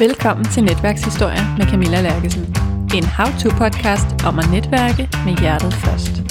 Velkommen 0.00 0.44
til 0.44 0.64
Netværkshistorier 0.64 1.56
med 1.58 1.66
Camilla 1.66 2.00
Lærkesen. 2.00 2.42
En 2.94 3.04
how-to-podcast 3.04 4.26
om 4.26 4.38
at 4.38 4.50
netværke 4.52 5.08
med 5.24 5.38
hjertet 5.40 5.72
først. 5.74 6.22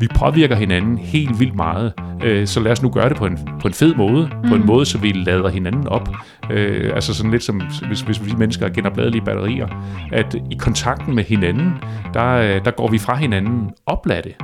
Vi 0.00 0.08
påvirker 0.16 0.56
hinanden 0.56 0.98
helt 0.98 1.40
vildt 1.40 1.54
meget, 1.56 1.92
øh, 2.24 2.46
så 2.46 2.60
lad 2.60 2.72
os 2.72 2.82
nu 2.82 2.90
gøre 2.90 3.08
det 3.08 3.16
på 3.16 3.26
en, 3.26 3.38
på 3.60 3.68
en 3.68 3.74
fed 3.74 3.94
måde. 3.94 4.30
Mm. 4.42 4.48
På 4.48 4.54
en 4.54 4.66
måde, 4.66 4.86
så 4.86 4.98
vi 4.98 5.12
lader 5.12 5.48
hinanden 5.48 5.88
op. 5.88 6.08
Øh, 6.50 6.94
altså 6.94 7.14
sådan 7.14 7.30
lidt 7.30 7.42
som, 7.42 7.62
hvis, 7.86 8.00
hvis 8.00 8.24
vi 8.24 8.32
mennesker 8.38 8.66
er 8.66 8.70
genopladelige 8.70 9.22
batterier. 9.24 9.68
At 10.12 10.34
i 10.34 10.56
kontakten 10.58 11.14
med 11.14 11.24
hinanden, 11.24 11.72
der, 12.14 12.28
øh, 12.28 12.64
der 12.64 12.70
går 12.70 12.88
vi 12.88 12.98
fra 12.98 13.16
hinanden 13.16 13.70
oplatte. 13.86 14.34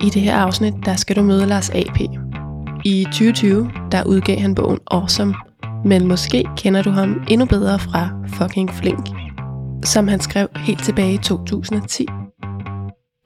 I 0.00 0.10
det 0.10 0.22
her 0.22 0.36
afsnit, 0.36 0.74
der 0.84 0.96
skal 0.96 1.16
du 1.16 1.22
møde 1.22 1.46
Lars 1.46 1.70
A.P. 1.70 2.00
I 2.84 3.04
2020, 3.04 3.70
der 3.92 4.04
udgav 4.04 4.38
han 4.38 4.54
bogen 4.54 4.78
Awesome, 4.90 5.34
men 5.84 6.08
måske 6.08 6.44
kender 6.56 6.82
du 6.82 6.90
ham 6.90 7.22
endnu 7.28 7.46
bedre 7.46 7.78
fra 7.78 8.08
Fucking 8.28 8.70
Flink, 8.70 9.08
som 9.84 10.08
han 10.08 10.20
skrev 10.20 10.48
helt 10.56 10.84
tilbage 10.84 11.12
i 11.12 11.18
2010. 11.18 12.06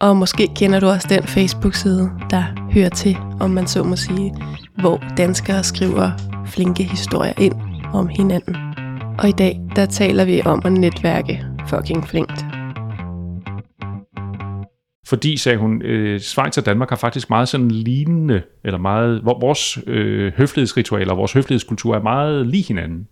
Og 0.00 0.16
måske 0.16 0.48
kender 0.56 0.80
du 0.80 0.86
også 0.86 1.06
den 1.10 1.22
Facebook-side, 1.22 2.10
der 2.30 2.44
hører 2.72 2.88
til, 2.88 3.16
om 3.40 3.50
man 3.50 3.66
så 3.66 3.82
må 3.82 3.96
sige, 3.96 4.34
hvor 4.80 5.02
danskere 5.16 5.64
skriver 5.64 6.10
flinke 6.46 6.82
historier 6.82 7.32
ind 7.38 7.54
om 7.92 8.08
hinanden. 8.08 8.56
Og 9.18 9.28
i 9.28 9.32
dag, 9.32 9.60
der 9.76 9.86
taler 9.86 10.24
vi 10.24 10.42
om 10.44 10.62
at 10.64 10.72
netværke 10.72 11.44
fucking 11.68 12.08
flinkt. 12.08 12.51
Fordi, 15.12 15.36
sagde 15.36 15.58
hun, 15.58 15.82
øh, 15.82 16.20
Schweiz 16.20 16.58
og 16.58 16.66
Danmark 16.66 16.88
har 16.88 16.96
faktisk 16.96 17.30
meget 17.30 17.48
sådan 17.48 17.70
lignende, 17.70 18.42
eller 18.64 18.78
meget, 18.78 19.20
hvor 19.20 19.40
vores 19.40 19.78
øh, 19.86 20.32
høflighedsritualer, 20.36 21.14
vores 21.14 21.32
høflighedskultur 21.32 21.94
er 21.94 22.02
meget 22.02 22.46
lige 22.46 22.62
hinanden. 22.62 23.08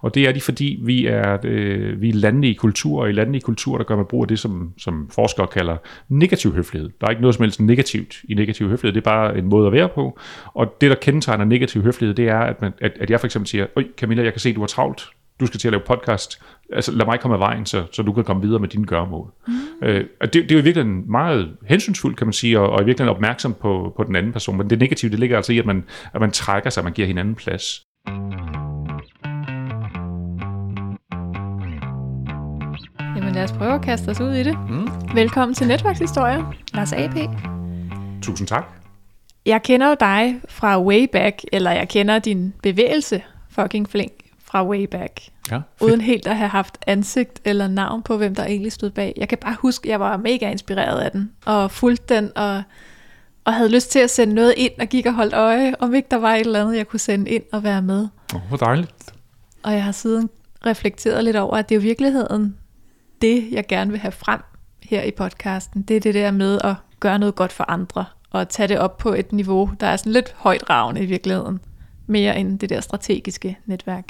Og 0.00 0.14
det 0.14 0.28
er 0.28 0.32
de, 0.32 0.40
fordi 0.40 0.80
vi 0.82 1.06
er, 1.06 1.38
øh, 1.44 2.00
vi 2.00 2.08
er 2.08 2.14
lande 2.14 2.48
i 2.48 2.54
kultur, 2.54 3.00
og 3.00 3.08
i 3.08 3.12
lande 3.12 3.36
i 3.36 3.40
kultur, 3.40 3.76
der 3.78 3.84
gør 3.84 3.96
man 3.96 4.04
brug 4.06 4.22
af 4.22 4.28
det, 4.28 4.38
som, 4.38 4.72
som 4.78 5.08
forskere 5.12 5.46
kalder 5.46 5.76
negativ 6.08 6.54
høflighed. 6.54 6.90
Der 7.00 7.06
er 7.06 7.10
ikke 7.10 7.22
noget 7.22 7.34
som 7.34 7.42
helst 7.42 7.60
negativt 7.60 8.16
i 8.28 8.34
negativ 8.34 8.68
høflighed, 8.68 8.94
det 8.94 9.00
er 9.00 9.10
bare 9.10 9.38
en 9.38 9.44
måde 9.44 9.66
at 9.66 9.72
være 9.72 9.88
på. 9.88 10.18
Og 10.54 10.76
det, 10.80 10.90
der 10.90 10.96
kendetegner 10.96 11.44
negativ 11.44 11.82
høflighed, 11.82 12.14
det 12.14 12.28
er, 12.28 12.38
at, 12.38 12.62
man, 12.62 12.72
at, 12.80 12.92
at 13.00 13.10
jeg 13.10 13.20
for 13.20 13.26
eksempel 13.26 13.48
siger, 13.48 13.66
Øj, 13.76 13.84
Camilla, 13.98 14.22
jeg 14.22 14.32
kan 14.32 14.40
se, 14.40 14.54
du 14.54 14.60
har 14.60 14.66
travlt, 14.66 15.02
du 15.40 15.46
skal 15.46 15.60
til 15.60 15.68
at 15.68 15.72
lave 15.72 15.82
podcast, 15.86 16.42
altså 16.72 16.92
lad 16.92 17.06
mig 17.06 17.20
komme 17.20 17.34
af 17.34 17.40
vejen, 17.40 17.66
så, 17.66 17.84
så 17.92 18.02
du 18.02 18.12
kan 18.12 18.24
komme 18.24 18.42
videre 18.42 18.60
med 18.60 18.68
dine 18.68 18.86
gørmål. 18.86 19.32
Mm. 19.46 19.54
Øh, 19.82 20.04
det, 20.20 20.34
det 20.34 20.50
er 20.50 20.54
jo 20.54 20.62
virkelig 20.62 20.86
meget 20.86 21.56
hensynsfuldt, 21.68 22.16
kan 22.16 22.26
man 22.26 22.32
sige, 22.32 22.60
og, 22.60 22.70
og 22.70 22.82
i 22.82 22.84
virkeligheden 22.84 23.16
opmærksom 23.16 23.54
på, 23.60 23.92
på 23.96 24.04
den 24.04 24.16
anden 24.16 24.32
person, 24.32 24.56
men 24.56 24.70
det 24.70 24.78
negative, 24.78 25.10
det 25.10 25.18
ligger 25.18 25.36
altså 25.36 25.52
i, 25.52 25.58
at 25.58 25.66
man, 25.66 25.84
at 26.14 26.20
man 26.20 26.30
trækker 26.30 26.70
sig, 26.70 26.84
man 26.84 26.92
giver 26.92 27.08
hinanden 27.08 27.34
plads. 27.34 27.82
Jamen 33.16 33.34
lad 33.34 33.44
os 33.44 33.52
prøve 33.52 33.72
at 33.72 33.82
kaste 33.82 34.08
os 34.08 34.20
ud 34.20 34.32
i 34.32 34.42
det. 34.42 34.58
Mm. 34.68 34.88
Velkommen 35.14 35.54
til 35.54 35.66
Netværkshistorier, 35.66 36.54
Lars 36.74 36.92
A.P. 36.92 37.16
Tusind 38.22 38.48
tak. 38.48 38.64
Jeg 39.46 39.62
kender 39.62 39.88
jo 39.88 39.96
dig 40.00 40.40
fra 40.48 40.82
way 40.82 41.06
back, 41.12 41.40
eller 41.52 41.70
jeg 41.70 41.88
kender 41.88 42.18
din 42.18 42.54
bevægelse, 42.62 43.22
fucking 43.50 43.88
flink, 43.88 44.12
fra 44.54 44.66
way 44.66 44.84
back. 44.84 45.20
Ja, 45.50 45.60
uden 45.80 46.00
helt 46.00 46.26
at 46.26 46.36
have 46.36 46.48
haft 46.48 46.78
ansigt 46.86 47.40
eller 47.44 47.68
navn 47.68 48.02
på, 48.02 48.16
hvem 48.16 48.34
der 48.34 48.44
egentlig 48.44 48.72
stod 48.72 48.90
bag. 48.90 49.14
Jeg 49.16 49.28
kan 49.28 49.38
bare 49.38 49.56
huske, 49.58 49.86
at 49.86 49.90
jeg 49.90 50.00
var 50.00 50.16
mega 50.16 50.50
inspireret 50.50 51.00
af 51.00 51.10
den, 51.10 51.32
og 51.44 51.70
fulgte 51.70 52.14
den, 52.14 52.30
og, 52.36 52.62
og 53.44 53.54
havde 53.54 53.68
lyst 53.68 53.90
til 53.90 53.98
at 53.98 54.10
sende 54.10 54.34
noget 54.34 54.54
ind, 54.56 54.72
og 54.80 54.86
gik 54.86 55.06
og 55.06 55.14
holdt 55.14 55.34
øje, 55.34 55.74
om 55.78 55.94
ikke 55.94 56.08
der 56.10 56.16
var 56.16 56.34
et 56.34 56.40
eller 56.40 56.60
andet, 56.60 56.76
jeg 56.76 56.88
kunne 56.88 57.00
sende 57.00 57.30
ind 57.30 57.42
og 57.52 57.64
være 57.64 57.82
med. 57.82 58.08
Oh, 58.34 58.40
hvor 58.48 58.56
dejligt. 58.56 59.12
Og 59.62 59.72
jeg 59.72 59.84
har 59.84 59.92
siden 59.92 60.30
reflekteret 60.66 61.24
lidt 61.24 61.36
over, 61.36 61.56
at 61.56 61.68
det 61.68 61.74
er 61.74 61.76
jo 61.76 61.82
virkeligheden 61.82 62.56
det, 63.22 63.48
jeg 63.50 63.66
gerne 63.66 63.90
vil 63.90 64.00
have 64.00 64.12
frem 64.12 64.40
her 64.82 65.02
i 65.02 65.10
podcasten. 65.10 65.82
Det 65.82 65.96
er 65.96 66.00
det 66.00 66.14
der 66.14 66.30
med 66.30 66.58
at 66.64 66.74
gøre 67.00 67.18
noget 67.18 67.34
godt 67.34 67.52
for 67.52 67.70
andre, 67.70 68.04
og 68.30 68.48
tage 68.48 68.68
det 68.68 68.78
op 68.78 68.98
på 68.98 69.14
et 69.14 69.32
niveau, 69.32 69.70
der 69.80 69.86
er 69.86 69.96
sådan 69.96 70.12
lidt 70.12 70.34
højt 70.36 70.70
ravne 70.70 71.02
i 71.02 71.06
virkeligheden, 71.06 71.60
mere 72.06 72.38
end 72.38 72.58
det 72.58 72.70
der 72.70 72.80
strategiske 72.80 73.58
netværk. 73.66 74.04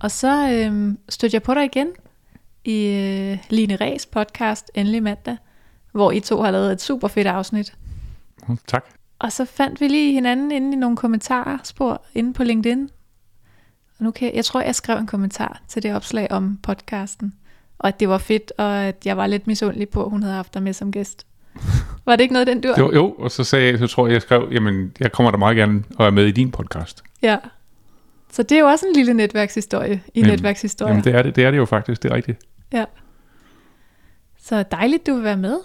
Og 0.00 0.10
så 0.10 0.50
øh, 0.50 0.94
stødte 1.08 1.34
jeg 1.34 1.42
på 1.42 1.54
dig 1.54 1.64
igen 1.64 1.88
i 2.64 2.86
øh, 2.86 3.38
Line 3.50 3.76
Ræs 3.76 4.06
podcast, 4.06 4.70
Endelig 4.74 5.02
mandag, 5.02 5.36
hvor 5.92 6.12
I 6.12 6.20
to 6.20 6.42
har 6.42 6.50
lavet 6.50 6.72
et 6.72 6.82
super 6.82 7.08
fedt 7.08 7.26
afsnit. 7.26 7.74
Mm, 8.48 8.58
tak. 8.66 8.84
Og 9.18 9.32
så 9.32 9.44
fandt 9.44 9.80
vi 9.80 9.88
lige 9.88 10.12
hinanden 10.12 10.50
inde 10.52 10.72
i 10.72 10.76
nogle 10.76 10.96
kommentarer 10.96 11.58
spor 11.64 12.02
inde 12.14 12.32
på 12.32 12.44
LinkedIn. 12.44 12.90
Og 13.98 14.04
nu 14.04 14.10
kan 14.10 14.26
jeg, 14.26 14.34
jeg 14.34 14.44
tror, 14.44 14.60
jeg 14.60 14.74
skrev 14.74 14.98
en 14.98 15.06
kommentar 15.06 15.60
til 15.68 15.82
det 15.82 15.94
opslag 15.94 16.30
om 16.30 16.58
podcasten. 16.62 17.34
Og 17.78 17.88
at 17.88 18.00
det 18.00 18.08
var 18.08 18.18
fedt, 18.18 18.52
og 18.58 18.84
at 18.84 19.06
jeg 19.06 19.16
var 19.16 19.26
lidt 19.26 19.46
misundelig 19.46 19.88
på, 19.88 20.04
at 20.04 20.10
hun 20.10 20.22
havde 20.22 20.34
haft 20.34 20.54
dig 20.54 20.62
med 20.62 20.72
som 20.72 20.92
gæst. 20.92 21.26
Var 22.06 22.16
det 22.16 22.22
ikke 22.22 22.32
noget 22.32 22.46
den 22.46 22.60
du 22.60 22.74
Jo, 22.78 22.92
jo, 22.94 23.12
og 23.12 23.30
så 23.30 23.44
sagde 23.44 23.70
jeg, 23.70 23.78
så 23.78 23.86
tror 23.86 24.06
jeg, 24.06 24.14
jeg 24.14 24.22
skrev, 24.22 24.48
jamen, 24.52 24.92
jeg 25.00 25.12
kommer 25.12 25.30
da 25.30 25.36
meget 25.36 25.56
gerne 25.56 25.84
og 25.96 26.06
er 26.06 26.10
med 26.10 26.26
i 26.26 26.30
din 26.30 26.50
podcast. 26.50 27.02
Ja, 27.22 27.36
så 28.32 28.42
det 28.42 28.56
er 28.56 28.60
jo 28.60 28.66
også 28.66 28.86
en 28.86 28.92
lille 28.92 29.14
netværkshistorie 29.14 30.02
i 30.14 30.20
Jamen, 30.20 30.30
netværkshistorie. 30.30 30.90
Jamen, 30.90 31.04
det 31.04 31.14
er 31.14 31.22
det, 31.22 31.36
det 31.36 31.44
er 31.44 31.50
det 31.50 31.58
jo 31.58 31.64
faktisk, 31.64 32.02
det 32.02 32.10
er 32.10 32.14
rigtigt. 32.14 32.38
Ja. 32.72 32.84
Så 34.42 34.64
dejligt, 34.70 35.06
du 35.06 35.14
vil 35.14 35.24
være 35.24 35.36
med. 35.36 35.58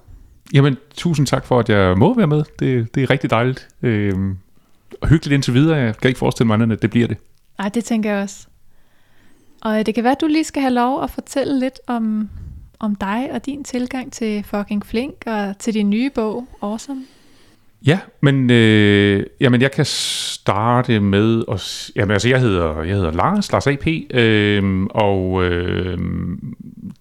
Jamen, 0.53 0.77
tusind 0.95 1.27
tak 1.27 1.45
for, 1.45 1.59
at 1.59 1.69
jeg 1.69 1.97
må 1.97 2.13
være 2.13 2.27
med. 2.27 2.43
Det, 2.59 2.95
det 2.95 3.03
er 3.03 3.09
rigtig 3.09 3.29
dejligt. 3.29 3.67
Øhm, 3.81 4.37
og 5.01 5.07
hyggeligt 5.07 5.33
indtil 5.33 5.53
videre. 5.53 5.77
Jeg 5.77 5.97
kan 5.97 6.07
ikke 6.07 6.17
forestille 6.17 6.47
mig 6.47 6.53
andet, 6.53 6.75
at 6.75 6.81
det 6.81 6.89
bliver 6.89 7.07
det. 7.07 7.17
Nej, 7.57 7.69
det 7.69 7.83
tænker 7.83 8.13
jeg 8.13 8.23
også. 8.23 8.47
Og 9.61 9.85
det 9.85 9.95
kan 9.95 10.03
være, 10.03 10.11
at 10.11 10.21
du 10.21 10.27
lige 10.27 10.43
skal 10.43 10.61
have 10.61 10.73
lov 10.73 11.03
at 11.03 11.11
fortælle 11.11 11.59
lidt 11.59 11.79
om, 11.87 12.29
om 12.79 12.95
dig 12.95 13.29
og 13.31 13.45
din 13.45 13.63
tilgang 13.63 14.13
til 14.13 14.43
Fucking 14.43 14.85
Flink 14.85 15.23
og 15.25 15.57
til 15.59 15.73
din 15.73 15.89
nye 15.89 16.09
bog, 16.09 16.47
Awesome. 16.61 17.05
Ja, 17.87 17.99
men 18.21 18.49
øh, 18.49 19.25
jamen 19.39 19.61
jeg 19.61 19.71
kan 19.71 19.85
starte 19.85 20.99
med 20.99 21.43
at 21.51 21.91
jamen 21.95 22.11
altså 22.11 22.29
jeg 22.29 22.39
hedder 22.39 22.83
jeg 22.83 22.95
hedder 22.95 23.11
Lars 23.11 23.51
Lars 23.51 23.67
AP 23.67 23.87
øh, 24.13 24.83
og 24.89 25.43
øh, 25.43 25.97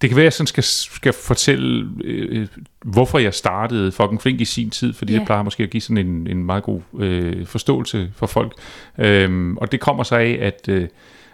det 0.01 0.09
kan 0.09 0.15
være 0.15 0.23
at 0.23 0.23
jeg 0.23 0.33
sådan 0.33 0.47
skal 0.47 0.63
skal 0.63 1.13
fortælle 1.13 1.89
øh, 2.03 2.47
hvorfor 2.85 3.19
jeg 3.19 3.33
startede 3.33 3.91
fucking 3.91 4.21
flink 4.21 4.41
i 4.41 4.45
sin 4.45 4.69
tid, 4.69 4.93
fordi 4.93 5.11
yeah. 5.11 5.19
det 5.19 5.25
plejer 5.25 5.43
måske 5.43 5.63
at 5.63 5.69
give 5.69 5.81
sådan 5.81 6.07
en 6.07 6.27
en 6.27 6.45
meget 6.45 6.63
god 6.63 6.81
øh, 6.99 7.45
forståelse 7.45 8.11
for 8.15 8.27
folk. 8.27 8.53
Øh, 8.97 9.53
og 9.57 9.71
det 9.71 9.79
kommer 9.79 10.03
sig 10.03 10.19
af 10.19 10.37
at 10.41 10.69
øh, 10.69 10.87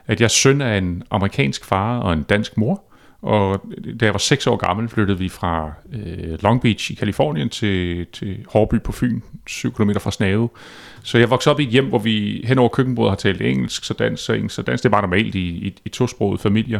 at 0.08 0.22
jeg 0.22 0.32
søn 0.32 0.62
af 0.62 0.78
en 0.78 1.04
amerikansk 1.12 1.66
far 1.66 2.00
og 2.00 2.14
en 2.14 2.24
dansk 2.24 2.58
mor. 2.58 2.84
Og 3.22 3.62
da 4.00 4.06
jeg 4.06 4.14
var 4.14 4.20
seks 4.20 4.48
år 4.48 4.56
gammel, 4.56 4.90
flyttede 4.90 5.20
vi 5.20 5.30
fra 5.30 5.72
øh, 5.94 6.38
Long 6.44 6.62
Beach 6.62 6.92
i 6.92 6.94
Kalifornien 6.94 7.50
til, 7.50 8.06
til 8.14 8.46
Hårby 8.50 8.82
på 8.82 8.92
Fyn, 8.92 9.22
7 9.48 9.74
km 9.74 9.92
fra 10.00 10.12
Snave. 10.12 10.50
Så 11.04 11.18
jeg 11.18 11.30
voksede 11.30 11.54
op 11.54 11.60
i 11.60 11.64
et 11.64 11.70
hjem, 11.70 11.86
hvor 11.86 12.00
vi 12.00 12.44
hen 12.48 12.60
over 12.60 12.70
køkkenbordet 12.70 13.12
har 13.12 13.16
talt 13.16 13.42
engelsk, 13.42 13.84
så 13.84 13.94
dansk, 13.94 14.24
så 14.24 14.34
engelsk, 14.34 14.56
så 14.56 14.62
dansk. 14.62 14.84
Det 14.84 14.90
er 14.90 14.92
bare 14.92 15.02
normalt 15.02 15.36
i, 15.36 15.48
i, 15.48 15.76
i 15.86 15.90
tosprogede 15.90 16.42
familier. 16.42 16.80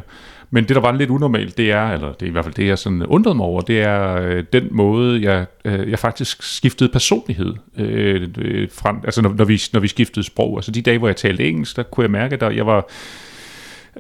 Men 0.50 0.64
det, 0.64 0.76
der 0.76 0.82
var 0.82 0.92
lidt 0.92 1.10
unormalt, 1.10 1.58
det 1.58 1.72
er, 1.72 1.88
eller 1.88 2.14
det 2.14 2.22
er 2.22 2.28
i 2.28 2.32
hvert 2.32 2.46
fald 2.46 2.56
det, 2.56 2.68
jeg 2.68 2.80
sådan 2.80 3.06
undrede 3.06 3.36
mig 3.36 3.46
over, 3.46 3.62
det 3.62 3.82
er 3.82 4.22
øh, 4.22 4.44
den 4.54 4.68
måde, 4.72 5.22
jeg, 5.22 5.46
øh, 5.66 5.90
jeg 5.90 6.00
faktisk 6.00 6.44
skiftede 6.44 6.90
personlighed. 6.90 7.54
Øh, 7.78 8.30
øh, 8.38 8.68
fra, 8.72 9.00
altså 9.04 9.22
når, 9.22 9.34
når, 9.34 9.46
vi, 9.46 9.62
når 9.74 9.80
vi 9.80 9.88
skiftede 9.88 10.26
sprog. 10.26 10.58
Altså 10.58 10.72
de 10.72 10.82
dage, 10.82 10.98
hvor 10.98 11.08
jeg 11.08 11.16
talte 11.16 11.48
engelsk, 11.48 11.76
der 11.76 11.84
kunne 11.84 12.04
jeg 12.04 12.12
mærke, 12.12 12.46
at 12.46 12.56
jeg 12.56 12.66
var 12.66 12.90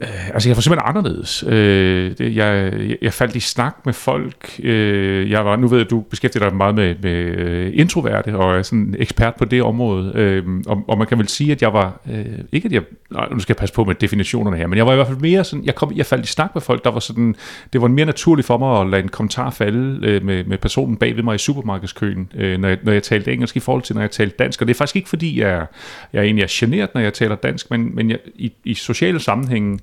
Øh, 0.02 0.30
altså 0.30 0.50
jeg 0.50 0.56
var 0.56 0.62
simpelthen 0.62 0.90
anderledes. 0.90 1.44
Øh, 1.48 2.18
det, 2.18 2.36
jeg, 2.36 2.74
jeg 3.02 3.14
faldt 3.14 3.36
i 3.36 3.40
snak 3.40 3.76
med 3.86 3.94
folk. 3.94 4.60
Øh, 4.64 5.32
jeg 5.32 5.46
var, 5.46 5.56
nu 5.56 5.68
ved 5.68 5.78
jeg, 5.78 5.86
at 5.86 5.92
du 5.92 6.00
beskæftiger 6.02 6.50
dig 6.50 6.58
meget 6.58 6.76
med, 6.76 6.96
med 7.02 7.12
øh, 7.12 7.72
introverte 7.74 8.36
og 8.36 8.58
er 8.58 8.62
sådan 8.62 8.96
ekspert 9.00 9.36
på 9.36 9.46
det 9.46 9.64
område. 9.64 10.12
Øh, 10.16 10.44
og, 10.68 10.84
og 10.88 10.98
man 10.98 11.08
kan 11.08 11.18
vel 11.18 11.28
sige, 11.28 11.52
at 11.52 11.62
jeg 11.62 11.74
var, 11.74 12.00
øh, 12.12 12.26
ikke 12.52 12.66
at 12.66 12.72
jeg, 12.72 12.82
nej, 13.12 13.28
nu 13.32 13.40
skal 13.40 13.54
jeg 13.54 13.58
passe 13.58 13.76
på 13.76 13.84
med 13.84 13.96
definitionerne 13.96 14.58
her, 14.58 14.68
men 14.68 14.78
jeg 14.78 14.86
var 14.86 14.92
i 14.92 14.96
hvert 14.96 15.08
fald 15.08 15.20
mere 15.20 15.44
sådan, 15.44 15.66
jeg, 15.66 15.76
kom, 15.76 15.92
jeg 15.96 16.06
faldt 16.06 16.26
i 16.26 16.28
snak 16.28 16.52
med 16.54 16.62
folk, 16.62 16.84
der 16.84 16.92
var 16.92 17.00
sådan, 17.00 17.36
det 17.74 17.82
var 17.82 17.88
mere 17.88 18.06
naturligt 18.06 18.46
for 18.46 18.58
mig 18.58 18.82
at 18.82 18.90
lade 18.90 19.04
en 19.04 19.10
kommentar 19.10 19.50
falde 19.50 20.08
øh, 20.08 20.26
med, 20.26 20.44
med 20.44 20.58
personen 20.58 20.98
bag 20.98 21.16
ved 21.16 21.24
mig 21.24 21.36
i 21.36 21.38
supermarkedskøen, 21.38 22.32
øh, 22.36 22.60
når, 22.60 22.68
jeg, 22.68 22.78
når 22.84 22.92
jeg 22.92 23.04
talte 23.04 23.34
engelsk 23.34 23.56
i 23.56 23.60
forhold 23.60 23.84
til, 23.84 23.96
når 23.96 24.02
jeg 24.02 24.12
talte 24.12 24.36
dansk. 24.40 24.62
Og 24.62 24.68
det 24.68 24.74
er 24.74 24.78
faktisk 24.78 24.96
ikke 24.96 25.10
fordi, 25.10 25.40
jeg, 25.40 25.66
jeg 26.14 26.24
egentlig 26.24 26.44
er 26.44 26.48
generet, 26.50 26.90
når 26.94 27.02
jeg 27.02 27.14
taler 27.14 27.36
dansk, 27.36 27.72
men, 27.72 27.96
men 27.96 28.10
jeg, 28.10 28.20
i, 28.36 28.52
i 28.64 28.74
sociale 28.74 29.20
sammenhænge, 29.20 29.80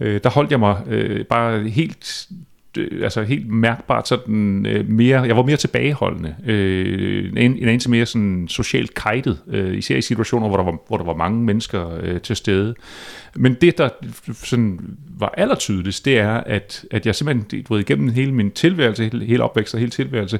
øh, 0.00 0.20
der 0.24 0.30
holdt 0.30 0.50
jeg 0.50 0.60
mig 0.60 0.76
øh, 0.88 1.24
bare 1.24 1.68
helt 1.68 2.28
øh, 2.78 3.02
altså 3.02 3.22
helt 3.22 3.48
mærkbart 3.48 4.08
sådan 4.08 4.66
øh, 4.66 4.88
mere, 4.88 5.22
jeg 5.22 5.36
var 5.36 5.42
mere 5.42 5.56
tilbageholdende, 5.56 6.34
øh, 6.46 7.32
en, 7.36 7.36
en 7.36 7.68
anelse 7.68 7.90
mere 7.90 8.06
sådan 8.06 8.48
socialt 8.48 8.94
kajtet, 8.94 9.38
øh, 9.48 9.78
især 9.78 9.96
i 9.96 10.02
situationer, 10.02 10.48
hvor 10.48 10.56
der 10.56 10.64
var, 10.64 10.78
hvor 10.88 10.96
der 10.96 11.04
var 11.04 11.14
mange 11.14 11.44
mennesker 11.44 11.98
øh, 12.00 12.20
til 12.20 12.36
stede. 12.36 12.74
Men 13.34 13.56
det, 13.60 13.78
der 13.78 13.88
sådan 14.44 14.80
var 15.18 15.34
allertydeligst, 15.36 16.04
det 16.04 16.18
er, 16.18 16.34
at, 16.34 16.84
at 16.90 17.06
jeg 17.06 17.14
simpelthen, 17.14 17.62
du 17.62 17.74
ved, 17.74 17.80
igennem 17.80 18.08
hele 18.08 18.32
min 18.32 18.50
tilværelse, 18.50 19.04
hele, 19.04 19.24
hele 19.24 19.42
opvækst 19.42 19.74
og 19.74 19.80
hele 19.80 19.90
tilværelse, 19.90 20.38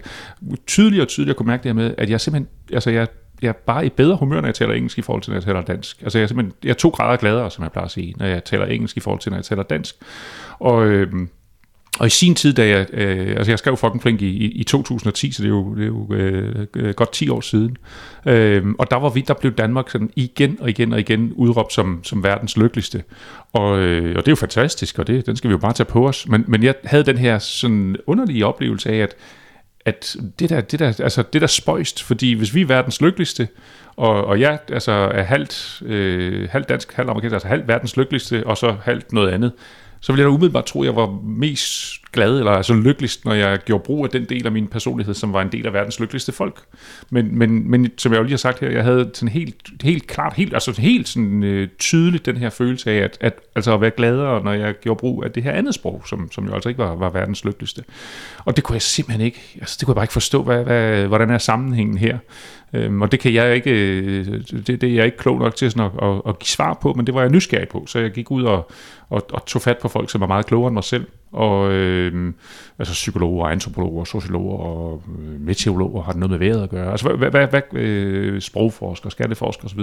tydeligere 0.67 1.05
og 1.05 1.09
tydeligere 1.09 1.37
kunne 1.37 1.47
mærke 1.47 1.63
det 1.63 1.69
her 1.69 1.75
med, 1.75 1.95
at 1.99 2.11
jeg 2.11 2.21
simpelthen, 2.21 2.49
altså 2.73 2.91
jeg 2.91 3.07
jeg 3.43 3.49
er 3.49 3.53
bare 3.53 3.87
i 3.87 3.89
bedre 3.89 4.17
humør, 4.17 4.41
når 4.41 4.49
jeg 4.49 4.55
taler 4.55 4.75
engelsk 4.75 4.99
i 4.99 5.03
forhold 5.03 5.23
til, 5.23 5.31
når 5.31 5.37
jeg 5.37 5.45
taler 5.45 5.63
dansk. 5.63 6.03
Altså 6.03 6.19
jeg 6.19 6.23
er 6.23 6.27
simpelthen, 6.27 6.55
jeg 6.65 6.71
er 6.71 6.75
to 6.75 6.89
grader 6.89 7.17
gladere, 7.17 7.51
som 7.51 7.63
jeg 7.65 7.73
plejer 7.73 7.85
at 7.85 7.91
sige, 7.91 8.15
når 8.17 8.27
jeg 8.27 8.45
taler 8.45 8.67
engelsk 8.67 8.97
i 8.97 9.01
forhold 9.01 9.21
til, 9.21 9.31
når 9.31 9.39
jeg 9.39 9.45
taler 9.45 9.63
dansk. 9.63 9.95
Og, 10.59 10.87
øh, 10.87 11.13
og 11.99 12.07
i 12.07 12.11
sin 12.11 12.35
tid, 12.35 12.53
da 12.53 12.69
jeg, 12.69 12.87
øh, 12.93 13.37
altså 13.37 13.53
jeg 13.53 13.59
skrev 13.59 13.77
fucking 13.77 14.03
flink 14.03 14.23
i, 14.23 14.27
i, 14.27 14.51
i 14.51 14.65
2010, 14.65 15.33
så 15.33 15.43
det 15.43 15.49
er 15.49 15.53
jo, 15.53 15.75
det 15.75 15.83
er 15.83 15.87
jo 15.87 16.15
øh, 16.77 16.95
godt 16.95 17.13
10 17.13 17.29
år 17.29 17.41
siden. 17.41 17.77
Øh, 18.27 18.65
og 18.79 18.91
der 18.91 18.97
var 18.97 19.09
vi, 19.09 19.21
der 19.21 19.35
blev 19.35 19.53
Danmark 19.53 19.91
sådan 19.91 20.11
igen 20.17 20.57
og 20.61 20.71
igen 20.71 20.93
og 20.93 21.01
igen 21.01 21.33
udråbt 21.33 21.73
som, 21.73 22.01
som 22.05 22.25
verdens 22.25 22.57
lykkeligste. 22.57 23.03
Og, 23.53 23.79
øh, 23.79 24.17
og 24.17 24.23
det 24.23 24.29
er 24.29 24.33
jo 24.33 24.37
fantastisk, 24.37 24.99
og 24.99 25.07
det, 25.07 25.27
den 25.27 25.37
skal 25.37 25.49
vi 25.49 25.53
jo 25.53 25.59
bare 25.59 25.73
tage 25.73 25.87
på 25.87 26.09
os. 26.09 26.29
Men, 26.29 26.45
men 26.49 26.63
jeg 26.63 26.75
havde 26.85 27.05
den 27.05 27.19
her 27.19 27.39
sådan 27.39 27.97
underlige 28.07 28.47
oplevelse 28.47 28.91
af, 28.91 28.97
at 28.97 29.15
at 29.89 30.17
det 30.39 30.51
der, 30.51 30.61
det 30.61 30.79
der, 30.79 30.87
altså 30.87 31.23
det 31.33 31.41
der 31.41 31.47
spøjst, 31.47 32.03
fordi 32.03 32.33
hvis 32.33 32.55
vi 32.55 32.61
er 32.61 32.67
verdens 32.67 33.01
lykkeligste, 33.01 33.49
og, 33.97 34.25
og 34.25 34.41
jeg 34.41 34.59
altså 34.69 34.93
er 34.93 35.23
halvt, 35.23 35.83
øh, 35.85 36.49
halvt 36.51 36.69
dansk, 36.69 36.93
halvt 36.93 37.11
amerikansk, 37.11 37.33
altså 37.33 37.49
halvt 37.49 37.69
verdens 37.69 37.97
lykkeligste, 37.97 38.47
og 38.47 38.57
så 38.57 38.77
halvt 38.83 39.13
noget 39.13 39.31
andet, 39.31 39.53
så 40.01 40.13
ville 40.13 40.21
jeg 40.21 40.31
da 40.31 40.35
umiddelbart 40.35 40.65
tro, 40.65 40.81
at 40.81 40.87
jeg 40.87 40.97
var 40.97 41.21
mest 41.25 41.98
glad, 42.13 42.39
eller 42.39 42.53
altså 42.53 42.75
lykkeligst, 42.75 43.25
når 43.25 43.35
jeg 43.35 43.59
gjorde 43.65 43.85
brug 43.85 44.05
af 44.05 44.11
den 44.11 44.25
del 44.25 44.47
af 44.47 44.53
min 44.53 44.67
personlighed, 44.67 45.15
som 45.15 45.33
var 45.33 45.43
en 45.43 45.53
del 45.53 45.67
af 45.67 45.73
verdens 45.73 46.01
lykkeligste 46.01 46.33
folk. 46.33 46.61
Men, 47.11 47.39
men, 47.39 47.71
men 47.71 47.91
som 47.99 48.13
jeg 48.13 48.19
jo 48.19 48.23
lige 48.23 48.33
har 48.33 48.39
sagt 48.39 48.61
her, 48.61 48.71
jeg 48.71 48.85
havde 48.85 49.11
sådan 49.15 49.29
helt, 49.29 49.55
helt 49.83 50.07
klart, 50.07 50.35
helt, 50.35 50.55
altså 50.55 50.81
helt 50.81 51.09
sådan, 51.09 51.43
øh, 51.43 51.69
tydeligt 51.79 52.27
den 52.27 52.37
her 52.37 52.51
følelse 52.51 52.91
af, 52.91 52.97
at, 52.97 53.19
at, 53.21 53.35
altså 53.55 53.75
at 53.75 53.81
være 53.81 53.91
gladere, 53.91 54.45
når 54.45 54.53
jeg 54.53 54.75
gjorde 54.81 54.99
brug 54.99 55.25
af 55.25 55.33
det 55.33 55.43
her 55.43 55.53
andet 55.53 55.75
sprog, 55.75 56.03
som, 56.07 56.33
som 56.33 56.47
jo 56.47 56.55
altså 56.55 56.69
ikke 56.69 56.79
var, 56.79 56.95
var 56.95 57.11
verdens 57.11 57.45
lykkeligste. 57.45 57.85
Og 58.45 58.57
det 58.57 58.65
kunne 58.65 58.75
jeg 58.75 58.83
simpelthen 58.83 59.27
ikke, 59.27 59.41
altså 59.61 59.77
det 59.81 59.87
kunne 59.87 59.93
jeg 59.93 59.97
bare 59.97 60.05
ikke 60.05 60.13
forstå, 60.13 60.43
hvad, 60.43 60.65
hvad, 60.65 61.07
hvordan 61.07 61.31
er 61.31 61.39
sammenhængen 61.39 61.99
her. 61.99 62.19
Øhm, 62.73 63.03
og 63.03 63.13
det 63.13 63.21
kan 63.21 63.35
jeg 63.35 63.55
ikke, 63.55 63.71
øh, 63.71 64.27
det, 64.67 64.81
det 64.81 64.83
er 64.83 64.95
jeg 64.95 65.05
ikke 65.05 65.17
klog 65.17 65.39
nok 65.39 65.57
til 65.57 65.71
sådan 65.71 65.91
at, 66.03 66.09
at, 66.09 66.23
at 66.29 66.39
give 66.39 66.47
svar 66.47 66.79
på, 66.83 66.93
men 66.93 67.07
det 67.07 67.15
var 67.15 67.21
jeg 67.21 67.31
nysgerrig 67.31 67.69
på, 67.69 67.85
så 67.87 67.99
jeg 67.99 68.11
gik 68.11 68.31
ud 68.31 68.45
og, 68.45 68.71
og, 69.09 69.27
og 69.33 69.47
tog 69.47 69.63
fat 69.63 69.79
på 69.79 69.89
folk, 69.89 70.11
som 70.11 70.21
var 70.21 70.27
meget 70.27 70.47
klogere 70.47 70.69
end 70.69 70.75
mig 70.75 70.85
selv, 70.85 71.07
og 71.33 71.73
øh, 71.73 72.33
altså 72.79 72.93
psykologer, 72.93 73.47
antropologer, 73.47 74.05
sociologer 74.05 74.59
og 74.59 75.03
øh, 75.19 75.41
meteorologer 75.41 76.03
har 76.03 76.13
det 76.13 76.21
noget 76.21 76.31
med 76.31 76.39
vejret 76.39 76.63
at 76.63 76.71
gøre. 76.71 76.91
Altså 76.91 77.13
hvad, 77.13 77.31
hvad, 77.31 77.47
hvad 77.47 77.63
øh, 77.73 78.41
sprogforskere, 78.41 79.11
skatteforskere 79.11 79.65
osv. 79.65 79.81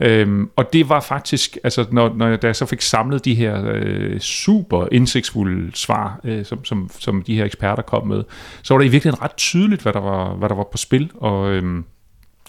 Øhm, 0.00 0.50
og 0.56 0.72
det 0.72 0.88
var 0.88 1.00
faktisk, 1.00 1.58
altså 1.64 1.86
når, 1.90 2.14
når 2.16 2.28
jeg, 2.28 2.42
da 2.42 2.46
jeg 2.46 2.56
så 2.56 2.66
fik 2.66 2.80
samlet 2.80 3.24
de 3.24 3.34
her 3.34 3.72
øh, 3.74 4.20
super 4.20 4.86
indsigtsfulde 4.92 5.76
svar, 5.76 6.20
øh, 6.24 6.44
som, 6.44 6.64
som, 6.64 6.90
som 6.98 7.22
de 7.22 7.36
her 7.36 7.44
eksperter 7.44 7.82
kom 7.82 8.06
med, 8.06 8.24
så 8.62 8.74
var 8.74 8.78
det 8.78 8.86
i 8.86 8.90
virkeligheden 8.90 9.22
ret 9.22 9.36
tydeligt, 9.36 9.82
hvad 9.82 9.92
der 9.92 10.00
var, 10.00 10.34
hvad 10.34 10.48
der 10.48 10.54
var 10.54 10.68
på 10.72 10.76
spil. 10.76 11.10
Og, 11.14 11.50
øh, 11.52 11.82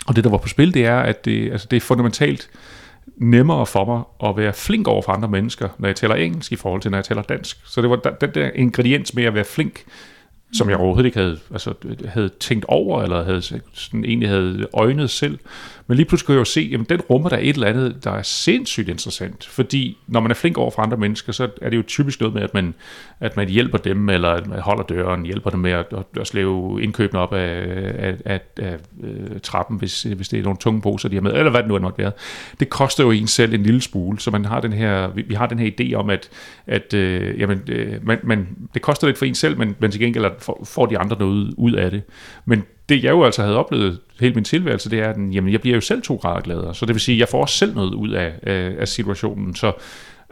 og 0.07 0.15
det, 0.15 0.23
der 0.23 0.29
var 0.29 0.37
på 0.37 0.47
spil, 0.47 0.73
det 0.73 0.85
er, 0.85 0.99
at 0.99 1.25
det, 1.25 1.51
altså, 1.51 1.67
det 1.71 1.77
er 1.77 1.81
fundamentalt 1.81 2.49
nemmere 3.17 3.65
for 3.65 3.85
mig 3.85 4.29
at 4.29 4.37
være 4.37 4.53
flink 4.53 4.87
over 4.87 5.01
for 5.01 5.11
andre 5.11 5.27
mennesker, 5.27 5.69
når 5.77 5.87
jeg 5.87 5.95
taler 5.95 6.15
engelsk 6.15 6.51
i 6.51 6.55
forhold 6.55 6.81
til, 6.81 6.91
når 6.91 6.97
jeg 6.97 7.05
taler 7.05 7.21
dansk. 7.21 7.57
Så 7.65 7.81
det 7.81 7.89
var 7.89 7.95
den 7.95 8.31
der 8.33 8.51
ingrediens 8.55 9.13
med 9.13 9.23
at 9.23 9.33
være 9.33 9.45
flink, 9.45 9.83
som 10.53 10.69
jeg 10.69 10.77
overhovedet 10.77 11.05
ikke 11.05 11.19
havde, 11.19 11.39
altså, 11.51 11.73
havde 12.07 12.29
tænkt 12.29 12.65
over, 12.65 13.03
eller 13.03 13.23
havde 13.23 13.41
sådan, 13.41 14.05
egentlig 14.05 14.29
havde 14.29 14.67
øjnet 14.73 15.09
selv. 15.09 15.39
Men 15.87 15.97
lige 15.97 16.05
pludselig 16.05 16.25
kunne 16.25 16.35
jeg 16.35 16.39
jo 16.39 16.45
se, 16.45 16.71
at 16.73 16.89
den 16.89 17.01
rummer 17.01 17.29
der 17.29 17.37
et 17.37 17.49
eller 17.49 17.67
andet, 17.67 18.03
der 18.03 18.11
er 18.11 18.21
sindssygt 18.21 18.89
interessant. 18.89 19.45
Fordi 19.45 19.97
når 20.07 20.19
man 20.19 20.31
er 20.31 20.35
flink 20.35 20.57
over 20.57 20.71
for 20.71 20.81
andre 20.81 20.97
mennesker, 20.97 21.31
så 21.31 21.49
er 21.61 21.69
det 21.69 21.77
jo 21.77 21.83
typisk 21.87 22.19
noget 22.19 22.33
med, 22.33 22.41
at 22.41 22.53
man, 22.53 22.73
at 23.19 23.37
man 23.37 23.49
hjælper 23.49 23.77
dem, 23.77 24.09
eller 24.09 24.29
at 24.29 24.47
man 24.47 24.59
holder 24.59 24.83
døren, 24.83 25.25
hjælper 25.25 25.49
dem 25.49 25.59
med 25.59 25.71
at, 25.71 25.85
at, 25.91 26.21
at 26.21 26.27
slæve 26.27 26.83
indkøbene 26.83 27.19
op 27.19 27.33
af, 27.33 27.63
af, 27.97 28.15
af, 28.25 28.41
af, 28.57 28.77
øh, 29.03 29.39
trappen, 29.43 29.77
hvis, 29.77 30.03
hvis 30.03 30.29
det 30.29 30.39
er 30.39 30.43
nogle 30.43 30.57
tunge 30.57 30.81
poser, 30.81 31.09
de 31.09 31.15
har 31.15 31.21
med, 31.21 31.33
eller 31.33 31.51
hvad 31.51 31.61
det 31.61 31.69
nu 31.69 31.75
er 31.75 31.79
måtte 31.79 32.03
være. 32.03 32.11
Det 32.59 32.69
koster 32.69 33.03
jo 33.03 33.11
en 33.11 33.27
selv 33.27 33.53
en 33.53 33.63
lille 33.63 33.81
smule, 33.81 34.19
så 34.19 34.31
man 34.31 34.45
har 34.45 34.61
den 34.61 34.73
her, 34.73 35.07
vi, 35.07 35.21
vi 35.21 35.33
har 35.33 35.47
den 35.47 35.59
her 35.59 35.71
idé 35.81 35.93
om, 35.93 36.09
at, 36.09 36.29
at 36.67 36.93
øh, 36.93 37.39
jamen, 37.39 37.61
øh, 37.67 38.07
man, 38.07 38.19
man, 38.23 38.47
det 38.73 38.81
koster 38.81 39.07
lidt 39.07 39.17
for 39.17 39.25
en 39.25 39.35
selv, 39.35 39.57
men, 39.57 39.75
men 39.79 39.91
til 39.91 39.99
gengæld 40.01 40.25
får 40.65 40.85
de 40.85 40.97
andre 40.97 41.17
noget 41.19 41.53
ud 41.57 41.73
af 41.73 41.91
det. 41.91 42.01
Men 42.45 42.63
det 42.89 43.03
jeg 43.03 43.11
jo 43.11 43.23
altså 43.23 43.41
havde 43.41 43.57
oplevet 43.57 43.99
hele 44.19 44.33
min 44.33 44.43
tilværelse, 44.43 44.89
det 44.89 44.99
er, 44.99 45.09
at 45.09 45.17
jamen, 45.17 45.51
jeg 45.51 45.61
bliver 45.61 45.75
jo 45.75 45.81
selv 45.81 46.01
to 46.01 46.15
grader 46.15 46.41
gladere. 46.41 46.75
Så 46.75 46.85
det 46.85 46.95
vil 46.95 47.01
sige, 47.01 47.15
at 47.15 47.19
jeg 47.19 47.27
får 47.29 47.41
også 47.41 47.57
selv 47.57 47.75
noget 47.75 47.93
ud 47.93 48.09
af, 48.09 48.33
af, 48.43 48.75
af 48.79 48.87
situationen. 48.87 49.55
Så, 49.55 49.71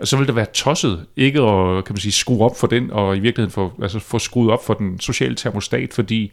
så 0.03 0.17
vil 0.17 0.27
det 0.27 0.35
være 0.35 0.45
tosset 0.53 1.05
ikke 1.15 1.41
at 1.41 1.85
kan 1.85 1.93
man 1.93 1.99
sige, 1.99 2.11
skrue 2.11 2.45
op 2.45 2.57
for 2.57 2.67
den, 2.67 2.91
og 2.91 3.17
i 3.17 3.19
virkeligheden 3.19 3.51
få, 3.51 3.71
altså, 3.81 3.99
få 3.99 4.19
skruet 4.19 4.51
op 4.51 4.65
for 4.65 4.73
den 4.73 4.99
sociale 4.99 5.35
termostat, 5.35 5.93
fordi 5.93 6.31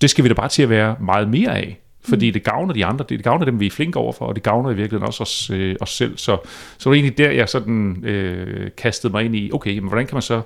det 0.00 0.10
skal 0.10 0.24
vi 0.24 0.28
da 0.28 0.34
bare 0.34 0.48
til 0.48 0.62
at 0.62 0.70
være 0.70 0.96
meget 1.00 1.28
mere 1.28 1.58
af. 1.58 1.80
Fordi 2.08 2.28
mm. 2.28 2.32
det 2.32 2.44
gavner 2.44 2.74
de 2.74 2.84
andre, 2.84 3.04
det 3.08 3.24
gavner 3.24 3.44
dem, 3.44 3.60
vi 3.60 3.66
er 3.66 3.70
flinke 3.70 3.98
overfor, 3.98 4.26
og 4.26 4.34
det 4.34 4.42
gavner 4.42 4.70
i 4.70 4.74
virkeligheden 4.74 5.06
også 5.06 5.22
os, 5.22 5.50
øh, 5.50 5.76
os 5.80 5.90
selv. 5.90 6.16
Så, 6.16 6.36
så 6.46 6.78
det 6.78 6.86
var 6.86 6.94
egentlig 6.94 7.18
der, 7.18 7.30
jeg 7.30 7.48
sådan 7.48 8.04
øh, 8.04 8.70
kastede 8.76 9.12
mig 9.12 9.24
ind 9.24 9.36
i, 9.36 9.50
okay, 9.52 9.78
men 9.78 9.88
hvordan 9.88 10.06
kan 10.06 10.14
man 10.14 10.22
så, 10.22 10.42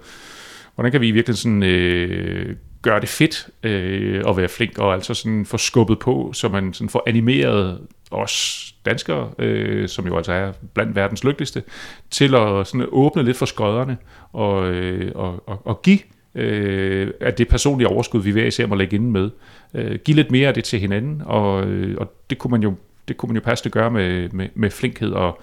hvordan 0.74 0.92
kan 0.92 1.00
vi 1.00 1.08
i 1.08 1.10
virkeligheden 1.10 1.60
sådan, 1.60 1.62
øh, 1.62 2.56
gøre 2.84 3.00
det 3.00 3.08
fedt 3.08 3.48
øh, 3.62 4.22
at 4.28 4.36
være 4.36 4.48
flink, 4.48 4.78
og 4.78 4.94
altså 4.94 5.14
sådan 5.14 5.46
få 5.46 5.56
skubbet 5.56 5.98
på, 5.98 6.30
så 6.32 6.48
man 6.48 6.72
sådan 6.72 6.88
får 6.88 7.02
animeret 7.06 7.78
os 8.10 8.74
danskere, 8.84 9.30
øh, 9.38 9.88
som 9.88 10.06
jo 10.06 10.16
altså 10.16 10.32
er 10.32 10.52
blandt 10.74 10.96
verdens 10.96 11.24
lykkeligste, 11.24 11.62
til 12.10 12.34
at 12.34 12.66
sådan 12.66 12.86
åbne 12.92 13.22
lidt 13.22 13.36
for 13.36 13.46
skodderne 13.46 13.96
og, 14.32 14.66
øh, 14.66 15.12
og, 15.14 15.48
og, 15.48 15.66
og 15.66 15.82
give 15.82 15.98
øh, 16.34 17.10
at 17.20 17.38
det 17.38 17.48
personlige 17.48 17.88
overskud, 17.88 18.22
vi 18.22 18.30
hver 18.30 18.46
især 18.46 18.66
må 18.66 18.74
lægge 18.74 18.96
ind 18.96 19.10
med. 19.10 19.30
Øh, 19.74 19.98
give 20.04 20.16
lidt 20.16 20.30
mere 20.30 20.48
af 20.48 20.54
det 20.54 20.64
til 20.64 20.80
hinanden, 20.80 21.22
og, 21.24 21.66
øh, 21.66 21.96
og 21.98 22.12
det 22.30 22.38
kunne 22.38 22.50
man 22.50 22.62
jo 22.62 22.74
det 23.08 23.16
kunne 23.16 23.28
man 23.28 23.36
jo 23.36 23.42
passende 23.44 23.72
gøre 23.72 23.90
med, 23.90 24.28
med, 24.28 24.48
med 24.54 24.70
flinkhed 24.70 25.10
og 25.10 25.40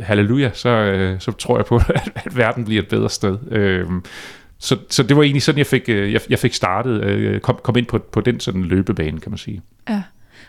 halleluja, 0.00 0.50
så, 0.52 0.68
øh, 0.68 1.20
så 1.20 1.32
tror 1.32 1.56
jeg 1.58 1.66
på, 1.66 1.76
at, 1.76 2.12
at 2.24 2.36
verden 2.36 2.64
bliver 2.64 2.82
et 2.82 2.88
bedre 2.88 3.10
sted. 3.10 3.38
Øh, 3.50 3.86
så, 4.60 4.76
så 4.90 5.02
det 5.02 5.16
var 5.16 5.22
egentlig 5.22 5.42
sådan, 5.42 5.58
jeg 5.58 5.66
fik, 5.66 5.88
øh, 5.88 6.12
jeg, 6.12 6.20
jeg 6.30 6.38
fik 6.38 6.54
startet, 6.54 7.04
øh, 7.04 7.40
kom, 7.40 7.58
kom 7.62 7.76
ind 7.76 7.86
på, 7.86 7.98
på 7.98 8.20
den 8.20 8.40
sådan 8.40 8.62
løbebane, 8.62 9.20
kan 9.20 9.30
man 9.30 9.38
sige. 9.38 9.62
Ja. 9.88 10.02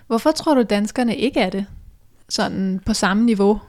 Hvorfor 0.07 0.31
tror 0.31 0.55
du, 0.55 0.63
danskerne 0.63 1.15
ikke 1.15 1.39
er 1.39 1.49
det? 1.49 1.65
Sådan 2.29 2.81
på 2.85 2.93
samme 2.93 3.25
niveau? 3.25 3.59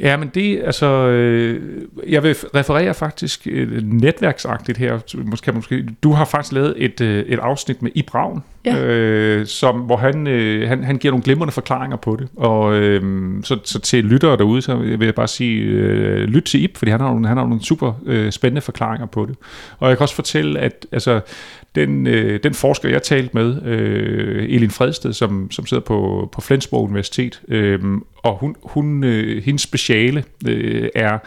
Ja, 0.00 0.16
men 0.16 0.30
det, 0.34 0.62
altså, 0.64 0.86
øh, 0.86 1.82
jeg 2.08 2.22
vil 2.22 2.36
referere 2.54 2.94
faktisk 2.94 3.46
øh, 3.50 3.82
netværksagtigt 3.82 4.78
her, 4.78 4.98
måske, 5.24 5.52
måske, 5.52 5.86
du 6.02 6.12
har 6.12 6.24
faktisk 6.24 6.52
lavet 6.52 6.74
et, 6.76 7.00
øh, 7.00 7.24
et 7.26 7.38
afsnit 7.38 7.82
med 7.82 7.90
Ib 7.94 8.14
Ravn, 8.14 8.42
ja. 8.64 8.84
øh, 8.84 9.46
som, 9.46 9.80
hvor 9.80 9.96
han, 9.96 10.26
øh, 10.26 10.68
han, 10.68 10.84
han 10.84 10.98
giver 10.98 11.12
nogle 11.12 11.24
glimrende 11.24 11.52
forklaringer 11.52 11.96
på 11.96 12.16
det, 12.16 12.28
og 12.36 12.74
øh, 12.74 13.02
så, 13.44 13.58
så 13.64 13.80
til 13.80 14.04
lyttere 14.04 14.36
derude, 14.36 14.62
så 14.62 14.76
vil 14.76 15.04
jeg 15.04 15.14
bare 15.14 15.28
sige, 15.28 15.62
øh, 15.62 16.24
lyt 16.28 16.42
til 16.42 16.64
Ib, 16.64 16.76
fordi 16.76 16.90
han 16.90 17.00
har, 17.00 17.08
nogle, 17.08 17.28
han 17.28 17.36
har 17.36 17.46
nogle 17.46 17.64
super 17.64 17.92
øh, 18.06 18.32
spændende 18.32 18.60
forklaringer 18.60 19.06
på 19.06 19.26
det. 19.26 19.36
Og 19.78 19.88
jeg 19.88 19.96
kan 19.96 20.02
også 20.02 20.14
fortælle, 20.14 20.60
at 20.60 20.86
altså, 20.92 21.20
den, 21.74 22.06
øh, 22.06 22.40
den 22.42 22.54
forsker, 22.54 22.88
jeg 22.88 23.02
talte 23.02 23.30
med, 23.34 23.62
øh, 23.62 24.44
Elin 24.48 24.70
Fredsted, 24.70 25.12
som, 25.12 25.50
som 25.50 25.66
sidder 25.66 25.82
på, 25.82 26.28
på 26.32 26.40
Flensborg 26.40 26.84
Universitet, 26.84 27.40
øh, 27.48 27.80
og 28.24 28.38
hun, 28.38 28.56
hun, 28.62 29.04
øh, 29.04 29.44
hendes 29.44 29.62
speciale 29.62 30.24
øh, 30.48 30.88
er 30.94 31.18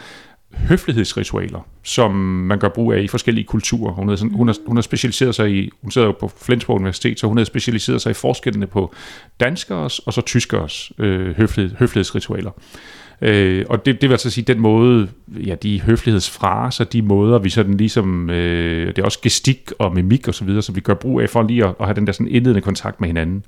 høflighedsritualer, 0.54 1.68
som 1.82 2.14
man 2.14 2.58
gør 2.58 2.68
brug 2.68 2.92
af 2.92 3.02
i 3.02 3.08
forskellige 3.08 3.44
kulturer. 3.44 3.92
Hun, 3.92 4.08
er 4.08 4.16
sådan, 4.16 4.34
hun, 4.34 4.48
har, 4.48 4.56
hun 4.66 4.76
har 4.76 4.82
specialiseret 4.82 5.34
sig 5.34 5.50
i, 5.50 5.70
hun 5.82 5.90
sidder 5.90 6.06
jo 6.06 6.12
på 6.20 6.32
Flensborg 6.36 6.76
Universitet, 6.76 7.20
så 7.20 7.26
hun 7.26 7.36
har 7.36 7.44
specialiseret 7.44 8.02
sig 8.02 8.10
i 8.10 8.14
forskellene 8.14 8.66
på 8.66 8.94
danskers 9.40 9.98
og 9.98 10.12
så 10.12 10.20
tyskers 10.20 10.92
øh, 10.98 11.36
høflighed, 11.36 11.76
høflighedsritualer. 11.78 12.50
Øh, 12.50 12.97
Øh, 13.20 13.64
og 13.68 13.86
det, 13.86 14.00
det 14.00 14.08
vil 14.08 14.14
altså 14.14 14.30
sige, 14.30 14.44
den 14.44 14.60
måde, 14.60 15.08
ja, 15.46 15.54
de 15.54 15.80
høflighedsfraser, 15.80 16.84
de 16.84 17.02
måder, 17.02 17.38
vi 17.38 17.50
sådan 17.50 17.76
ligesom, 17.76 18.30
øh, 18.30 18.86
det 18.86 18.98
er 18.98 19.04
også 19.04 19.18
gestik 19.22 19.70
og 19.78 19.94
mimik 19.94 20.28
og 20.28 20.34
så 20.34 20.44
videre, 20.44 20.62
som 20.62 20.76
vi 20.76 20.80
gør 20.80 20.94
brug 20.94 21.20
af 21.20 21.30
for 21.30 21.42
lige 21.42 21.64
at, 21.64 21.74
at 21.80 21.86
have 21.86 21.94
den 21.94 22.06
der 22.06 22.12
sådan 22.12 22.28
indledende 22.28 22.60
kontakt 22.60 23.00
med 23.00 23.08
hinanden. 23.08 23.44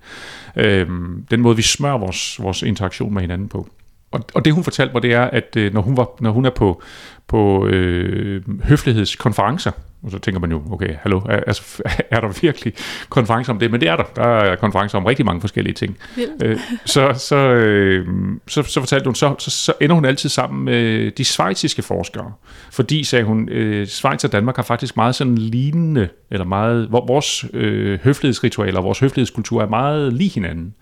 Øh, 0.57 0.87
den 1.31 1.41
måde, 1.41 1.57
vi 1.57 1.63
smører 1.63 1.99
vores, 1.99 2.43
vores 2.43 2.63
interaktion 2.63 3.15
med 3.15 3.21
hinanden 3.21 3.49
på. 3.49 3.69
Og, 4.11 4.21
og 4.35 4.45
det 4.45 4.53
hun 4.53 4.65
fortalte 4.65 4.93
mig, 4.93 5.03
det 5.03 5.13
er, 5.13 5.23
at 5.23 5.57
øh, 5.57 5.75
når, 5.75 5.81
hun 5.81 5.97
var, 5.97 6.09
når 6.21 6.31
hun 6.31 6.45
er 6.45 6.51
på, 6.51 6.83
på 7.29 7.67
øh, 7.67 8.43
høflighedskonferencer, 8.65 9.71
og 10.03 10.11
så 10.11 10.19
tænker 10.19 10.41
man 10.41 10.51
jo, 10.51 10.63
okay, 10.71 10.95
hallo, 11.03 11.21
er, 11.29 11.41
altså, 11.47 11.83
er 12.11 12.21
der 12.21 12.39
virkelig 12.43 12.73
konferencer 13.09 13.53
om 13.53 13.59
det? 13.59 13.71
Men 13.71 13.81
det 13.81 13.89
er 13.89 13.97
der. 13.97 14.05
Der 14.17 14.23
er 14.23 14.57
konferencer 14.57 14.99
om 14.99 15.05
rigtig 15.05 15.27
mange 15.27 15.41
forskellige 15.41 15.75
ting. 15.75 15.99
Øh, 16.45 16.59
så, 16.85 17.13
så, 17.17 17.37
øh, 17.37 18.07
så, 18.47 18.63
så 18.63 18.81
fortalte 18.81 19.05
hun, 19.05 19.15
så, 19.15 19.35
så, 19.39 19.51
så 19.51 19.73
ender 19.81 19.95
hun 19.95 20.05
altid 20.05 20.29
sammen 20.29 20.65
med 20.65 21.11
de 21.11 21.25
svejtiske 21.25 21.83
forskere. 21.83 22.33
Fordi, 22.71 23.05
sagde 23.05 23.25
hun, 23.25 23.49
øh, 23.49 23.87
Schweiz 23.87 24.25
og 24.25 24.33
Danmark 24.33 24.57
har 24.57 24.63
faktisk 24.63 24.97
meget 24.97 25.15
sådan 25.15 25.39
lignende, 25.39 26.09
eller 26.31 26.45
meget, 26.45 26.89
hvor 26.89 27.07
vores 27.07 27.45
øh, 27.53 27.99
høflighedsritualer, 28.05 28.81
vores 28.81 28.99
høflighedskultur 28.99 29.63
er 29.63 29.69
meget 29.69 30.13
lige 30.13 30.31
hinanden. 30.31 30.75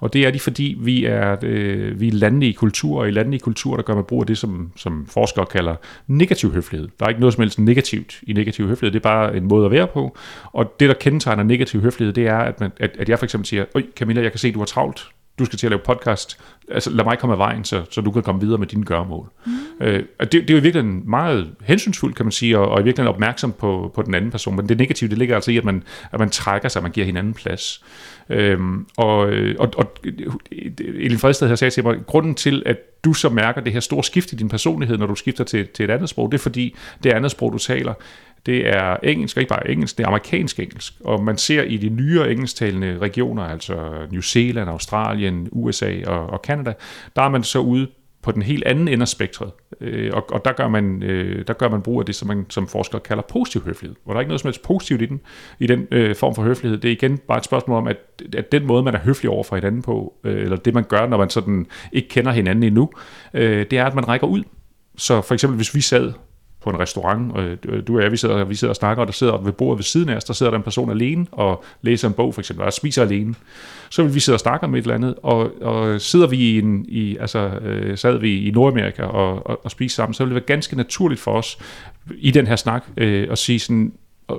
Og 0.00 0.12
det 0.12 0.26
er 0.26 0.30
de, 0.30 0.40
fordi 0.40 0.76
vi 0.80 1.04
er, 1.04 1.36
øh, 1.42 2.00
vi 2.00 2.08
er 2.08 2.12
landlige 2.12 2.52
kulturer, 2.52 3.00
og 3.00 3.08
i 3.08 3.10
landlige 3.10 3.40
kulturer, 3.40 3.76
der 3.76 3.82
gør 3.82 3.94
man 3.94 4.04
brug 4.04 4.22
af 4.22 4.26
det, 4.26 4.38
som, 4.38 4.72
som 4.76 5.06
forskere 5.10 5.46
kalder 5.46 5.74
negativ 6.06 6.52
høflighed. 6.52 6.88
Der 6.98 7.04
er 7.04 7.08
ikke 7.08 7.20
noget 7.20 7.34
som 7.34 7.42
helst 7.42 7.58
negativt 7.58 8.20
i 8.22 8.32
negativ 8.32 8.63
høflighed, 8.68 8.92
det 8.92 8.98
er 8.98 9.02
bare 9.02 9.36
en 9.36 9.44
måde 9.44 9.64
at 9.64 9.70
være 9.70 9.86
på. 9.86 10.16
Og 10.52 10.80
det, 10.80 10.88
der 10.88 10.94
kendetegner 10.94 11.42
negativ 11.42 11.80
høflighed, 11.80 12.12
det 12.12 12.26
er, 12.26 12.38
at, 12.38 12.60
man, 12.60 12.72
at, 12.80 12.96
at 12.98 13.08
jeg 13.08 13.18
for 13.18 13.26
eksempel 13.26 13.46
siger, 13.46 13.64
Øj, 13.74 13.82
Camilla, 13.96 14.22
jeg 14.22 14.32
kan 14.32 14.38
se, 14.38 14.52
du 14.52 14.58
har 14.58 14.66
travlt, 14.66 15.08
du 15.38 15.44
skal 15.44 15.58
til 15.58 15.66
at 15.66 15.70
lave 15.70 15.80
podcast, 15.84 16.38
altså 16.70 16.90
lad 16.90 17.04
mig 17.04 17.18
komme 17.18 17.32
af 17.32 17.38
vejen, 17.38 17.64
så, 17.64 17.82
så 17.90 18.00
du 18.00 18.10
kan 18.10 18.22
komme 18.22 18.40
videre 18.40 18.58
med 18.58 18.66
dine 18.66 18.84
gørmål. 18.84 19.28
Mm. 19.46 19.52
Øh, 19.80 20.04
det, 20.20 20.32
det 20.32 20.50
er 20.50 20.54
jo 20.54 20.60
virkelig 20.60 20.84
meget 20.84 21.50
hensynsfuldt, 21.64 22.16
kan 22.16 22.26
man 22.26 22.32
sige, 22.32 22.58
og, 22.58 22.68
og 22.68 22.80
i 22.80 22.84
virkeligheden 22.84 23.14
opmærksom 23.14 23.52
på, 23.52 23.92
på 23.94 24.02
den 24.02 24.14
anden 24.14 24.30
person, 24.30 24.56
men 24.56 24.68
det 24.68 24.78
negative, 24.78 25.10
det 25.10 25.18
ligger 25.18 25.34
altså 25.34 25.50
i, 25.50 25.56
at 25.56 25.64
man, 25.64 25.82
at 26.12 26.18
man 26.18 26.30
trækker 26.30 26.68
sig, 26.68 26.82
man 26.82 26.90
giver 26.90 27.06
hinanden 27.06 27.34
plads. 27.34 27.84
Øhm, 28.28 28.86
og, 28.96 29.16
og, 29.58 29.72
og 29.76 29.94
Elin 30.78 31.18
Fredsted 31.18 31.48
har 31.48 31.56
sagt 31.56 31.72
til 31.72 31.84
mig, 31.84 31.96
grunden 32.06 32.34
til, 32.34 32.62
at 32.66 32.76
du 33.04 33.12
så 33.12 33.28
mærker 33.28 33.60
det 33.60 33.72
her 33.72 33.80
store 33.80 34.04
skift 34.04 34.32
i 34.32 34.36
din 34.36 34.48
personlighed, 34.48 34.98
når 34.98 35.06
du 35.06 35.14
skifter 35.14 35.44
til, 35.44 35.68
til 35.68 35.84
et 35.84 35.90
andet 35.90 36.08
sprog, 36.08 36.32
det 36.32 36.38
er 36.38 36.42
fordi, 36.42 36.76
det 37.02 37.12
andet 37.12 37.30
sprog, 37.30 37.52
du 37.52 37.58
taler, 37.58 37.94
det 38.46 38.68
er 38.68 38.96
engelsk, 39.02 39.36
og 39.36 39.40
ikke 39.40 39.48
bare 39.48 39.70
engelsk, 39.70 39.98
det 39.98 40.04
er 40.04 40.08
amerikansk 40.08 40.60
engelsk. 40.60 40.94
Og 41.00 41.24
man 41.24 41.38
ser 41.38 41.62
i 41.62 41.76
de 41.76 41.88
nyere 41.88 42.32
engelsktalende 42.32 42.98
regioner, 42.98 43.42
altså 43.42 44.06
New 44.10 44.20
Zealand, 44.20 44.70
Australien, 44.70 45.48
USA 45.52 46.00
og, 46.06 46.26
og 46.26 46.40
Canada, 46.44 46.72
der 47.16 47.22
er 47.22 47.28
man 47.28 47.42
så 47.42 47.58
ude 47.58 47.88
på 48.24 48.32
den 48.32 48.42
helt 48.42 48.64
anden 48.64 48.88
ende 48.88 49.02
af 49.02 49.08
spektret. 49.08 49.50
Øh, 49.80 50.10
og, 50.14 50.32
og 50.32 50.44
der, 50.44 50.52
gør 50.52 50.68
man, 50.68 51.02
øh, 51.02 51.46
der 51.46 51.52
gør 51.52 51.68
man 51.68 51.82
brug 51.82 52.00
af 52.00 52.06
det, 52.06 52.14
som 52.14 52.28
man 52.28 52.46
som 52.48 52.68
forsker 52.68 52.98
kalder 52.98 53.22
positiv 53.22 53.64
høflighed. 53.64 53.96
Hvor 54.04 54.12
der 54.12 54.18
er 54.18 54.20
ikke 54.20 54.28
noget 54.28 54.40
som 54.40 54.48
helst 54.48 54.62
positivt 54.62 55.02
i 55.02 55.06
den, 55.06 55.20
i 55.58 55.66
den 55.66 55.86
øh, 55.90 56.16
form 56.16 56.34
for 56.34 56.42
høflighed. 56.42 56.78
Det 56.78 56.88
er 56.88 56.92
igen 56.92 57.18
bare 57.18 57.38
et 57.38 57.44
spørgsmål 57.44 57.76
om, 57.76 57.86
at, 57.88 57.96
at 58.36 58.52
den 58.52 58.66
måde, 58.66 58.82
man 58.82 58.94
er 58.94 58.98
høflig 58.98 59.30
over 59.30 59.44
for 59.44 59.56
hinanden 59.56 59.82
på, 59.82 60.14
øh, 60.24 60.42
eller 60.42 60.56
det 60.56 60.74
man 60.74 60.84
gør, 60.84 61.06
når 61.06 61.16
man 61.16 61.30
sådan 61.30 61.66
ikke 61.92 62.08
kender 62.08 62.32
hinanden 62.32 62.62
endnu, 62.62 62.90
øh, 63.34 63.66
det 63.70 63.78
er, 63.78 63.84
at 63.84 63.94
man 63.94 64.08
rækker 64.08 64.26
ud. 64.26 64.42
Så 64.96 65.20
for 65.20 65.34
eksempel, 65.34 65.56
hvis 65.56 65.74
vi 65.74 65.80
sad 65.80 66.12
på 66.64 66.70
en 66.70 66.78
restaurant, 66.78 67.38
øh, 67.38 67.82
du 67.86 67.96
og 67.96 68.02
jeg, 68.02 68.12
vi 68.12 68.16
sidder, 68.16 68.44
vi 68.44 68.54
sidder 68.54 68.72
og 68.72 68.76
snakker, 68.76 69.00
og 69.00 69.06
der 69.06 69.12
sidder 69.12 69.38
ved 69.38 69.52
bordet 69.52 69.78
ved 69.78 69.84
siden 69.84 70.08
af 70.08 70.16
os, 70.16 70.24
der 70.24 70.32
sidder 70.32 70.50
der 70.50 70.58
en 70.58 70.64
person 70.64 70.90
alene 70.90 71.26
og 71.32 71.64
læser 71.82 72.08
en 72.08 72.14
bog 72.14 72.34
for 72.34 72.40
eksempel, 72.40 72.66
og 72.66 72.72
spiser 72.72 73.02
alene. 73.02 73.34
Så 73.90 74.02
vil 74.02 74.14
vi 74.14 74.20
sidde 74.20 74.36
og 74.36 74.40
snakke 74.40 74.66
om 74.66 74.74
et 74.74 74.82
eller 74.82 74.94
andet, 74.94 75.14
og, 75.22 75.62
og 75.62 76.00
sidder 76.00 76.26
vi 76.26 76.36
i, 76.36 76.58
en, 76.58 76.84
i 76.88 77.16
altså 77.16 77.38
øh, 77.38 77.98
sad 77.98 78.18
vi 78.18 78.48
i 78.48 78.50
Nordamerika 78.50 79.02
og, 79.02 79.46
og, 79.46 79.64
og 79.64 79.70
spiser 79.70 79.94
sammen, 79.94 80.14
så 80.14 80.24
vil 80.24 80.30
det 80.30 80.34
være 80.34 80.46
ganske 80.46 80.76
naturligt 80.76 81.20
for 81.20 81.30
os 81.30 81.58
i 82.16 82.30
den 82.30 82.46
her 82.46 82.56
snak 82.56 82.84
øh, 82.96 83.28
at 83.30 83.38
sige 83.38 83.58
sådan, 83.58 83.92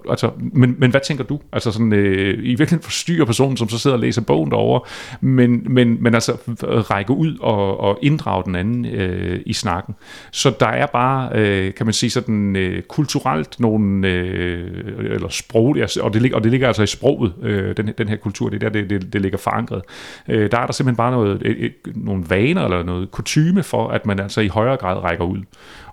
Altså, 0.09 0.31
men, 0.37 0.75
men 0.77 0.91
hvad 0.91 1.01
tænker 1.01 1.23
du? 1.23 1.39
Altså 1.51 1.71
sådan, 1.71 1.93
øh, 1.93 2.33
i 2.33 2.47
virkeligheden 2.47 2.83
forstyrrer 2.83 3.25
personen, 3.25 3.57
som 3.57 3.69
så 3.69 3.79
sidder 3.79 3.95
og 3.95 4.01
læser 4.01 4.21
bogen 4.21 4.51
derovre, 4.51 4.81
men, 5.21 5.73
men, 5.73 6.03
men 6.03 6.13
altså 6.13 6.31
øh, 6.49 6.77
række 6.77 7.11
ud 7.11 7.37
og, 7.39 7.79
og 7.79 7.99
inddrage 8.01 8.43
den 8.45 8.55
anden 8.55 8.85
øh, 8.85 9.41
i 9.45 9.53
snakken. 9.53 9.95
Så 10.31 10.53
der 10.59 10.67
er 10.67 10.85
bare, 10.85 11.29
øh, 11.35 11.73
kan 11.73 11.85
man 11.85 11.93
sige 11.93 12.09
sådan, 12.09 12.55
øh, 12.55 12.81
kulturelt 12.81 13.59
nogle, 13.59 14.07
øh, 14.07 15.13
eller 15.13 15.29
sprog, 15.29 15.77
og 16.01 16.13
det, 16.13 16.21
ligger, 16.21 16.37
og 16.37 16.43
det 16.43 16.51
ligger 16.51 16.67
altså 16.67 16.83
i 16.83 16.87
sproget, 16.87 17.33
øh, 17.41 17.77
den, 17.77 17.93
den 17.97 18.09
her 18.09 18.15
kultur, 18.15 18.49
det 18.49 18.63
er 18.63 18.69
der, 18.69 18.81
det, 18.81 18.89
det, 18.89 19.13
det 19.13 19.21
ligger 19.21 19.37
forankret. 19.37 19.81
Øh, 20.29 20.51
der 20.51 20.59
er 20.59 20.65
der 20.65 20.73
simpelthen 20.73 20.97
bare 20.97 21.11
noget, 21.11 21.41
et, 21.45 21.65
et, 21.65 21.73
nogle 21.95 22.23
vaner 22.29 22.63
eller 22.63 22.83
noget 22.83 23.11
kutyme 23.11 23.63
for, 23.63 23.87
at 23.87 24.05
man 24.05 24.19
altså 24.19 24.41
i 24.41 24.47
højere 24.47 24.77
grad 24.77 25.03
rækker 25.03 25.25
ud. 25.25 25.39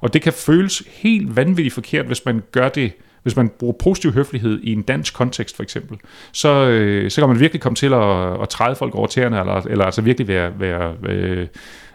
Og 0.00 0.14
det 0.14 0.22
kan 0.22 0.32
føles 0.32 0.82
helt 0.88 1.36
vanvittigt 1.36 1.74
forkert, 1.74 2.06
hvis 2.06 2.24
man 2.24 2.42
gør 2.52 2.68
det 2.68 2.92
hvis 3.22 3.36
man 3.36 3.48
bruger 3.48 3.74
positiv 3.82 4.12
høflighed 4.12 4.60
i 4.62 4.72
en 4.72 4.82
dansk 4.82 5.14
kontekst 5.14 5.56
for 5.56 5.62
eksempel, 5.62 5.98
så, 6.32 6.48
øh, 6.48 7.10
så 7.10 7.20
kan 7.20 7.28
man 7.28 7.40
virkelig 7.40 7.60
komme 7.60 7.76
til 7.76 7.92
at, 7.92 8.42
at 8.42 8.48
træde 8.48 8.76
folk 8.76 8.94
over 8.94 9.06
tæerne, 9.06 9.40
eller, 9.40 9.54
eller 9.54 9.84
altså 9.84 10.02
virkelig 10.02 10.28
være, 10.28 10.52
være 10.60 10.94
øh, 11.08 11.46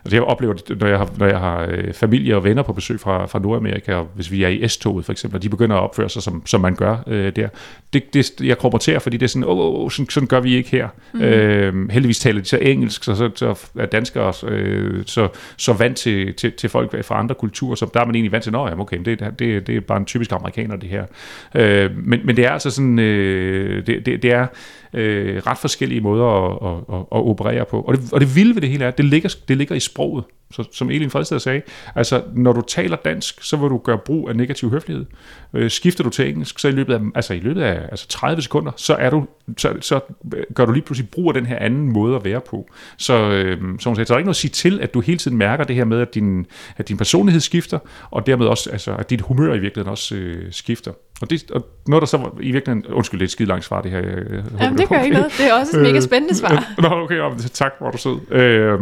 Altså 0.08 0.16
jeg 0.16 0.24
oplever 0.24 0.54
det, 0.54 0.80
når 0.80 0.88
jeg 0.88 0.98
har, 0.98 1.10
når 1.18 1.26
jeg 1.26 1.40
har 1.40 1.66
øh, 1.70 1.94
familie 1.94 2.36
og 2.36 2.44
venner 2.44 2.64
på 2.64 2.74
besøg 2.74 3.00
fra, 3.00 3.26
fra 3.26 3.40
Nordamerika, 3.40 3.94
og 3.94 4.08
hvis 4.16 4.32
vi 4.32 4.44
er 4.44 4.48
i 4.48 4.68
S-toget 4.68 5.06
for 5.06 5.12
eksempel, 5.12 5.38
og 5.38 5.44
de 5.44 5.50
begynder 5.50 5.76
at 5.76 5.82
opføre 5.82 6.10
sig, 6.10 6.22
som, 6.24 6.46
som 6.46 6.62
man 6.62 6.76
gør 6.76 6.98
øh, 7.08 7.36
der. 7.36 7.48
Det, 7.94 8.14
det, 8.14 8.32
jeg 8.42 8.58
korporterer, 8.58 9.00
fordi 9.00 9.18
det 9.18 9.26
er 9.26 9.30
sådan, 9.30 9.44
åh, 9.44 9.60
oh, 9.60 9.84
oh, 9.84 9.92
sådan, 9.92 10.10
sådan 10.10 10.28
gør 10.28 10.40
vi 10.40 10.56
ikke 10.56 10.70
her. 10.70 10.88
Mm. 11.14 11.22
Øh, 11.22 11.90
heldigvis 11.90 12.20
taler 12.20 12.42
de 12.42 12.48
så 12.48 12.58
engelsk, 12.58 13.04
så, 13.04 13.16
så, 13.16 13.30
så 13.36 13.70
er 13.80 13.86
danskere 13.86 14.34
øh, 14.48 15.04
så, 15.06 15.28
så 15.58 15.74
vant 15.74 15.98
til, 15.98 16.34
til, 16.34 16.52
til 16.52 16.70
folk 16.70 17.06
fra 17.06 17.20
andre 17.20 17.36
kulturer, 17.36 17.76
så 17.76 17.90
der 17.94 18.02
er 18.02 18.06
man 18.06 18.16
egentlig 18.16 18.32
vant 18.32 18.44
til, 18.44 18.50
at 18.50 18.80
okay, 18.80 18.98
det, 19.06 19.20
det, 19.40 19.68
det 19.68 19.76
er 19.76 19.82
bare 19.82 19.98
en 19.98 20.06
typisk 20.06 20.32
amerikaner, 20.32 20.76
det 20.76 20.90
her. 20.90 21.06
Øh, 21.56 21.92
men, 21.98 22.22
men 22.24 22.38
det 22.38 22.46
er 22.46 22.52
altså 22.52 22.70
sådan, 22.70 23.00
øh, 23.00 23.88
det, 23.88 24.06
det, 24.06 24.24
det 24.24 24.32
er 24.32 24.48
øh, 24.94 25.42
ret 25.48 25.58
forskellige 25.58 26.02
måder 26.02 26.26
at, 26.26 26.68
at, 26.70 26.96
at, 26.96 27.00
at 27.00 27.30
operere 27.30 27.66
på. 27.66 27.82
Og 27.82 27.98
det, 27.98 28.14
og 28.14 28.22
det 28.22 28.36
vilde 28.36 28.56
ved 28.56 28.62
det 28.62 28.70
hele 28.70 28.84
er, 28.84 28.88
at 28.88 28.98
det 28.98 29.06
ligger, 29.06 29.36
det 29.48 29.58
ligger 29.58 29.76
i 29.76 29.80
sproget. 29.98 30.24
Så, 30.52 30.64
som 30.72 30.90
Elin 30.90 31.10
Fredsted 31.10 31.40
sagde, 31.40 31.62
altså 31.96 32.24
når 32.34 32.54
du 32.54 32.62
taler 32.62 32.96
dansk, 32.96 33.44
så 33.44 33.58
vil 33.58 33.70
du 33.70 33.78
gøre 33.78 33.98
brug 33.98 34.30
af 34.30 34.36
negativ 34.36 34.70
høflighed. 34.70 35.06
Øh, 35.54 35.72
skifter 35.72 36.04
du 36.04 36.10
til 36.10 36.30
engelsk, 36.30 36.60
så 36.60 36.68
i 36.68 36.72
løbet 36.72 36.94
af, 36.94 37.00
altså 37.16 37.34
i 37.34 37.40
løbet 37.40 37.62
af 37.62 37.88
altså 37.92 38.08
30 38.08 38.42
sekunder, 38.42 38.72
så, 38.76 38.96
er 38.96 39.10
du, 39.10 39.26
så, 39.58 39.74
så 39.82 40.00
gør 40.56 40.66
du 40.66 40.72
lige 40.72 40.84
pludselig 40.84 41.10
brug 41.10 41.28
af 41.28 41.34
den 41.34 41.46
her 41.46 41.60
anden 41.60 41.94
måde 41.94 42.16
at 42.16 42.26
være 42.26 42.42
på. 42.42 42.70
Så, 42.98 43.14
øh, 43.14 43.58
som 43.80 43.90
hun 43.90 43.96
sagde, 43.96 44.06
så 44.08 44.14
er 44.14 44.16
der 44.16 44.20
ikke 44.20 44.26
noget 44.26 44.34
at 44.34 44.36
sige 44.36 44.52
til, 44.52 44.80
at 44.82 44.94
du 44.94 45.00
hele 45.00 45.18
tiden 45.18 45.38
mærker 45.38 45.64
det 45.64 45.76
her 45.76 45.86
med, 45.86 46.02
at 46.02 46.16
din, 46.16 46.46
at 46.78 46.88
din 46.88 46.98
personlighed 46.98 47.42
skifter, 47.42 47.80
og 48.12 48.28
dermed 48.28 48.46
også, 48.46 48.70
altså, 48.70 48.96
at 48.96 49.10
dit 49.10 49.22
humør 49.22 49.54
i 49.54 49.60
virkeligheden 49.60 49.92
også 49.92 50.16
øh, 50.16 50.52
skifter. 50.52 50.92
Og, 51.22 51.30
det, 51.30 51.52
og 51.52 51.68
noget, 51.88 52.02
der 52.02 52.08
så 52.08 52.18
var, 52.18 52.34
i 52.42 52.52
virkeligheden... 52.52 52.94
Undskyld, 52.94 53.22
et 53.22 53.32
skide 53.32 53.48
langt 53.48 53.66
svar, 53.66 53.82
det 53.82 53.92
her. 53.92 54.00
Jeg, 54.00 54.08
jeg 54.08 54.44
Jamen, 54.60 54.78
det 54.78 54.90
gør 54.90 54.96
okay. 54.96 55.06
ikke 55.06 55.18
noget. 55.18 55.32
Det 55.38 55.50
er 55.50 55.54
også 55.54 55.78
et 55.78 55.84
mega 55.84 56.00
spændende 56.00 56.36
svar. 56.36 56.74
Nå, 56.82 56.88
okay, 56.88 57.48
tak, 57.54 57.72
hvor 57.80 57.92
du 57.92 57.98
sød. 57.98 58.32
Øh, 58.32 58.80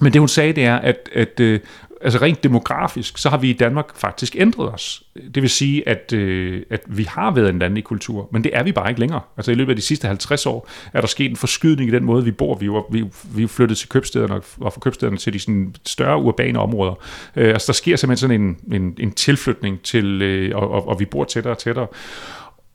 men 0.00 0.12
det 0.12 0.20
hun 0.20 0.28
sagde, 0.28 0.52
det 0.52 0.64
er, 0.64 0.76
at, 0.76 1.08
at 1.14 1.40
øh, 1.40 1.60
altså 2.00 2.18
rent 2.18 2.42
demografisk, 2.44 3.18
så 3.18 3.28
har 3.28 3.36
vi 3.36 3.50
i 3.50 3.52
Danmark 3.52 3.96
faktisk 3.96 4.36
ændret 4.38 4.72
os. 4.72 5.02
Det 5.34 5.42
vil 5.42 5.50
sige, 5.50 5.88
at, 5.88 6.12
øh, 6.12 6.62
at 6.70 6.80
vi 6.86 7.04
har 7.04 7.30
været 7.30 7.48
en 7.48 7.58
landlig 7.58 7.84
kultur, 7.84 8.28
men 8.32 8.44
det 8.44 8.50
er 8.54 8.62
vi 8.62 8.72
bare 8.72 8.88
ikke 8.88 9.00
længere. 9.00 9.20
Altså 9.36 9.52
i 9.52 9.54
løbet 9.54 9.72
af 9.72 9.76
de 9.76 9.82
sidste 9.82 10.06
50 10.06 10.46
år 10.46 10.68
er 10.92 11.00
der 11.00 11.08
sket 11.08 11.30
en 11.30 11.36
forskydning 11.36 11.90
i 11.90 11.92
den 11.92 12.04
måde, 12.04 12.24
vi 12.24 12.30
bor. 12.30 12.54
Vi 12.54 12.66
er, 12.66 12.92
vi, 12.92 13.04
vi 13.34 13.46
flyttet 13.46 13.78
til 13.78 13.88
købstederne 13.88 14.34
og 14.34 14.72
fra 14.72 14.80
købstederne 14.80 15.16
til 15.16 15.32
de 15.32 15.38
sådan, 15.38 15.74
større 15.86 16.22
urbane 16.22 16.58
områder. 16.58 16.94
Øh, 17.36 17.48
altså 17.48 17.66
der 17.66 17.72
sker 17.72 17.96
simpelthen 17.96 18.30
sådan 18.30 18.40
en, 18.40 18.82
en, 18.82 18.94
en 18.98 19.12
tilflytning 19.12 19.82
til, 19.82 20.22
øh, 20.22 20.56
og, 20.56 20.70
og, 20.70 20.88
og 20.88 21.00
vi 21.00 21.04
bor 21.04 21.24
tættere 21.24 21.54
og 21.54 21.58
tættere. 21.58 21.86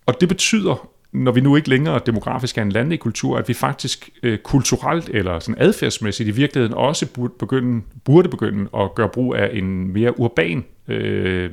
Og 0.06 0.22
det 0.22 0.30
betyder, 0.30 0.90
når 1.16 1.32
vi 1.32 1.42
nu 1.42 1.56
ikke 1.56 1.70
længere 1.70 2.00
demografisk 2.06 2.58
er 2.58 2.62
en 2.62 2.72
landlig 2.72 3.00
kultur, 3.00 3.38
at 3.38 3.48
vi 3.48 3.54
faktisk 3.54 4.10
øh, 4.24 4.38
kulturelt 4.38 5.10
eller 5.10 5.40
sådan 5.40 5.62
adfærdsmæssigt 5.62 6.30
i 6.30 6.32
virkeligheden 6.32 6.74
også 6.78 7.06
burde 7.14 7.34
begynde, 7.40 7.82
burde 8.06 8.30
begynde 8.30 8.70
at 8.78 8.96
gøre 8.96 9.10
brug 9.10 9.36
af 9.36 9.50
en 9.54 9.94
mere 9.94 10.20
urban 10.20 10.66
øh, 10.88 11.50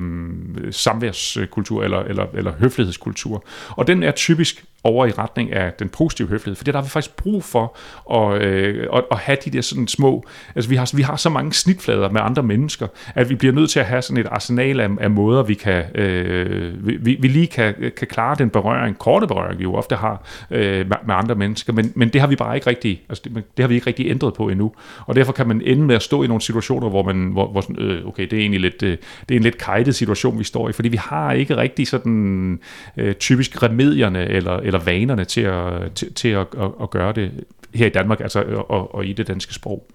samværskultur 0.70 1.84
eller, 1.84 1.98
eller, 1.98 2.26
eller 2.34 2.52
høflighedskultur. 2.52 3.44
Og 3.68 3.86
den 3.86 4.02
er 4.02 4.10
typisk 4.10 4.64
over 4.84 5.06
i 5.06 5.10
retning 5.10 5.52
af 5.52 5.72
den 5.72 5.88
positive 5.88 6.28
høflighed, 6.28 6.56
for 6.56 6.64
det 6.64 6.74
der 6.74 6.80
har 6.80 6.84
vi 6.84 6.90
faktisk 6.90 7.16
brug 7.16 7.44
for 7.44 7.76
at, 8.14 8.42
øh, 8.42 8.86
at, 8.94 9.04
at 9.10 9.18
have 9.18 9.38
de 9.44 9.50
der 9.50 9.60
sådan 9.60 9.88
små, 9.88 10.24
altså 10.54 10.70
vi 10.70 10.76
har, 10.76 10.96
vi 10.96 11.02
har 11.02 11.16
så 11.16 11.30
mange 11.30 11.52
snitflader 11.52 12.10
med 12.10 12.20
andre 12.24 12.42
mennesker, 12.42 12.86
at 13.14 13.30
vi 13.30 13.34
bliver 13.34 13.54
nødt 13.54 13.70
til 13.70 13.80
at 13.80 13.86
have 13.86 14.02
sådan 14.02 14.16
et 14.16 14.26
arsenal 14.30 14.80
af, 14.80 14.88
af 15.00 15.10
måder, 15.10 15.42
vi 15.42 15.54
kan, 15.54 15.84
øh, 15.94 16.86
vi, 17.06 17.16
vi 17.20 17.28
lige 17.28 17.46
kan, 17.46 17.74
kan 17.96 18.06
klare 18.06 18.36
den 18.38 18.50
berøring, 18.50 18.98
korte 18.98 19.26
berøring, 19.26 19.58
vi 19.58 19.62
jo 19.62 19.74
ofte 19.74 19.96
har 19.96 20.26
øh, 20.50 20.88
med, 20.88 20.96
med 21.06 21.14
andre 21.14 21.34
mennesker, 21.34 21.72
men, 21.72 21.92
men 21.94 22.08
det 22.08 22.20
har 22.20 22.28
vi 22.28 22.36
bare 22.36 22.54
ikke 22.54 22.66
rigtig, 22.66 23.02
altså 23.08 23.22
det, 23.24 23.34
det 23.34 23.62
har 23.62 23.68
vi 23.68 23.74
ikke 23.74 23.86
rigtig 23.86 24.10
ændret 24.10 24.34
på 24.34 24.48
endnu, 24.48 24.72
og 25.06 25.16
derfor 25.16 25.32
kan 25.32 25.48
man 25.48 25.62
ende 25.64 25.82
med 25.82 25.94
at 25.94 26.02
stå 26.02 26.22
i 26.22 26.26
nogle 26.26 26.40
situationer, 26.40 26.88
hvor 26.88 27.02
man, 27.02 27.16
hvor, 27.16 27.48
hvor 27.48 27.60
sådan, 27.60 27.78
øh, 27.78 28.06
okay, 28.06 28.22
det 28.22 28.32
er 28.32 28.40
egentlig 28.40 28.60
lidt, 28.60 28.82
øh, 28.82 28.98
det 29.28 29.34
er 29.34 29.36
en 29.36 29.42
lidt 29.42 29.58
kajtet 29.58 29.94
situation, 29.94 30.38
vi 30.38 30.44
står 30.44 30.68
i, 30.68 30.72
fordi 30.72 30.88
vi 30.88 30.96
har 30.96 31.32
ikke 31.32 31.56
rigtig 31.56 31.88
sådan 31.88 32.60
øh, 32.96 33.14
typisk 33.14 33.62
remedierne 33.62 34.28
eller, 34.28 34.56
eller 34.72 34.84
vanerne 34.84 35.24
til 35.24 35.40
at, 35.40 35.92
til, 35.94 36.14
til 36.14 36.28
at, 36.28 36.46
at, 36.58 36.70
at 36.82 36.90
gøre 36.90 37.12
det 37.12 37.44
her 37.74 37.86
i 37.86 37.90
Danmark, 37.90 38.20
altså 38.20 38.64
og, 38.68 38.94
og 38.94 39.06
i 39.06 39.12
det 39.12 39.26
danske 39.26 39.54
sprog. 39.54 39.86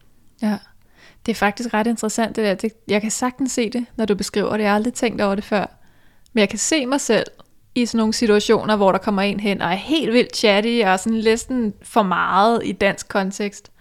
Ja, 0.42 0.58
det 1.26 1.32
er 1.32 1.36
faktisk 1.36 1.74
ret 1.74 1.88
interessant 1.88 2.36
det 2.36 2.46
der. 2.46 2.54
Det, 2.54 2.74
jeg 2.88 3.02
kan 3.02 3.12
sagtens 3.12 3.52
se 3.52 3.70
det, 3.70 3.86
når 3.96 4.06
du 4.06 4.16
beskriver 4.16 4.52
det. 4.52 4.60
Jeg 4.60 4.70
har 4.70 4.76
aldrig 4.76 4.94
tænkt 4.94 5.22
over 5.22 5.36
det 5.36 5.44
før. 5.44 5.66
Men 6.34 6.40
jeg 6.40 6.50
kan 6.50 6.60
se 6.60 6.86
mig 6.86 7.02
selv 7.02 7.26
i 7.76 7.86
sådan 7.86 7.98
nogle 7.98 8.14
situationer, 8.14 8.76
hvor 8.76 8.92
der 8.92 9.00
kommer 9.00 9.22
en 9.22 9.40
hen 9.40 9.62
og 9.62 9.72
er 9.72 9.76
helt 9.76 10.14
vildt 10.14 10.36
chatty 10.36 10.82
og 10.86 11.00
sådan 11.00 11.20
næsten 11.20 11.74
for 11.82 12.04
meget 12.04 12.62
i 12.66 12.72
dansk 12.72 13.08
kontekst. 13.08 13.72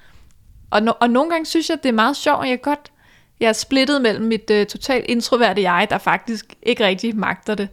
Og, 0.70 0.82
no, 0.82 0.92
og 1.00 1.10
nogle 1.10 1.30
gange 1.30 1.46
synes 1.46 1.70
jeg, 1.70 1.78
det 1.82 1.88
er 1.88 1.92
meget 1.92 2.16
sjovt, 2.16 2.48
jeg 2.48 2.62
godt 2.62 2.92
jeg 3.40 3.48
er 3.48 3.52
splittet 3.52 4.02
mellem 4.02 4.24
mit 4.24 4.50
uh, 4.50 4.66
totalt 4.66 5.04
introverte 5.08 5.62
jeg, 5.62 5.86
der 5.90 5.98
faktisk 5.98 6.54
ikke 6.62 6.86
rigtig 6.86 7.16
magter 7.16 7.54
det, 7.54 7.68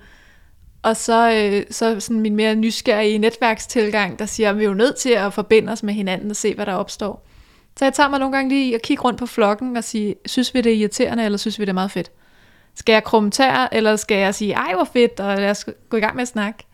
og 0.83 0.97
så, 0.97 1.31
øh, 1.31 1.63
så 1.71 1.99
sådan 1.99 2.19
min 2.19 2.35
mere 2.35 2.55
nysgerrige 2.55 3.17
netværkstilgang, 3.17 4.19
der 4.19 4.25
siger, 4.25 4.49
at 4.49 4.57
vi 4.57 4.63
er 4.63 4.67
jo 4.67 4.73
nødt 4.73 4.95
til 4.95 5.09
at 5.09 5.33
forbinde 5.33 5.71
os 5.71 5.83
med 5.83 5.93
hinanden 5.93 6.29
og 6.29 6.35
se, 6.35 6.55
hvad 6.55 6.65
der 6.65 6.73
opstår. 6.73 7.27
Så 7.79 7.85
jeg 7.85 7.93
tager 7.93 8.09
mig 8.09 8.19
nogle 8.19 8.35
gange 8.35 8.49
lige 8.49 8.75
og 8.75 8.81
kigge 8.81 9.03
rundt 9.03 9.19
på 9.19 9.25
flokken 9.25 9.77
og 9.77 9.83
sige, 9.83 10.15
synes 10.25 10.53
vi 10.53 10.61
det 10.61 10.71
er 10.71 10.75
irriterende, 10.75 11.25
eller 11.25 11.37
synes 11.37 11.59
vi 11.59 11.65
det 11.65 11.69
er 11.69 11.73
meget 11.73 11.91
fedt? 11.91 12.11
Skal 12.75 12.93
jeg 12.93 13.03
kommentere, 13.03 13.73
eller 13.73 13.95
skal 13.95 14.17
jeg 14.17 14.35
sige, 14.35 14.53
ej 14.53 14.73
hvor 14.75 14.89
fedt, 14.93 15.19
og 15.19 15.37
lad 15.37 15.49
os 15.49 15.65
gå 15.89 15.97
i 15.97 15.99
gang 15.99 16.15
med 16.15 16.21
at 16.21 16.27
snakke? 16.27 16.65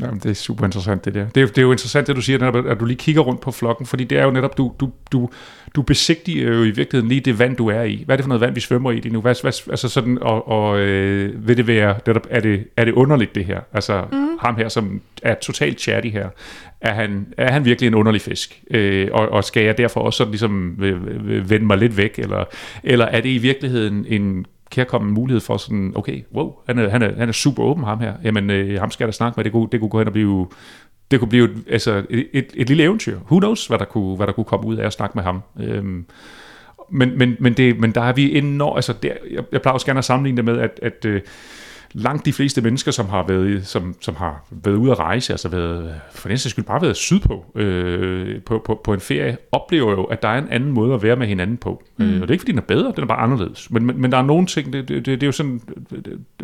Jamen, 0.00 0.18
det 0.18 0.30
er 0.30 0.34
super 0.34 0.64
interessant, 0.64 1.04
det 1.04 1.14
der. 1.14 1.28
Det 1.28 1.42
er, 1.42 1.46
det 1.46 1.58
er 1.58 1.62
jo 1.62 1.72
interessant, 1.72 2.06
det 2.06 2.16
du 2.16 2.20
siger, 2.20 2.38
netop, 2.38 2.66
at 2.66 2.80
du 2.80 2.84
lige 2.84 2.96
kigger 2.96 3.22
rundt 3.22 3.40
på 3.40 3.50
flokken, 3.50 3.86
fordi 3.86 4.04
det 4.04 4.18
er 4.18 4.24
jo 4.24 4.30
netop, 4.30 4.58
du, 4.58 4.72
du, 4.80 4.90
du, 5.12 5.28
du 5.76 5.82
besigtiger 5.82 6.52
jo 6.54 6.62
i 6.62 6.70
virkeligheden 6.70 7.08
lige 7.08 7.20
det 7.20 7.38
vand, 7.38 7.56
du 7.56 7.68
er 7.68 7.82
i. 7.82 8.02
Hvad 8.06 8.14
er 8.14 8.16
det 8.16 8.24
for 8.24 8.28
noget 8.28 8.40
vand, 8.40 8.54
vi 8.54 8.60
svømmer 8.60 8.90
i 8.90 9.00
lige 9.00 9.12
nu? 9.12 9.20
Hvad, 9.20 9.42
hvad, 9.42 9.52
altså 9.70 9.88
sådan, 9.88 10.18
og, 10.20 10.48
og 10.48 10.80
øh, 10.80 11.48
vil 11.48 11.56
det 11.56 11.66
være, 11.66 11.96
netop, 12.06 12.26
er, 12.30 12.40
det, 12.40 12.66
er 12.76 12.84
det 12.84 12.92
underligt 12.92 13.34
det 13.34 13.44
her? 13.44 13.60
Altså 13.72 14.04
mm. 14.12 14.28
ham 14.40 14.56
her, 14.56 14.68
som 14.68 15.00
er 15.22 15.34
totalt 15.34 15.80
chatty 15.80 16.08
her, 16.08 16.28
er 16.80 16.94
han, 16.94 17.26
er 17.38 17.52
han 17.52 17.64
virkelig 17.64 17.88
en 17.88 17.94
underlig 17.94 18.20
fisk? 18.20 18.62
Øh, 18.70 19.08
og, 19.12 19.28
og 19.28 19.44
skal 19.44 19.64
jeg 19.64 19.78
derfor 19.78 20.00
også 20.00 20.16
sådan 20.16 20.30
ligesom 20.30 20.74
vende 21.48 21.66
mig 21.66 21.78
lidt 21.78 21.96
væk? 21.96 22.18
Eller, 22.18 22.44
eller 22.84 23.04
er 23.04 23.20
det 23.20 23.28
i 23.28 23.38
virkeligheden 23.38 24.06
en 24.08 24.46
kærkommen 24.70 25.14
mulighed 25.14 25.40
for 25.40 25.56
sådan, 25.56 25.92
okay, 25.96 26.22
wow, 26.34 26.54
han 26.66 26.78
er, 26.78 26.88
han 26.88 27.02
er, 27.02 27.16
han 27.16 27.28
er 27.28 27.32
super 27.32 27.62
åben 27.62 27.84
ham 27.84 28.00
her, 28.00 28.14
jamen 28.24 28.50
øh, 28.50 28.80
ham 28.80 28.90
skal 28.90 29.04
jeg 29.04 29.08
da 29.08 29.12
snakke 29.12 29.36
med, 29.36 29.44
det 29.44 29.52
kunne, 29.52 29.68
det 29.72 29.80
kunne 29.80 29.90
gå 29.90 29.98
hen 29.98 30.06
og 30.06 30.12
blive, 30.12 30.46
det 31.10 31.20
kunne 31.20 31.28
blive 31.28 31.48
altså, 31.70 32.04
et, 32.10 32.28
et, 32.32 32.46
et 32.54 32.68
lille 32.68 32.82
eventyr. 32.82 33.18
Who 33.30 33.38
knows, 33.38 33.66
hvad 33.66 33.78
der 33.78 33.84
kunne, 33.84 34.16
hvad 34.16 34.26
der 34.26 34.32
kunne 34.32 34.44
komme 34.44 34.66
ud 34.66 34.76
af 34.76 34.86
at 34.86 34.92
snakke 34.92 35.12
med 35.14 35.24
ham. 35.24 35.42
Øhm, 35.60 36.06
men, 36.90 37.18
men, 37.18 37.36
men, 37.40 37.52
det, 37.52 37.80
men 37.80 37.92
der 37.92 38.00
er 38.00 38.12
vi 38.12 38.38
enormt, 38.38 38.76
altså 38.76 38.92
der, 39.02 39.12
jeg, 39.30 39.44
jeg 39.52 39.62
plejer 39.62 39.74
også 39.74 39.86
gerne 39.86 39.98
at 39.98 40.04
sammenligne 40.04 40.36
det 40.36 40.44
med, 40.44 40.58
at, 40.58 40.80
at 40.82 41.04
øh, 41.04 41.20
langt 41.94 42.26
de 42.26 42.32
fleste 42.32 42.60
mennesker, 42.60 42.90
som 42.90 43.08
har 43.08 43.24
været, 43.28 43.66
som, 43.66 43.94
som 44.00 44.16
har 44.16 44.44
været 44.50 44.76
ude 44.76 44.90
at 44.90 44.98
rejse, 44.98 45.32
altså 45.32 45.48
været, 45.48 45.94
for 46.10 46.28
den 46.28 46.38
skyld 46.38 46.64
bare 46.64 46.82
været 46.82 46.96
sydpå 46.96 47.44
øh, 47.54 48.42
på, 48.42 48.62
på, 48.66 48.80
på 48.84 48.92
en 48.92 49.00
ferie, 49.00 49.36
oplever 49.52 49.90
jo, 49.90 50.04
at 50.04 50.22
der 50.22 50.28
er 50.28 50.38
en 50.38 50.48
anden 50.50 50.72
måde 50.72 50.94
at 50.94 51.02
være 51.02 51.16
med 51.16 51.26
hinanden 51.26 51.56
på. 51.56 51.82
Mm. 51.96 52.04
Øh, 52.04 52.14
og 52.14 52.20
det 52.20 52.30
er 52.30 52.32
ikke, 52.32 52.42
fordi 52.42 52.52
den 52.52 52.58
er 52.58 52.62
bedre, 52.62 52.92
den 52.96 53.02
er 53.02 53.06
bare 53.06 53.18
anderledes. 53.18 53.70
Men, 53.70 53.86
men, 53.86 54.00
men 54.00 54.12
der 54.12 54.18
er 54.18 54.22
nogle 54.22 54.46
ting, 54.46 54.72
det, 54.72 54.88
det, 54.88 55.06
det, 55.06 55.06
det 55.06 55.22
er 55.22 55.26
jo 55.26 55.32
sådan, 55.32 55.60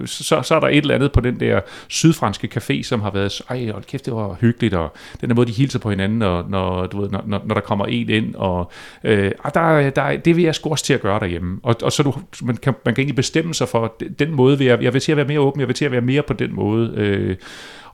så, 0.05 0.43
så 0.43 0.55
er 0.55 0.61
der 0.61 0.69
et 0.69 0.77
eller 0.77 0.95
andet 0.95 1.13
på 1.13 1.21
den 1.21 1.41
der 1.41 1.61
sydfranske 1.89 2.49
café, 2.57 2.83
som 2.83 3.01
har 3.01 3.11
været, 3.11 3.43
ej, 3.51 3.71
hold 3.71 3.85
kæft, 3.85 4.07
det 4.07 4.15
var 4.15 4.37
hyggeligt, 4.41 4.75
og 4.75 4.93
den 5.21 5.29
der 5.29 5.35
måde, 5.35 5.47
de 5.47 5.53
hilser 5.53 5.79
på 5.79 5.91
hinanden, 5.91 6.23
og, 6.23 6.51
når, 6.51 6.87
du 6.87 7.01
ved, 7.01 7.11
når, 7.11 7.23
når, 7.27 7.43
når 7.45 7.55
der 7.55 7.63
kommer 7.63 7.87
en 7.87 8.11
ind, 8.11 8.35
og 8.35 8.73
øh, 9.05 9.33
ah, 9.45 9.51
der, 9.55 9.91
der, 9.91 10.17
det 10.17 10.37
vil 10.37 10.45
jeg 10.45 10.55
sgu 10.55 10.71
også 10.71 10.85
til 10.85 10.95
at 10.95 11.01
gøre 11.01 11.21
derhjemme. 11.21 11.61
Og, 11.63 11.75
og 11.83 11.93
så 11.93 12.03
du, 12.03 12.15
man, 12.43 12.57
kan, 12.57 12.75
man 12.85 12.95
kan 12.95 13.03
egentlig 13.03 13.17
bestemme 13.17 13.55
sig 13.55 13.69
for, 13.69 13.97
den 14.19 14.31
måde 14.31 14.59
vil 14.59 14.67
jeg, 14.67 14.83
jeg 14.83 14.93
vil 14.93 15.01
til 15.01 15.13
at 15.13 15.17
være 15.17 15.27
mere 15.27 15.40
åben, 15.41 15.61
jeg 15.61 15.69
vil 15.69 15.77
til 15.77 15.85
at 15.85 15.93
være 15.93 16.01
mere 16.01 16.23
på 16.23 16.33
den 16.33 16.55
måde. 16.55 16.95
Øh, 16.97 17.37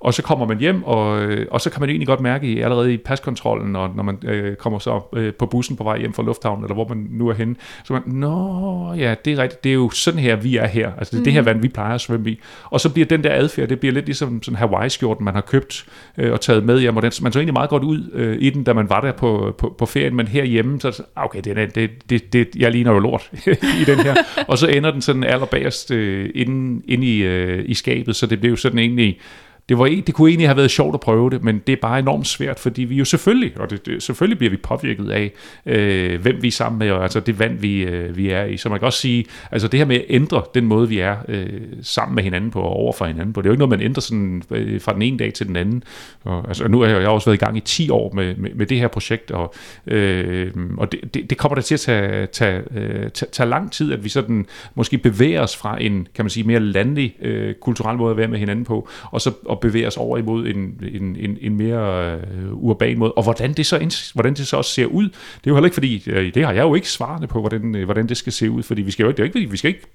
og 0.00 0.14
så 0.14 0.22
kommer 0.22 0.46
man 0.46 0.58
hjem, 0.58 0.82
og, 0.84 1.22
øh, 1.22 1.46
og 1.50 1.60
så 1.60 1.70
kan 1.70 1.80
man 1.80 1.90
egentlig 1.90 2.06
godt 2.06 2.20
mærke 2.20 2.46
i, 2.46 2.60
allerede 2.60 2.94
i 2.94 2.96
paskontrollen, 2.96 3.76
og 3.76 3.90
når 3.96 4.02
man 4.02 4.18
øh, 4.24 4.56
kommer 4.56 4.78
så 4.78 5.00
øh, 5.12 5.34
på 5.34 5.46
bussen 5.46 5.76
på 5.76 5.84
vej 5.84 5.98
hjem 5.98 6.12
fra 6.12 6.22
lufthavnen, 6.22 6.64
eller 6.64 6.74
hvor 6.74 6.88
man 6.88 7.06
nu 7.10 7.28
er 7.28 7.34
henne, 7.34 7.56
så 7.84 7.92
man, 7.92 8.02
nå 8.06 8.92
ja, 8.92 9.14
det 9.24 9.32
er 9.32 9.42
rigtigt, 9.42 9.64
det 9.64 9.70
er 9.70 9.74
jo 9.74 9.90
sådan 9.90 10.20
her, 10.20 10.36
vi 10.36 10.56
er 10.56 10.66
her. 10.66 10.92
Altså 10.98 11.10
det 11.10 11.16
er 11.16 11.20
mm. 11.20 11.24
det 11.24 11.32
her 11.32 11.40
mhm. 11.40 11.46
vand, 11.46 11.60
vi 11.60 11.68
plejer 11.68 11.94
at 11.94 12.00
svømme 12.00 12.30
i. 12.30 12.40
Og 12.64 12.80
så 12.80 12.92
bliver 12.92 13.06
den 13.06 13.24
der 13.24 13.32
adfærd, 13.32 13.68
det 13.68 13.80
bliver 13.80 13.92
lidt 13.92 14.06
ligesom 14.06 14.42
sådan 14.42 14.58
Hawaii-skjorten, 14.58 15.24
man 15.24 15.34
har 15.34 15.40
købt 15.40 15.86
øh, 16.18 16.32
og 16.32 16.40
taget 16.40 16.64
med 16.64 16.80
hjem, 16.80 16.96
og 16.96 17.02
den, 17.02 17.12
man 17.22 17.32
så 17.32 17.38
egentlig 17.38 17.52
meget 17.52 17.70
godt 17.70 17.84
ud 17.84 18.10
øh, 18.12 18.36
i 18.40 18.50
den, 18.50 18.64
da 18.64 18.72
man 18.72 18.90
var 18.90 19.00
der 19.00 19.12
på, 19.12 19.54
på, 19.58 19.74
på 19.78 19.86
ferien, 19.86 20.14
men 20.14 20.28
herhjemme, 20.28 20.80
så 20.80 21.02
ah, 21.16 21.24
okay, 21.24 21.40
det, 21.44 21.74
det, 21.74 21.90
det, 22.10 22.32
det, 22.32 22.48
jeg 22.56 22.72
ligner 22.72 22.92
jo 22.92 22.98
lort 22.98 23.30
i 23.80 23.84
den 23.86 23.98
her. 23.98 24.14
og 24.48 24.58
så 24.58 24.66
ender 24.66 24.90
den 24.90 25.02
sådan 25.02 25.24
allerbagerst 25.24 25.90
øh, 25.90 26.30
inde, 26.34 26.82
inde 26.88 27.06
i, 27.06 27.22
øh, 27.22 27.64
i 27.66 27.74
skabet, 27.74 28.16
så 28.16 28.26
det 28.26 28.40
bliver 28.40 28.50
jo 28.50 28.56
sådan 28.56 28.78
egentlig 28.78 29.18
det, 29.68 29.78
var, 29.78 29.86
e- 29.86 30.00
det 30.06 30.14
kunne 30.14 30.30
egentlig 30.30 30.48
have 30.48 30.56
været 30.56 30.70
sjovt 30.70 30.94
at 30.94 31.00
prøve 31.00 31.30
det, 31.30 31.44
men 31.44 31.62
det 31.66 31.72
er 31.72 31.76
bare 31.82 31.98
enormt 31.98 32.26
svært, 32.26 32.58
fordi 32.58 32.84
vi 32.84 32.94
jo 32.96 33.04
selvfølgelig, 33.04 33.60
og 33.60 33.70
det, 33.70 33.86
det, 33.86 34.02
selvfølgelig 34.02 34.38
bliver 34.38 34.50
vi 34.50 34.56
påvirket 34.56 35.10
af, 35.10 35.32
øh, 35.66 36.20
hvem 36.22 36.42
vi 36.42 36.48
er 36.48 36.52
sammen 36.52 36.78
med, 36.78 36.90
og 36.90 37.02
altså 37.02 37.20
det 37.20 37.38
vand, 37.38 37.58
vi, 37.58 37.82
øh, 37.82 38.16
vi 38.16 38.30
er 38.30 38.44
i. 38.44 38.56
Så 38.56 38.68
man 38.68 38.78
kan 38.78 38.86
også 38.86 39.00
sige, 39.00 39.24
altså 39.50 39.68
det 39.68 39.80
her 39.80 39.84
med 39.84 39.96
at 39.96 40.04
ændre 40.08 40.42
den 40.54 40.66
måde, 40.66 40.88
vi 40.88 40.98
er 40.98 41.16
øh, 41.28 41.60
sammen 41.82 42.14
med 42.14 42.22
hinanden 42.22 42.50
på, 42.50 42.60
og 42.60 42.68
over 42.68 42.92
for 42.92 43.04
hinanden 43.04 43.32
på, 43.32 43.42
det 43.42 43.46
er 43.46 43.50
jo 43.50 43.52
ikke 43.52 43.66
noget, 43.66 43.78
man 43.78 43.80
ændrer 43.80 44.00
sådan 44.00 44.42
øh, 44.50 44.80
fra 44.80 44.92
den 44.92 45.02
ene 45.02 45.18
dag 45.18 45.32
til 45.32 45.46
den 45.46 45.56
anden. 45.56 45.82
Og, 46.24 46.44
altså 46.48 46.68
nu 46.68 46.80
har 46.80 46.86
jeg, 46.86 46.96
jeg 46.96 47.06
har 47.06 47.14
også 47.14 47.30
været 47.30 47.42
i 47.42 47.44
gang 47.44 47.56
i 47.56 47.60
10 47.60 47.90
år 47.90 48.12
med, 48.14 48.36
med, 48.36 48.50
med 48.54 48.66
det 48.66 48.78
her 48.78 48.88
projekt, 48.88 49.30
og, 49.30 49.54
øh, 49.86 50.52
og 50.78 50.92
det, 50.92 51.14
det, 51.14 51.30
det 51.30 51.38
kommer 51.38 51.54
da 51.54 51.62
til 51.62 51.74
at 51.74 51.80
tage, 51.80 52.26
tage, 52.26 52.62
øh, 52.74 53.10
tage, 53.10 53.30
tage 53.32 53.48
lang 53.48 53.72
tid, 53.72 53.92
at 53.92 54.04
vi 54.04 54.08
sådan 54.08 54.46
måske 54.74 54.98
bevæger 54.98 55.42
os 55.42 55.56
fra 55.56 55.82
en, 55.82 56.08
kan 56.14 56.24
man 56.24 56.30
sige, 56.30 56.44
mere 56.44 56.60
landlig 56.60 57.16
øh, 57.22 57.54
kulturel 57.54 57.96
måde 57.96 58.10
at 58.10 58.16
være 58.16 58.28
med 58.28 58.38
hinanden 58.38 58.64
på, 58.64 58.88
og 59.10 59.20
så 59.20 59.32
og 59.44 59.55
bevæge 59.60 59.86
os 59.86 59.96
over 59.96 60.18
imod 60.18 60.46
en, 60.46 60.80
en, 60.92 61.16
en, 61.16 61.38
en 61.40 61.56
mere 61.56 62.12
øh, 62.14 62.52
urban 62.52 62.98
måde. 62.98 63.12
Og 63.12 63.22
hvordan 63.22 63.52
det, 63.52 63.66
så, 63.66 64.10
hvordan 64.14 64.34
det 64.34 64.46
så 64.46 64.56
også 64.56 64.70
ser 64.70 64.86
ud, 64.86 65.04
det 65.04 65.14
er 65.46 65.50
jo 65.50 65.54
heller 65.54 65.66
ikke 65.66 65.74
fordi, 65.74 66.02
øh, 66.06 66.34
det 66.34 66.44
har 66.44 66.52
jeg 66.52 66.62
jo 66.62 66.74
ikke 66.74 66.90
svarene 66.90 67.26
på, 67.26 67.40
hvordan, 67.40 67.74
øh, 67.74 67.84
hvordan 67.84 68.08
det 68.08 68.16
skal 68.16 68.32
se 68.32 68.50
ud, 68.50 68.62
fordi 68.62 68.82
vi 68.82 68.90
skal 68.90 69.04
jo 69.04 69.10
det 69.10 69.20
er 69.20 69.24
ikke, 69.24 69.50
vi 69.50 69.56
skal 69.56 69.68
ikke, 69.68 69.86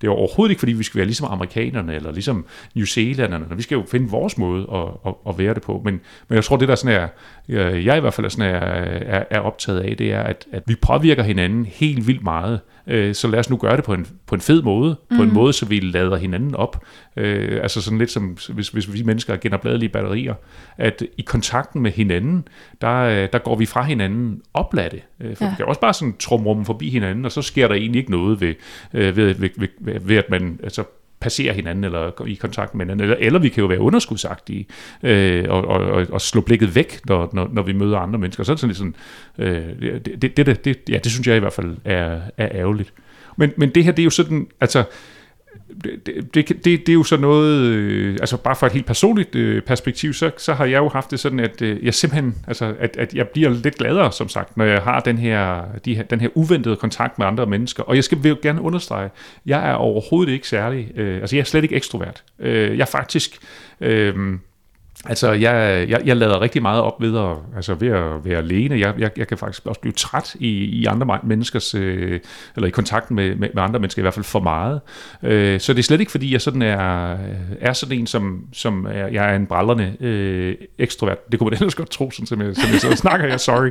det 0.00 0.06
er 0.06 0.10
overhovedet 0.10 0.50
ikke, 0.50 0.60
fordi 0.60 0.72
vi 0.72 0.84
skal 0.84 0.98
være 0.98 1.06
ligesom 1.06 1.28
amerikanerne, 1.30 1.94
eller 1.94 2.12
ligesom 2.12 2.46
New 2.74 2.84
Zealanderne, 2.84 3.56
vi 3.56 3.62
skal 3.62 3.76
jo 3.76 3.84
finde 3.88 4.10
vores 4.10 4.38
måde 4.38 4.66
at, 4.74 4.88
at, 5.06 5.14
at 5.28 5.38
være 5.38 5.54
det 5.54 5.62
på, 5.62 5.82
men, 5.84 6.00
men 6.28 6.36
jeg 6.36 6.44
tror, 6.44 6.56
det 6.56 6.68
der 6.68 6.74
sådan 6.74 7.00
er, 7.00 7.08
jeg 7.48 7.96
i 7.96 8.00
hvert 8.00 8.14
fald 8.14 8.24
er, 8.24 8.28
sådan 8.28 8.54
er, 8.54 8.58
er, 8.58 9.24
er 9.30 9.40
optaget 9.40 9.80
af, 9.80 9.96
det 9.96 10.12
er, 10.12 10.22
at, 10.22 10.46
at 10.52 10.62
vi 10.66 10.74
påvirker 10.82 11.22
hinanden 11.22 11.64
helt 11.64 12.06
vildt 12.06 12.22
meget, 12.22 12.60
Øh, 12.86 13.14
så 13.14 13.28
lad 13.28 13.38
os 13.38 13.50
nu 13.50 13.56
gøre 13.56 13.76
det 13.76 13.84
på 13.84 13.94
en, 13.94 14.06
på 14.26 14.34
en 14.34 14.40
fed 14.40 14.62
måde, 14.62 14.96
mm. 15.10 15.16
på 15.16 15.22
en 15.22 15.28
mhm. 15.28 15.34
måde, 15.34 15.52
så 15.52 15.66
vi 15.66 15.80
lader 15.80 16.16
hinanden 16.16 16.54
op. 16.54 16.84
Øh, 17.16 17.62
altså 17.62 17.82
sådan 17.82 17.98
lidt 17.98 18.10
som, 18.10 18.36
hvis, 18.48 18.68
hvis 18.68 18.92
vi 18.92 19.02
mennesker 19.02 19.32
er 19.32 19.36
genopladelige 19.36 19.88
batterier, 19.88 20.34
at 20.78 21.02
i 21.18 21.22
kontakten 21.22 21.82
med 21.82 21.90
hinanden, 21.90 22.48
der, 22.80 23.00
øh, 23.00 23.28
der 23.32 23.38
går 23.38 23.56
vi 23.56 23.66
fra 23.66 23.82
hinanden 23.82 24.42
opladt. 24.54 24.94
Øh, 25.20 25.36
for 25.36 25.44
ja. 25.44 25.50
vi 25.50 25.56
kan 25.56 25.66
også 25.66 25.80
bare 25.80 25.94
sådan 25.94 26.14
trumrumme 26.18 26.64
forbi 26.64 26.90
hinanden, 26.90 27.24
og 27.24 27.32
så 27.32 27.42
sker 27.42 27.68
der 27.68 27.74
egentlig 27.74 27.98
ikke 27.98 28.10
noget 28.10 28.40
ved, 28.40 28.54
øh, 28.94 29.16
ved, 29.16 29.34
ved, 29.34 29.50
ved, 29.56 30.00
ved 30.00 30.16
at 30.16 30.30
man 30.30 30.60
altså, 30.62 30.84
passere 31.24 31.54
hinanden 31.54 31.84
eller 31.84 32.26
i 32.26 32.34
kontakt 32.34 32.74
med 32.74 32.86
hinanden. 32.86 33.04
Eller, 33.04 33.16
eller 33.26 33.38
vi 33.38 33.48
kan 33.48 33.60
jo 33.60 33.66
være 33.66 33.80
underskudsagtige 33.80 34.66
øh, 35.02 35.44
og, 35.48 35.64
og, 35.64 36.06
og 36.10 36.20
slå 36.20 36.40
blikket 36.40 36.74
væk, 36.74 37.00
når, 37.08 37.30
når, 37.32 37.48
når 37.52 37.62
vi 37.62 37.72
møder 37.72 37.98
andre 37.98 38.18
mennesker. 38.18 38.44
Så 38.44 38.52
er 38.52 38.54
det 38.54 38.60
sådan 38.60 38.68
lidt 38.68 38.78
sådan, 38.78 38.94
øh, 39.38 40.00
det, 40.04 40.36
det, 40.36 40.46
det, 40.46 40.64
det, 40.64 40.76
ja, 40.88 40.98
det 40.98 41.12
synes 41.12 41.26
jeg 41.26 41.36
i 41.36 41.40
hvert 41.40 41.52
fald 41.52 41.76
er, 41.84 42.20
er 42.36 42.48
ærgerligt. 42.52 42.92
Men, 43.36 43.50
men 43.56 43.70
det 43.70 43.84
her, 43.84 43.92
det 43.92 44.02
er 44.02 44.04
jo 44.04 44.10
sådan, 44.10 44.46
altså, 44.60 44.84
det, 45.84 46.34
det, 46.34 46.48
det, 46.48 46.64
det 46.64 46.88
er 46.88 46.92
jo 46.92 47.04
så 47.04 47.16
noget, 47.16 47.60
øh, 47.60 48.12
altså 48.20 48.36
bare 48.36 48.56
fra 48.56 48.66
et 48.66 48.72
helt 48.72 48.86
personligt 48.86 49.34
øh, 49.34 49.62
perspektiv, 49.62 50.12
så, 50.12 50.30
så 50.36 50.54
har 50.54 50.64
jeg 50.64 50.78
jo 50.78 50.88
haft 50.88 51.10
det 51.10 51.20
sådan, 51.20 51.40
at 51.40 51.62
øh, 51.62 51.84
jeg 51.84 51.94
simpelthen, 51.94 52.34
altså 52.46 52.74
at, 52.78 52.96
at 52.96 53.14
jeg 53.14 53.28
bliver 53.28 53.50
lidt 53.50 53.74
gladere, 53.74 54.12
som 54.12 54.28
sagt, 54.28 54.56
når 54.56 54.64
jeg 54.64 54.82
har 54.82 55.00
den 55.00 55.18
her, 55.18 55.64
de 55.84 55.96
her, 55.96 56.02
den 56.02 56.20
her 56.20 56.28
uventede 56.34 56.76
kontakt 56.76 57.18
med 57.18 57.26
andre 57.26 57.46
mennesker. 57.46 57.82
Og 57.82 57.96
jeg 57.96 58.04
skal 58.04 58.22
vil 58.22 58.28
jo 58.28 58.36
gerne 58.42 58.60
understrege, 58.60 59.10
jeg 59.46 59.70
er 59.70 59.74
overhovedet 59.74 60.32
ikke 60.32 60.48
særlig, 60.48 60.90
øh, 60.96 61.20
altså 61.20 61.36
jeg 61.36 61.40
er 61.40 61.44
slet 61.44 61.62
ikke 61.62 61.76
ekstrovert. 61.76 62.22
Øh, 62.38 62.78
jeg 62.78 62.82
er 62.82 62.90
faktisk... 62.90 63.38
Øh, 63.80 64.38
Altså, 65.06 65.32
jeg, 65.32 65.86
jeg, 65.88 66.00
jeg 66.04 66.16
lader 66.16 66.40
rigtig 66.40 66.62
meget 66.62 66.82
op 66.82 67.00
ved 67.00 67.18
at, 67.18 67.36
altså 67.56 67.74
ved 67.74 67.88
at 67.88 68.24
være 68.24 68.38
alene. 68.38 68.78
Jeg, 68.78 68.94
jeg, 68.98 69.10
jeg 69.16 69.28
kan 69.28 69.38
faktisk 69.38 69.66
også 69.66 69.80
blive 69.80 69.92
træt 69.92 70.34
i, 70.34 70.48
i 70.48 70.84
andre 70.84 71.20
menneskers, 71.24 71.74
øh, 71.74 72.20
eller 72.56 72.66
i 72.66 72.70
kontakten 72.70 73.16
med, 73.16 73.36
med, 73.36 73.48
med 73.54 73.62
andre 73.62 73.80
mennesker, 73.80 74.00
i 74.00 74.04
hvert 74.04 74.14
fald 74.14 74.24
for 74.24 74.40
meget. 74.40 74.80
Øh, 75.22 75.60
så 75.60 75.72
det 75.72 75.78
er 75.78 75.82
slet 75.82 76.00
ikke, 76.00 76.10
fordi 76.12 76.32
jeg 76.32 76.40
sådan 76.40 76.62
er, 76.62 77.16
er 77.60 77.72
sådan 77.72 77.98
en, 77.98 78.06
som, 78.06 78.44
som 78.52 78.86
er, 78.86 79.06
jeg 79.06 79.32
er 79.32 79.36
en 79.36 79.46
brallerne 79.46 79.96
øh, 80.00 80.54
ekstrovert. 80.78 81.32
Det 81.32 81.38
kunne 81.38 81.50
man 81.50 81.58
ellers 81.60 81.74
godt 81.74 81.90
tro, 81.90 82.10
sådan, 82.10 82.26
som, 82.26 82.40
jeg, 82.40 82.56
som 82.56 82.70
jeg 82.72 82.80
så 82.80 82.96
snakker 82.96 83.26
jeg, 83.26 83.40
sorry. 83.40 83.70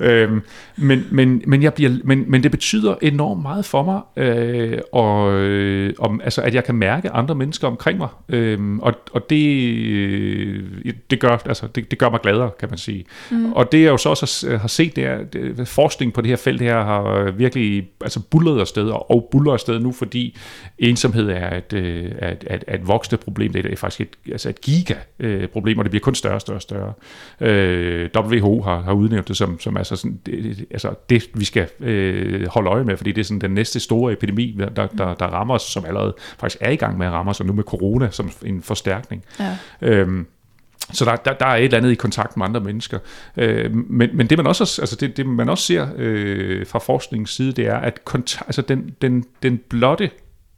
Øh, 0.00 0.30
men, 0.76 1.06
men, 1.10 1.42
men, 1.46 1.62
jeg 1.62 1.74
bliver, 1.74 1.90
men, 2.04 2.24
men 2.26 2.42
det 2.42 2.50
betyder 2.50 2.94
enormt 3.02 3.42
meget 3.42 3.64
for 3.64 3.82
mig, 3.82 4.24
øh, 4.24 4.78
og, 4.92 5.32
øh, 5.32 5.94
om, 5.98 6.20
altså, 6.24 6.42
at 6.42 6.54
jeg 6.54 6.64
kan 6.64 6.74
mærke 6.74 7.10
andre 7.10 7.34
mennesker 7.34 7.68
omkring 7.68 7.98
mig. 7.98 8.08
Øh, 8.28 8.76
og, 8.78 8.94
og 9.12 9.30
det... 9.30 9.74
Øh, 9.86 10.61
det, 11.10 11.20
gør, 11.20 11.42
altså, 11.46 11.66
det, 11.66 11.90
det 11.90 11.98
gør 11.98 12.10
mig 12.10 12.20
gladere, 12.20 12.50
kan 12.60 12.68
man 12.68 12.78
sige. 12.78 13.04
Mm. 13.30 13.52
Og 13.52 13.72
det 13.72 13.82
jeg 13.82 13.88
jo 13.88 13.96
så 13.96 14.08
også 14.08 14.56
har 14.60 14.68
set, 14.68 14.96
det 14.96 15.04
er, 15.04 15.24
det, 15.24 15.68
forskning 15.68 16.12
på 16.12 16.20
det 16.20 16.28
her 16.28 16.36
felt 16.36 16.62
her 16.62 16.84
har 16.84 17.30
virkelig 17.30 17.88
altså 18.00 18.20
bullet 18.20 18.60
afsted, 18.60 18.88
og 18.88 19.28
buller 19.30 19.52
afsted 19.52 19.80
nu, 19.80 19.92
fordi 19.92 20.38
ensomhed 20.78 21.28
er 21.28 21.56
et, 21.56 21.72
øh, 21.72 22.04
et, 22.04 22.44
et, 22.50 22.64
et 22.68 22.88
voksende 22.88 23.22
problem. 23.22 23.52
Det 23.52 23.66
er 23.66 23.76
faktisk 23.76 24.00
et, 24.00 24.32
altså 24.32 24.48
et 24.48 24.60
giga-problem, 24.60 25.78
og 25.78 25.84
det 25.84 25.90
bliver 25.90 26.02
kun 26.02 26.14
større 26.14 26.34
og 26.34 26.40
større 26.40 26.58
og 26.58 26.62
større. 26.62 26.92
Øh, 27.40 28.10
WHO 28.16 28.62
har, 28.62 28.80
har 28.80 28.92
udnævnt 28.92 29.28
det 29.28 29.36
som, 29.36 29.60
som 29.60 29.76
altså, 29.76 29.96
sådan, 29.96 30.20
det, 30.26 30.66
altså 30.70 30.94
det, 31.10 31.30
vi 31.34 31.44
skal 31.44 31.68
øh, 31.80 32.46
holde 32.46 32.70
øje 32.70 32.84
med, 32.84 32.96
fordi 32.96 33.12
det 33.12 33.20
er 33.20 33.24
sådan 33.24 33.40
den 33.40 33.50
næste 33.50 33.80
store 33.80 34.12
epidemi, 34.12 34.56
der, 34.58 34.86
der, 34.86 35.14
der 35.14 35.26
rammer 35.26 35.54
os, 35.54 35.62
som 35.62 35.84
allerede 35.84 36.14
faktisk 36.38 36.62
er 36.62 36.70
i 36.70 36.76
gang 36.76 36.98
med 36.98 37.06
at 37.06 37.12
ramme 37.12 37.30
os, 37.30 37.40
og 37.40 37.46
nu 37.46 37.52
med 37.52 37.64
corona 37.64 38.10
som 38.10 38.30
en 38.44 38.62
forstærkning. 38.62 39.24
Ja. 39.40 39.56
Øhm, 39.82 40.26
så 40.92 41.04
der, 41.04 41.16
der, 41.16 41.32
der 41.32 41.46
er 41.46 41.56
et 41.56 41.64
eller 41.64 41.78
andet 41.78 41.92
i 41.92 41.94
kontakt 41.94 42.36
med 42.36 42.46
andre 42.46 42.60
mennesker. 42.60 42.98
Øh, 43.36 43.74
men, 43.74 44.10
men 44.16 44.26
det 44.26 44.38
man 44.38 44.46
også, 44.46 44.82
altså 44.82 44.96
det, 44.96 45.16
det 45.16 45.26
man 45.26 45.48
også 45.48 45.64
ser 45.64 45.88
øh, 45.96 46.66
fra 46.66 46.78
forskningens 46.78 47.30
side, 47.30 47.52
det 47.52 47.66
er, 47.66 47.76
at 47.76 48.04
kontakt, 48.04 48.48
altså 48.48 48.62
den, 48.62 48.94
den, 49.02 49.24
den 49.42 49.60
blotte 49.68 50.10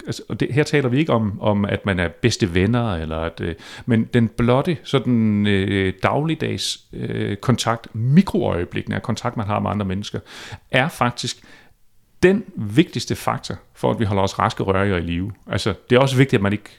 altså, 0.07 0.23
og 0.29 0.41
det, 0.41 0.53
her 0.53 0.63
taler 0.63 0.89
vi 0.89 0.99
ikke 0.99 1.13
om, 1.13 1.41
om, 1.41 1.65
at 1.65 1.87
man 1.87 1.99
er 1.99 2.09
bedste 2.09 2.55
venner, 2.55 2.95
eller 2.95 3.17
at, 3.17 3.41
øh, 3.41 3.55
men 3.87 4.05
den 4.05 4.29
blotte, 4.29 4.77
sådan 4.85 5.47
øh, 5.47 5.93
dagligdags 6.03 6.79
øh, 6.93 7.37
kontakt, 7.37 7.95
mikroøjeblikken 7.95 8.93
af 8.93 9.03
kontakt, 9.03 9.37
man 9.37 9.47
har 9.47 9.61
med 9.61 9.71
andre 9.71 9.87
mennesker, 9.87 10.21
er 10.71 10.89
faktisk 10.89 11.45
den 12.23 12.45
vigtigste 12.57 13.17
faktor 13.17 13.55
for, 13.75 13.91
at 13.91 14.01
vi 14.01 14.05
holder 14.05 14.23
os 14.23 14.39
raske 14.39 14.63
røre 14.63 14.99
i 14.99 15.01
live. 15.01 15.33
Altså, 15.47 15.75
det 15.91 15.97
er 15.97 16.01
også 16.01 16.17
vigtigt, 16.17 16.39
at 16.39 16.43
man 16.43 16.53
ikke 16.53 16.71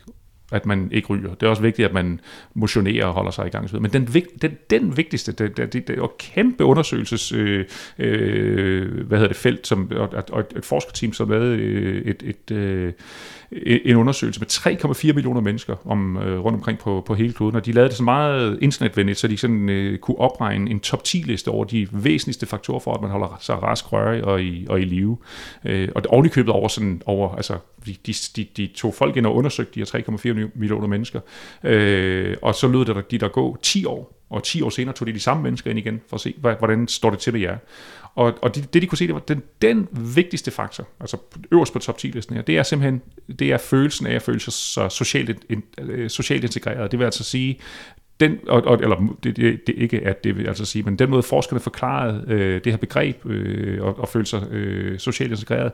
at 0.52 0.66
man 0.66 0.90
ikke 0.92 1.08
ryger. 1.08 1.34
Det 1.34 1.44
er 1.44 1.50
også 1.50 1.62
vigtigt, 1.62 1.88
at 1.88 1.94
man 1.94 2.20
motionerer 2.54 3.06
og 3.06 3.14
holder 3.14 3.32
sig 3.32 3.48
i 3.48 3.50
gang. 3.50 3.82
Men 3.82 3.94
den, 3.94 4.08
den, 4.42 4.58
den 4.70 4.98
vigtigste, 4.98 5.32
det, 5.32 5.58
det, 5.58 5.74
det, 5.74 5.88
det 5.88 6.00
er 6.00 6.12
kæmpe 6.20 6.64
undersøgelses 6.64 7.32
øh, 7.32 7.66
øh, 8.00 9.08
hvad 9.08 9.18
hedder 9.18 9.34
det, 9.34 9.38
felt, 9.38 9.68
som, 9.68 9.92
og, 9.96 10.10
og 10.32 10.40
et, 10.40 10.54
et 10.56 10.66
forskerteam, 10.66 11.14
som 11.14 11.30
lavede 11.30 11.56
et, 11.56 12.24
et, 12.24 12.36
et, 12.50 12.56
øh, 12.56 12.94
en 13.64 13.96
undersøgelse 13.96 14.40
med 14.40 14.48
3,4 14.48 15.14
millioner 15.14 15.42
mennesker 15.42 15.76
om, 15.86 16.18
øh, 16.18 16.40
rundt 16.40 16.56
omkring 16.56 16.80
på, 16.80 17.04
på 17.06 17.14
hele 17.14 17.34
kloden, 17.34 17.56
og 17.56 17.66
de 17.66 17.72
lavede 17.72 17.90
det 17.90 17.98
så 17.98 18.04
meget 18.04 18.60
internetvenligt, 18.62 19.20
så 19.20 19.28
de 19.28 19.38
sådan, 19.38 19.70
øh, 19.70 19.98
kunne 19.98 20.20
opregne 20.20 20.72
en 20.72 20.80
top 20.80 21.04
10 21.04 21.18
liste 21.18 21.48
over 21.50 21.66
de 21.66 21.88
væsentligste 21.92 22.46
faktorer 22.46 22.80
for, 22.80 22.94
at 22.94 23.02
man 23.02 23.12
holder 23.12 23.38
sig 23.40 23.64
rask 23.64 23.94
rørig 23.94 24.24
og 24.24 24.44
i, 24.44 24.66
og 24.70 24.82
i 24.82 24.86
live. 24.86 25.18
Øh, 25.66 25.90
og 25.96 26.04
det 26.04 26.26
i 26.26 26.30
købet 26.30 26.54
over, 26.54 26.68
sådan, 26.68 27.02
over 27.06 27.36
altså, 27.36 27.58
de, 27.86 27.96
de, 28.06 28.14
de, 28.36 28.48
de 28.58 28.68
tog 28.68 28.94
folk 28.94 29.18
ind 29.18 29.26
og 29.26 29.36
undersøgte 29.36 29.74
de 29.76 29.80
her 29.80 30.44
3,4 30.46 30.50
millioner 30.56 30.88
mennesker, 30.88 31.20
øh, 31.64 32.38
og 32.42 32.56
så 32.56 32.68
lød 32.68 32.86
det, 32.86 32.98
at 32.98 33.12
de 33.12 33.18
der 33.18 33.28
gå 33.28 33.58
10 33.62 33.86
år, 33.86 34.26
og 34.30 34.44
10 34.44 34.62
år 34.62 34.70
senere 34.70 34.96
tog 34.96 35.08
de 35.08 35.14
de 35.14 35.20
samme 35.20 35.44
mennesker 35.44 35.70
ind 35.70 35.80
igen, 35.80 36.02
for 36.10 36.16
at 36.16 36.22
se, 36.22 36.36
hvordan 36.40 36.88
står 36.88 37.10
det 37.10 37.20
til 37.20 37.34
med 37.34 37.42
jer. 37.42 37.58
Og, 38.16 38.34
og 38.42 38.56
det, 38.56 38.74
det, 38.74 38.82
de 38.82 38.88
kunne 38.88 38.98
se, 38.98 39.08
det 39.08 39.16
var 39.16 39.22
den, 39.22 39.44
den 39.62 39.88
vigtigste 39.92 40.52
faktor, 40.52 40.88
altså 41.00 41.18
øverst 41.52 41.74
på 41.74 41.80
top 41.80 41.98
10-listen 41.98 42.36
her, 42.36 42.42
det 42.42 42.58
er 42.58 42.64
simpelthen 42.64 43.02
det 43.40 43.52
er 43.52 43.58
følelsen 43.58 44.08
af 44.08 44.16
at 44.16 44.22
føle 44.22 44.40
sig 44.40 44.54
så 44.54 44.90
socialt, 44.90 45.46
in, 45.50 45.64
øh, 45.82 46.10
socialt 46.10 46.44
integreret. 46.44 46.92
Det 46.92 47.00
vil 47.00 47.06
altså 47.06 47.24
sige, 47.24 47.60
den, 48.20 48.38
og, 48.48 48.62
og, 48.62 48.80
eller 48.82 49.18
det, 49.24 49.38
det, 49.38 49.68
det 49.68 49.76
ikke 49.78 50.02
at 50.08 50.24
det 50.24 50.38
vil 50.38 50.48
altså 50.48 50.66
sige, 50.66 50.84
men 50.84 51.00
den 51.00 51.10
måde 51.10 51.24
forskerne 51.24 51.60
forklarede 51.60 52.26
øh, 52.28 52.64
det 52.64 52.72
her 52.74 52.78
begreb 52.78 53.26
øh, 53.26 53.84
og, 53.84 54.00
og 54.00 54.10
føle 54.10 54.26
sig 54.26 54.52
øh, 54.52 55.00
socialt 55.00 55.32
integreret, 55.32 55.72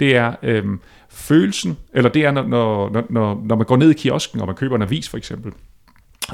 det 0.00 0.16
er 0.16 0.34
øh, 0.42 0.64
følelsen, 1.10 1.78
eller 1.94 2.10
det 2.10 2.24
er, 2.24 2.30
når, 2.30 2.42
når, 2.48 3.06
når, 3.10 3.42
når 3.44 3.56
man 3.56 3.66
går 3.66 3.76
ned 3.76 3.90
i 3.90 3.94
kiosken, 3.94 4.40
og 4.40 4.46
man 4.46 4.56
køber 4.56 4.76
en 4.76 4.82
avis 4.82 5.08
for 5.08 5.16
eksempel, 5.16 5.52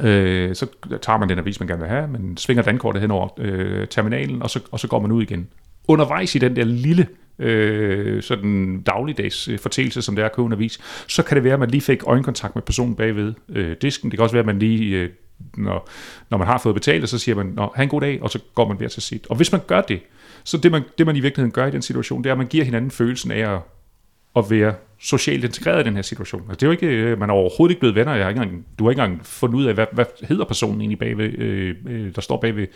øh, 0.03 0.55
så 0.55 0.67
tager 1.03 1.19
man 1.19 1.29
den 1.29 1.39
avis, 1.39 1.61
man 1.61 1.69
gerne 1.69 1.81
vil 1.81 1.89
have, 1.89 2.09
man 2.09 2.37
svinger 2.37 2.63
dankortet 2.63 3.03
hen 3.03 3.11
over 3.11 3.29
øh, 3.39 3.87
terminalen, 3.87 4.43
og 4.43 4.51
så, 4.51 4.61
og 4.71 4.81
så 4.81 4.89
går 4.89 5.01
man 5.01 5.13
ud 5.13 5.23
igen. 5.23 5.49
Undervejs 5.89 6.35
i 6.35 6.39
den 6.39 6.57
der 6.57 6.65
lille 6.65 7.07
øh, 7.39 8.23
sådan 8.23 8.83
dagligdags 8.83 9.49
øh, 9.49 9.59
som 9.89 10.17
det 10.17 10.23
er 10.23 10.27
at 10.27 10.33
købe 10.33 10.47
en 10.47 10.53
avis, 10.53 10.81
så 11.09 11.23
kan 11.23 11.35
det 11.35 11.45
være, 11.45 11.53
at 11.53 11.61
man 11.61 11.71
lige 11.71 11.81
fik 11.81 12.03
øjenkontakt 12.07 12.55
med 12.55 12.63
personen 12.63 12.95
bagved 12.95 13.35
øh, 13.49 13.77
disken. 13.83 14.11
Det 14.11 14.19
kan 14.19 14.23
også 14.23 14.33
være, 14.33 14.41
at 14.41 14.47
man 14.47 14.59
lige, 14.59 14.97
øh, 14.97 15.11
når, 15.57 15.89
når 16.31 16.39
man 16.39 16.47
har 16.47 16.59
fået 16.59 16.75
betalt, 16.75 17.09
så 17.09 17.19
siger 17.19 17.37
man, 17.37 17.47
Nå, 17.47 17.73
have 17.75 17.83
en 17.83 17.89
god 17.89 18.01
dag, 18.01 18.23
og 18.23 18.31
så 18.31 18.39
går 18.55 18.69
man 18.69 18.81
ved 18.81 18.89
til 18.89 19.03
sit. 19.03 19.27
Og 19.27 19.37
hvis 19.37 19.53
man 19.53 19.61
gør 19.67 19.81
det, 19.81 20.01
så 20.45 20.57
det 20.57 20.73
man, 20.73 20.83
det 20.99 21.07
man 21.07 21.17
i 21.17 21.21
virkeligheden 21.21 21.53
gør 21.53 21.67
i 21.67 21.71
den 21.71 21.83
situation, 21.83 22.25
det 22.25 22.31
er, 22.31 22.33
at 22.33 22.39
man 22.39 22.47
giver 22.47 22.65
hinanden 22.65 22.91
følelsen 22.91 23.31
af 23.31 23.55
at 23.55 23.61
at 24.39 24.51
være 24.51 24.75
socialt 25.01 25.45
integreret 25.45 25.81
i 25.81 25.89
den 25.89 25.95
her 25.95 26.03
situation. 26.03 26.43
Altså, 26.43 26.55
det 26.55 26.63
er 26.63 26.67
jo 26.67 26.73
ikke, 26.73 26.87
øh, 26.87 27.19
man 27.19 27.31
er 27.31 27.35
overhovedet 27.35 27.73
ikke 27.73 27.81
blevet 27.81 27.95
venner. 27.95 28.15
Jeg 28.15 28.25
har 28.25 28.31
ikke 28.31 28.43
engang, 28.43 28.67
du 28.79 28.85
har 28.85 28.91
ikke 28.91 29.03
engang 29.03 29.27
fundet 29.27 29.57
ud 29.57 29.65
af, 29.65 29.75
hvad, 29.75 29.87
hvad 29.93 30.05
hedder 30.23 30.45
personen 30.45 30.81
egentlig 30.81 30.99
bagved, 30.99 31.39
øh, 31.39 31.75
øh, 31.87 32.15
der 32.15 32.21
står 32.21 32.41
bagved 32.41 32.67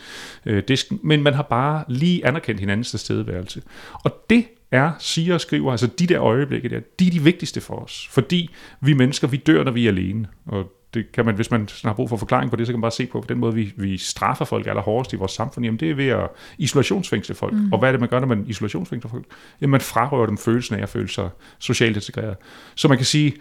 øh, 0.45 0.63
disken. 0.67 0.99
Men 1.03 1.23
man 1.23 1.33
har 1.33 1.43
bare 1.43 1.83
lige 1.87 2.27
anerkendt 2.27 2.59
hinandens 2.59 2.89
tilstedeværelse. 2.89 3.61
Og 4.03 4.25
det 4.29 4.45
er, 4.71 4.91
siger 4.99 5.33
og 5.33 5.41
skriver, 5.41 5.71
altså 5.71 5.87
de 5.87 6.07
der 6.07 6.21
øjeblikke 6.21 6.69
der, 6.69 6.79
de 6.99 7.07
er 7.07 7.11
de 7.11 7.23
vigtigste 7.23 7.61
for 7.61 7.75
os. 7.75 8.07
Fordi 8.11 8.49
vi 8.81 8.93
mennesker, 8.93 9.27
vi 9.27 9.37
dør, 9.37 9.63
når 9.63 9.71
vi 9.71 9.85
er 9.85 9.91
alene. 9.91 10.27
Og 10.45 10.71
det 10.93 11.11
kan 11.11 11.25
man, 11.25 11.35
hvis 11.35 11.51
man 11.51 11.69
har 11.83 11.93
brug 11.93 12.09
for 12.09 12.17
forklaring 12.17 12.51
på 12.51 12.55
det, 12.55 12.67
så 12.67 12.73
kan 12.73 12.77
man 12.77 12.81
bare 12.81 12.91
se 12.91 13.05
på, 13.05 13.21
på 13.21 13.27
den 13.29 13.37
måde, 13.37 13.53
vi, 13.53 13.73
vi 13.77 13.97
straffer 13.97 14.45
folk 14.45 14.67
allerhårdest 14.67 15.13
i 15.13 15.15
vores 15.15 15.31
samfund. 15.31 15.65
Jamen 15.65 15.79
det 15.79 15.91
er 15.91 15.95
ved 15.95 16.07
at 16.07 16.29
isolationsfængsle 16.57 17.35
folk. 17.35 17.53
Mm. 17.53 17.73
Og 17.73 17.79
hvad 17.79 17.89
er 17.89 17.91
det, 17.91 17.99
man 17.99 18.09
gør, 18.09 18.19
når 18.19 18.27
man 18.27 18.45
isolationsfængsler 18.47 19.11
folk? 19.11 19.25
Jamen 19.61 19.71
man 19.71 19.81
frarøver 19.81 20.25
dem 20.25 20.37
følelsen 20.37 20.75
af 20.75 20.81
at 20.81 20.89
føle 20.89 21.09
sig 21.09 21.29
socialt 21.59 21.95
integreret. 21.95 22.35
Så 22.75 22.87
man 22.87 22.97
kan 22.97 23.05
sige, 23.05 23.33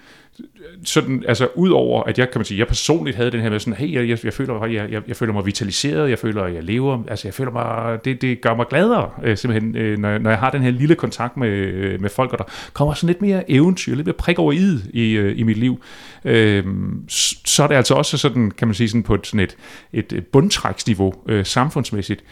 sådan, 0.84 1.24
altså 1.28 1.48
udover 1.54 2.02
at 2.02 2.18
jeg 2.18 2.30
kan 2.30 2.38
man 2.38 2.44
sige, 2.44 2.58
jeg 2.58 2.66
personligt 2.66 3.16
havde 3.16 3.30
den 3.30 3.40
her 3.40 3.50
med 3.50 3.58
sådan, 3.58 3.74
hey, 3.74 3.92
jeg, 3.92 4.08
jeg, 4.08 4.24
jeg 4.24 4.32
føler, 4.32 4.66
jeg, 4.66 4.90
jeg, 4.90 5.02
jeg 5.08 5.16
føler 5.16 5.32
mig 5.32 5.46
vitaliseret, 5.46 6.10
jeg 6.10 6.18
føler, 6.18 6.46
jeg 6.46 6.62
lever, 6.62 7.02
altså 7.08 7.28
jeg 7.28 7.34
føler 7.34 7.50
mig, 7.50 8.04
det, 8.04 8.22
det 8.22 8.40
gør 8.40 8.54
mig 8.54 8.66
gladere, 8.70 9.10
øh, 9.22 9.36
simpelthen, 9.36 9.76
øh, 9.76 9.98
når, 9.98 10.18
når 10.18 10.30
jeg 10.30 10.38
har 10.38 10.50
den 10.50 10.62
her 10.62 10.70
lille 10.70 10.94
kontakt 10.94 11.36
med, 11.36 11.48
øh, 11.48 12.00
med 12.00 12.10
folk, 12.10 12.32
og 12.32 12.38
der 12.38 12.44
kommer 12.72 12.94
sådan 12.94 13.06
lidt 13.06 13.22
mere 13.22 13.50
eventyr, 13.50 13.94
lidt 13.94 14.06
mere 14.06 14.14
prik 14.14 14.38
over 14.38 14.52
i, 14.52 14.78
i, 14.92 15.12
øh, 15.12 15.38
i 15.38 15.42
mit 15.42 15.56
liv, 15.56 15.82
øh, 16.24 16.64
så 17.44 17.62
er 17.62 17.66
det 17.66 17.74
altså 17.74 17.94
også 17.94 18.18
sådan, 18.18 18.50
kan 18.50 18.68
man 18.68 18.74
sige, 18.74 18.88
sådan 18.88 19.02
på 19.02 19.14
et, 19.14 19.26
sådan 19.26 19.40
et, 19.40 19.56
et 19.92 20.26
bundtræksniveau, 20.26 21.14
øh, 21.28 21.46
samfundsmæssigt, 21.46 22.24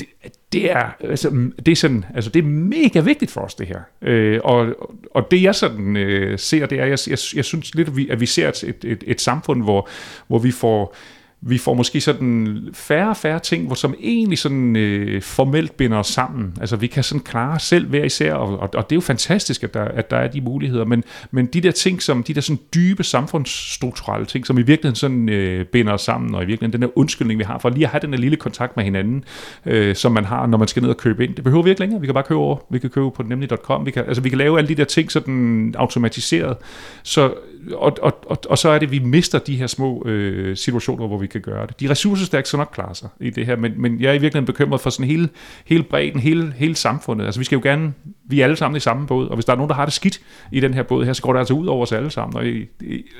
det, 0.00 0.08
det 0.52 0.70
er, 0.70 0.90
altså, 1.00 1.50
det 1.66 1.72
er 1.72 1.76
sådan, 1.76 2.04
altså 2.14 2.30
det 2.30 2.40
er 2.40 2.48
mega 2.48 3.00
vigtigt 3.00 3.30
for 3.30 3.40
os 3.40 3.54
det 3.54 3.66
her. 3.66 3.80
Øh, 4.02 4.40
og, 4.44 4.66
og 5.10 5.30
det 5.30 5.42
jeg 5.42 5.54
sådan 5.54 5.96
øh, 5.96 6.38
ser, 6.38 6.66
det 6.66 6.80
er, 6.80 6.84
jeg, 6.86 6.98
jeg, 7.08 7.18
jeg 7.34 7.44
synes 7.44 7.74
lidt, 7.74 7.88
at 7.88 7.96
vi, 7.96 8.08
at 8.08 8.20
vi 8.20 8.26
ser 8.26 8.48
et, 8.48 8.84
et, 8.84 9.04
et 9.06 9.20
samfund, 9.20 9.62
hvor, 9.62 9.88
hvor 10.26 10.38
vi 10.38 10.50
får 10.50 10.96
vi 11.44 11.58
får 11.58 11.74
måske 11.74 12.00
sådan 12.00 12.58
færre 12.72 13.08
og 13.08 13.16
færre 13.16 13.38
ting, 13.38 13.66
hvor 13.66 13.74
som 13.74 13.94
egentlig 14.00 14.38
sådan 14.38 14.76
øh, 14.76 15.22
formelt 15.22 15.76
binder 15.76 15.98
os 15.98 16.06
sammen. 16.06 16.54
Altså 16.60 16.76
vi 16.76 16.86
kan 16.86 17.02
sådan 17.02 17.20
klare 17.20 17.54
os 17.54 17.62
selv 17.62 17.86
hver 17.86 18.04
især, 18.04 18.34
og, 18.34 18.58
og, 18.58 18.70
og 18.74 18.90
det 18.90 18.92
er 18.92 18.96
jo 18.96 19.00
fantastisk, 19.00 19.64
at 19.64 19.74
der, 19.74 19.84
at 19.84 20.10
der 20.10 20.16
er 20.16 20.28
de 20.28 20.40
muligheder, 20.40 20.84
men, 20.84 21.04
men 21.30 21.46
de 21.46 21.60
der 21.60 21.70
ting, 21.70 22.02
som 22.02 22.22
de 22.22 22.34
der 22.34 22.40
sådan 22.40 22.60
dybe 22.74 23.04
samfundsstrukturelle 23.04 24.26
ting, 24.26 24.46
som 24.46 24.58
i 24.58 24.62
virkeligheden 24.62 24.96
sådan 24.96 25.28
øh, 25.28 25.66
binder 25.66 25.92
os 25.92 26.02
sammen, 26.02 26.34
og 26.34 26.42
i 26.42 26.46
virkeligheden 26.46 26.82
den 26.82 26.88
der 26.88 26.98
undskyldning, 26.98 27.38
vi 27.38 27.44
har 27.44 27.58
for 27.58 27.68
lige 27.68 27.84
at 27.84 27.90
have 27.90 28.00
den 28.00 28.12
der 28.12 28.18
lille 28.18 28.36
kontakt 28.36 28.76
med 28.76 28.84
hinanden, 28.84 29.24
øh, 29.66 29.96
som 29.96 30.12
man 30.12 30.24
har, 30.24 30.46
når 30.46 30.58
man 30.58 30.68
skal 30.68 30.82
ned 30.82 30.90
og 30.90 30.96
købe 30.96 31.24
ind. 31.24 31.34
Det 31.34 31.44
behøver 31.44 31.62
vi 31.62 31.70
ikke 31.70 31.80
længere, 31.80 32.00
vi 32.00 32.06
kan 32.06 32.14
bare 32.14 32.24
købe 32.24 32.40
over, 32.40 32.56
vi 32.70 32.78
kan 32.78 32.90
købe 32.90 33.10
på 33.10 33.22
nemlig.com, 33.22 33.86
vi 33.86 33.90
kan, 33.90 34.04
altså 34.06 34.22
vi 34.22 34.28
kan 34.28 34.38
lave 34.38 34.58
alle 34.58 34.68
de 34.68 34.74
der 34.74 34.84
ting 34.84 35.12
sådan 35.12 35.74
automatiseret, 35.78 36.56
så, 37.02 37.34
og, 37.70 37.96
og, 38.02 38.18
og, 38.26 38.38
og 38.48 38.58
så 38.58 38.68
er 38.68 38.78
det, 38.78 38.86
at 38.86 38.92
vi 38.92 38.98
mister 38.98 39.38
de 39.38 39.56
her 39.56 39.66
små 39.66 40.02
øh, 40.06 40.56
situationer, 40.56 41.06
hvor 41.06 41.18
vi 41.18 41.26
kan 41.26 41.40
gøre 41.40 41.66
det. 41.66 41.80
De 41.80 41.90
ressourcestærke 41.90 42.48
skal 42.48 42.56
nok 42.56 42.70
klare 42.74 42.94
sig 42.94 43.08
i 43.20 43.30
det 43.30 43.46
her, 43.46 43.56
men, 43.56 43.72
men 43.76 44.00
jeg 44.00 44.08
er 44.08 44.12
i 44.12 44.18
virkeligheden 44.18 44.46
bekymret 44.46 44.80
for 44.80 44.90
sådan 44.90 45.06
hele, 45.06 45.28
hele 45.66 45.82
bredden, 45.82 46.20
hele, 46.20 46.52
hele 46.56 46.74
samfundet. 46.74 47.24
Altså 47.24 47.40
vi 47.40 47.44
skal 47.44 47.56
jo 47.56 47.62
gerne, 47.62 47.92
vi 48.24 48.40
er 48.40 48.44
alle 48.44 48.56
sammen 48.56 48.76
i 48.76 48.80
samme 48.80 49.06
båd, 49.06 49.28
og 49.28 49.34
hvis 49.34 49.44
der 49.44 49.52
er 49.52 49.56
nogen, 49.56 49.68
der 49.68 49.74
har 49.74 49.84
det 49.84 49.94
skidt 49.94 50.20
i 50.52 50.60
den 50.60 50.74
her 50.74 50.82
båd 50.82 51.04
her, 51.04 51.12
så 51.12 51.22
går 51.22 51.32
det 51.32 51.38
altså 51.38 51.54
ud 51.54 51.66
over 51.66 51.82
os 51.82 51.92
alle 51.92 52.10
sammen. 52.10 52.36
Og 52.36 52.46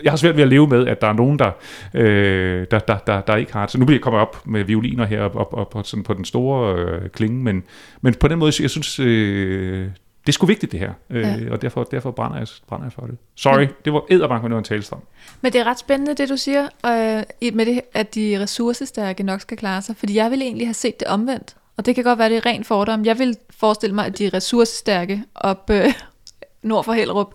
jeg 0.05 0.13
har 0.13 0.17
svært 0.17 0.37
ved 0.37 0.43
at 0.43 0.49
leve 0.49 0.67
med, 0.67 0.87
at 0.87 1.01
der 1.01 1.07
er 1.07 1.13
nogen, 1.13 1.39
der, 1.39 1.51
øh, 1.95 2.67
der, 2.71 2.79
der, 2.79 2.99
der, 2.99 3.21
der 3.21 3.37
ikke 3.37 3.53
har 3.53 3.63
det. 3.63 3.71
Så 3.71 3.79
nu 3.79 3.85
bliver 3.85 3.97
jeg 3.97 4.03
kommet 4.03 4.21
op 4.21 4.47
med 4.47 4.65
violiner 4.65 5.07
her 5.07 5.23
op, 5.23 5.37
op, 5.37 5.55
op, 5.55 5.77
op 5.77 5.87
sådan 5.87 6.05
på 6.05 6.15
den 6.15 6.25
store 6.25 6.79
øh, 6.79 7.09
klinge, 7.11 7.43
men, 7.43 7.63
men 8.01 8.15
på 8.15 8.29
den 8.29 8.39
måde, 8.39 8.53
jeg 8.63 8.71
synes, 8.71 9.01
øh, 9.01 9.87
det 10.27 10.29
er 10.29 10.33
sgu 10.33 10.47
vigtigt 10.47 10.73
det 10.73 10.81
her, 10.81 10.93
øh, 11.11 11.23
ja. 11.23 11.53
og 11.53 11.63
derfor, 11.63 11.85
derfor 11.85 12.11
brænder, 12.11 12.39
jeg, 12.39 12.47
brænder 12.67 12.87
jeg 12.87 12.93
for 12.93 13.07
det. 13.07 13.19
Sorry, 13.35 13.61
ja. 13.61 13.69
det 13.85 13.93
var 13.93 14.05
æderbank 14.11 14.43
med 14.43 14.51
noget 14.51 14.61
en 14.61 14.65
talestrøm. 14.65 15.01
Men 15.41 15.53
det 15.53 15.61
er 15.61 15.65
ret 15.65 15.79
spændende, 15.79 16.15
det 16.15 16.29
du 16.29 16.37
siger, 16.37 16.63
øh, 16.63 17.53
med 17.55 17.67
det, 17.67 17.81
at 17.95 18.15
de 18.15 18.39
ressourcestærke 18.41 19.23
nok 19.23 19.41
skal 19.41 19.57
klare 19.57 19.83
sig, 19.83 19.97
fordi 19.97 20.15
jeg 20.15 20.31
ville 20.31 20.45
egentlig 20.45 20.67
have 20.67 20.75
set 20.75 21.01
det 21.01 21.09
omvendt, 21.09 21.57
og 21.77 21.87
det 21.87 21.95
kan 21.95 22.05
godt 22.05 22.19
være, 22.19 22.29
det 22.29 22.37
er 22.37 22.47
rent 22.47 22.67
fordom. 22.67 23.05
Jeg 23.05 23.19
vil 23.19 23.37
forestille 23.51 23.95
mig, 23.95 24.07
at 24.07 24.19
de 24.19 24.31
ressourcestærke 24.35 25.25
op 25.35 25.71
øh, 25.71 25.93
nord 26.63 26.85
for 26.85 26.93
Hellerup, 26.93 27.35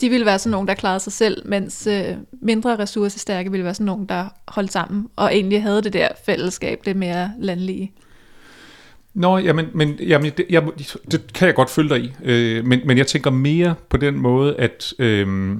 de 0.00 0.08
ville 0.08 0.26
være 0.26 0.38
sådan 0.38 0.50
nogen, 0.50 0.68
der 0.68 0.74
klarede 0.74 1.00
sig 1.00 1.12
selv, 1.12 1.48
mens 1.48 1.86
øh, 1.86 2.16
mindre 2.32 2.78
ressourcestærke 2.78 3.50
ville 3.50 3.64
være 3.64 3.74
sådan 3.74 3.86
nogen, 3.86 4.06
der 4.06 4.28
holdt 4.48 4.72
sammen, 4.72 5.08
og 5.16 5.34
egentlig 5.34 5.62
havde 5.62 5.82
det 5.82 5.92
der 5.92 6.08
fællesskab, 6.26 6.80
det 6.84 6.96
mere 6.96 7.32
landlige. 7.38 7.92
Nå, 9.14 9.38
jamen, 9.38 9.66
men, 9.74 9.94
jamen 9.94 10.32
det, 10.36 10.46
jeg, 10.50 10.64
det 11.10 11.32
kan 11.34 11.46
jeg 11.46 11.54
godt 11.54 11.70
følge 11.70 11.88
dig 11.88 12.04
i, 12.04 12.12
øh, 12.24 12.64
men, 12.64 12.80
men 12.84 12.98
jeg 12.98 13.06
tænker 13.06 13.30
mere 13.30 13.74
på 13.88 13.96
den 13.96 14.18
måde, 14.18 14.56
at 14.56 14.94
øh, 14.98 15.56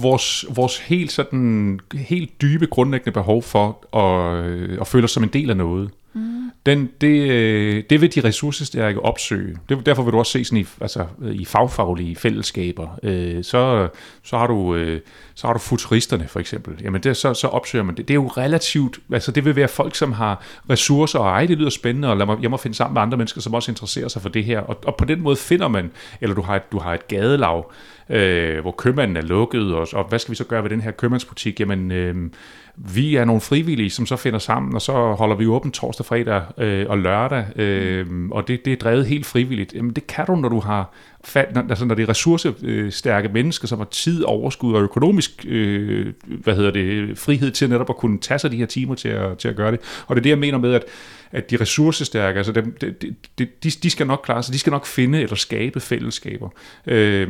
vores, 0.00 0.44
vores 0.54 0.78
helt, 0.78 1.12
sådan, 1.12 1.80
helt 1.94 2.42
dybe 2.42 2.66
grundlæggende 2.66 3.12
behov 3.12 3.42
for 3.42 3.96
at, 3.96 4.44
øh, 4.44 4.78
at 4.80 4.86
føle 4.86 5.04
os 5.04 5.10
som 5.10 5.22
en 5.22 5.28
del 5.28 5.50
af 5.50 5.56
noget, 5.56 5.90
mm. 6.16 6.50
den, 6.66 6.90
det, 7.00 7.30
øh, 7.30 7.84
det 7.90 8.00
vil 8.00 8.14
de 8.14 8.20
ressourcestærke 8.20 9.00
opsøge. 9.00 9.56
Det, 9.68 9.86
derfor 9.86 10.02
vil 10.02 10.12
du 10.12 10.18
også 10.18 10.32
se 10.32 10.44
sådan 10.44 10.58
i, 10.58 10.66
altså, 10.80 11.06
i 11.32 11.44
fagfaglige 11.44 12.16
fællesskaber, 12.16 12.98
øh, 13.02 13.44
så, 13.44 13.88
så 14.22 14.38
har 14.38 14.46
du... 14.46 14.74
Øh, 14.74 15.00
så 15.36 15.46
har 15.46 15.54
du 15.54 15.58
futuristerne 15.58 16.28
for 16.28 16.40
eksempel. 16.40 16.74
Jamen 16.82 17.00
det, 17.00 17.16
så, 17.16 17.34
så 17.34 17.46
opsøger 17.46 17.82
man 17.84 17.96
det. 17.96 18.08
Det 18.08 18.14
er 18.14 18.18
jo 18.22 18.26
relativt, 18.26 18.98
altså 19.12 19.32
det 19.32 19.44
vil 19.44 19.56
være 19.56 19.68
folk, 19.68 19.94
som 19.94 20.12
har 20.12 20.42
ressourcer, 20.70 21.18
og 21.18 21.28
ej, 21.28 21.46
det 21.46 21.58
lyder 21.58 21.70
spændende, 21.70 22.08
og 22.08 22.16
lad 22.16 22.26
mig, 22.26 22.38
jeg 22.42 22.50
må 22.50 22.56
finde 22.56 22.76
sammen 22.76 22.94
med 22.94 23.02
andre 23.02 23.18
mennesker, 23.18 23.40
som 23.40 23.54
også 23.54 23.70
interesserer 23.70 24.08
sig 24.08 24.22
for 24.22 24.28
det 24.28 24.44
her. 24.44 24.60
Og, 24.60 24.78
og 24.84 24.96
på 24.96 25.04
den 25.04 25.20
måde 25.20 25.36
finder 25.36 25.68
man, 25.68 25.90
eller 26.20 26.34
du 26.34 26.42
har 26.42 26.56
et, 26.56 26.72
du 26.72 26.78
har 26.78 26.94
et 26.94 27.08
gadelav, 27.08 27.72
øh, 28.10 28.60
hvor 28.60 28.70
købmanden 28.70 29.16
er 29.16 29.22
lukket, 29.22 29.74
og, 29.74 29.88
og 29.92 30.04
hvad 30.04 30.18
skal 30.18 30.30
vi 30.30 30.36
så 30.36 30.44
gøre 30.44 30.62
ved 30.62 30.70
den 30.70 30.80
her 30.80 30.90
købmandsbutik? 30.90 31.60
Jamen, 31.60 31.90
øh, 31.90 32.30
vi 32.78 33.16
er 33.16 33.24
nogle 33.24 33.40
frivillige, 33.40 33.90
som 33.90 34.06
så 34.06 34.16
finder 34.16 34.38
sammen, 34.38 34.74
og 34.74 34.82
så 34.82 34.92
holder 34.92 35.36
vi 35.36 35.46
åbent 35.46 35.74
torsdag, 35.74 36.06
fredag 36.06 36.42
øh, 36.58 36.86
og 36.88 36.98
lørdag, 36.98 37.60
øh, 37.60 38.06
og 38.30 38.48
det, 38.48 38.64
det 38.64 38.72
er 38.72 38.76
drevet 38.76 39.06
helt 39.06 39.26
frivilligt. 39.26 39.74
Jamen, 39.74 39.92
det 39.92 40.06
kan 40.06 40.26
du, 40.26 40.36
når 40.36 40.48
du 40.48 40.60
har 40.60 40.92
fat, 41.24 41.54
når, 41.54 41.64
altså, 41.70 41.84
når 41.84 41.94
det 41.94 42.02
er 42.02 42.08
ressourcestærke 42.08 43.28
mennesker, 43.28 43.68
som 43.68 43.78
har 43.78 43.86
tid, 43.90 44.22
overskud 44.22 44.74
og 44.74 44.82
økonomisk 44.82 45.44
øh, 45.48 46.12
hvad 46.24 46.56
hedder 46.56 46.70
det, 46.70 47.18
frihed 47.18 47.50
til 47.50 47.70
netop 47.70 47.90
at 47.90 47.96
kunne 47.96 48.18
tage 48.18 48.38
sig 48.38 48.50
de 48.50 48.56
her 48.56 48.66
timer 48.66 48.94
til 48.94 49.08
at, 49.08 49.38
til 49.38 49.48
at 49.48 49.56
gøre 49.56 49.72
det. 49.72 49.80
Og 50.06 50.16
det 50.16 50.20
er 50.20 50.22
det, 50.22 50.30
jeg 50.30 50.38
mener 50.38 50.58
med, 50.58 50.74
at, 50.74 50.84
at 51.32 51.50
de 51.50 51.56
ressourcestærke, 51.56 52.36
altså 52.36 52.52
dem, 52.52 52.76
de, 52.80 52.94
de, 53.38 53.46
de, 53.62 53.70
de 53.70 53.90
skal 53.90 54.06
nok 54.06 54.20
klare 54.24 54.42
sig, 54.42 54.54
de 54.54 54.58
skal 54.58 54.70
nok 54.70 54.86
finde 54.86 55.22
eller 55.22 55.36
skabe 55.36 55.80
fællesskaber. 55.80 56.48
Øh, 56.86 57.28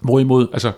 hvorimod, 0.00 0.46
altså 0.52 0.72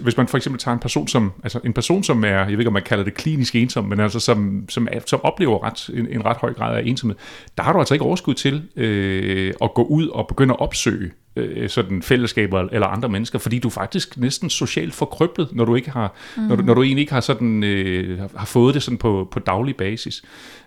hvis 0.00 0.16
man 0.16 0.28
for 0.28 0.36
eksempel 0.36 0.60
tager 0.60 0.72
en 0.72 0.80
person 0.80 1.08
som, 1.08 1.32
altså 1.42 1.60
en 1.64 1.72
person 1.72 2.02
som 2.02 2.24
er, 2.24 2.28
jeg 2.28 2.46
ved 2.46 2.58
ikke 2.58 2.66
om 2.66 2.72
man 2.72 2.82
kalder 2.82 3.04
det 3.04 3.14
klinisk 3.14 3.54
ensom, 3.54 3.84
men 3.84 4.00
altså 4.00 4.20
som, 4.20 4.64
som, 4.68 4.88
er, 4.92 5.00
som 5.06 5.20
oplever 5.22 5.64
ret, 5.64 5.90
en, 5.94 6.08
en 6.10 6.24
ret 6.24 6.36
høj 6.36 6.52
grad 6.52 6.76
af 6.76 6.82
ensomhed, 6.84 7.16
der 7.56 7.62
har 7.62 7.72
du 7.72 7.78
altså 7.78 7.94
ikke 7.94 8.04
overskud 8.04 8.34
til 8.34 8.62
øh, 8.76 9.52
at 9.62 9.74
gå 9.74 9.82
ud 9.82 10.08
og 10.08 10.28
begynde 10.28 10.54
at 10.54 10.60
opsøge 10.60 11.10
øh, 11.36 11.68
sådan 11.68 12.02
fællesskaber 12.02 12.68
eller 12.72 12.86
andre 12.86 13.08
mennesker, 13.08 13.38
fordi 13.38 13.58
du 13.58 13.68
er 13.68 13.72
faktisk 13.72 14.18
næsten 14.18 14.50
socialt 14.50 14.94
forkryblet, 14.94 15.48
når 15.52 15.64
du 15.64 15.74
ikke 15.74 15.90
har, 15.90 16.14
mm. 16.36 16.42
når, 16.42 16.56
du, 16.56 16.62
når 16.62 16.74
du 16.74 16.82
egentlig 16.82 17.02
ikke 17.02 17.12
har 17.12 17.20
sådan 17.20 17.64
øh, 17.64 18.18
har 18.36 18.46
fået 18.46 18.74
det 18.74 18.82
sådan 18.82 18.98
på, 18.98 19.28
på 19.30 19.38
daglig 19.38 19.76
basis. 19.76 20.22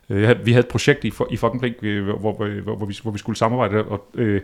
Øh, 0.10 0.45
vi 0.45 0.51
havde 0.51 0.65
et 0.65 0.71
projekt 0.71 1.04
i, 1.04 1.08
i 1.32 1.38
Fucking 1.38 1.60
Blink, 1.60 1.75
øh, 1.82 2.06
hvor, 2.06 2.17
hvor, 2.17 2.62
hvor, 2.63 2.75
hvor, 2.75 2.86
vi, 2.86 2.99
hvor 3.01 3.12
vi 3.12 3.17
skulle 3.17 3.38
samarbejde, 3.38 3.84
og 3.84 4.08
øh, 4.13 4.41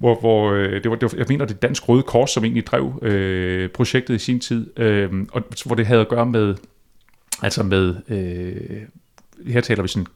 hvor, 0.00 0.20
hvor 0.20 0.52
øh, 0.52 0.82
det, 0.82 0.90
var, 0.90 0.96
det 0.96 1.12
var, 1.12 1.18
jeg 1.18 1.26
mener, 1.28 1.44
det 1.44 1.62
Dansk 1.62 1.88
Røde 1.88 2.02
Kors, 2.02 2.30
som 2.30 2.44
egentlig 2.44 2.66
drev 2.66 2.98
øh, 3.02 3.68
projektet 3.68 4.14
i 4.14 4.18
sin 4.18 4.40
tid, 4.40 4.78
øh, 4.78 5.10
og 5.32 5.42
hvor 5.66 5.74
det 5.74 5.86
havde 5.86 6.00
at 6.00 6.08
gøre 6.08 6.26
med, 6.26 6.54
altså 7.42 7.62
med, 7.62 7.94
øh, 8.08 9.52
her 9.52 9.60
taler 9.60 9.82
vi 9.82 9.88
sådan 9.88 10.06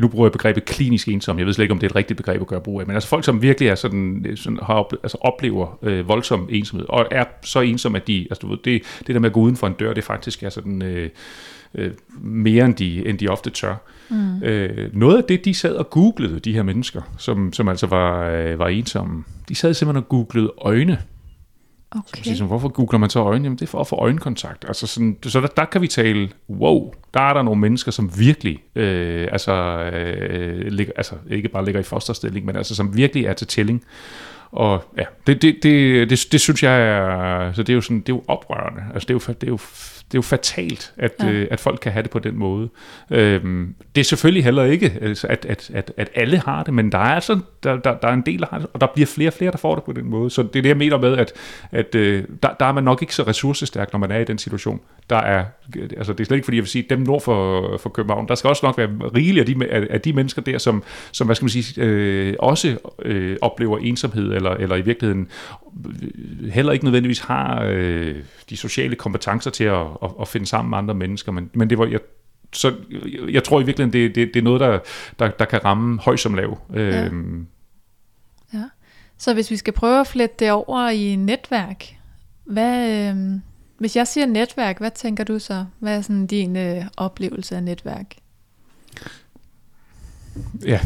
nu 0.00 0.08
bruger 0.08 0.26
jeg 0.26 0.32
begrebet 0.32 0.64
klinisk 0.64 1.08
ensom. 1.08 1.38
Jeg 1.38 1.46
ved 1.46 1.52
slet 1.52 1.64
ikke, 1.64 1.72
om 1.72 1.78
det 1.78 1.86
er 1.86 1.90
et 1.90 1.96
rigtigt 1.96 2.16
begreb 2.16 2.40
at 2.40 2.46
gøre 2.46 2.60
brug 2.60 2.80
af, 2.80 2.86
men 2.86 2.96
altså 2.96 3.08
folk, 3.08 3.24
som 3.24 3.42
virkelig 3.42 3.68
er 3.68 3.74
sådan, 3.74 4.26
sådan 4.36 4.58
har 4.62 4.82
ople- 4.82 4.98
altså 5.02 5.18
oplever 5.20 5.78
øh, 5.82 6.08
voldsom 6.08 6.48
ensomhed, 6.52 6.86
og 6.88 7.06
er 7.10 7.24
så 7.42 7.60
ensom, 7.60 7.94
at 7.94 8.06
de, 8.06 8.26
altså 8.30 8.38
du 8.40 8.48
ved, 8.48 8.58
det, 8.64 8.82
det 9.06 9.14
der 9.14 9.18
med 9.18 9.28
at 9.28 9.32
gå 9.32 9.40
uden 9.40 9.56
for 9.56 9.66
en 9.66 9.72
dør, 9.72 9.92
det 9.92 10.04
faktisk 10.04 10.42
er 10.42 10.50
sådan 10.50 10.82
øh, 10.82 11.10
øh, 11.74 11.90
mere, 12.20 12.64
end 12.64 12.74
de, 12.74 13.06
end 13.06 13.18
de 13.18 13.28
ofte 13.28 13.50
tør. 13.50 13.76
Mm. 14.14 14.42
Øh, 14.42 14.96
noget 14.96 15.16
af 15.16 15.24
det, 15.24 15.44
de 15.44 15.54
sad 15.54 15.74
og 15.74 15.90
googlede, 15.90 16.40
de 16.40 16.52
her 16.52 16.62
mennesker, 16.62 17.02
som, 17.18 17.52
som 17.52 17.68
altså 17.68 17.86
var, 17.86 18.28
øh, 18.28 18.58
var 18.58 18.68
ensomme, 18.68 19.24
de 19.48 19.54
sad 19.54 19.74
simpelthen 19.74 20.04
og 20.04 20.08
googlede 20.08 20.52
øjne. 20.58 20.98
Okay. 21.90 22.22
Så, 22.22 22.36
så, 22.36 22.44
hvorfor 22.44 22.68
googler 22.68 22.98
man 22.98 23.10
så 23.10 23.20
øjne? 23.20 23.44
Jamen, 23.44 23.58
det 23.58 23.62
er 23.62 23.66
for 23.66 23.80
at 23.80 23.86
få 23.86 23.96
øjenkontakt. 23.96 24.64
Altså 24.68 24.86
sådan, 24.86 25.16
så 25.22 25.40
der, 25.40 25.46
der 25.46 25.64
kan 25.64 25.82
vi 25.82 25.88
tale, 25.88 26.28
wow, 26.50 26.92
der 27.14 27.20
er 27.20 27.34
der 27.34 27.42
nogle 27.42 27.60
mennesker, 27.60 27.92
som 27.92 28.18
virkelig, 28.18 28.62
øh, 28.74 29.28
altså, 29.32 29.52
øh, 29.92 30.66
ligger, 30.66 30.92
altså 30.96 31.14
ikke 31.30 31.48
bare 31.48 31.64
ligger 31.64 31.80
i 31.80 31.84
fosterstilling, 31.84 32.46
men 32.46 32.56
altså 32.56 32.74
som 32.74 32.96
virkelig 32.96 33.24
er 33.24 33.32
til 33.32 33.46
tælling. 33.46 33.84
Og 34.52 34.84
ja, 34.96 35.04
det, 35.26 35.42
det, 35.42 35.58
det, 35.62 36.10
det, 36.10 36.26
det 36.32 36.40
synes 36.40 36.62
jeg 36.62 36.82
er, 36.82 37.52
så 37.52 37.62
det 37.62 37.72
er 37.72 37.74
jo 37.74 37.80
sådan, 37.80 38.00
det 38.00 38.08
er 38.08 38.16
jo 38.16 38.22
oprørende. 38.28 38.82
Altså 38.94 39.06
det 39.06 39.10
er 39.10 39.14
jo, 39.28 39.34
det 39.40 39.46
er 39.46 39.50
jo 39.50 39.58
det 40.08 40.14
er 40.14 40.18
jo 40.18 40.22
fatalt, 40.22 40.92
at, 40.96 41.12
ja. 41.20 41.30
øh, 41.30 41.48
at 41.50 41.60
folk 41.60 41.78
kan 41.82 41.92
have 41.92 42.02
det 42.02 42.10
på 42.10 42.18
den 42.18 42.38
måde. 42.38 42.68
Øhm, 43.10 43.74
det 43.94 44.00
er 44.00 44.04
selvfølgelig 44.04 44.44
heller 44.44 44.64
ikke, 44.64 44.98
altså, 45.00 45.26
at, 45.26 45.46
at, 45.48 45.70
at, 45.74 45.92
at 45.96 46.10
alle 46.14 46.38
har 46.38 46.62
det, 46.62 46.74
men 46.74 46.92
der 46.92 46.98
er 46.98 47.14
altså 47.14 47.38
der, 47.62 47.76
der, 47.76 47.94
der 47.98 48.08
er 48.08 48.12
en 48.12 48.22
del, 48.26 48.40
der 48.40 48.46
har 48.50 48.58
det, 48.58 48.66
og 48.72 48.80
der 48.80 48.86
bliver 48.94 49.06
flere 49.06 49.28
og 49.28 49.32
flere, 49.32 49.50
der 49.50 49.58
får 49.58 49.74
det 49.74 49.84
på 49.84 49.92
den 49.92 50.10
måde. 50.10 50.30
Så 50.30 50.42
det 50.42 50.56
er 50.56 50.62
det, 50.62 50.68
jeg 50.68 50.76
mener 50.76 50.98
med, 50.98 51.16
at, 51.16 51.32
at 51.70 51.94
øh, 51.94 52.24
der, 52.42 52.48
der 52.60 52.66
er 52.66 52.72
man 52.72 52.84
nok 52.84 53.02
ikke 53.02 53.14
så 53.14 53.22
ressourcestærk, 53.22 53.92
når 53.92 53.98
man 53.98 54.10
er 54.10 54.18
i 54.18 54.24
den 54.24 54.38
situation. 54.38 54.80
Der 55.10 55.16
er, 55.16 55.44
altså 55.96 56.12
det 56.12 56.20
er 56.20 56.24
slet 56.24 56.36
ikke 56.36 56.44
fordi, 56.44 56.56
jeg 56.56 56.62
vil 56.62 56.70
sige, 56.70 56.86
dem 56.90 57.00
nord 57.00 57.20
for, 57.20 57.76
for 57.78 57.90
København, 57.90 58.28
der 58.28 58.34
skal 58.34 58.48
også 58.48 58.66
nok 58.66 58.78
være 58.78 58.88
rigeligt 59.14 59.48
af 59.48 59.54
de, 59.54 59.70
af, 59.70 59.86
af 59.90 60.00
de 60.00 60.12
mennesker 60.12 60.42
der, 60.42 60.58
som, 60.58 60.82
som 61.12 61.26
hvad 61.26 61.36
skal 61.36 61.44
man 61.44 61.50
sige, 61.50 61.82
øh, 61.82 62.34
også 62.38 62.76
øh, 63.02 63.36
oplever 63.42 63.78
ensomhed, 63.78 64.32
eller, 64.32 64.50
eller 64.50 64.76
i 64.76 64.82
virkeligheden 64.82 65.28
heller 66.52 66.72
ikke 66.72 66.84
nødvendigvis 66.84 67.20
har 67.20 67.62
øh, 67.62 68.16
de 68.50 68.56
sociale 68.56 68.96
kompetencer 68.96 69.50
til 69.50 69.64
at, 69.64 69.86
at, 70.02 70.10
at 70.20 70.28
finde 70.28 70.46
sammen 70.46 70.70
med 70.70 70.78
andre 70.78 70.94
mennesker, 70.94 71.32
men, 71.32 71.50
men 71.52 71.70
det 71.70 71.78
var, 71.78 71.86
jeg, 71.86 72.00
så 72.52 72.74
jeg 73.30 73.44
tror 73.44 73.60
i 73.60 73.64
virkeligheden, 73.64 73.92
det, 73.92 74.14
det, 74.14 74.34
det 74.34 74.40
er 74.40 74.44
noget, 74.44 74.60
der, 74.60 74.78
der, 75.18 75.30
der 75.30 75.44
kan 75.44 75.64
ramme 75.64 76.00
høj 76.00 76.16
som 76.16 76.34
lav. 76.34 76.58
Ja. 76.74 77.04
Øhm. 77.04 77.46
ja. 78.54 78.64
Så 79.18 79.34
hvis 79.34 79.50
vi 79.50 79.56
skal 79.56 79.72
prøve 79.72 80.00
at 80.00 80.06
flette 80.06 80.36
det 80.38 80.52
over 80.52 80.88
i 80.88 81.16
netværk, 81.16 81.84
hvad, 82.44 83.10
øh, 83.10 83.40
hvis 83.78 83.96
jeg 83.96 84.08
siger 84.08 84.26
netværk, 84.26 84.78
hvad 84.78 84.90
tænker 84.90 85.24
du 85.24 85.38
så? 85.38 85.64
Hvad 85.78 85.96
er 85.96 86.00
sådan 86.00 86.26
din 86.26 86.56
øh, 86.56 86.84
oplevelse 86.96 87.56
af 87.56 87.62
netværk? 87.62 88.14
Ja, 90.66 90.80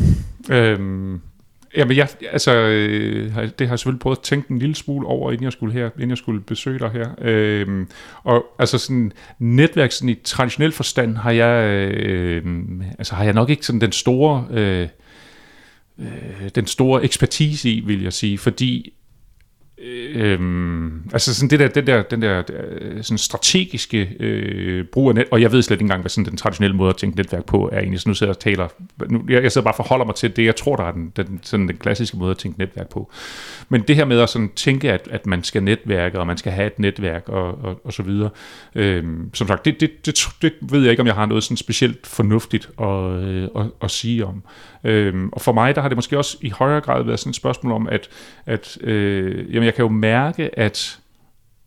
øhm, 0.50 1.20
Jamen, 1.76 1.96
jeg, 1.96 2.08
altså, 2.32 2.52
øh, 2.54 3.34
det 3.58 3.66
har 3.66 3.72
jeg 3.72 3.78
selvfølgelig 3.78 4.00
prøvet 4.00 4.16
at 4.16 4.22
tænke 4.22 4.50
en 4.50 4.58
lille 4.58 4.74
smule 4.74 5.06
over, 5.06 5.32
inden 5.32 5.44
jeg 5.44 5.52
skulle 5.52 5.72
her, 5.72 5.90
inden 5.96 6.10
jeg 6.10 6.18
skulle 6.18 6.40
besøge 6.40 6.78
dig 6.78 6.90
her. 6.90 7.08
Øh, 7.20 7.86
og 8.24 8.46
altså 8.58 8.78
sådan 8.78 9.12
netværk 9.38 9.92
sådan 9.92 10.08
i 10.08 10.14
traditionel 10.14 10.72
forstand 10.72 11.16
har 11.16 11.30
jeg, 11.30 11.68
øh, 11.70 12.44
altså 12.98 13.14
har 13.14 13.24
jeg 13.24 13.32
nok 13.32 13.50
ikke 13.50 13.66
sådan 13.66 13.80
den 13.80 13.92
store, 13.92 14.46
øh, 14.50 14.88
øh, 15.98 16.50
den 16.54 16.66
store 16.66 17.04
ekspertise 17.04 17.70
i, 17.70 17.80
vil 17.80 18.02
jeg 18.02 18.12
sige, 18.12 18.38
fordi 18.38 18.92
Øhm, 19.80 21.02
altså 21.12 21.34
sådan 21.34 21.50
det 21.50 21.60
der, 21.60 21.68
den 21.68 21.86
der, 21.86 22.02
den 22.02 22.22
der 22.22 22.42
øh, 22.80 23.02
sådan 23.02 23.18
strategiske 23.18 24.16
øh, 24.20 24.84
brug 24.84 25.08
af 25.08 25.14
net, 25.14 25.24
og 25.30 25.40
jeg 25.40 25.52
ved 25.52 25.62
slet 25.62 25.74
ikke 25.74 25.82
engang, 25.82 26.00
hvad 26.00 26.08
sådan 26.08 26.24
den 26.24 26.36
traditionelle 26.36 26.76
måde 26.76 26.90
at 26.90 26.96
tænke 26.96 27.16
netværk 27.16 27.44
på 27.44 27.68
er 27.72 27.78
egentlig, 27.78 28.00
så 28.00 28.08
nu 28.08 28.14
sidder 28.14 28.30
jeg 28.30 28.36
og 28.36 28.40
taler, 28.40 28.68
nu, 29.10 29.24
jeg, 29.28 29.42
jeg 29.42 29.52
sidder 29.52 29.64
bare 29.64 29.72
og 29.72 29.76
forholder 29.76 30.04
mig 30.04 30.14
til 30.14 30.36
det, 30.36 30.44
jeg 30.44 30.56
tror, 30.56 30.76
der 30.76 30.84
er 30.84 30.92
den, 30.92 31.12
den, 31.16 31.40
sådan 31.42 31.68
den 31.68 31.76
klassiske 31.76 32.16
måde 32.16 32.30
at 32.30 32.38
tænke 32.38 32.58
netværk 32.58 32.88
på. 32.88 33.10
Men 33.68 33.80
det 33.80 33.96
her 33.96 34.04
med 34.04 34.20
at 34.20 34.28
sådan 34.28 34.50
tænke, 34.56 34.92
at, 34.92 35.08
at 35.10 35.26
man 35.26 35.44
skal 35.44 35.62
netværke, 35.62 36.20
og 36.20 36.26
man 36.26 36.36
skal 36.36 36.52
have 36.52 36.66
et 36.66 36.78
netværk, 36.78 37.28
og, 37.28 37.64
og, 37.64 37.80
og 37.84 37.92
så 37.92 38.02
videre, 38.02 38.30
øhm, 38.74 39.30
som 39.34 39.46
sagt, 39.46 39.64
det, 39.64 39.80
det, 39.80 40.06
det, 40.06 40.28
det 40.42 40.52
ved 40.60 40.82
jeg 40.82 40.90
ikke, 40.90 41.00
om 41.00 41.06
jeg 41.06 41.14
har 41.14 41.26
noget 41.26 41.44
sådan 41.44 41.56
specielt 41.56 42.06
fornuftigt 42.06 42.70
at, 42.80 43.10
øh, 43.10 43.48
at, 43.56 43.66
at 43.82 43.90
sige 43.90 44.26
om. 44.26 44.42
Øhm, 44.84 45.28
og 45.32 45.40
for 45.40 45.52
mig, 45.52 45.74
der 45.74 45.80
har 45.80 45.88
det 45.88 45.96
måske 45.96 46.18
også 46.18 46.38
i 46.40 46.50
højere 46.50 46.80
grad 46.80 47.02
været 47.04 47.18
sådan 47.18 47.30
et 47.30 47.36
spørgsmål 47.36 47.72
om, 47.72 47.88
at, 47.88 48.08
at 48.46 48.78
øh, 48.80 49.54
jamen, 49.54 49.64
jeg 49.64 49.74
kan 49.74 49.82
jo 49.82 49.88
mærke, 49.88 50.58
at 50.58 50.98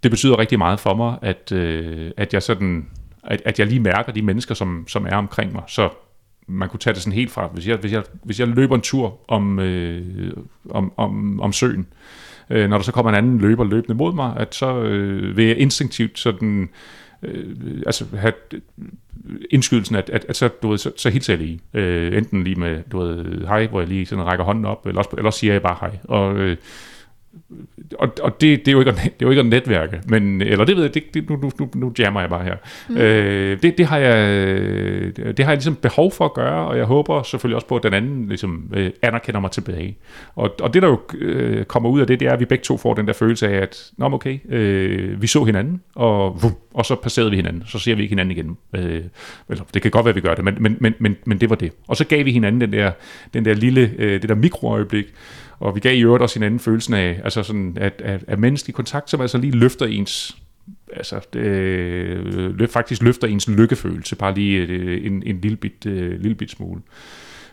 det 0.03 0.11
betyder 0.11 0.39
rigtig 0.39 0.57
meget 0.57 0.79
for 0.79 0.95
mig, 0.95 1.17
at, 1.21 1.51
øh, 1.51 2.11
at 2.17 2.33
jeg 2.33 2.43
sådan 2.43 2.87
at, 3.23 3.41
at 3.45 3.59
jeg 3.59 3.67
lige 3.67 3.79
mærker 3.79 4.11
de 4.11 4.21
mennesker, 4.21 4.55
som, 4.55 4.85
som 4.87 5.05
er 5.05 5.15
omkring 5.15 5.53
mig. 5.53 5.63
Så 5.67 5.89
man 6.47 6.69
kunne 6.69 6.79
tage 6.79 6.93
det 6.93 7.01
sådan 7.01 7.17
helt 7.17 7.31
fra, 7.31 7.47
hvis 7.47 7.67
jeg, 7.67 7.77
hvis 7.77 7.91
jeg, 7.91 8.03
hvis 8.23 8.39
jeg 8.39 8.47
løber 8.47 8.75
en 8.75 8.81
tur 8.81 9.19
om, 9.27 9.59
øh, 9.59 10.33
om, 10.69 10.93
om, 10.97 11.41
om 11.41 11.53
søen, 11.53 11.87
øh, 12.49 12.69
når 12.69 12.77
der 12.77 12.83
så 12.83 12.91
kommer 12.91 13.09
en 13.09 13.17
anden 13.17 13.37
løber 13.37 13.63
løbende 13.63 13.97
mod 13.97 14.13
mig, 14.13 14.33
at 14.37 14.55
så 14.55 14.81
øh, 14.81 15.37
vil 15.37 15.45
jeg 15.45 15.57
instinktivt 15.57 16.19
sådan, 16.19 16.69
øh, 17.23 17.81
altså 17.85 18.05
have 18.17 18.33
øh, 18.53 18.59
indskydelsen, 19.51 19.95
at, 19.95 20.09
at, 20.09 20.25
at 20.29 20.35
så, 20.35 20.47
du 20.47 20.69
ved, 20.69 20.77
så, 20.77 20.91
så 20.95 21.09
hilser 21.09 21.33
jeg 21.33 21.41
lige. 21.41 21.59
Øh, 21.73 22.17
enten 22.17 22.43
lige 22.43 22.55
med, 22.55 22.83
du 22.91 22.99
ved, 22.99 23.45
hej, 23.47 23.67
hvor 23.67 23.79
jeg 23.79 23.89
lige 23.89 24.05
sådan 24.05 24.25
rækker 24.25 24.45
hånden 24.45 24.65
op, 24.65 24.85
eller 24.85 24.99
også, 24.99 25.09
eller 25.17 25.25
også 25.25 25.39
siger 25.39 25.53
jeg 25.53 25.61
bare 25.61 25.77
hej. 25.79 25.97
Og, 26.03 26.35
øh, 26.35 26.57
og, 27.99 28.09
og 28.21 28.41
det, 28.41 28.59
det, 28.59 28.67
er 28.67 28.71
jo 28.71 28.79
ikke, 28.79 28.91
det 28.91 29.05
er 29.05 29.11
jo 29.21 29.29
ikke 29.29 29.39
at 29.39 29.45
netværke, 29.45 30.01
men, 30.07 30.41
eller 30.41 30.65
det 30.65 30.75
ved 30.75 30.83
jeg, 30.83 30.93
det, 30.93 31.03
det, 31.13 31.29
nu, 31.29 31.51
nu, 31.59 31.69
nu 31.75 31.93
jammer 31.99 32.19
jeg 32.19 32.29
bare 32.29 32.43
her. 32.43 32.55
Mm. 32.89 32.97
Øh, 32.97 33.61
det, 33.61 33.77
det, 33.77 33.85
har 33.85 33.97
jeg, 33.97 34.17
det 35.17 35.39
har 35.39 35.51
jeg 35.51 35.57
ligesom 35.57 35.75
behov 35.75 36.11
for 36.11 36.25
at 36.25 36.33
gøre, 36.33 36.67
og 36.67 36.77
jeg 36.77 36.85
håber 36.85 37.23
selvfølgelig 37.23 37.55
også 37.55 37.67
på, 37.67 37.75
at 37.75 37.83
den 37.83 37.93
anden 37.93 38.27
ligesom, 38.27 38.71
øh, 38.73 38.91
anerkender 39.01 39.39
mig 39.39 39.51
tilbage. 39.51 39.97
Og, 40.35 40.55
og 40.61 40.73
det, 40.73 40.81
der 40.81 40.87
jo 40.87 40.99
øh, 41.17 41.65
kommer 41.65 41.89
ud 41.89 42.01
af 42.01 42.07
det, 42.07 42.19
det 42.19 42.27
er, 42.27 42.33
at 42.33 42.39
vi 42.39 42.45
begge 42.45 42.63
to 42.63 42.77
får 42.77 42.93
den 42.93 43.07
der 43.07 43.13
følelse 43.13 43.47
af, 43.47 43.61
at 43.61 43.91
Nå, 43.97 44.05
okay, 44.05 44.39
øh, 44.49 45.21
vi 45.21 45.27
så 45.27 45.43
hinanden, 45.43 45.81
og, 45.95 46.43
vum, 46.43 46.55
og 46.73 46.85
så 46.85 46.95
passerede 46.95 47.29
vi 47.29 47.35
hinanden, 47.35 47.63
så 47.67 47.79
ser 47.79 47.95
vi 47.95 48.01
ikke 48.01 48.11
hinanden 48.11 48.37
igen. 48.37 48.57
Øh, 48.75 49.01
eller, 49.49 49.63
det 49.73 49.81
kan 49.81 49.91
godt 49.91 50.05
være, 50.05 50.09
at 50.09 50.15
vi 50.15 50.21
gør 50.21 50.35
det, 50.35 50.43
men, 50.43 50.57
men, 50.59 50.77
men, 50.79 50.93
men, 50.99 51.17
men 51.25 51.41
det 51.41 51.49
var 51.49 51.55
det. 51.55 51.71
Og 51.87 51.97
så 51.97 52.05
gav 52.05 52.25
vi 52.25 52.31
hinanden 52.31 52.61
den 52.61 52.73
der, 52.73 52.91
den 53.33 53.45
der 53.45 53.53
lille, 53.53 53.91
øh, 53.97 54.21
det 54.21 54.29
der 54.29 54.35
mikroøjeblik, 54.35 55.05
og 55.61 55.75
vi 55.75 55.79
gav 55.79 55.95
i 55.95 56.01
øvrigt 56.03 56.21
også 56.21 56.35
hinanden 56.39 56.59
følelsen 56.59 56.93
af, 56.93 57.21
altså 57.23 57.43
sådan, 57.43 57.77
at, 57.79 58.01
at, 58.05 58.23
at 58.27 58.39
menneskelig 58.39 58.75
kontakt, 58.75 59.09
som 59.09 59.21
altså 59.21 59.37
lige 59.37 59.51
løfter 59.51 59.85
ens 59.85 60.37
altså 60.93 61.19
det, 61.33 61.39
øh, 61.39 62.67
faktisk 62.67 63.01
løfter 63.01 63.27
ens 63.27 63.49
lykkefølelse, 63.49 64.15
bare 64.15 64.33
lige 64.33 64.57
øh, 64.57 65.05
en, 65.05 65.23
en 65.25 65.41
lille, 65.41 65.57
bit, 65.57 65.85
øh, 65.85 66.19
lille 66.21 66.35
bit 66.35 66.51
smule. 66.51 66.81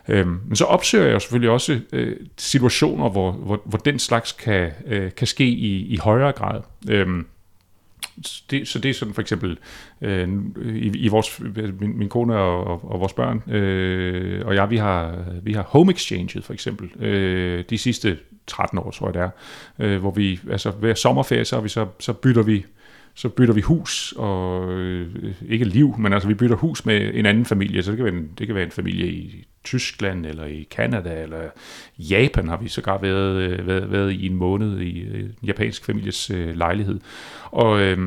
Øhm, 0.07 0.39
men 0.47 0.55
så 0.55 0.65
opsøger 0.65 1.07
jeg 1.07 1.21
selvfølgelig 1.21 1.49
også 1.49 1.79
øh, 1.93 2.15
situationer, 2.37 3.09
hvor, 3.09 3.31
hvor, 3.31 3.61
hvor 3.65 3.77
den 3.77 3.99
slags 3.99 4.31
kan, 4.31 4.71
øh, 4.87 5.11
kan 5.17 5.27
ske 5.27 5.45
i, 5.45 5.85
i 5.85 5.97
højere 5.97 6.31
grad. 6.31 6.61
Øhm, 6.89 7.25
det, 8.51 8.67
så 8.67 8.79
det 8.79 8.89
er 8.89 8.93
sådan 8.93 9.13
for 9.13 9.21
eksempel 9.21 9.57
øh, 10.01 10.29
i, 10.65 10.87
i 10.87 11.07
vores, 11.07 11.39
min, 11.79 11.97
min 11.97 12.09
kone 12.09 12.35
og, 12.35 12.67
og, 12.67 12.91
og 12.91 12.99
vores 12.99 13.13
børn 13.13 13.51
øh, 13.53 14.45
og 14.45 14.55
jeg, 14.55 14.69
vi 14.69 14.77
har, 14.77 15.25
vi 15.43 15.53
har 15.53 15.63
home 15.63 15.91
exchange 15.91 16.41
for 16.41 16.53
eksempel 16.53 17.05
øh, 17.05 17.63
de 17.69 17.77
sidste 17.77 18.17
13 18.47 18.77
år, 18.77 18.91
tror 18.91 19.07
jeg 19.07 19.13
det 19.13 19.21
er, 19.21 19.29
øh, 19.79 19.99
hvor 19.99 20.11
vi, 20.11 20.39
altså 20.51 20.71
hver 20.71 20.93
sommerferie, 20.93 21.45
så, 21.45 21.59
vi 21.59 21.69
så, 21.69 21.87
så 21.99 22.13
bytter 22.13 22.43
vi 22.43 22.65
så 23.19 23.29
bytter 23.29 23.53
vi 23.53 23.61
hus, 23.61 24.13
og 24.17 24.71
øh, 24.71 25.33
ikke 25.49 25.65
liv, 25.65 25.95
men 25.97 26.13
altså 26.13 26.27
vi 26.27 26.33
bytter 26.33 26.55
hus 26.55 26.85
med 26.85 27.11
en 27.13 27.25
anden 27.25 27.45
familie, 27.45 27.83
så 27.83 27.91
det 27.91 27.97
kan 27.97 28.05
være 28.05 28.13
en, 28.13 28.29
det 28.37 28.47
kan 28.47 28.55
være 28.55 28.65
en 28.65 28.71
familie 28.71 29.07
i 29.07 29.47
Tyskland, 29.63 30.25
eller 30.25 30.45
i 30.45 30.67
Kanada, 30.71 31.23
eller 31.23 31.41
Japan 31.97 32.47
har 32.47 32.57
vi 32.57 32.67
sågar 32.67 32.97
været, 32.97 33.35
øh, 33.35 33.67
været, 33.67 33.91
været 33.91 34.11
i 34.11 34.25
en 34.25 34.35
måned 34.35 34.79
i 34.79 34.99
øh, 34.99 35.19
en 35.19 35.33
japansk 35.43 35.85
families 35.85 36.29
øh, 36.29 36.55
lejlighed. 36.55 36.99
Og 37.51 37.81
øh, 37.81 37.97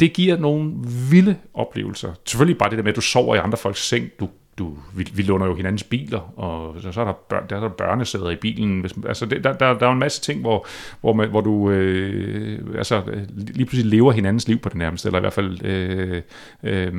det 0.00 0.12
giver 0.12 0.36
nogle 0.36 0.74
vilde 1.10 1.36
oplevelser. 1.54 2.12
Selvfølgelig 2.26 2.58
bare 2.58 2.70
det 2.70 2.78
der 2.78 2.84
med, 2.84 2.92
at 2.92 2.96
du 2.96 3.00
sover 3.00 3.34
i 3.34 3.38
andre 3.38 3.58
folks 3.58 3.88
seng, 3.88 4.10
du 4.20 4.28
du, 4.58 4.78
vi, 4.94 5.08
vi 5.14 5.22
låner 5.22 5.46
jo 5.46 5.54
hinandens 5.54 5.82
biler, 5.82 6.38
og 6.38 6.76
så, 6.80 6.92
så 6.92 7.00
er 7.00 7.04
der, 7.04 7.12
børn, 7.12 7.46
der 7.50 7.56
er 7.56 7.60
der 7.60 7.68
børnesæder 7.68 8.30
i 8.30 8.36
bilen. 8.36 8.80
Hvis, 8.80 8.94
altså 9.06 9.26
det, 9.26 9.44
der, 9.44 9.52
der, 9.52 9.78
der 9.78 9.86
er 9.86 9.92
en 9.92 9.98
masse 9.98 10.20
ting, 10.20 10.40
hvor, 10.40 10.66
hvor, 11.00 11.12
man, 11.12 11.30
hvor 11.30 11.40
du 11.40 11.70
øh, 11.70 12.76
altså, 12.76 13.02
øh, 13.06 13.22
lige 13.36 13.66
pludselig 13.66 13.90
lever 13.90 14.12
hinandens 14.12 14.48
liv 14.48 14.58
på 14.58 14.68
det 14.68 14.78
nærmeste, 14.78 15.08
eller 15.08 15.18
i 15.18 15.20
hvert 15.20 15.32
fald 15.32 15.64
øh, 15.64 16.22
øh, 16.62 16.92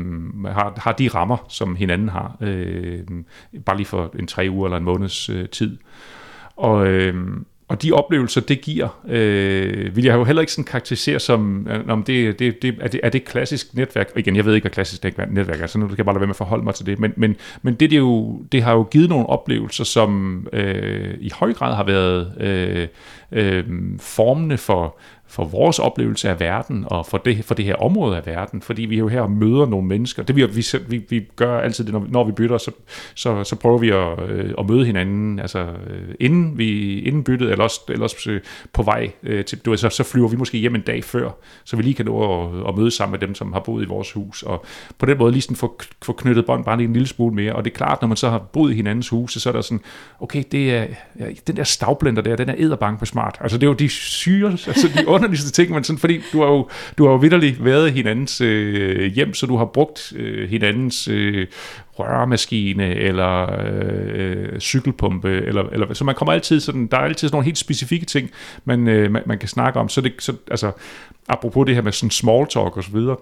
har, 0.46 0.74
har 0.78 0.92
de 0.92 1.08
rammer, 1.08 1.46
som 1.50 1.76
hinanden 1.76 2.10
har, 2.10 2.38
øh, 2.42 3.00
bare 3.66 3.78
lige 3.78 3.88
for 3.88 4.16
en 4.20 4.28
tre 4.28 4.48
uger 4.52 4.68
eller 4.68 4.78
en 4.78 4.84
måneds 4.84 5.30
øh, 5.30 5.50
tid. 5.50 5.78
Og, 6.56 6.88
øh, 6.88 7.16
og 7.68 7.82
de 7.82 7.92
oplevelser, 7.92 8.42
det 8.42 8.62
giver, 8.62 9.02
øh, 9.08 9.96
vil 9.96 10.04
jeg 10.04 10.16
jo 10.16 10.24
heller 10.24 10.42
ikke 10.42 10.52
sådan 10.52 10.66
karakterisere 10.66 11.20
som, 11.20 11.68
øh, 11.68 11.88
om 11.88 12.04
det, 12.04 12.40
det, 12.40 12.62
det, 12.62 12.76
er, 12.82 12.88
det, 12.88 13.00
er 13.04 13.10
det 13.10 13.26
klassisk 13.26 13.74
netværk? 13.74 14.12
Og 14.14 14.20
igen, 14.20 14.36
jeg 14.36 14.46
ved 14.46 14.56
ikke, 14.56 14.64
hvad 14.64 14.72
klassisk 14.72 15.04
netværk 15.04 15.62
er, 15.62 15.68
så 15.68 15.78
nu 15.78 15.88
kan 15.88 15.98
jeg 15.98 16.06
bare 16.06 16.16
lade 16.16 16.22
være 16.22 16.28
med 16.28 16.34
at 16.34 16.38
forholde 16.38 16.64
mig 16.64 16.76
til 16.76 16.86
det. 16.86 17.00
Men, 17.00 17.14
men, 17.18 17.36
men 17.62 17.74
det, 17.74 17.92
det, 17.92 17.98
jo, 17.98 18.42
det 18.52 18.64
har 18.64 18.74
jo 18.74 18.84
givet 18.84 19.10
nogle 19.10 19.26
oplevelser, 19.26 19.84
som 19.84 20.42
øh, 20.54 21.14
i 21.20 21.32
høj 21.36 21.54
grad 21.54 21.76
har 21.76 21.84
været 21.84 22.42
øh, 22.42 22.88
øh, 23.32 23.64
formende 24.00 24.58
for, 24.58 24.98
for 25.34 25.46
vores 25.46 25.80
oplevelse 25.80 26.30
af 26.30 26.40
verden, 26.40 26.86
og 26.88 27.06
for 27.06 27.18
det, 27.18 27.46
for 27.46 27.56
det 27.56 27.66
her 27.66 27.76
område 27.76 28.18
af 28.18 28.26
verden, 28.26 28.62
fordi 28.62 28.82
vi 28.82 28.98
jo 28.98 29.08
her 29.08 29.28
møder 29.28 29.66
nogle 29.66 29.88
mennesker. 29.88 30.24
Det 30.24 30.36
vi, 30.36 30.46
vi, 30.46 30.66
vi, 30.88 31.06
vi 31.10 31.28
gør 31.36 31.60
altid 31.60 31.86
det, 31.86 31.94
når, 31.94 32.06
når 32.10 32.24
vi 32.24 32.32
bytter, 32.32 32.58
så, 32.58 32.72
så, 33.16 33.44
så 33.44 33.56
prøver 33.56 33.78
vi 33.78 33.90
at, 33.90 34.30
øh, 34.30 34.54
at 34.60 34.70
møde 34.70 34.86
hinanden, 34.86 35.40
altså 35.40 35.60
øh, 35.60 36.16
inden, 36.20 36.58
vi, 36.58 37.00
inden 37.00 37.24
byttet, 37.24 37.52
eller 37.52 37.64
også, 37.64 37.82
eller 37.90 38.04
også 38.04 38.32
øh, 38.32 38.42
på 38.74 38.84
vej 38.84 39.12
øh, 39.24 39.46
til, 39.46 39.60
du 39.60 39.70
ved, 39.70 39.78
så, 39.78 39.90
så 39.90 40.04
flyver 40.04 40.28
vi 40.28 40.36
måske 40.36 40.58
hjem 40.58 40.76
en 40.76 40.82
dag 40.82 41.04
før, 41.04 41.30
så 41.64 41.76
vi 41.76 41.84
lige 41.84 41.94
kan 41.94 42.06
nå 42.06 42.44
at, 42.44 42.70
at 42.70 42.78
møde 42.78 42.92
sammen 42.92 43.12
med 43.12 43.28
dem, 43.28 43.36
som 43.36 43.54
har 43.54 43.60
boet 43.60 43.84
i 43.84 43.88
vores 43.88 44.12
hus, 44.12 44.44
og 44.44 44.66
på 44.98 45.06
den 45.06 45.18
måde 45.18 45.32
lige 45.32 45.42
sådan 45.42 45.56
få, 45.56 45.80
få 46.04 46.14
knyttet 46.14 46.46
bånd 46.46 46.66
bare 46.66 46.78
lige 46.78 46.88
en 46.88 46.94
lille 46.94 47.08
smule 47.08 47.36
mere, 47.36 47.54
og 47.54 47.66
det 47.66 47.72
er 47.72 47.76
klart, 47.76 48.02
når 48.02 48.08
man 48.08 48.18
så 48.18 48.30
har 48.30 48.40
boet 48.40 48.72
i 48.72 48.76
hinandens 48.76 49.10
huse, 49.10 49.40
så 49.40 49.50
er 49.50 49.54
der 49.54 49.62
sådan, 49.62 49.82
okay, 50.20 50.44
det 50.52 50.76
er, 50.76 50.86
ja, 51.20 51.26
den 51.48 51.58
der 51.58 51.64
stavblender 51.64 52.22
der, 52.22 52.36
den 52.36 52.50
er 52.50 52.56
edderbank 52.58 53.00
på 53.00 53.06
smart, 53.06 53.38
altså 53.42 53.58
det 53.58 53.64
er 53.64 53.68
jo 53.68 53.74
de 53.74 53.90
syre, 53.90 54.52
altså 54.52 54.90
de 54.96 55.08
underligste 55.24 55.52
ting, 55.52 55.72
men 55.72 55.84
sådan, 55.84 56.00
fordi 56.00 56.22
du 56.34 56.42
har 56.42 56.48
jo, 56.48 56.70
du 56.98 57.06
har 57.06 57.12
jo 57.12 57.18
vidderligt 57.18 57.66
været 57.66 57.92
hinandens 57.92 58.42
øh, 58.42 59.12
hjem, 59.12 59.34
så 59.34 59.46
du 59.46 59.58
har 59.58 59.66
brugt 59.66 60.14
øh, 60.16 60.50
hinandens 60.50 61.08
øh, 61.08 61.48
rørmaskine, 62.00 62.96
eller 62.96 63.62
øh, 63.66 64.60
cykelpumpe, 64.60 65.30
eller, 65.30 65.64
eller, 65.72 65.94
så 65.94 66.04
man 66.04 66.16
kommer 66.16 66.34
altid 66.34 66.60
sådan, 66.60 66.88
der 66.88 66.98
er 66.98 67.02
altid 67.02 67.28
sådan 67.28 67.36
nogle 67.36 67.46
helt 67.46 67.58
specifikke 67.58 68.06
ting, 68.06 68.30
man, 68.66 68.88
øh, 68.88 69.12
man, 69.12 69.24
man 69.26 69.38
kan 69.38 69.50
snakke 69.50 69.80
om, 69.80 69.90
så 69.90 70.02
det, 70.02 70.14
så, 70.20 70.34
altså, 70.52 70.72
apropos 71.28 71.66
det 71.66 71.76
her 71.76 71.82
med 71.82 71.92
sådan 71.92 72.12
small 72.12 72.48
talk 72.48 72.78
og 72.78 72.84
så 72.84 72.92
videre, 72.92 73.18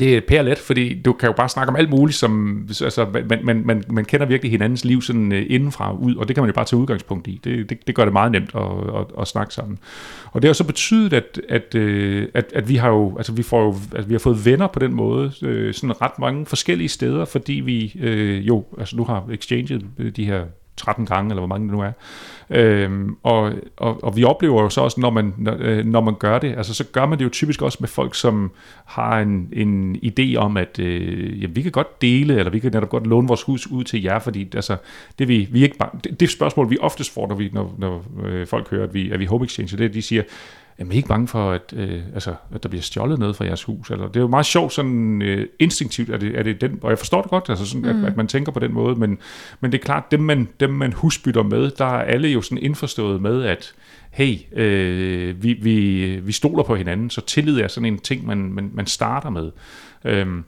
det 0.00 0.16
er 0.16 0.20
pære 0.28 0.44
let, 0.44 0.58
fordi 0.58 1.02
du 1.02 1.12
kan 1.12 1.26
jo 1.26 1.32
bare 1.32 1.48
snakke 1.48 1.70
om 1.70 1.76
alt 1.76 1.90
muligt, 1.90 2.18
som, 2.18 2.62
altså, 2.82 3.06
man, 3.28 3.40
man, 3.44 3.62
man, 3.66 3.84
man 3.90 4.04
kender 4.04 4.26
virkelig 4.26 4.50
hinandens 4.50 4.84
liv 4.84 5.02
sådan 5.02 5.32
øh, 5.32 5.46
indenfra 5.48 5.92
og 5.92 6.02
ud, 6.02 6.14
og 6.14 6.28
det 6.28 6.36
kan 6.36 6.42
man 6.42 6.48
jo 6.48 6.54
bare 6.54 6.64
tage 6.64 6.80
udgangspunkt 6.80 7.26
i. 7.28 7.40
Det, 7.44 7.70
det, 7.70 7.86
det 7.86 7.94
gør 7.94 8.04
det 8.04 8.12
meget 8.12 8.32
nemt 8.32 8.50
at, 8.54 8.62
at, 9.00 9.06
at 9.20 9.28
snakke 9.28 9.54
sammen. 9.54 9.78
Og 10.32 10.42
det 10.42 10.48
har 10.48 10.52
så 10.52 10.64
betydet, 10.64 11.12
at, 11.12 11.40
at, 11.48 11.74
øh, 11.74 12.28
at, 12.34 12.52
at 12.54 12.68
vi 12.68 12.76
har 12.76 12.88
jo, 12.88 13.16
altså 13.16 13.32
vi 13.32 13.42
får 13.42 13.62
jo, 13.62 13.74
altså 13.94 14.08
vi 14.08 14.14
har 14.14 14.18
fået 14.18 14.44
venner 14.44 14.66
på 14.66 14.78
den 14.78 14.94
måde, 14.94 15.32
øh, 15.42 15.74
sådan 15.74 16.02
ret 16.02 16.18
mange 16.18 16.46
forskellige 16.46 16.88
steder, 16.88 17.24
fordi 17.24 17.52
vi 17.52 17.92
øh, 18.00 18.48
jo, 18.48 18.64
altså 18.78 18.96
nu 18.96 19.04
har 19.04 19.28
exchanged 19.32 20.10
de 20.12 20.24
her 20.24 20.44
13 20.76 21.06
gange, 21.06 21.30
eller 21.30 21.40
hvor 21.40 21.48
mange 21.48 21.66
det 21.66 21.74
nu 21.74 21.80
er. 21.82 21.92
Øhm, 22.50 23.16
og, 23.22 23.52
og, 23.76 24.04
og 24.04 24.16
vi 24.16 24.24
oplever 24.24 24.62
jo 24.62 24.68
så 24.68 24.80
også, 24.80 25.00
når 25.00 25.10
man, 25.10 25.34
når, 25.38 25.56
øh, 25.58 25.84
når 25.84 26.00
man 26.00 26.14
gør 26.14 26.38
det, 26.38 26.54
altså 26.56 26.74
så 26.74 26.84
gør 26.84 27.06
man 27.06 27.18
det 27.18 27.24
jo 27.24 27.30
typisk 27.30 27.62
også 27.62 27.78
med 27.80 27.88
folk, 27.88 28.14
som 28.14 28.50
har 28.84 29.20
en, 29.20 29.48
en 29.52 29.96
idé 29.96 30.36
om, 30.36 30.56
at 30.56 30.78
øh, 30.78 31.42
jamen, 31.42 31.56
vi 31.56 31.62
kan 31.62 31.72
godt 31.72 32.02
dele, 32.02 32.38
eller 32.38 32.50
vi 32.50 32.58
kan 32.58 32.72
netop 32.72 32.88
godt 32.88 33.06
låne 33.06 33.28
vores 33.28 33.42
hus 33.42 33.66
ud 33.66 33.84
til 33.84 34.02
jer, 34.02 34.18
fordi 34.18 34.48
altså, 34.54 34.76
det, 35.18 35.28
vi, 35.28 35.48
vi 35.50 35.62
ikke 35.62 35.76
bare, 35.76 35.90
det, 36.04 36.20
det 36.20 36.30
spørgsmål, 36.30 36.70
vi 36.70 36.78
oftest 36.80 37.14
får, 37.14 37.28
når, 37.28 37.34
vi, 37.34 37.50
når, 37.52 37.74
når 37.78 38.04
øh, 38.24 38.46
folk 38.46 38.70
hører, 38.70 38.84
at 38.84 38.94
vi 38.94 39.10
er 39.10 39.18
vi 39.18 39.24
home 39.24 39.44
exchange, 39.44 39.76
det 39.76 39.84
er, 39.84 39.88
at 39.88 39.94
de 39.94 40.02
siger, 40.02 40.22
Jamen, 40.78 40.92
ikke 40.92 41.08
bange 41.08 41.28
for, 41.28 41.52
at, 41.52 41.74
øh, 41.76 42.00
altså, 42.14 42.34
at 42.54 42.62
der 42.62 42.68
bliver 42.68 42.82
stjålet 42.82 43.18
noget 43.18 43.36
fra 43.36 43.44
jeres 43.44 43.64
hus. 43.64 43.90
Eller, 43.90 44.06
det 44.06 44.16
er 44.16 44.20
jo 44.20 44.28
meget 44.28 44.46
sjovt, 44.46 44.72
sådan 44.72 45.22
øh, 45.22 45.46
instinktivt, 45.58 46.10
at 46.10 46.20
det, 46.20 46.38
er 46.38 46.42
det 46.42 46.60
den, 46.60 46.78
og 46.82 46.90
jeg 46.90 46.98
forstår 46.98 47.22
det 47.22 47.30
godt, 47.30 47.44
altså 47.48 47.66
sådan, 47.66 47.96
mm. 47.96 48.04
at, 48.04 48.10
at 48.10 48.16
man 48.16 48.26
tænker 48.26 48.52
på 48.52 48.58
den 48.58 48.72
måde, 48.72 48.96
men, 48.96 49.18
men 49.60 49.72
det 49.72 49.78
er 49.78 49.82
klart, 49.82 50.10
dem 50.10 50.20
man, 50.20 50.48
dem 50.60 50.70
man 50.70 50.92
husbytter 50.92 51.42
med, 51.42 51.70
der 51.70 51.84
er 51.84 52.02
alle 52.02 52.28
jo 52.28 52.42
sådan 52.42 52.58
indforstået 52.58 53.22
med, 53.22 53.44
at 53.44 53.74
hey, 54.10 54.38
øh, 54.52 55.42
vi, 55.42 55.52
vi, 55.52 56.06
vi 56.16 56.32
stoler 56.32 56.62
på 56.62 56.76
hinanden, 56.76 57.10
så 57.10 57.20
tillid 57.20 57.60
er 57.60 57.68
sådan 57.68 57.86
en 57.92 57.98
ting, 57.98 58.26
man, 58.26 58.38
man, 58.38 58.70
man 58.74 58.86
starter 58.86 59.30
med. 59.30 59.50
Øhm, 60.04 60.44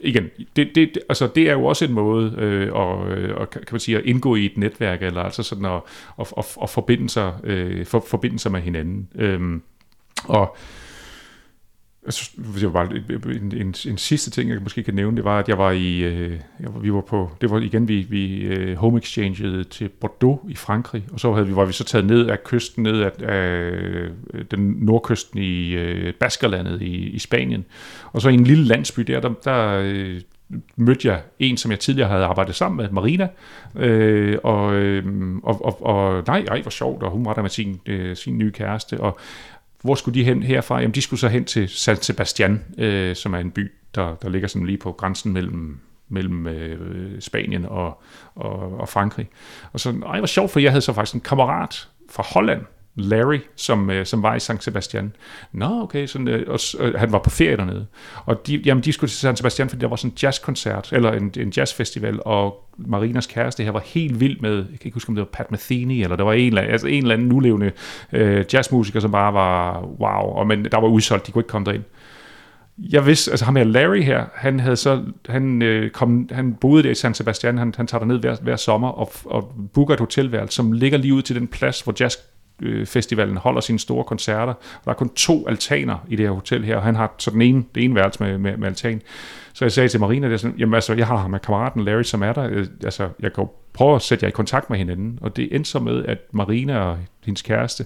igen, 0.00 0.30
det, 0.56 0.70
det, 0.74 0.98
altså 1.08 1.28
det 1.34 1.48
er 1.48 1.52
jo 1.52 1.64
også 1.64 1.84
en 1.84 1.92
måde 1.92 2.34
øh, 2.38 2.62
øh 2.62 2.68
at, 2.68 3.40
at, 3.40 3.50
kan 3.50 3.68
man 3.70 3.80
sige, 3.80 3.98
at 3.98 4.04
indgå 4.04 4.36
i 4.36 4.46
et 4.46 4.56
netværk, 4.56 5.02
eller 5.02 5.22
altså 5.22 5.42
sådan 5.42 5.64
at, 5.64 5.80
at, 6.20 6.32
at, 6.38 6.56
at 6.62 6.70
forbinde, 6.70 7.08
sig, 7.08 7.32
øh, 7.44 7.86
for, 7.86 8.04
forbinde 8.08 8.38
sig 8.38 8.52
med 8.52 8.60
hinanden. 8.60 9.08
Øhm, 9.14 9.62
og 10.24 10.56
Altså, 12.06 12.30
det 12.54 12.64
var 12.64 12.70
bare 12.70 12.88
en, 13.34 13.52
en, 13.56 13.74
en 13.86 13.98
sidste 13.98 14.30
ting, 14.30 14.50
jeg 14.50 14.62
måske 14.62 14.82
kan 14.82 14.94
nævne, 14.94 15.16
det 15.16 15.24
var, 15.24 15.38
at 15.38 15.48
jeg 15.48 15.58
var 15.58 15.70
i, 15.70 15.98
øh, 15.98 16.40
jeg, 16.60 16.68
vi 16.82 16.92
var 16.92 17.00
på, 17.00 17.30
det 17.40 17.50
var 17.50 17.58
igen, 17.58 17.88
vi, 17.88 18.06
vi 18.08 18.40
øh, 18.40 18.76
home 18.76 18.98
exchangede 18.98 19.64
til 19.64 19.88
Bordeaux 19.88 20.40
i 20.48 20.54
Frankrig, 20.54 21.04
og 21.12 21.20
så 21.20 21.32
havde 21.32 21.46
vi, 21.46 21.56
var 21.56 21.64
vi 21.64 21.72
så 21.72 21.84
taget 21.84 22.06
ned 22.06 22.26
af 22.26 22.44
kysten, 22.44 22.82
ned 22.82 23.00
af, 23.00 23.10
af 23.22 24.10
den 24.50 24.60
nordkysten 24.60 25.38
i 25.38 25.70
øh, 25.70 26.14
Baskerlandet 26.14 26.82
i, 26.82 27.08
i 27.08 27.18
Spanien, 27.18 27.64
og 28.12 28.22
så 28.22 28.28
i 28.28 28.34
en 28.34 28.44
lille 28.44 28.64
landsby 28.64 29.00
der, 29.00 29.20
der, 29.20 29.32
der 29.44 29.82
øh, 29.84 30.20
mødte 30.76 31.08
jeg 31.08 31.20
en, 31.38 31.56
som 31.56 31.70
jeg 31.70 31.80
tidligere 31.80 32.08
havde 32.08 32.24
arbejdet 32.24 32.54
sammen 32.54 32.76
med, 32.76 32.90
Marina, 32.90 33.28
øh, 33.76 34.38
og, 34.42 34.74
øh, 34.74 35.04
og, 35.42 35.64
og, 35.64 35.86
og 35.86 36.22
nej, 36.26 36.44
ej, 36.48 36.62
hvor 36.62 36.70
sjovt, 36.70 37.02
og 37.02 37.10
hun 37.10 37.24
var 37.24 37.34
der 37.34 37.42
med 37.42 37.50
sin, 37.50 37.80
øh, 37.86 38.16
sin 38.16 38.38
nye 38.38 38.52
kæreste, 38.52 39.00
og 39.00 39.18
hvor 39.84 39.94
skulle 39.94 40.14
de 40.20 40.24
hen 40.24 40.42
herfra? 40.42 40.80
Jamen, 40.80 40.94
de 40.94 41.02
skulle 41.02 41.20
så 41.20 41.28
hen 41.28 41.44
til 41.44 41.68
San 41.68 42.02
Sebastian, 42.02 42.64
øh, 42.78 43.16
som 43.16 43.34
er 43.34 43.38
en 43.38 43.50
by, 43.50 43.72
der, 43.94 44.14
der 44.14 44.28
ligger 44.28 44.48
sådan 44.48 44.66
lige 44.66 44.78
på 44.78 44.92
grænsen 44.92 45.32
mellem 45.32 45.80
mellem 46.08 46.46
øh, 46.46 47.20
Spanien 47.20 47.64
og, 47.64 48.02
og, 48.34 48.80
og 48.80 48.88
Frankrig. 48.88 49.28
Og 49.72 49.80
så, 49.80 49.94
ej, 50.06 50.18
hvor 50.18 50.26
sjovt, 50.26 50.50
for 50.50 50.60
jeg 50.60 50.70
havde 50.70 50.80
så 50.80 50.92
faktisk 50.92 51.14
en 51.14 51.20
kammerat 51.20 51.88
fra 52.10 52.22
Holland, 52.22 52.60
Larry, 52.96 53.38
som, 53.56 53.90
øh, 53.90 54.06
som 54.06 54.22
var 54.22 54.34
i 54.34 54.40
San 54.40 54.60
Sebastian. 54.60 55.12
Nå, 55.52 55.82
okay, 55.82 56.06
sådan, 56.06 56.28
øh, 56.28 56.46
og, 56.48 56.58
øh, 56.80 56.94
han 56.94 57.12
var 57.12 57.18
på 57.18 57.30
ferie 57.30 57.56
dernede. 57.56 57.86
Og 58.26 58.46
de, 58.46 58.62
jamen, 58.66 58.84
de 58.84 58.92
skulle 58.92 59.10
til 59.10 59.18
San 59.18 59.36
Sebastian, 59.36 59.68
fordi 59.68 59.80
der 59.80 59.88
var 59.88 59.96
sådan 59.96 60.10
en 60.10 60.16
jazzkoncert, 60.22 60.92
eller 60.92 61.12
en, 61.12 61.32
en 61.36 61.52
jazzfestival, 61.56 62.20
og 62.24 62.70
Marinas 62.78 63.26
kæreste 63.26 63.64
her 63.64 63.70
var 63.70 63.82
helt 63.84 64.20
vild 64.20 64.40
med, 64.40 64.56
jeg 64.56 64.66
kan 64.66 64.80
ikke 64.84 64.94
huske, 64.94 65.08
om 65.08 65.14
det 65.14 65.20
var 65.22 65.28
Pat 65.32 65.50
Metheny, 65.50 66.02
eller 66.02 66.16
der 66.16 66.24
var 66.24 66.32
en, 66.32 66.58
altså 66.58 66.86
en 66.86 67.02
eller 67.02 67.14
anden 67.14 67.28
nulevende 67.28 67.72
øh, 68.12 68.44
jazzmusiker, 68.52 69.00
som 69.00 69.10
bare 69.10 69.34
var 69.34 69.80
wow, 69.82 70.36
og 70.38 70.46
men 70.46 70.64
der 70.64 70.80
var 70.80 70.88
udsolgt, 70.88 71.26
de 71.26 71.32
kunne 71.32 71.40
ikke 71.40 71.48
komme 71.48 71.66
derind. 71.66 71.84
Jeg 72.78 73.06
vidste, 73.06 73.30
altså 73.30 73.44
ham 73.44 73.56
her 73.56 73.64
Larry 73.64 74.02
her, 74.02 74.24
han 74.34 74.60
havde 74.60 74.76
så, 74.76 75.02
han, 75.28 75.62
øh, 75.62 75.90
kom, 75.90 76.28
han 76.32 76.54
boede 76.54 76.82
der 76.82 76.90
i 76.90 76.94
San 76.94 77.14
Sebastian, 77.14 77.58
han, 77.58 77.74
han 77.76 77.86
tager 77.86 77.98
derned 77.98 78.18
hver, 78.18 78.36
hver 78.42 78.56
sommer 78.56 78.88
og, 78.88 79.12
og 79.24 79.52
booker 79.74 79.94
et 79.94 80.00
hotelværelse, 80.00 80.56
som 80.56 80.72
ligger 80.72 80.98
lige 80.98 81.14
ud 81.14 81.22
til 81.22 81.36
den 81.36 81.46
plads, 81.46 81.80
hvor 81.80 81.94
jazz 82.00 82.16
Øh, 82.62 82.86
festivalen 82.86 83.36
holder 83.36 83.60
sine 83.60 83.78
store 83.78 84.04
koncerter. 84.04 84.54
Der 84.84 84.90
er 84.90 84.94
kun 84.94 85.08
to 85.08 85.48
altaner 85.48 85.98
i 86.08 86.16
det 86.16 86.26
her 86.26 86.32
hotel 86.32 86.64
her, 86.64 86.76
og 86.76 86.82
han 86.82 86.96
har 86.96 87.14
så 87.18 87.30
den 87.30 87.42
ene, 87.42 87.64
det 87.74 87.84
ene 87.84 87.94
værelse 87.94 88.22
med, 88.22 88.38
med, 88.38 88.56
med 88.56 88.68
altan. 88.68 89.02
Så 89.52 89.64
jeg 89.64 89.72
sagde 89.72 89.88
til 89.88 90.00
Marina, 90.00 90.26
det 90.26 90.32
er 90.32 90.38
sådan, 90.38 90.58
jamen 90.58 90.74
altså, 90.74 90.94
jeg 90.94 91.06
har 91.06 91.16
ham 91.16 91.30
med 91.30 91.40
kammeraten 91.40 91.84
Larry, 91.84 92.02
som 92.02 92.22
er 92.22 92.32
der, 92.32 92.48
øh, 92.50 92.66
altså, 92.84 93.08
jeg 93.20 93.32
kan 93.32 93.46
prøve 93.72 93.94
at 93.94 94.02
sætte 94.02 94.24
jer 94.24 94.28
i 94.28 94.32
kontakt 94.32 94.70
med 94.70 94.78
hinanden. 94.78 95.18
Og 95.22 95.36
det 95.36 95.54
endte 95.54 95.70
så 95.70 95.78
med, 95.78 96.04
at 96.04 96.18
Marina 96.32 96.78
og 96.78 96.98
hendes 97.24 97.42
kæreste 97.42 97.84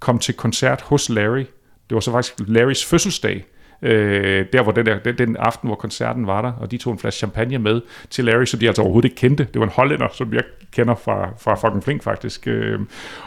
kom 0.00 0.18
til 0.18 0.34
koncert 0.34 0.80
hos 0.80 1.08
Larry. 1.08 1.44
Det 1.88 1.94
var 1.94 2.00
så 2.00 2.12
faktisk 2.12 2.34
Larrys 2.46 2.84
fødselsdag, 2.84 3.44
øh, 3.82 4.46
der 4.52 4.62
hvor 4.62 4.72
den, 4.72 4.86
der, 4.86 4.98
den, 4.98 5.18
den 5.18 5.36
aften, 5.36 5.68
hvor 5.68 5.76
koncerten 5.76 6.26
var 6.26 6.42
der, 6.42 6.52
og 6.52 6.70
de 6.70 6.76
tog 6.76 6.92
en 6.92 6.98
flaske 6.98 7.18
champagne 7.18 7.58
med 7.58 7.80
til 8.10 8.24
Larry, 8.24 8.44
som 8.44 8.60
de 8.60 8.66
altså 8.66 8.82
overhovedet 8.82 9.08
ikke 9.08 9.16
kendte. 9.16 9.44
Det 9.44 9.60
var 9.60 9.66
en 9.66 9.72
hollænder, 9.74 10.08
som 10.12 10.34
jeg 10.34 10.42
kender 10.72 10.94
fra, 10.94 11.28
fra 11.38 11.54
fucking 11.54 11.84
Flink 11.84 12.02
faktisk. 12.02 12.46
Øh, 12.46 12.80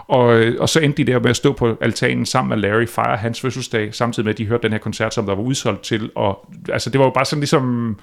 og, 0.07 0.25
og 0.59 0.69
så 0.69 0.79
endte 0.79 1.03
de 1.03 1.11
der 1.11 1.19
med 1.19 1.29
at 1.29 1.35
stå 1.35 1.53
på 1.53 1.77
altanen 1.81 2.25
sammen 2.25 2.49
med 2.49 2.69
Larry, 2.69 2.87
fejre 2.87 3.17
hans 3.17 3.41
fødselsdag, 3.41 3.93
samtidig 3.93 4.25
med, 4.25 4.33
at 4.33 4.37
de 4.37 4.47
hørte 4.47 4.63
den 4.63 4.71
her 4.71 4.79
koncert, 4.79 5.13
som 5.13 5.25
der 5.25 5.35
var 5.35 5.43
udsolgt 5.43 5.81
til. 5.81 6.11
Og 6.15 6.51
altså, 6.69 6.89
det 6.89 6.99
var 6.99 7.05
jo 7.05 7.11
bare 7.11 7.25
sådan 7.25 7.39
ligesom, 7.39 7.97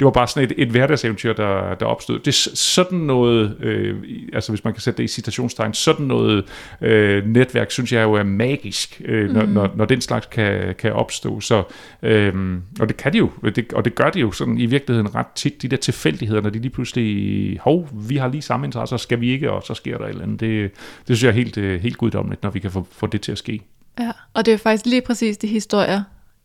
det 0.00 0.04
var 0.04 0.10
bare 0.10 0.26
sådan 0.26 0.50
et, 0.50 0.54
et 0.58 0.68
hverdagseventyr, 0.68 1.32
der, 1.32 1.74
der 1.74 1.86
opstod. 1.86 2.18
Det 2.18 2.28
er 2.28 2.50
sådan 2.54 2.98
noget, 2.98 3.56
øh, 3.60 3.96
altså 4.32 4.52
hvis 4.52 4.64
man 4.64 4.72
kan 4.72 4.80
sætte 4.80 4.98
det 4.98 5.04
i 5.04 5.08
citationstegn, 5.08 5.74
sådan 5.74 6.06
noget 6.06 6.44
øh, 6.80 7.26
netværk, 7.26 7.70
synes 7.70 7.92
jeg 7.92 8.02
jo 8.02 8.12
er 8.12 8.22
magisk, 8.22 9.02
øh, 9.04 9.30
når, 9.30 9.42
mm. 9.42 9.52
når, 9.52 9.70
når 9.76 9.84
den 9.84 10.00
slags 10.00 10.26
kan, 10.26 10.74
kan 10.78 10.92
opstå. 10.92 11.40
Så 11.40 11.62
Øhm, 12.02 12.62
og 12.80 12.88
det 12.88 12.96
kan 12.96 13.12
de 13.12 13.18
jo, 13.18 13.30
det, 13.42 13.72
og 13.72 13.84
det 13.84 13.94
gør 13.94 14.10
de 14.10 14.20
jo 14.20 14.32
sådan 14.32 14.58
i 14.58 14.66
virkeligheden 14.66 15.14
ret 15.14 15.26
tit, 15.34 15.62
de 15.62 15.68
der 15.68 15.76
tilfældigheder, 15.76 16.40
når 16.40 16.50
de 16.50 16.58
lige 16.58 16.70
pludselig, 16.70 17.58
hov, 17.60 17.88
vi 17.92 18.16
har 18.16 18.28
lige 18.28 18.42
samme 18.42 18.66
interesse, 18.66 18.98
skal 18.98 19.20
vi 19.20 19.30
ikke, 19.30 19.52
og 19.52 19.62
så 19.62 19.74
sker 19.74 19.98
der 19.98 20.04
et 20.04 20.10
eller 20.10 20.22
andet. 20.22 20.40
Det, 20.40 20.70
det 21.08 21.16
synes 21.16 21.22
jeg 21.22 21.28
er 21.28 21.34
helt, 21.34 21.58
øh, 21.58 21.82
helt 21.82 21.96
guddommeligt, 21.96 22.42
når 22.42 22.50
vi 22.50 22.58
kan 22.58 22.70
få, 22.70 22.86
få 22.90 23.06
det 23.06 23.20
til 23.20 23.32
at 23.32 23.38
ske. 23.38 23.60
Ja, 24.00 24.12
og 24.34 24.46
det 24.46 24.54
er 24.54 24.58
faktisk 24.58 24.86
lige 24.86 25.02
præcis 25.02 25.38
de 25.38 25.46
historier, 25.46 26.02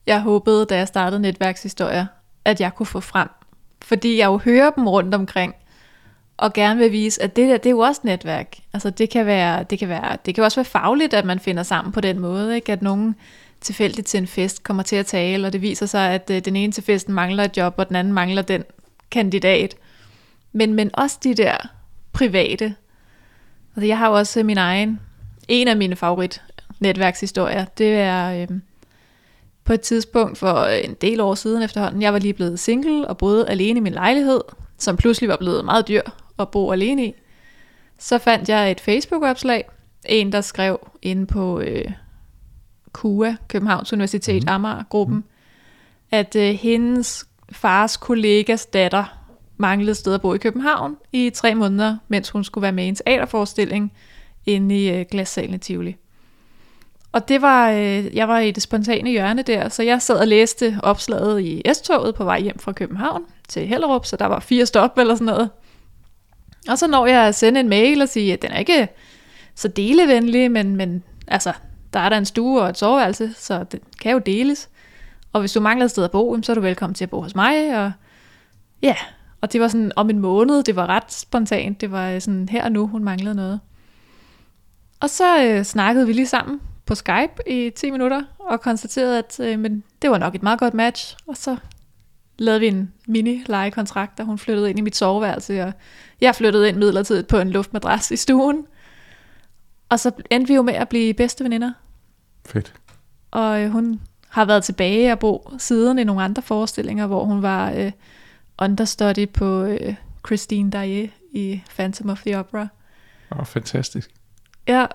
jeg 0.08 0.22
håbede, 0.22 0.66
da 0.66 0.78
jeg 0.78 0.88
startede 0.88 1.22
netværkshistorier, 1.22 2.06
at 2.46 2.62
jeg 2.62 2.76
kunne 2.76 2.86
få 2.86 3.00
frem. 3.00 3.28
Fordi 3.82 4.18
jeg 4.18 4.26
jo 4.26 4.38
hører 4.38 4.70
dem 4.70 4.88
rundt 4.88 5.16
omkring, 5.16 5.54
og 6.38 6.54
gerne 6.54 6.80
vil 6.80 6.92
vise, 6.92 7.24
at 7.24 7.36
det 7.36 7.50
der, 7.50 7.58
det 7.58 7.66
er 7.66 7.72
jo 7.72 7.80
også 7.80 8.02
netværk. 8.04 8.56
Altså 8.74 8.90
det 8.90 9.10
kan 9.10 9.26
være, 9.26 9.64
det 9.64 9.80
kan 9.80 9.90
være, 9.90 10.18
det 10.26 10.36
kan 10.36 10.44
også 10.44 10.58
være 10.58 10.66
fagligt, 10.66 11.14
at 11.14 11.26
man 11.26 11.40
finder 11.40 11.64
sammen 11.64 11.92
på 11.92 12.02
den 12.02 12.20
måde, 12.20 12.56
ikke? 12.56 12.72
At 12.72 12.82
nogen 12.82 13.16
tilfældigt 13.68 14.08
til 14.08 14.18
en 14.18 14.28
fest 14.28 14.64
kommer 14.64 14.84
til 14.84 14.96
at 14.96 15.06
tale, 15.06 15.48
og 15.48 15.54
det 15.54 15.62
viser 15.62 15.86
sig, 15.86 16.12
at 16.12 16.30
øh, 16.30 16.46
den 16.46 16.56
ene 16.56 16.72
til 16.72 16.84
festen 16.84 17.14
mangler 17.14 17.44
et 17.44 17.58
job, 17.58 17.74
og 17.78 17.88
den 17.88 17.96
anden 17.96 18.14
mangler 18.14 18.42
den 18.42 18.64
kandidat. 19.12 19.76
Men, 20.52 20.74
men 20.74 20.90
også 20.94 21.18
de 21.24 21.34
der 21.34 21.58
private. 22.14 22.76
Altså 23.76 23.88
jeg 23.88 23.98
har 23.98 24.08
jo 24.08 24.14
også 24.14 24.40
øh, 24.40 24.46
min 24.46 24.58
egen, 24.58 25.00
en 25.48 25.68
af 25.68 25.78
mine 25.78 25.96
favorit 25.96 26.42
netværkshistorier, 26.80 27.66
det 27.66 27.94
er 27.94 28.42
øh, 28.42 28.48
på 29.64 29.74
et 29.74 29.82
tidspunkt 29.82 30.38
for 30.38 30.56
øh, 30.56 30.80
en 30.84 30.94
del 31.02 31.20
år 31.20 31.36
siden 31.36 31.64
efterhånden, 31.64 32.02
jeg 32.02 32.14
var 32.14 32.20
lige 32.20 32.34
blevet 32.34 32.60
single 32.60 33.08
og 33.08 33.18
boede 33.18 33.50
alene 33.50 33.78
i 33.78 33.82
min 33.82 33.94
lejlighed, 33.94 34.42
som 34.78 34.98
pludselig 34.98 35.30
var 35.30 35.38
blevet 35.38 35.66
meget 35.66 35.88
dyr 35.88 36.02
at 36.40 36.50
bo 36.50 36.72
alene 36.72 37.06
i. 37.06 37.14
Så 38.00 38.18
fandt 38.18 38.50
jeg 38.50 38.72
et 38.72 38.80
Facebook-opslag, 38.80 39.70
en 40.06 40.32
der 40.32 40.42
skrev 40.42 40.90
inde 41.02 41.26
på 41.26 41.60
øh, 41.60 41.92
KUA, 42.98 43.36
Københavns 43.48 43.94
Universitet 43.94 44.44
mm. 44.44 44.50
Amager-gruppen, 44.50 45.16
mm. 45.16 45.24
at 46.12 46.36
øh, 46.36 46.54
hendes 46.54 47.28
fars 47.52 47.98
kollegas 47.98 48.66
datter 48.66 49.18
manglede 49.58 49.96
sted 49.96 50.14
at 50.14 50.22
bo 50.22 50.34
i 50.34 50.38
København 50.38 50.98
i 51.12 51.30
tre 51.30 51.56
måneder, 51.56 51.98
mens 52.08 52.30
hun 52.30 52.44
skulle 52.44 52.62
være 52.62 52.72
med 52.72 52.86
i 52.86 52.88
en 52.88 52.96
teaterforestilling 52.96 53.94
inde 54.46 54.84
i 54.84 54.90
øh, 54.90 55.06
glassalen 55.12 55.54
i 55.54 55.58
Tivoli. 55.58 55.96
Og 57.12 57.28
det 57.28 57.42
var, 57.42 57.72
øh, 57.72 58.16
jeg 58.16 58.28
var 58.28 58.40
i 58.40 58.52
det 58.52 58.64
spontane 58.64 59.10
hjørne 59.10 59.42
der, 59.42 59.70
så 59.70 59.84
jeg 59.84 60.02
sad 60.02 60.20
og 60.20 60.28
læste 60.28 60.80
opslaget 60.84 61.42
i 61.42 61.62
S-toget 61.74 62.16
på 62.16 62.24
vej 62.24 62.42
hjem 62.42 62.60
fra 62.60 62.72
København 62.72 63.24
til 63.48 63.68
Hellerup, 63.68 64.06
så 64.06 64.16
der 64.16 64.26
var 64.26 64.40
fire 64.40 64.66
stop 64.66 64.98
eller 64.98 65.16
sådan 65.16 65.26
noget. 65.26 65.50
Og 66.70 66.78
så 66.78 66.88
når 66.88 67.06
jeg 67.06 67.28
at 67.28 67.36
sende 67.36 67.60
en 67.60 67.70
mail 67.70 68.02
og 68.02 68.10
sige, 68.10 68.34
at 68.34 68.42
den 68.42 68.52
er 68.52 68.60
ikke 68.60 68.88
så 69.56 69.68
delevenlig, 69.68 70.52
men, 70.52 70.76
men 70.76 71.04
altså, 71.28 71.54
der 71.98 72.04
er 72.04 72.10
der 72.10 72.18
en 72.18 72.26
stue 72.26 72.62
og 72.62 72.70
et 72.70 72.78
soveværelse, 72.78 73.34
så 73.34 73.64
det 73.64 73.80
kan 74.02 74.12
jo 74.12 74.20
deles. 74.20 74.70
Og 75.34 75.40
hvis 75.40 75.54
du 75.54 75.60
mangler 75.60 75.86
et 75.86 75.92
sted 75.92 76.04
at 76.04 76.12
bo, 76.12 76.38
så 76.42 76.52
er 76.52 76.54
du 76.54 76.62
velkommen 76.62 76.94
til 76.94 77.04
at 77.04 77.10
bo 77.10 77.22
hos 77.22 77.36
mig. 77.36 77.86
Og 77.86 77.92
ja, 78.82 78.96
og 79.42 79.54
det 79.54 79.62
var 79.62 79.68
sådan 79.68 79.92
om 79.96 80.10
en 80.10 80.20
måned, 80.20 80.64
det 80.64 80.76
var 80.76 80.88
ret 80.88 81.12
spontant, 81.14 81.82
det 81.82 81.92
var 81.92 82.10
øh, 82.10 82.22
sådan 82.22 82.50
her 82.50 82.64
og 82.64 82.72
nu, 82.72 82.88
hun 82.88 83.04
manglede 83.04 83.36
noget. 83.36 83.60
Og 85.00 85.10
så 85.10 85.44
øh, 85.44 85.64
snakkede 85.64 86.08
vi 86.08 86.14
lige 86.14 86.28
sammen 86.28 86.62
på 86.86 86.96
Skype 86.96 87.34
i 87.48 87.72
10 87.76 87.92
minutter, 87.92 88.22
og 88.40 88.62
konstaterede, 88.62 89.18
at 89.18 89.40
øh, 89.40 89.60
men 89.60 89.84
det 90.02 90.10
var 90.10 90.18
nok 90.18 90.36
et 90.36 90.44
meget 90.44 90.60
godt 90.60 90.74
match. 90.74 91.18
Og 91.28 91.38
så 91.38 91.58
lavede 92.38 92.60
vi 92.60 92.68
en 92.68 92.94
mini-lejekontrakt, 93.08 94.20
og 94.20 94.26
hun 94.26 94.38
flyttede 94.38 94.70
ind 94.70 94.80
i 94.80 94.82
mit 94.82 94.96
soveværelse, 94.96 95.64
og 95.64 95.74
jeg 96.22 96.36
flyttede 96.36 96.70
ind 96.70 96.78
midlertidigt 96.78 97.28
på 97.28 97.38
en 97.38 97.50
luftmadras 97.50 98.12
i 98.12 98.16
stuen. 98.16 98.66
Og 99.90 100.00
så 100.00 100.12
endte 100.30 100.48
vi 100.48 100.56
jo 100.56 100.62
med 100.62 100.74
at 100.74 100.90
blive 100.90 101.14
bedste 101.14 101.44
veninder. 101.44 101.72
Fedt. 102.48 102.74
Og 103.32 103.62
øh, 103.62 103.72
hun 103.72 104.02
har 104.30 104.46
været 104.46 104.64
tilbage 104.64 105.12
og 105.12 105.20
bo 105.20 105.52
siden 105.58 106.00
i 106.00 106.04
nogle 106.04 106.24
andre 106.24 106.42
forestillinger, 106.42 107.08
hvor 107.08 107.24
hun 107.24 107.42
var 107.42 107.72
øh, 107.72 107.92
understudy 108.62 109.30
på 109.30 109.64
øh, 109.64 109.96
Christine 110.28 110.72
Daye 110.72 111.10
i 111.32 111.62
Phantom 111.70 112.10
of 112.10 112.22
the 112.22 112.40
Opera. 112.40 112.68
Åh, 113.32 113.40
oh, 113.40 113.46
fantastisk. 113.46 114.12
Ja, 114.68 114.86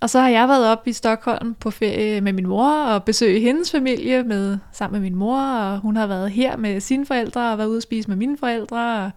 og 0.00 0.10
så 0.10 0.20
har 0.20 0.28
jeg 0.28 0.48
været 0.48 0.66
op 0.66 0.86
i 0.86 0.92
Stockholm 0.92 1.54
på 1.54 1.70
ferie 1.70 2.20
med 2.20 2.32
min 2.32 2.46
mor 2.46 2.84
og 2.84 3.04
besøge 3.04 3.40
hendes 3.40 3.70
familie 3.70 4.22
med, 4.22 4.58
sammen 4.72 5.00
med 5.00 5.10
min 5.10 5.18
mor, 5.18 5.40
og 5.40 5.78
hun 5.78 5.96
har 5.96 6.06
været 6.06 6.30
her 6.30 6.56
med 6.56 6.80
sine 6.80 7.06
forældre 7.06 7.52
og 7.52 7.58
været 7.58 7.68
ude 7.68 7.76
at 7.76 7.82
spise 7.82 8.08
med 8.08 8.16
mine 8.16 8.38
forældre. 8.38 9.04
Og 9.04 9.10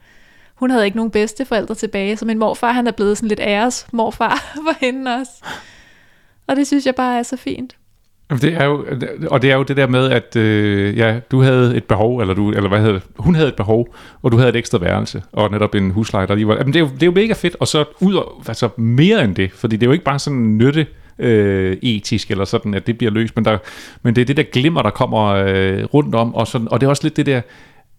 hun 0.55 0.69
havde 0.69 0.85
ikke 0.85 0.97
nogen 0.97 1.11
bedste 1.11 1.45
forældre 1.45 1.75
tilbage, 1.75 2.17
så 2.17 2.25
min 2.25 2.39
morfar 2.39 2.71
han 2.71 2.87
er 2.87 2.91
blevet 2.91 3.17
sådan 3.17 3.29
lidt 3.29 3.39
æres 3.39 3.87
morfar 3.91 4.35
for 4.65 4.85
hende 4.85 5.15
også. 5.15 5.31
Og 6.47 6.55
det 6.55 6.67
synes 6.67 6.85
jeg 6.85 6.95
bare 6.95 7.19
er 7.19 7.23
så 7.23 7.37
fint. 7.37 7.75
Det 8.29 8.53
er 8.53 8.65
jo, 8.65 8.85
og 9.31 9.41
det 9.41 9.51
er 9.51 9.55
jo 9.55 9.63
det 9.63 9.77
der 9.77 9.87
med, 9.87 10.11
at 10.11 10.35
øh, 10.35 10.97
ja, 10.97 11.19
du 11.31 11.41
havde 11.41 11.77
et 11.77 11.83
behov, 11.83 12.19
eller, 12.19 12.33
du, 12.33 12.51
eller 12.51 12.69
hvad 12.69 12.81
hedder 12.81 12.99
hun 13.17 13.35
havde 13.35 13.47
et 13.47 13.55
behov, 13.55 13.95
og 14.21 14.31
du 14.31 14.37
havde 14.37 14.49
et 14.49 14.55
ekstra 14.55 14.77
værelse, 14.77 15.23
og 15.31 15.51
netop 15.51 15.75
en 15.75 15.91
husleje, 15.91 16.27
der 16.27 16.35
lige 16.35 16.47
var... 16.47 16.55
Jamen, 16.55 16.73
det, 16.73 16.79
er 16.79 16.83
jo, 16.83 16.89
det 16.93 17.03
er 17.03 17.07
jo 17.07 17.11
mega 17.11 17.33
fedt, 17.33 17.55
og 17.59 17.67
så 17.67 17.85
ud 17.99 18.13
og, 18.13 18.41
altså 18.47 18.69
mere 18.77 19.23
end 19.23 19.35
det, 19.35 19.51
fordi 19.51 19.75
det 19.75 19.83
er 19.83 19.87
jo 19.87 19.91
ikke 19.91 20.05
bare 20.05 20.19
sådan 20.19 20.57
nytte 20.57 20.87
øh, 21.19 21.77
etisk, 21.81 22.31
eller 22.31 22.45
sådan, 22.45 22.73
at 22.73 22.87
det 22.87 22.97
bliver 22.97 23.11
løst, 23.11 23.35
men, 23.35 23.45
der, 23.45 23.57
men 24.03 24.15
det 24.15 24.21
er 24.21 24.25
det 24.25 24.37
der 24.37 24.43
glimmer, 24.43 24.81
der 24.81 24.89
kommer 24.89 25.25
øh, 25.25 25.83
rundt 25.83 26.15
om, 26.15 26.35
og, 26.35 26.47
sådan, 26.47 26.67
og 26.71 26.81
det 26.81 26.85
er 26.85 26.89
også 26.89 27.03
lidt 27.03 27.17
det 27.17 27.25
der, 27.25 27.41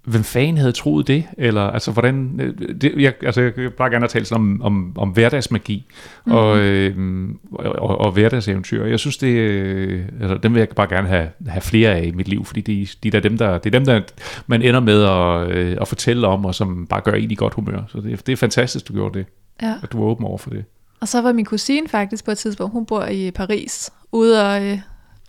hvem 0.07 0.25
fanden 0.25 0.59
havde 0.59 0.73
troet 0.73 1.07
det? 1.07 1.25
Eller 1.39 1.63
altså, 1.63 1.93
hvordan... 1.93 2.41
Øh, 2.41 2.75
det, 2.81 2.95
jeg, 2.97 3.15
altså, 3.23 3.41
jeg 3.41 3.73
bare 3.73 3.91
gerne 3.91 4.05
at 4.05 4.11
tale 4.11 4.27
om, 4.33 4.63
om, 4.63 4.93
om 4.99 5.09
hverdagsmagi 5.09 5.87
mm. 6.27 6.33
og, 6.33 6.59
øh, 6.59 7.29
og, 7.53 8.01
og 8.01 8.13
hverdagseventyr. 8.13 8.85
Jeg 8.85 9.01
synes, 9.01 9.17
det, 9.17 9.29
øh, 9.29 10.05
altså, 10.21 10.39
dem 10.43 10.55
vil 10.55 10.61
jeg 10.61 10.69
bare 10.69 10.89
gerne 10.89 11.09
have, 11.09 11.29
have 11.47 11.61
flere 11.61 11.95
af 11.95 12.05
i 12.05 12.11
mit 12.11 12.29
liv, 12.29 12.45
fordi 12.45 12.61
de, 12.61 12.87
de 13.03 13.17
er 13.17 13.21
dem, 13.21 13.39
der, 13.39 13.59
det 13.59 13.75
er 13.75 13.79
dem, 13.79 13.85
der 13.85 14.01
man 14.47 14.63
ender 14.63 14.81
med 14.81 15.03
at, 15.05 15.57
øh, 15.57 15.77
at 15.81 15.89
fortælle 15.89 16.27
om, 16.27 16.45
og 16.45 16.55
som 16.55 16.87
bare 16.87 17.01
gør 17.01 17.13
en 17.13 17.31
i 17.31 17.35
godt 17.35 17.55
humør. 17.55 17.81
Så 17.89 18.01
det, 18.01 18.27
det 18.27 18.33
er 18.33 18.37
fantastisk, 18.37 18.89
du 18.89 18.93
gjorde 18.93 19.19
det. 19.19 19.27
Ja. 19.63 19.75
At 19.83 19.93
du 19.93 19.99
var 19.99 20.05
åben 20.05 20.25
over 20.25 20.39
for 20.39 20.51
det. 20.51 20.65
Og 21.01 21.09
så 21.09 21.23
var 21.23 21.33
min 21.33 21.45
kusine 21.45 21.89
faktisk 21.89 22.25
på 22.25 22.31
et 22.31 22.39
tidspunkt, 22.39 22.73
hun 22.73 22.87
bor 22.87 23.05
i 23.05 23.31
Paris, 23.31 23.91
ude 24.13 24.47
og 24.47 24.65
øh, 24.65 24.79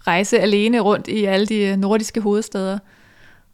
rejse 0.08 0.40
alene 0.40 0.80
rundt 0.80 1.08
i 1.08 1.26
alle 1.26 1.46
de 1.46 1.78
nordiske 1.78 2.22
hovedsteder. 2.22 2.80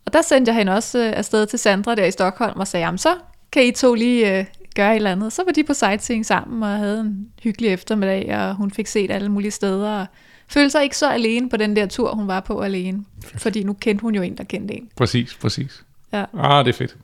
Og 0.05 0.13
der 0.13 0.21
sendte 0.21 0.49
jeg 0.49 0.57
hende 0.57 0.75
også 0.75 0.99
øh, 0.99 1.13
afsted 1.15 1.45
til 1.45 1.59
Sandra 1.59 1.95
der 1.95 2.05
i 2.05 2.11
Stockholm 2.11 2.59
og 2.59 2.67
sagde, 2.67 2.85
jamen 2.85 2.97
så 2.97 3.15
kan 3.51 3.65
I 3.65 3.71
to 3.71 3.93
lige 3.93 4.39
øh, 4.39 4.45
gøre 4.75 4.91
et 4.91 4.95
eller 4.95 5.11
andet. 5.11 5.33
Så 5.33 5.43
var 5.45 5.51
de 5.51 5.63
på 5.63 5.73
sightseeing 5.73 6.25
sammen 6.25 6.63
og 6.63 6.69
havde 6.69 6.99
en 6.99 7.27
hyggelig 7.43 7.69
eftermiddag, 7.73 8.37
og 8.37 8.55
hun 8.55 8.71
fik 8.71 8.87
set 8.87 9.11
alle 9.11 9.29
mulige 9.29 9.51
steder. 9.51 9.89
Og 9.89 10.05
følte 10.47 10.69
sig 10.69 10.83
ikke 10.83 10.97
så 10.97 11.09
alene 11.09 11.49
på 11.49 11.57
den 11.57 11.75
der 11.75 11.85
tur, 11.85 12.15
hun 12.15 12.27
var 12.27 12.39
på 12.39 12.61
alene. 12.61 13.05
Fordi 13.35 13.63
nu 13.63 13.73
kendte 13.73 14.01
hun 14.01 14.15
jo 14.15 14.21
en, 14.21 14.37
der 14.37 14.43
kendte 14.43 14.73
en. 14.73 14.89
Præcis, 14.95 15.35
præcis. 15.35 15.83
Ja. 16.13 16.25
Ah, 16.37 16.65
det 16.65 16.73
er 16.73 16.77
fedt. 16.77 16.97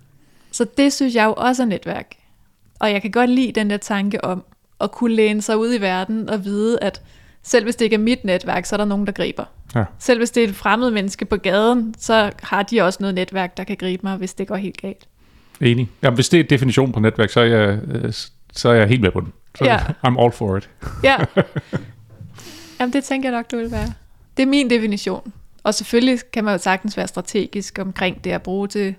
Så 0.52 0.66
det 0.78 0.94
synes 0.94 1.16
jeg 1.16 1.26
jo 1.26 1.34
også 1.34 1.64
er 1.64 1.68
netværk. 1.68 2.16
Og 2.80 2.92
jeg 2.92 3.02
kan 3.02 3.12
godt 3.12 3.30
lide 3.30 3.52
den 3.52 3.70
der 3.70 3.78
tanke 3.78 4.24
om 4.24 4.44
at 4.82 4.92
kunne 4.92 5.16
læne 5.16 5.42
sig 5.42 5.58
ud 5.58 5.74
i 5.74 5.82
verden 5.82 6.30
og 6.30 6.46
vide, 6.46 6.80
at 6.82 7.02
selv 7.44 7.64
hvis 7.64 7.76
det 7.76 7.86
ikke 7.86 7.94
er 7.94 8.00
mit 8.00 8.24
netværk, 8.24 8.66
så 8.66 8.76
er 8.76 8.78
der 8.78 8.86
nogen, 8.86 9.06
der 9.06 9.12
griber. 9.12 9.46
Ja. 9.76 9.84
Selv 10.00 10.20
hvis 10.20 10.32
det 10.32 10.44
er 10.44 10.48
et 10.48 10.56
fremmed 10.56 10.92
menneske 10.92 11.26
på 11.26 11.38
gaden, 11.38 11.96
så 11.98 12.32
har 12.44 12.64
de 12.64 12.82
også 12.82 12.98
noget 13.02 13.16
netværk, 13.16 13.58
der 13.58 13.64
kan 13.64 13.78
gribe 13.78 14.04
mig, 14.04 14.18
hvis 14.18 14.34
det 14.34 14.48
går 14.48 14.56
helt 14.56 14.82
galt. 14.82 15.08
Enig. 15.62 15.90
Jamen, 16.04 16.16
hvis 16.16 16.30
det 16.30 16.40
er 16.40 16.44
definition 16.44 16.92
på 16.92 17.00
netværk, 17.00 17.30
så 17.30 17.40
er 17.40 17.46
jeg, 17.46 17.80
øh, 17.88 18.14
så 18.54 18.70
er 18.70 18.74
jeg 18.74 18.88
helt 18.88 19.02
med 19.02 19.12
på 19.12 19.20
den. 19.20 19.34
Så 19.56 19.66
ja. 19.66 19.78
I'm 19.78 20.22
all 20.22 20.32
for 20.32 20.58
it. 20.58 20.70
ja. 21.04 21.18
Jamen, 22.80 22.94
det 22.94 23.04
tænker 23.04 23.30
jeg 23.30 23.38
nok, 23.38 23.52
du 23.52 23.58
vil 23.58 23.72
være. 23.72 23.94
Det 24.38 24.44
er 24.44 24.48
min 24.48 24.70
definition. 24.70 25.34
Og 25.64 25.74
selvfølgelig 25.74 26.20
kan 26.34 26.44
man 26.44 26.54
jo 26.54 26.58
sagtens 26.58 26.98
være 26.98 27.08
strategisk 27.08 27.80
omkring 27.82 28.24
det 28.24 28.32
at 28.32 28.42
bruge 28.42 28.68
det, 28.68 28.96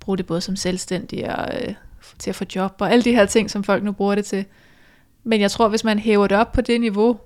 bruge 0.00 0.18
det 0.18 0.26
både 0.26 0.40
som 0.40 0.56
selvstændig 0.56 1.36
og 1.36 1.48
øh, 1.54 1.74
til 2.18 2.30
at 2.30 2.36
få 2.36 2.44
job 2.54 2.74
og 2.78 2.92
alle 2.92 3.04
de 3.04 3.12
her 3.12 3.26
ting, 3.26 3.50
som 3.50 3.64
folk 3.64 3.82
nu 3.82 3.92
bruger 3.92 4.14
det 4.14 4.24
til. 4.24 4.44
Men 5.24 5.40
jeg 5.40 5.50
tror, 5.50 5.68
hvis 5.68 5.84
man 5.84 5.98
hæver 5.98 6.26
det 6.26 6.38
op 6.38 6.52
på 6.52 6.60
det 6.60 6.80
niveau, 6.80 7.20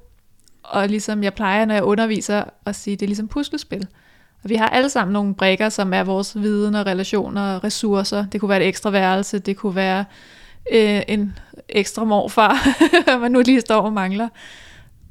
og 0.62 0.88
ligesom 0.88 1.22
jeg 1.22 1.34
plejer, 1.34 1.64
når 1.64 1.74
jeg 1.74 1.84
underviser, 1.84 2.44
at 2.66 2.76
sige, 2.76 2.96
det 2.96 3.02
er 3.02 3.08
ligesom 3.08 3.28
puslespil. 3.28 3.86
Og 4.44 4.50
vi 4.50 4.54
har 4.54 4.68
alle 4.68 4.88
sammen 4.88 5.12
nogle 5.12 5.34
brækker, 5.34 5.68
som 5.68 5.92
er 5.94 6.02
vores 6.02 6.40
viden 6.40 6.74
og 6.74 6.86
relationer 6.86 7.54
og 7.54 7.64
ressourcer. 7.64 8.26
Det 8.26 8.40
kunne 8.40 8.48
være 8.48 8.62
et 8.62 8.68
ekstra 8.68 8.90
værelse, 8.90 9.38
det 9.38 9.56
kunne 9.56 9.74
være 9.74 10.04
øh, 10.72 11.02
en 11.08 11.38
ekstra 11.68 12.04
morfar, 12.04 12.68
hvad 13.04 13.18
man 13.18 13.32
nu 13.32 13.42
lige 13.46 13.60
står 13.60 13.80
og 13.80 13.92
mangler. 13.92 14.28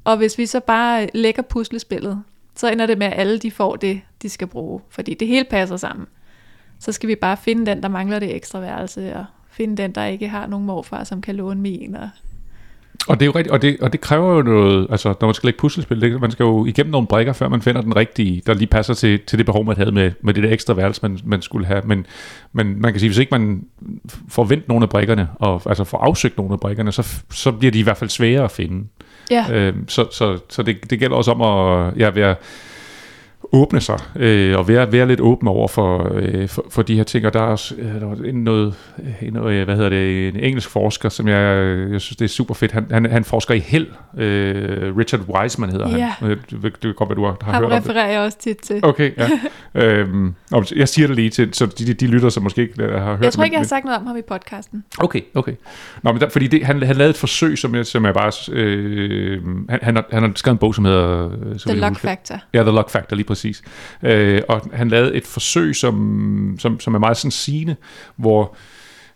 Og 0.03 0.17
hvis 0.17 0.37
vi 0.37 0.45
så 0.45 0.59
bare 0.59 1.09
lægger 1.13 1.41
puslespillet, 1.41 2.23
så 2.55 2.71
ender 2.71 2.85
det 2.85 2.97
med, 2.97 3.07
at 3.07 3.19
alle 3.19 3.39
de 3.39 3.51
får 3.51 3.75
det, 3.75 4.01
de 4.21 4.29
skal 4.29 4.47
bruge. 4.47 4.81
Fordi 4.89 5.13
det 5.13 5.27
hele 5.27 5.45
passer 5.49 5.77
sammen. 5.77 6.07
Så 6.79 6.91
skal 6.91 7.09
vi 7.09 7.15
bare 7.15 7.37
finde 7.37 7.65
den, 7.65 7.83
der 7.83 7.89
mangler 7.89 8.19
det 8.19 8.35
ekstra 8.35 8.59
værelse, 8.59 9.15
og 9.15 9.25
finde 9.49 9.77
den, 9.77 9.91
der 9.91 10.05
ikke 10.05 10.27
har 10.27 10.47
nogen 10.47 10.65
morfar, 10.65 11.03
som 11.03 11.21
kan 11.21 11.35
låne 11.35 11.61
min, 11.61 11.95
og 11.95 12.09
og 13.07 13.19
det 13.19 13.25
er 13.25 13.25
jo 13.25 13.31
rigtigt, 13.31 13.53
og 13.53 13.61
det, 13.61 13.77
og 13.81 13.93
det 13.93 14.01
kræver 14.01 14.35
jo 14.35 14.41
noget, 14.41 14.87
altså 14.89 15.13
når 15.21 15.27
man 15.27 15.33
skal 15.33 15.47
lægge 15.47 15.59
puslespil, 15.59 16.01
det, 16.01 16.21
man 16.21 16.31
skal 16.31 16.43
jo 16.43 16.65
igennem 16.65 16.91
nogle 16.91 17.07
brækker, 17.07 17.33
før 17.33 17.49
man 17.49 17.61
finder 17.61 17.81
den 17.81 17.95
rigtige, 17.95 18.41
der 18.47 18.53
lige 18.53 18.67
passer 18.67 18.93
til, 18.93 19.19
til 19.27 19.37
det 19.37 19.45
behov, 19.45 19.65
man 19.65 19.77
havde 19.77 19.91
med, 19.91 20.11
med 20.21 20.33
det 20.33 20.43
der 20.43 20.49
ekstra 20.51 20.73
værelse, 20.73 20.99
man, 21.03 21.19
man 21.25 21.41
skulle 21.41 21.65
have. 21.65 21.81
Men, 21.85 22.05
men 22.53 22.81
man 22.81 22.93
kan 22.93 22.99
sige, 22.99 23.09
hvis 23.09 23.17
ikke 23.17 23.31
man 23.31 23.63
får 24.29 24.43
vendt 24.43 24.67
nogle 24.67 24.83
af 24.83 24.89
brækkerne, 24.89 25.27
og 25.35 25.61
altså 25.65 25.83
får 25.83 25.97
afsøgt 25.97 26.37
nogle 26.37 26.53
af 26.53 26.59
brækkerne, 26.59 26.91
så, 26.91 27.07
så 27.31 27.51
bliver 27.51 27.71
de 27.71 27.79
i 27.79 27.83
hvert 27.83 27.97
fald 27.97 28.09
svære 28.09 28.43
at 28.43 28.51
finde. 28.51 28.87
Ja. 29.31 29.45
Øh, 29.51 29.73
så 29.87 30.07
så, 30.11 30.39
så 30.49 30.63
det, 30.63 30.89
det 30.89 30.99
gælder 30.99 31.15
også 31.15 31.31
om 31.31 31.41
at 31.41 31.93
ja, 31.97 32.09
være 32.09 32.35
åbne 33.53 33.81
sig 33.81 33.99
øh, 34.15 34.57
og 34.59 34.67
være, 34.67 34.91
være 34.91 35.07
lidt 35.07 35.19
åben 35.21 35.47
over 35.47 35.67
for, 35.67 36.11
øh, 36.15 36.47
for, 36.47 36.65
for 36.69 36.81
de 36.81 36.95
her 36.95 37.03
ting. 37.03 37.25
Og 37.25 37.33
der 37.33 37.39
er 37.39 37.43
også 37.43 37.75
øh, 37.77 37.85
der 38.01 38.05
var 38.05 38.15
noget, 38.33 38.73
en, 39.21 39.33
noget, 39.33 39.65
hvad 39.65 39.75
hedder 39.75 39.89
det, 39.89 40.27
en 40.27 40.39
engelsk 40.39 40.69
forsker, 40.69 41.09
som 41.09 41.27
jeg, 41.27 41.67
jeg 41.91 42.01
synes, 42.01 42.15
det 42.17 42.25
er 42.25 42.29
super 42.29 42.53
fedt. 42.53 42.71
Han, 42.71 42.85
han, 42.91 43.11
han 43.11 43.23
forsker 43.23 43.53
i 43.53 43.59
held. 43.59 43.87
Øh, 44.17 44.97
Richard 44.97 45.21
Wiseman 45.29 45.69
hedder 45.69 45.97
Ja. 45.97 46.05
han. 46.19 46.29
Øh, 46.29 46.37
Det, 46.51 46.63
det 46.63 46.73
kan 46.81 46.93
godt 46.95 47.09
være, 47.09 47.15
du 47.15 47.25
har, 47.25 47.37
har 47.41 47.51
hørt 47.53 47.63
om 47.63 47.69
det. 47.71 47.77
refererer 47.79 48.11
jeg 48.11 48.21
også 48.21 48.37
tit 48.39 48.57
til. 48.57 48.79
Okay, 48.83 49.11
ja. 49.17 49.29
øhm, 49.81 50.33
jeg 50.75 50.87
siger 50.89 51.07
det 51.07 51.15
lige 51.15 51.29
til, 51.29 51.53
så 51.53 51.65
de, 51.65 51.85
de, 51.85 51.93
de 51.93 52.07
lytter, 52.07 52.29
som 52.29 52.43
måske 52.43 52.61
ikke 52.61 52.83
øh, 52.83 52.93
har 53.01 53.11
hørt 53.11 53.23
Jeg 53.23 53.33
tror 53.33 53.43
ikke, 53.43 53.53
jeg 53.53 53.59
har 53.59 53.65
sagt 53.67 53.85
noget 53.85 53.99
om 53.99 54.07
ham 54.07 54.17
i 54.17 54.21
podcasten. 54.27 54.83
Okay, 54.97 55.21
okay. 55.35 55.53
Nå, 56.03 56.11
men 56.11 56.21
der, 56.21 56.29
fordi 56.29 56.47
det, 56.47 56.65
han, 56.65 56.83
han 56.83 56.95
lavede 56.95 57.09
et 57.09 57.17
forsøg, 57.17 57.57
som 57.57 57.75
jeg, 57.75 57.85
som 57.85 58.05
jeg 58.05 58.13
bare... 58.13 58.31
Øh, 58.51 59.41
han, 59.69 59.79
han, 59.81 59.95
har, 59.95 60.05
han 60.11 60.23
har 60.23 60.31
skrevet 60.35 60.55
en 60.55 60.59
bog, 60.59 60.75
som 60.75 60.85
hedder... 60.85 61.29
øh, 61.45 61.59
Så 61.59 61.69
The 61.69 61.77
Luck 61.79 61.89
husker. 61.89 62.07
Factor. 62.09 62.37
Ja, 62.53 62.61
The 62.61 62.71
Luck 62.71 62.89
Factor, 62.89 63.15
lige 63.15 63.25
præcis 63.27 63.40
præcis. 63.41 63.63
Øh, 64.03 64.41
og 64.47 64.61
han 64.73 64.89
lavede 64.89 65.15
et 65.15 65.27
forsøg, 65.27 65.75
som, 65.75 66.55
som, 66.59 66.79
som 66.79 66.93
er 66.93 66.99
meget 66.99 67.17
sådan 67.17 67.31
sigende, 67.31 67.75
hvor 68.15 68.55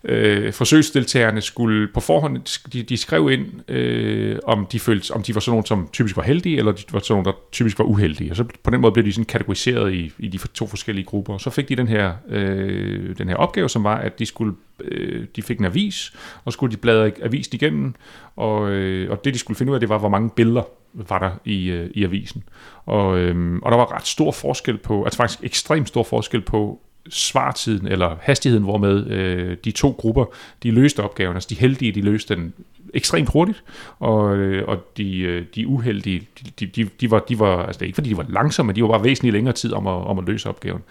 øh, 0.04 0.52
forsøgsdeltagerne 0.52 1.40
skulle 1.40 1.88
på 1.94 2.00
forhånd, 2.00 2.68
de, 2.72 2.82
de 2.82 2.96
skrev 2.96 3.30
ind, 3.30 3.70
øh, 3.70 4.38
om, 4.44 4.66
de 4.72 4.80
følte, 4.80 5.14
om 5.14 5.22
de 5.22 5.34
var 5.34 5.40
sådan 5.40 5.50
nogle, 5.50 5.66
som 5.66 5.88
typisk 5.92 6.16
var 6.16 6.22
heldige, 6.22 6.58
eller 6.58 6.72
de 6.72 6.82
var 6.92 6.98
sådan 6.98 7.14
nogle, 7.14 7.24
der 7.24 7.32
typisk 7.52 7.78
var 7.78 7.84
uheldige. 7.84 8.30
Og 8.30 8.36
så 8.36 8.44
på 8.62 8.70
den 8.70 8.80
måde 8.80 8.92
blev 8.92 9.04
de 9.04 9.12
sådan 9.12 9.24
kategoriseret 9.24 9.94
i, 9.94 10.12
i 10.18 10.28
de 10.28 10.38
to 10.38 10.66
forskellige 10.66 11.04
grupper. 11.04 11.32
Og 11.34 11.40
så 11.40 11.50
fik 11.50 11.68
de 11.68 11.76
den 11.76 11.88
her, 11.88 12.12
øh, 12.28 13.18
den 13.18 13.28
her 13.28 13.36
opgave, 13.36 13.68
som 13.68 13.84
var, 13.84 13.96
at 13.96 14.18
de 14.18 14.26
skulle 14.26 14.54
øh, 14.80 15.26
de 15.36 15.42
fik 15.42 15.58
en 15.58 15.64
avis, 15.64 16.12
og 16.44 16.52
skulle 16.52 16.72
de 16.72 16.76
bladre 16.76 17.12
avisen 17.22 17.54
igennem, 17.54 17.94
og, 18.36 18.70
øh, 18.70 19.10
og 19.10 19.24
det 19.24 19.34
de 19.34 19.38
skulle 19.38 19.58
finde 19.58 19.70
ud 19.70 19.76
af, 19.76 19.80
det 19.80 19.88
var, 19.88 19.98
hvor 19.98 20.08
mange 20.08 20.30
billeder 20.30 20.62
var 20.96 21.18
der 21.18 21.30
i, 21.44 21.70
øh, 21.70 21.90
i 21.94 22.04
avisen. 22.04 22.42
Og, 22.86 23.18
øh, 23.18 23.58
og 23.62 23.72
der 23.72 23.78
var 23.78 23.94
ret 23.94 24.06
stor 24.06 24.32
forskel 24.32 24.78
på, 24.78 25.04
altså 25.04 25.16
faktisk 25.16 25.44
ekstremt 25.44 25.88
stor 25.88 26.02
forskel 26.02 26.40
på 26.40 26.80
svartiden, 27.08 27.86
eller 27.86 28.16
hastigheden, 28.20 28.64
hvormed 28.64 29.06
øh, 29.06 29.56
de 29.64 29.70
to 29.70 29.90
grupper, 29.98 30.24
de 30.62 30.70
løste 30.70 31.02
opgaven. 31.02 31.36
Altså 31.36 31.48
de 31.50 31.54
heldige, 31.54 31.92
de 31.92 32.00
løste 32.02 32.36
den 32.36 32.52
ekstremt 32.96 33.28
hurtigt, 33.32 33.64
og, 33.98 34.36
øh, 34.36 34.68
og 34.68 34.78
de, 34.96 35.18
øh, 35.18 35.46
de 35.54 35.66
uheldige, 35.66 36.28
de, 36.60 36.66
de, 36.66 36.88
de, 37.00 37.10
var, 37.10 37.18
de 37.18 37.38
var, 37.38 37.62
altså 37.62 37.78
det 37.78 37.84
er 37.84 37.86
ikke 37.86 37.94
fordi 37.94 38.10
de 38.10 38.16
var 38.16 38.26
langsomme, 38.28 38.72
de 38.72 38.82
var 38.82 38.88
bare 38.88 39.04
væsentligt 39.04 39.32
længere 39.32 39.54
tid 39.54 39.72
om 39.72 39.86
at, 39.86 39.92
om 39.92 40.18
at 40.18 40.24
løse 40.24 40.48
opgaven. 40.48 40.82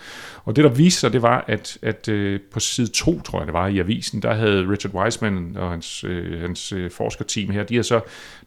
Og 0.44 0.56
det 0.56 0.64
der 0.64 0.70
viste 0.70 1.00
sig, 1.00 1.14
det 1.14 1.22
var, 1.22 1.46
at, 1.48 1.78
at 1.82 2.10
øh, 2.10 2.40
på 2.54 2.60
side 2.60 2.88
2, 2.88 3.22
tror 3.22 3.40
jeg 3.40 3.48
det 3.48 3.54
var, 3.54 3.68
i 3.68 3.80
avisen, 3.80 4.22
der 4.22 4.34
havde 4.34 4.72
Richard 4.72 4.94
Wiseman 4.94 5.56
og 5.58 5.70
hans, 5.70 6.06
hans 6.42 6.74
forskerteam 6.92 7.50
her, 7.50 7.64
de 7.64 7.74
havde 7.74 7.88
så, 7.88 8.00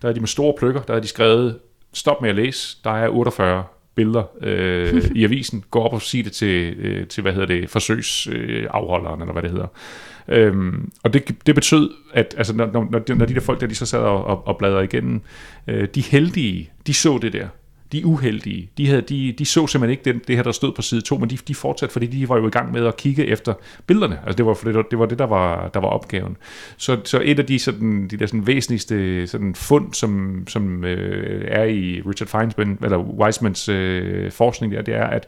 der 0.02 0.09
havde 0.09 0.14
de 0.14 0.20
med 0.20 0.28
store 0.28 0.54
pløkker, 0.59 0.80
der 0.80 0.92
havde 0.92 1.02
de 1.02 1.09
skrevet, 1.09 1.59
stop 1.92 2.22
med 2.22 2.30
at 2.30 2.36
læse, 2.36 2.78
der 2.84 2.90
er 2.90 3.09
48 3.09 3.64
billeder 3.98 4.22
øh, 4.40 5.11
i 5.14 5.24
avisen, 5.24 5.64
gå 5.70 5.80
op 5.80 5.92
og 5.92 6.02
sige 6.02 6.22
det 6.22 6.32
til, 6.32 6.74
øh, 6.78 7.06
til 7.06 7.22
hvad 7.22 7.32
hedder 7.32 7.46
det, 7.46 7.70
forsøgsafholderen, 7.70 8.50
øh, 8.50 8.68
afholderen, 8.70 9.20
eller 9.20 9.32
hvad 9.32 9.42
det 9.42 9.50
hedder. 9.50 9.66
Øhm, 10.29 10.91
og 11.03 11.12
det, 11.12 11.47
det 11.47 11.55
betød, 11.55 11.91
at 12.14 12.35
altså, 12.39 12.55
når, 12.57 12.70
når, 12.72 12.89
når 12.91 12.99
de- 12.99 13.14
når 13.14 13.26
de 13.26 13.35
der 13.35 13.41
folk, 13.41 13.61
der 13.61 13.66
de 13.66 13.74
så 13.74 13.87
sad 13.87 13.99
og, 14.01 14.24
og, 14.24 14.47
og 14.49 14.59
bladrede 14.59 14.85
igennem, 14.85 15.20
øh, 15.68 15.89
de 15.95 16.01
heldige, 16.01 16.70
de 16.87 16.95
så 16.95 17.18
det 17.22 17.33
der. 17.33 17.47
De 17.93 18.07
uheldige, 18.07 18.70
de, 18.79 18.87
havde, 18.89 19.03
de, 19.03 19.35
de 19.39 19.45
så 19.45 19.66
simpelthen 19.66 19.91
ikke 19.91 20.05
det, 20.18 20.29
det 20.29 20.37
her, 20.37 20.43
der 20.43 20.53
stod 20.53 20.72
på 20.72 20.83
side 20.83 21.01
2, 21.01 21.18
men 21.18 21.31
de, 21.31 21.37
de 21.37 21.55
fortsatte, 21.55 21.93
fordi 21.93 22.07
de 22.07 22.29
var 22.29 22.37
jo 22.37 22.47
i 22.47 22.51
gang 22.51 22.72
med 22.72 22.87
at 22.87 22.97
kigge 22.97 23.26
efter 23.26 23.55
billederne. 23.87 24.18
Altså 24.26 24.37
det 24.37 24.47
var 24.47 24.55
det, 24.55 24.74
var, 24.74 24.83
det, 24.83 24.99
var 24.99 25.07
det 25.07 25.18
der, 25.18 25.26
var, 25.26 25.68
der 25.68 25.81
var 25.81 25.89
opgaven. 25.89 26.37
Så, 26.76 27.01
så 27.05 27.20
et 27.24 27.39
af 27.39 27.47
de, 27.47 27.59
sådan, 27.59 28.09
de 28.09 28.16
der 28.16 28.26
sådan 28.26 28.47
væsentligste 28.47 29.26
sådan 29.26 29.55
fund, 29.55 29.95
som, 29.95 30.43
som 30.49 30.85
øh, 30.85 31.45
er 31.49 31.64
i 31.64 32.03
Richard 32.07 32.29
Feynman, 32.29 32.79
eller 32.83 32.99
Weismans 32.99 33.68
øh, 33.68 34.31
forskning 34.33 34.72
der, 34.72 34.83
det 34.83 34.95
er, 34.95 35.05
at 35.05 35.26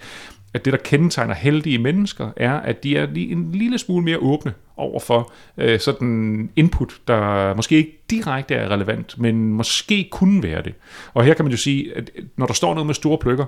at 0.54 0.64
det, 0.64 0.72
der 0.72 0.78
kendetegner 0.78 1.34
heldige 1.34 1.78
mennesker, 1.78 2.28
er, 2.36 2.52
at 2.52 2.84
de 2.84 2.96
er 2.96 3.06
lige 3.12 3.32
en 3.32 3.52
lille 3.52 3.78
smule 3.78 4.04
mere 4.04 4.18
åbne 4.18 4.52
over 4.80 5.00
for 5.00 5.32
øh, 5.58 5.80
sådan 5.80 6.50
input, 6.56 7.00
der 7.08 7.54
måske 7.54 7.76
ikke 7.76 7.99
direkte 8.10 8.54
er 8.54 8.68
relevant, 8.68 9.14
men 9.18 9.52
måske 9.52 10.08
kunne 10.10 10.42
være 10.42 10.62
det. 10.62 10.74
Og 11.14 11.24
her 11.24 11.34
kan 11.34 11.44
man 11.44 11.52
jo 11.52 11.56
sige, 11.56 11.96
at 11.96 12.10
når 12.36 12.46
der 12.46 12.54
står 12.54 12.74
noget 12.74 12.86
med 12.86 12.94
store 12.94 13.18
pløkker, 13.18 13.44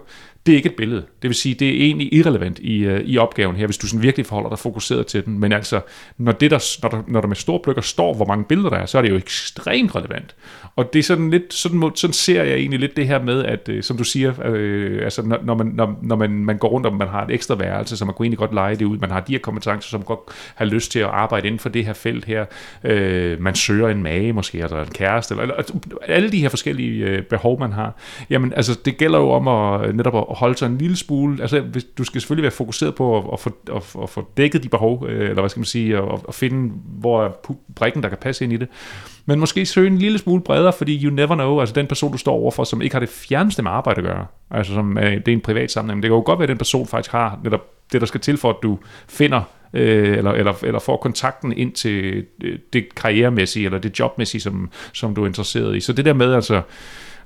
det 0.47 0.53
er 0.53 0.57
ikke 0.57 0.69
et 0.69 0.77
billede. 0.77 1.03
Det 1.23 1.29
vil 1.29 1.35
sige, 1.35 1.55
det 1.55 1.69
er 1.69 1.85
egentlig 1.85 2.15
irrelevant 2.15 2.59
i, 2.59 2.79
øh, 2.79 3.01
i 3.01 3.19
opgaven 3.19 3.57
her, 3.57 3.67
hvis 3.67 3.79
du 3.79 3.87
sådan 3.87 4.03
virkelig 4.03 4.27
forholder 4.27 4.49
dig 4.49 4.59
fokuseret 4.59 5.07
til 5.07 5.25
den. 5.25 5.39
Men 5.39 5.53
altså, 5.53 5.81
når, 6.19 6.33
det 6.33 6.51
der, 6.51 6.79
når, 6.83 6.89
der, 6.89 7.03
når 7.09 7.21
der 7.21 7.29
med 7.29 7.37
store 7.37 7.61
pløkker 7.65 7.83
står, 7.83 8.15
hvor 8.15 8.27
mange 8.27 8.45
billeder 8.45 8.71
der 8.71 8.77
er, 8.77 8.87
så 8.87 8.99
er 8.99 9.03
det 9.03 9.11
jo 9.11 9.17
ekstremt 9.17 9.97
relevant. 9.97 10.35
Og 10.77 10.93
det 10.93 10.99
er 10.99 11.03
sådan 11.03 11.31
lidt, 11.31 11.55
sådan, 11.55 11.79
må- 11.79 11.93
sådan 11.95 12.13
ser 12.13 12.43
jeg 12.43 12.57
egentlig 12.57 12.81
lidt 12.81 12.97
det 12.97 13.07
her 13.07 13.23
med, 13.23 13.45
at 13.45 13.69
øh, 13.69 13.83
som 13.83 13.97
du 13.97 14.05
siger, 14.05 14.33
øh, 14.45 15.05
altså 15.05 15.23
når, 15.23 15.39
når, 15.45 15.55
man, 15.55 15.67
når, 15.67 15.99
når 16.03 16.17
man, 16.17 16.31
man 16.31 16.59
går 16.59 16.69
rundt, 16.69 16.87
og 16.87 16.95
man 16.97 17.09
har 17.09 17.25
et 17.25 17.35
ekstra 17.35 17.55
værelse, 17.55 17.97
så 17.97 18.05
man 18.05 18.15
kunne 18.15 18.25
egentlig 18.25 18.39
godt 18.39 18.55
lege 18.55 18.77
det 18.77 18.85
ud, 18.85 18.99
man 18.99 19.11
har 19.11 19.21
de 19.21 19.33
her 19.33 19.39
kompetencer, 19.39 19.89
som 19.89 20.03
godt 20.03 20.21
har 20.55 20.65
lyst 20.65 20.93
til 20.93 20.99
at 20.99 21.07
arbejde 21.07 21.47
inden 21.47 21.59
for 21.59 21.69
det 21.69 21.85
her 21.87 21.93
felt 21.93 22.25
her, 22.25 22.45
øh, 22.85 23.41
man 23.41 23.55
søger 23.55 23.89
en 23.89 24.03
mage 24.03 24.33
måske, 24.33 24.52
eller 24.59 24.83
en 24.83 24.91
kæreste, 24.91 25.33
eller, 25.33 25.43
eller 25.43 25.55
altså, 25.55 25.75
alle 26.09 26.33
de 26.33 26.41
her 26.41 26.49
forskellige 26.49 27.05
øh, 27.05 27.23
behov, 27.23 27.61
man 27.61 27.73
har, 27.73 27.97
jamen 28.31 28.53
altså 28.57 28.79
det 28.85 28.99
gælder 28.99 29.19
jo 29.19 29.31
om 29.31 29.49
at 29.49 29.89
øh, 29.89 29.97
netop 29.97 30.17
at 30.17 30.37
holde 30.37 30.59
sig 30.59 30.67
en 30.67 30.79
lille 30.79 30.97
smule, 30.97 31.43
altså 31.43 31.61
hvis, 31.61 31.85
du 31.85 32.05
skal 32.05 32.21
selvfølgelig 32.21 32.43
være 32.43 32.53
fokuseret 32.53 32.95
på 32.95 33.19
at, 33.19 33.25
at, 33.33 33.41
få, 33.41 33.51
at, 33.77 34.03
at 34.03 34.11
få 34.11 34.29
dækket 34.37 34.63
de 34.63 34.69
behov, 34.69 35.07
øh, 35.09 35.21
eller 35.21 35.43
hvad 35.43 35.49
skal 35.49 35.61
man 35.61 35.65
sige, 35.65 35.97
at, 35.99 36.05
at 36.29 36.35
finde, 36.35 36.73
hvor 36.87 37.25
er 37.25 37.31
brikken, 37.75 38.03
der 38.03 38.09
kan 38.09 38.19
passe 38.19 38.45
ind 38.45 38.53
i 38.53 38.57
det, 38.57 38.69
men 39.27 39.41
måske 39.41 39.67
søge 39.67 39.87
en 39.87 39.99
lille 39.99 40.19
smule 40.19 40.43
bredere, 40.43 40.73
fordi 40.73 41.05
you 41.05 41.15
never 41.15 41.35
know, 41.35 41.61
altså 41.61 41.73
den 41.75 41.87
person, 41.87 42.13
du 42.13 42.19
står 42.19 42.33
overfor, 42.33 42.65
som 42.65 42.83
ikke 42.83 42.95
har 42.95 43.01
det 43.01 43.09
fjerneste 43.09 43.63
med 43.63 43.71
arbejde 43.71 43.99
at 43.99 44.05
gøre, 44.05 44.27
altså 44.51 44.73
som 44.73 44.97
er, 44.97 45.11
det 45.11 45.29
er 45.29 45.33
en 45.33 45.41
privat 45.41 45.71
sammenhæng, 45.71 46.03
det 46.03 46.09
kan 46.09 46.17
jo 46.17 46.23
godt 46.27 46.39
være, 46.39 46.45
at 46.45 46.49
den 46.49 46.59
person 46.59 46.87
faktisk 46.87 47.13
har 47.13 47.41
netop 47.45 47.61
det, 47.93 48.01
der 48.01 48.07
skal 48.07 48.21
til 48.21 48.37
for, 48.37 48.51
at 48.51 48.57
du 48.63 48.79
finder, 49.09 49.43
øh, 49.73 50.19
eller, 50.19 50.33
eller, 50.33 50.55
eller 50.63 50.79
får 50.79 50.97
kontakten 50.97 51.53
ind 51.53 51.73
til 51.73 52.25
øh, 52.43 52.59
det 52.73 52.95
karrieremæssige, 52.95 53.65
eller 53.65 53.79
det 53.79 53.99
jobmæssige, 53.99 54.41
som, 54.41 54.71
som 54.93 55.15
du 55.15 55.23
er 55.23 55.27
interesseret 55.27 55.77
i. 55.77 55.81
Så 55.81 55.93
det 55.93 56.05
der 56.05 56.13
med, 56.13 56.35
altså, 56.35 56.63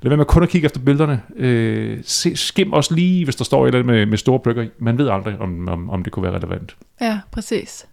lad 0.02 0.10
være 0.10 0.16
med 0.16 0.24
kun 0.24 0.42
at 0.42 0.48
kigge 0.48 0.66
efter 0.66 0.80
billederne. 0.80 1.22
Øh, 1.36 1.98
se, 2.02 2.36
skim 2.36 2.72
også 2.72 2.94
lige, 2.94 3.24
hvis 3.24 3.36
der 3.36 3.44
står 3.44 3.64
et 3.64 3.66
eller 3.66 3.78
andet 3.78 3.94
med, 3.94 4.06
med 4.06 4.18
store 4.18 4.40
pløkker. 4.40 4.66
Man 4.78 4.98
ved 4.98 5.08
aldrig, 5.08 5.38
om, 5.38 5.68
om, 5.68 5.90
om 5.90 6.02
det 6.02 6.12
kunne 6.12 6.22
være 6.22 6.34
relevant. 6.34 6.76
Ja, 7.00 7.20
præcis. 7.32 7.86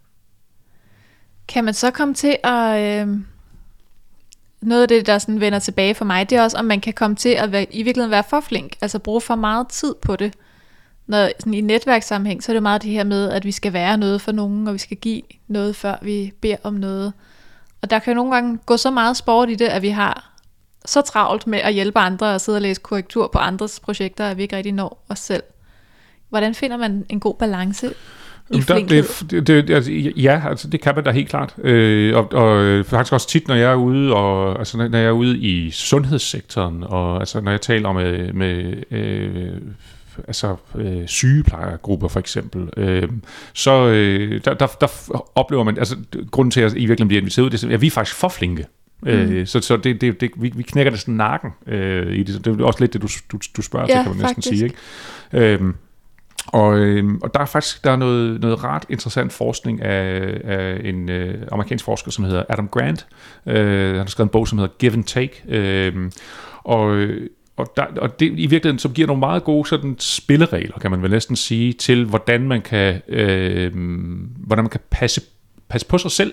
Kan 1.48 1.64
man 1.64 1.74
så 1.74 1.90
komme 1.90 2.14
til 2.14 2.36
at... 2.44 3.02
Øh, 3.08 3.16
noget 4.66 4.82
af 4.82 4.88
det, 4.88 5.06
der 5.06 5.18
sådan 5.18 5.40
vender 5.40 5.58
tilbage 5.58 5.94
for 5.94 6.04
mig, 6.04 6.30
det 6.30 6.38
er 6.38 6.42
også, 6.42 6.56
om 6.56 6.64
man 6.64 6.80
kan 6.80 6.92
komme 6.92 7.16
til 7.16 7.28
at 7.28 7.52
være, 7.52 7.74
i 7.74 7.82
virkeligheden 7.82 8.10
være 8.10 8.24
for 8.24 8.40
flink, 8.40 8.76
altså 8.80 8.98
bruge 8.98 9.20
for 9.20 9.34
meget 9.34 9.68
tid 9.68 9.94
på 10.02 10.16
det. 10.16 10.34
Når, 11.06 11.28
sådan 11.38 11.54
I 11.54 11.60
netværkssammenhæng, 11.60 12.42
så 12.42 12.52
er 12.52 12.54
det 12.54 12.62
meget 12.62 12.82
det 12.82 12.90
her 12.90 13.04
med, 13.04 13.30
at 13.30 13.44
vi 13.44 13.52
skal 13.52 13.72
være 13.72 13.98
noget 13.98 14.20
for 14.20 14.32
nogen, 14.32 14.68
og 14.68 14.72
vi 14.72 14.78
skal 14.78 14.96
give 14.96 15.22
noget, 15.48 15.76
før 15.76 15.96
vi 16.02 16.32
beder 16.40 16.56
om 16.62 16.74
noget. 16.74 17.12
Og 17.82 17.90
der 17.90 17.98
kan 17.98 18.12
jo 18.12 18.14
nogle 18.14 18.34
gange 18.34 18.58
gå 18.66 18.76
så 18.76 18.90
meget 18.90 19.16
sport 19.16 19.50
i 19.50 19.54
det, 19.54 19.66
at 19.66 19.82
vi 19.82 19.88
har 19.88 20.34
så 20.84 21.00
travlt 21.00 21.46
med 21.46 21.58
at 21.58 21.74
hjælpe 21.74 21.98
andre 21.98 22.34
og 22.34 22.40
sidde 22.40 22.56
og 22.56 22.62
læse 22.62 22.80
korrektur 22.80 23.28
på 23.28 23.38
andres 23.38 23.80
projekter, 23.80 24.26
at 24.26 24.36
vi 24.36 24.42
ikke 24.42 24.56
rigtig 24.56 24.72
når 24.72 25.04
os 25.08 25.18
selv. 25.18 25.42
Hvordan 26.28 26.54
finder 26.54 26.76
man 26.76 27.06
en 27.08 27.20
god 27.20 27.34
balance 27.34 27.94
i 28.50 28.60
der, 28.60 28.78
det, 28.78 29.24
det, 29.30 29.46
det, 29.46 29.70
altså, 29.70 29.92
ja, 30.16 30.42
altså, 30.48 30.68
det 30.68 30.80
kan 30.80 30.94
man 30.94 31.04
da 31.04 31.10
helt 31.10 31.28
klart. 31.28 31.54
Øh, 31.58 32.16
og, 32.16 32.32
og 32.32 32.64
øh, 32.64 32.84
faktisk 32.84 33.12
også 33.12 33.28
tit, 33.28 33.48
når 33.48 33.54
jeg 33.54 33.70
er 33.70 33.76
ude, 33.76 34.14
og, 34.14 34.58
altså, 34.58 34.76
når 34.76 34.98
jeg 34.98 35.06
er 35.06 35.10
ude 35.10 35.38
i 35.38 35.70
sundhedssektoren, 35.70 36.84
og 36.86 37.20
altså, 37.20 37.40
når 37.40 37.50
jeg 37.50 37.60
taler 37.60 37.92
med, 37.92 38.32
med 38.32 38.74
øh, 38.90 39.60
altså, 40.28 40.56
øh, 40.74 41.06
sygeplejergrupper 41.06 42.08
for 42.08 42.20
eksempel, 42.20 42.68
øh, 42.76 43.08
så 43.52 43.86
øh, 43.88 44.40
der, 44.44 44.54
der, 44.54 44.66
der 44.66 44.86
oplever 45.34 45.64
man, 45.64 45.78
altså 45.78 45.96
grunden 46.30 46.50
til, 46.50 46.60
at 46.60 46.72
jeg 46.72 46.82
i 46.82 46.86
virkeligheden 46.86 47.08
bliver 47.08 47.20
inviteret 47.20 47.44
ud, 47.44 47.50
det 47.50 47.64
er, 47.64 47.74
at 47.74 47.80
vi 47.80 47.86
er 47.86 47.90
faktisk 47.90 48.16
for 48.16 48.28
flinke. 48.28 48.66
Mm. 49.02 49.08
Øh, 49.08 49.46
så 49.46 49.60
så 49.60 49.76
det, 49.76 50.00
det, 50.00 50.20
det, 50.20 50.30
vi, 50.36 50.52
vi 50.56 50.62
knækker 50.62 50.90
det 50.90 51.00
sådan 51.00 51.14
nakken 51.14 51.50
øh, 51.66 52.12
i 52.16 52.22
det. 52.22 52.44
Det 52.44 52.60
er 52.60 52.64
også 52.64 52.80
lidt 52.80 52.92
det, 52.92 53.02
du, 53.02 53.08
du, 53.32 53.38
du 53.56 53.62
spørger 53.62 53.86
Ja, 53.88 53.94
til, 53.94 54.02
kan 54.02 54.16
man 54.16 54.18
næsten 54.18 54.42
faktisk. 54.42 54.48
sige. 54.48 54.64
Ikke? 55.32 55.54
Øhm, 55.54 55.74
og, 56.46 56.78
øh, 56.78 57.04
og 57.22 57.34
der 57.34 57.40
er 57.40 57.44
faktisk 57.44 57.84
der 57.84 57.90
er 57.90 57.96
noget, 57.96 58.40
noget 58.40 58.64
ret 58.64 58.82
interessant 58.88 59.32
forskning 59.32 59.82
af, 59.82 60.40
af 60.44 60.80
en 60.84 61.08
øh, 61.08 61.46
amerikansk 61.52 61.84
forsker, 61.84 62.10
som 62.10 62.24
hedder 62.24 62.42
Adam 62.48 62.68
Grant. 62.68 63.06
Øh, 63.46 63.88
han 63.88 63.96
har 63.96 64.06
skrevet 64.06 64.28
en 64.28 64.32
bog, 64.32 64.48
som 64.48 64.58
hedder 64.58 64.74
Give 64.78 64.92
and 64.92 65.04
Take. 65.04 65.42
Øhm, 65.48 66.04
øh, 66.06 66.10
og 66.64 67.08
og, 67.56 67.72
der, 67.76 67.86
og 67.96 68.20
det 68.20 68.26
i 68.26 68.46
virkeligheden, 68.46 68.78
som 68.78 68.92
giver 68.92 69.06
nogle 69.06 69.20
meget 69.20 69.44
gode 69.44 69.68
sådan, 69.68 69.96
spilleregler, 69.98 70.78
kan 70.78 70.90
man 70.90 71.02
vel 71.02 71.10
næsten 71.10 71.36
sige, 71.36 71.72
til 71.72 72.04
hvordan 72.04 72.48
man 72.48 72.62
kan, 72.62 73.02
øh, 73.08 73.72
hvordan 74.36 74.64
man 74.64 74.70
kan 74.70 74.80
passe, 74.90 75.20
passe 75.68 75.86
på 75.86 75.98
sig 75.98 76.10
selv, 76.10 76.32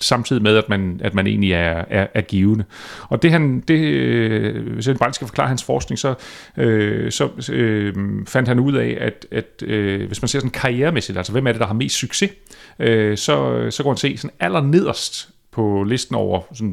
samtidig 0.00 0.42
med, 0.42 0.56
at 0.56 0.68
man, 0.68 1.00
at 1.04 1.14
man 1.14 1.26
egentlig 1.26 1.52
er, 1.52 1.84
er, 1.90 2.06
er 2.14 2.20
givende. 2.20 2.64
Og 3.08 3.22
det 3.22 3.30
han, 3.30 3.60
det, 3.60 3.78
øh, 3.78 4.72
hvis 4.74 4.88
jeg 4.88 4.96
bare 4.96 5.12
skal 5.12 5.26
forklare 5.26 5.48
hans 5.48 5.64
forskning, 5.64 5.98
så, 5.98 6.14
øh, 6.56 7.12
så 7.12 7.52
øh, 7.52 7.94
fandt 8.26 8.48
han 8.48 8.60
ud 8.60 8.74
af, 8.74 8.98
at, 9.00 9.26
at 9.30 9.62
øh, 9.62 10.06
hvis 10.06 10.22
man 10.22 10.28
ser 10.28 10.38
sådan 10.38 10.50
karrieremæssigt, 10.50 11.18
altså 11.18 11.32
hvem 11.32 11.46
er 11.46 11.52
det, 11.52 11.60
der 11.60 11.66
har 11.66 11.74
mest 11.74 11.96
succes, 11.96 12.30
øh, 12.78 13.16
så, 13.16 13.66
så 13.70 13.82
går 13.82 13.90
man 13.90 13.96
se 13.96 14.16
sådan 14.16 14.36
aller 14.40 14.60
nederst 14.60 15.28
på 15.52 15.82
listen 15.82 16.16
over, 16.16 16.40
sådan, 16.54 16.70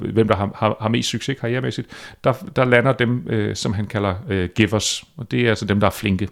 hvem 0.00 0.28
der 0.28 0.36
har, 0.36 0.50
har, 0.54 0.76
har 0.80 0.88
mest 0.88 1.08
succes 1.08 1.38
karrieremæssigt, 1.40 1.88
der, 2.24 2.32
der 2.56 2.64
lander 2.64 2.92
dem, 2.92 3.26
øh, 3.28 3.56
som 3.56 3.72
han 3.72 3.86
kalder 3.86 4.14
øh, 4.28 4.48
givers, 4.54 5.04
og 5.16 5.30
det 5.30 5.40
er 5.40 5.48
altså 5.48 5.64
dem, 5.64 5.80
der 5.80 5.86
er 5.86 5.90
flinke 5.90 6.28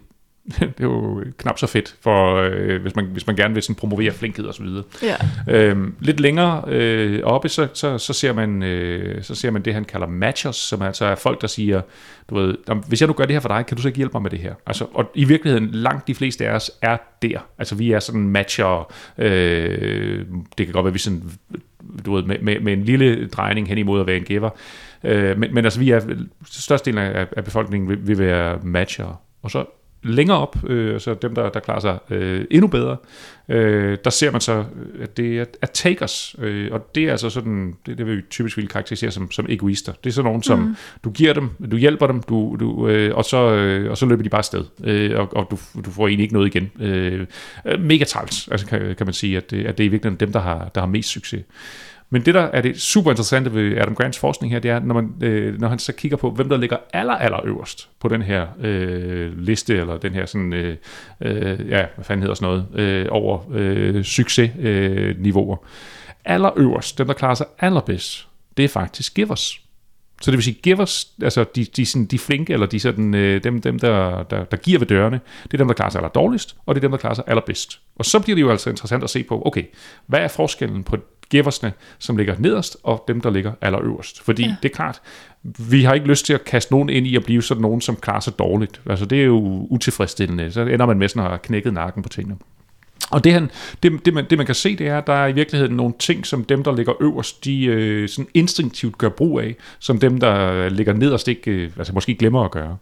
det 0.59 0.61
er 0.61 0.83
jo 0.83 1.23
knap 1.37 1.59
så 1.59 1.67
fedt, 1.67 1.95
for, 2.01 2.35
øh, 2.35 2.81
hvis, 2.81 2.95
man, 2.95 3.05
hvis 3.05 3.27
man 3.27 3.35
gerne 3.35 3.53
vil 3.53 3.63
sådan 3.63 3.75
promovere 3.75 4.11
flinkhed 4.11 4.47
osv. 4.47 4.65
Ja. 5.03 5.15
Øhm, 5.49 5.95
lidt 5.99 6.19
længere 6.19 6.63
øh, 6.67 7.23
oppe, 7.23 7.49
så, 7.49 7.67
så, 7.73 7.97
så, 7.97 8.13
ser 8.13 8.33
man, 8.33 8.63
øh, 8.63 9.23
så 9.23 9.35
ser 9.35 9.51
man 9.51 9.61
det, 9.61 9.73
han 9.73 9.85
kalder 9.85 10.07
matchers, 10.07 10.55
som 10.55 10.81
altså 10.81 11.05
er 11.05 11.15
folk, 11.15 11.41
der 11.41 11.47
siger, 11.47 11.81
du 12.29 12.35
ved, 12.35 12.57
"Nå, 12.67 12.73
hvis 12.73 13.01
jeg 13.01 13.07
nu 13.07 13.13
gør 13.13 13.25
det 13.25 13.33
her 13.35 13.39
for 13.39 13.49
dig, 13.49 13.65
kan 13.65 13.77
du 13.77 13.81
så 13.81 13.87
ikke 13.87 13.97
hjælpe 13.97 14.13
mig 14.13 14.21
med 14.21 14.29
det 14.31 14.39
her? 14.39 14.53
Altså, 14.65 14.85
og 14.93 15.11
i 15.15 15.23
virkeligheden, 15.23 15.69
langt 15.71 16.07
de 16.07 16.15
fleste 16.15 16.47
af 16.47 16.55
os 16.55 16.71
er 16.81 16.97
der. 17.21 17.39
Altså, 17.57 17.75
vi 17.75 17.91
er 17.91 17.99
sådan 17.99 18.29
matcher, 18.29 18.93
øh, 19.17 20.25
det 20.57 20.65
kan 20.65 20.73
godt 20.73 20.83
være, 20.83 20.93
vi 20.93 20.99
sådan, 20.99 21.23
du 22.05 22.15
ved, 22.15 22.23
med, 22.23 22.39
med, 22.41 22.59
med 22.59 22.73
en 22.73 22.83
lille 22.83 23.27
drejning 23.27 23.67
hen 23.67 23.77
imod 23.77 24.01
at 24.01 24.07
være 24.07 24.17
en 24.17 24.23
giver. 24.23 24.49
Øh, 25.03 25.39
men, 25.39 25.53
men 25.53 25.65
altså, 25.65 25.79
vi 25.79 25.89
er, 25.89 26.01
størstedelen 26.45 27.03
af, 27.03 27.27
af 27.37 27.43
befolkningen 27.43 27.89
vil, 27.89 28.07
vil 28.07 28.19
være 28.19 28.59
matcher. 28.63 29.21
Og 29.43 29.51
så 29.51 29.65
længere 30.05 30.37
op, 30.37 30.69
øh, 30.69 30.99
så 30.99 31.13
dem, 31.13 31.35
der, 31.35 31.49
der 31.49 31.59
klarer 31.59 31.79
sig 31.79 31.97
øh, 32.09 32.45
endnu 32.51 32.67
bedre, 32.67 32.97
øh, 33.49 33.97
der 34.03 34.09
ser 34.09 34.31
man 34.31 34.41
så, 34.41 34.63
at 35.01 35.17
det 35.17 35.39
er, 35.39 35.45
er 35.61 35.67
takers, 35.67 36.35
øh, 36.39 36.69
og 36.71 36.95
det 36.95 37.03
er 37.03 37.11
altså 37.11 37.29
sådan, 37.29 37.75
det, 37.85 37.97
det 37.97 38.05
vil 38.05 38.17
vi 38.17 38.21
typisk 38.29 38.57
vil 38.57 38.67
karakterisere 38.67 39.11
som, 39.11 39.31
som 39.31 39.45
egoister. 39.49 39.93
Det 40.03 40.09
er 40.09 40.13
sådan 40.13 40.25
nogen, 40.25 40.43
som 40.43 40.59
mm. 40.59 40.75
du 41.03 41.11
giver 41.11 41.33
dem, 41.33 41.49
du 41.71 41.77
hjælper 41.77 42.07
dem, 42.07 42.21
du, 42.21 42.57
du, 42.59 42.87
øh, 42.87 43.15
og, 43.15 43.25
så, 43.25 43.37
øh, 43.37 43.91
og 43.91 43.97
så 43.97 44.05
løber 44.05 44.23
de 44.23 44.29
bare 44.29 44.39
afsted, 44.39 44.65
øh, 44.83 45.19
og, 45.19 45.35
og 45.35 45.47
du, 45.51 45.81
du 45.85 45.91
får 45.91 46.07
egentlig 46.07 46.23
ikke 46.23 46.33
noget 46.33 46.55
igen. 46.55 46.71
Øh, 46.79 47.27
mega 47.79 48.03
træls, 48.03 48.47
altså 48.47 48.67
kan, 48.67 48.95
kan 48.95 49.07
man 49.07 49.13
sige, 49.13 49.37
at 49.37 49.51
det, 49.51 49.65
at 49.65 49.77
det 49.77 49.83
er 49.83 49.87
i 49.87 49.91
virkeligheden 49.91 50.19
dem, 50.19 50.31
der 50.31 50.39
har, 50.39 50.71
der 50.75 50.81
har 50.81 50.87
mest 50.87 51.09
succes. 51.09 51.43
Men 52.09 52.21
det, 52.25 52.33
der 52.33 52.41
er 52.41 52.61
det 52.61 52.81
super 52.81 53.11
interessante 53.11 53.53
ved 53.53 53.77
Adam 53.77 53.95
Grants 53.95 54.19
forskning 54.19 54.53
her, 54.53 54.59
det 54.59 54.71
er, 54.71 54.79
når, 54.79 54.95
man, 54.95 55.13
øh, 55.21 55.59
når 55.59 55.67
han 55.67 55.79
så 55.79 55.93
kigger 55.93 56.17
på, 56.17 56.31
hvem 56.31 56.49
der 56.49 56.57
ligger 56.57 56.77
aller, 56.93 57.13
aller 57.13 57.45
øverst 57.45 57.89
på 57.99 58.07
den 58.07 58.21
her 58.21 58.47
øh, 58.61 59.37
liste, 59.39 59.77
eller 59.77 59.97
den 59.97 60.13
her 60.13 60.25
sådan, 60.25 60.53
øh, 60.53 60.77
øh, 61.21 61.69
ja, 61.69 61.85
hvad 61.95 62.05
fanden 62.05 62.21
hedder 62.21 62.35
sådan 62.35 62.65
noget, 62.73 62.79
øh, 62.79 63.07
over 63.09 63.39
øh, 63.53 64.03
succesniveauer. 64.03 65.09
Øh, 65.09 65.19
niveauer. 65.19 65.57
aller 66.25 66.51
øverst, 66.55 66.97
dem 66.97 67.07
der 67.07 67.13
klarer 67.13 67.35
sig 67.35 67.45
allerbedst, 67.59 68.27
det 68.57 68.65
er 68.65 68.69
faktisk 68.69 69.13
givers. 69.13 69.65
Så 70.21 70.31
det 70.31 70.37
vil 70.37 70.43
sige, 70.43 70.59
givers, 70.63 71.11
altså 71.21 71.45
de, 71.55 71.65
de, 71.65 71.85
sådan, 71.85 72.05
de 72.05 72.19
flinke, 72.19 72.53
eller 72.53 72.65
de 72.65 72.79
sådan, 72.79 73.13
øh, 73.13 73.43
dem, 73.43 73.61
dem 73.61 73.79
der, 73.79 74.23
der, 74.23 74.43
der 74.43 74.57
giver 74.57 74.79
ved 74.79 74.87
dørene, 74.87 75.19
det 75.43 75.53
er 75.53 75.57
dem, 75.57 75.67
der 75.67 75.73
klarer 75.73 75.89
sig 75.89 75.99
aller 75.99 76.09
dårligst, 76.09 76.55
og 76.65 76.75
det 76.75 76.79
er 76.79 76.81
dem, 76.81 76.91
der 76.91 76.97
klarer 76.97 77.13
sig 77.13 77.23
allerbedst. 77.27 77.79
Og 77.95 78.05
så 78.05 78.19
bliver 78.19 78.35
det 78.35 78.41
jo 78.41 78.51
altså 78.51 78.69
interessant 78.69 79.03
at 79.03 79.09
se 79.09 79.23
på, 79.23 79.41
okay, 79.45 79.63
hvad 80.07 80.19
er 80.19 80.27
forskellen 80.27 80.83
på 80.83 80.97
giversne, 81.35 81.73
som 81.99 82.17
ligger 82.17 82.35
nederst, 82.39 82.77
og 82.83 83.03
dem, 83.07 83.21
der 83.21 83.29
ligger 83.29 83.51
allerøverst. 83.61 84.21
Fordi 84.21 84.43
ja. 84.43 84.55
det 84.63 84.69
er 84.69 84.75
klart, 84.75 85.01
vi 85.69 85.83
har 85.83 85.93
ikke 85.93 86.07
lyst 86.07 86.25
til 86.25 86.33
at 86.33 86.43
kaste 86.45 86.73
nogen 86.73 86.89
ind 86.89 87.07
i 87.07 87.15
at 87.15 87.23
blive 87.23 87.43
sådan 87.43 87.61
nogen, 87.61 87.81
som 87.81 87.95
klarer 87.95 88.19
sig 88.19 88.39
dårligt. 88.39 88.81
Altså 88.89 89.05
det 89.05 89.21
er 89.21 89.25
jo 89.25 89.67
utilfredsstillende. 89.69 90.51
Så 90.51 90.61
ender 90.61 90.85
man 90.85 90.97
med 90.97 91.09
sådan 91.09 91.23
at 91.23 91.29
have 91.29 91.39
knækket 91.39 91.73
nakken 91.73 92.03
på 92.03 92.09
tingene. 92.09 92.35
Og 93.11 93.23
det, 93.23 93.33
han, 93.33 93.51
det, 93.83 94.05
det, 94.05 94.13
man, 94.13 94.25
det 94.29 94.37
man 94.37 94.45
kan 94.45 94.55
se, 94.55 94.75
det 94.75 94.87
er, 94.87 94.97
at 94.97 95.07
der 95.07 95.13
er 95.13 95.27
i 95.27 95.31
virkeligheden 95.31 95.75
nogle 95.75 95.93
ting, 95.99 96.25
som 96.25 96.43
dem, 96.43 96.63
der 96.63 96.75
ligger 96.75 96.93
øverst, 96.99 97.45
de 97.45 97.65
øh, 97.65 98.09
sådan 98.09 98.27
instinktivt 98.33 98.97
gør 98.97 99.09
brug 99.09 99.39
af, 99.39 99.55
som 99.79 99.99
dem, 99.99 100.19
der 100.19 100.69
ligger 100.69 100.93
nederst, 100.93 101.27
ikke, 101.27 101.51
øh, 101.51 101.71
altså 101.77 101.93
måske 101.93 102.15
glemmer 102.15 102.43
at 102.43 102.51
gøre. 102.51 102.77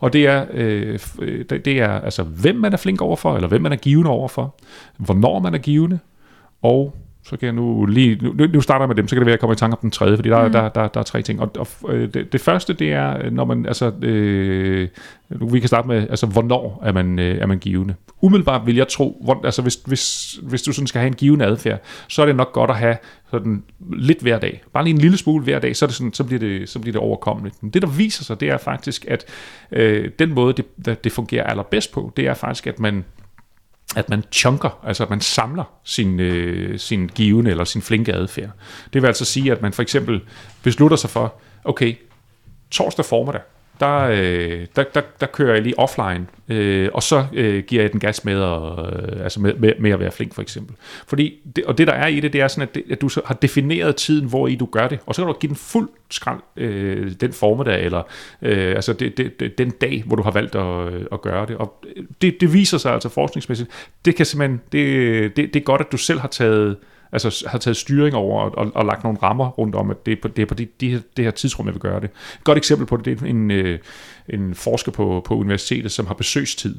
Og 0.00 0.12
det 0.12 0.26
er, 0.26 0.46
øh, 0.52 0.98
det 1.50 1.66
er 1.66 1.88
altså, 2.00 2.22
hvem 2.22 2.56
man 2.56 2.72
er 2.72 2.76
flink 2.76 3.00
overfor, 3.00 3.34
eller 3.34 3.48
hvem 3.48 3.62
man 3.62 3.72
er 3.72 3.76
givende 3.76 4.10
overfor, 4.10 4.54
hvornår 4.96 5.38
man 5.38 5.54
er 5.54 5.58
givende, 5.58 5.98
og 6.62 6.96
så 7.26 7.36
kan 7.36 7.46
jeg 7.46 7.52
nu 7.54 7.86
lige, 7.86 8.18
nu, 8.22 8.46
nu 8.52 8.60
starter 8.60 8.82
jeg 8.82 8.88
med 8.88 8.96
dem, 8.96 9.08
så 9.08 9.14
kan 9.14 9.20
det 9.20 9.26
være, 9.26 9.32
at 9.32 9.36
jeg 9.36 9.40
kommer 9.40 9.54
i 9.54 9.56
tanke 9.56 9.76
om 9.76 9.80
den 9.82 9.90
tredje, 9.90 10.16
fordi 10.16 10.28
der, 10.28 10.46
mm. 10.46 10.52
der, 10.52 10.68
der, 10.68 10.88
der 10.88 11.00
er 11.00 11.04
tre 11.04 11.22
ting. 11.22 11.40
Og, 11.40 11.50
og 11.58 11.94
øh, 11.94 12.14
det, 12.14 12.32
det 12.32 12.40
første, 12.40 12.72
det 12.72 12.92
er, 12.92 13.30
når 13.30 13.44
man, 13.44 13.66
altså, 13.66 13.92
øh, 14.02 14.88
nu 15.30 15.48
vi 15.48 15.60
kan 15.60 15.68
starte 15.68 15.88
med, 15.88 16.08
altså, 16.10 16.26
hvornår 16.26 16.82
er 16.84 16.92
man, 16.92 17.18
øh, 17.18 17.38
er 17.38 17.46
man 17.46 17.58
givende? 17.58 17.94
Umiddelbart 18.20 18.66
vil 18.66 18.76
jeg 18.76 18.88
tro, 18.88 19.20
hvor, 19.24 19.40
altså, 19.44 19.62
hvis, 19.62 19.74
hvis, 19.86 20.32
hvis 20.42 20.62
du 20.62 20.72
sådan 20.72 20.86
skal 20.86 20.98
have 20.98 21.06
en 21.06 21.14
givende 21.14 21.44
adfærd, 21.44 21.80
så 22.08 22.22
er 22.22 22.26
det 22.26 22.36
nok 22.36 22.52
godt 22.52 22.70
at 22.70 22.76
have 22.76 22.96
sådan 23.30 23.62
lidt 23.92 24.20
hver 24.20 24.38
dag. 24.38 24.62
Bare 24.72 24.84
lige 24.84 24.94
en 24.94 25.00
lille 25.00 25.16
smule 25.16 25.44
hver 25.44 25.58
dag, 25.58 25.76
så, 25.76 25.84
er 25.84 25.86
det 25.86 25.96
sådan, 25.96 26.12
så, 26.12 26.24
bliver, 26.24 26.40
det, 26.40 26.68
så 26.68 26.78
bliver 26.78 26.92
det 26.92 27.00
overkommeligt. 27.00 27.62
Men 27.62 27.70
det, 27.70 27.82
der 27.82 27.88
viser 27.88 28.24
sig, 28.24 28.40
det 28.40 28.48
er 28.48 28.58
faktisk, 28.58 29.04
at 29.08 29.24
øh, 29.72 30.10
den 30.18 30.34
måde, 30.34 30.54
det, 30.86 31.04
det 31.04 31.12
fungerer 31.12 31.44
allerbedst 31.44 31.92
på, 31.92 32.12
det 32.16 32.26
er 32.26 32.34
faktisk, 32.34 32.66
at 32.66 32.80
man 32.80 33.04
at 33.96 34.08
man 34.08 34.24
chunker, 34.32 34.80
altså 34.82 35.02
at 35.02 35.10
man 35.10 35.20
samler 35.20 35.64
sin, 35.84 36.20
øh, 36.20 36.78
sin 36.78 37.10
givende 37.14 37.50
eller 37.50 37.64
sin 37.64 37.82
flinke 37.82 38.12
adfærd. 38.12 38.50
Det 38.92 39.02
vil 39.02 39.08
altså 39.08 39.24
sige, 39.24 39.52
at 39.52 39.62
man 39.62 39.72
for 39.72 39.82
eksempel 39.82 40.20
beslutter 40.62 40.96
sig 40.96 41.10
for, 41.10 41.34
okay, 41.64 41.94
torsdag 42.70 43.04
formiddag, 43.04 43.40
der, 43.80 43.98
øh, 43.98 44.66
der, 44.76 44.84
der, 44.94 45.00
der 45.20 45.26
kører 45.26 45.54
jeg 45.54 45.62
lige 45.62 45.78
offline, 45.78 46.26
øh, 46.48 46.88
og 46.94 47.02
så 47.02 47.26
øh, 47.32 47.64
giver 47.64 47.82
jeg 47.82 47.92
den 47.92 48.00
gas 48.00 48.24
med, 48.24 48.40
og, 48.40 48.92
øh, 48.92 49.24
altså 49.24 49.40
med, 49.40 49.54
med, 49.54 49.72
med 49.78 49.90
at 49.90 50.00
være 50.00 50.10
flink 50.10 50.34
for 50.34 50.42
eksempel. 50.42 50.76
Fordi 51.06 51.40
det, 51.56 51.64
og 51.64 51.78
det 51.78 51.86
der 51.86 51.92
er 51.92 52.06
i 52.06 52.20
det, 52.20 52.32
det 52.32 52.40
er 52.40 52.48
sådan, 52.48 52.68
at, 52.68 52.74
det, 52.74 52.82
at 52.90 53.00
du 53.00 53.08
så 53.08 53.20
har 53.26 53.34
defineret 53.34 53.96
tiden, 53.96 54.28
hvor 54.28 54.48
i 54.48 54.54
du 54.54 54.66
gør 54.66 54.88
det, 54.88 54.98
og 55.06 55.14
så 55.14 55.22
kan 55.22 55.32
du 55.32 55.38
give 55.38 55.48
den 55.48 55.56
fuld 55.56 55.88
skrald 56.10 56.40
øh, 56.56 57.12
den 57.20 57.32
formiddag, 57.32 57.84
eller 57.84 58.02
øh, 58.42 58.74
altså 58.74 58.92
det, 58.92 59.16
det, 59.16 59.40
det, 59.40 59.58
den 59.58 59.70
dag, 59.70 60.02
hvor 60.06 60.16
du 60.16 60.22
har 60.22 60.30
valgt 60.30 60.54
at, 60.54 60.92
øh, 60.92 61.06
at 61.12 61.22
gøre 61.22 61.46
det. 61.46 61.56
Og 61.56 61.84
det, 62.22 62.40
det 62.40 62.52
viser 62.52 62.78
sig 62.78 62.92
altså 62.92 63.08
forskningsmæssigt, 63.08 63.70
det 64.04 64.16
kan 64.16 64.26
simpelthen, 64.26 64.60
det, 64.72 65.36
det, 65.36 65.54
det 65.54 65.60
er 65.60 65.64
godt, 65.64 65.80
at 65.80 65.92
du 65.92 65.96
selv 65.96 66.20
har 66.20 66.28
taget 66.28 66.76
altså 67.14 67.48
har 67.48 67.58
taget 67.58 67.76
styring 67.76 68.14
over 68.14 68.42
og, 68.42 68.58
og, 68.58 68.72
og 68.74 68.84
lagt 68.84 69.04
nogle 69.04 69.18
rammer 69.22 69.48
rundt 69.50 69.74
om, 69.74 69.90
at 69.90 70.06
det 70.06 70.12
er 70.12 70.16
på 70.22 70.28
det, 70.28 70.42
er 70.42 70.46
på 70.46 70.54
det, 70.54 70.80
det, 70.80 70.90
her, 70.90 71.00
det 71.16 71.24
her 71.24 71.32
tidsrum, 71.32 71.66
jeg 71.66 71.74
vil 71.74 71.80
gøre 71.80 72.00
det. 72.00 72.10
Et 72.34 72.44
godt 72.44 72.58
eksempel 72.58 72.86
på 72.86 72.96
det, 72.96 73.04
det 73.04 73.22
er 73.22 73.26
en, 73.26 73.50
øh, 73.50 73.78
en 74.28 74.54
forsker 74.54 74.92
på, 74.92 75.22
på 75.26 75.36
universitetet, 75.36 75.92
som 75.92 76.06
har 76.06 76.14
besøgstid 76.14 76.78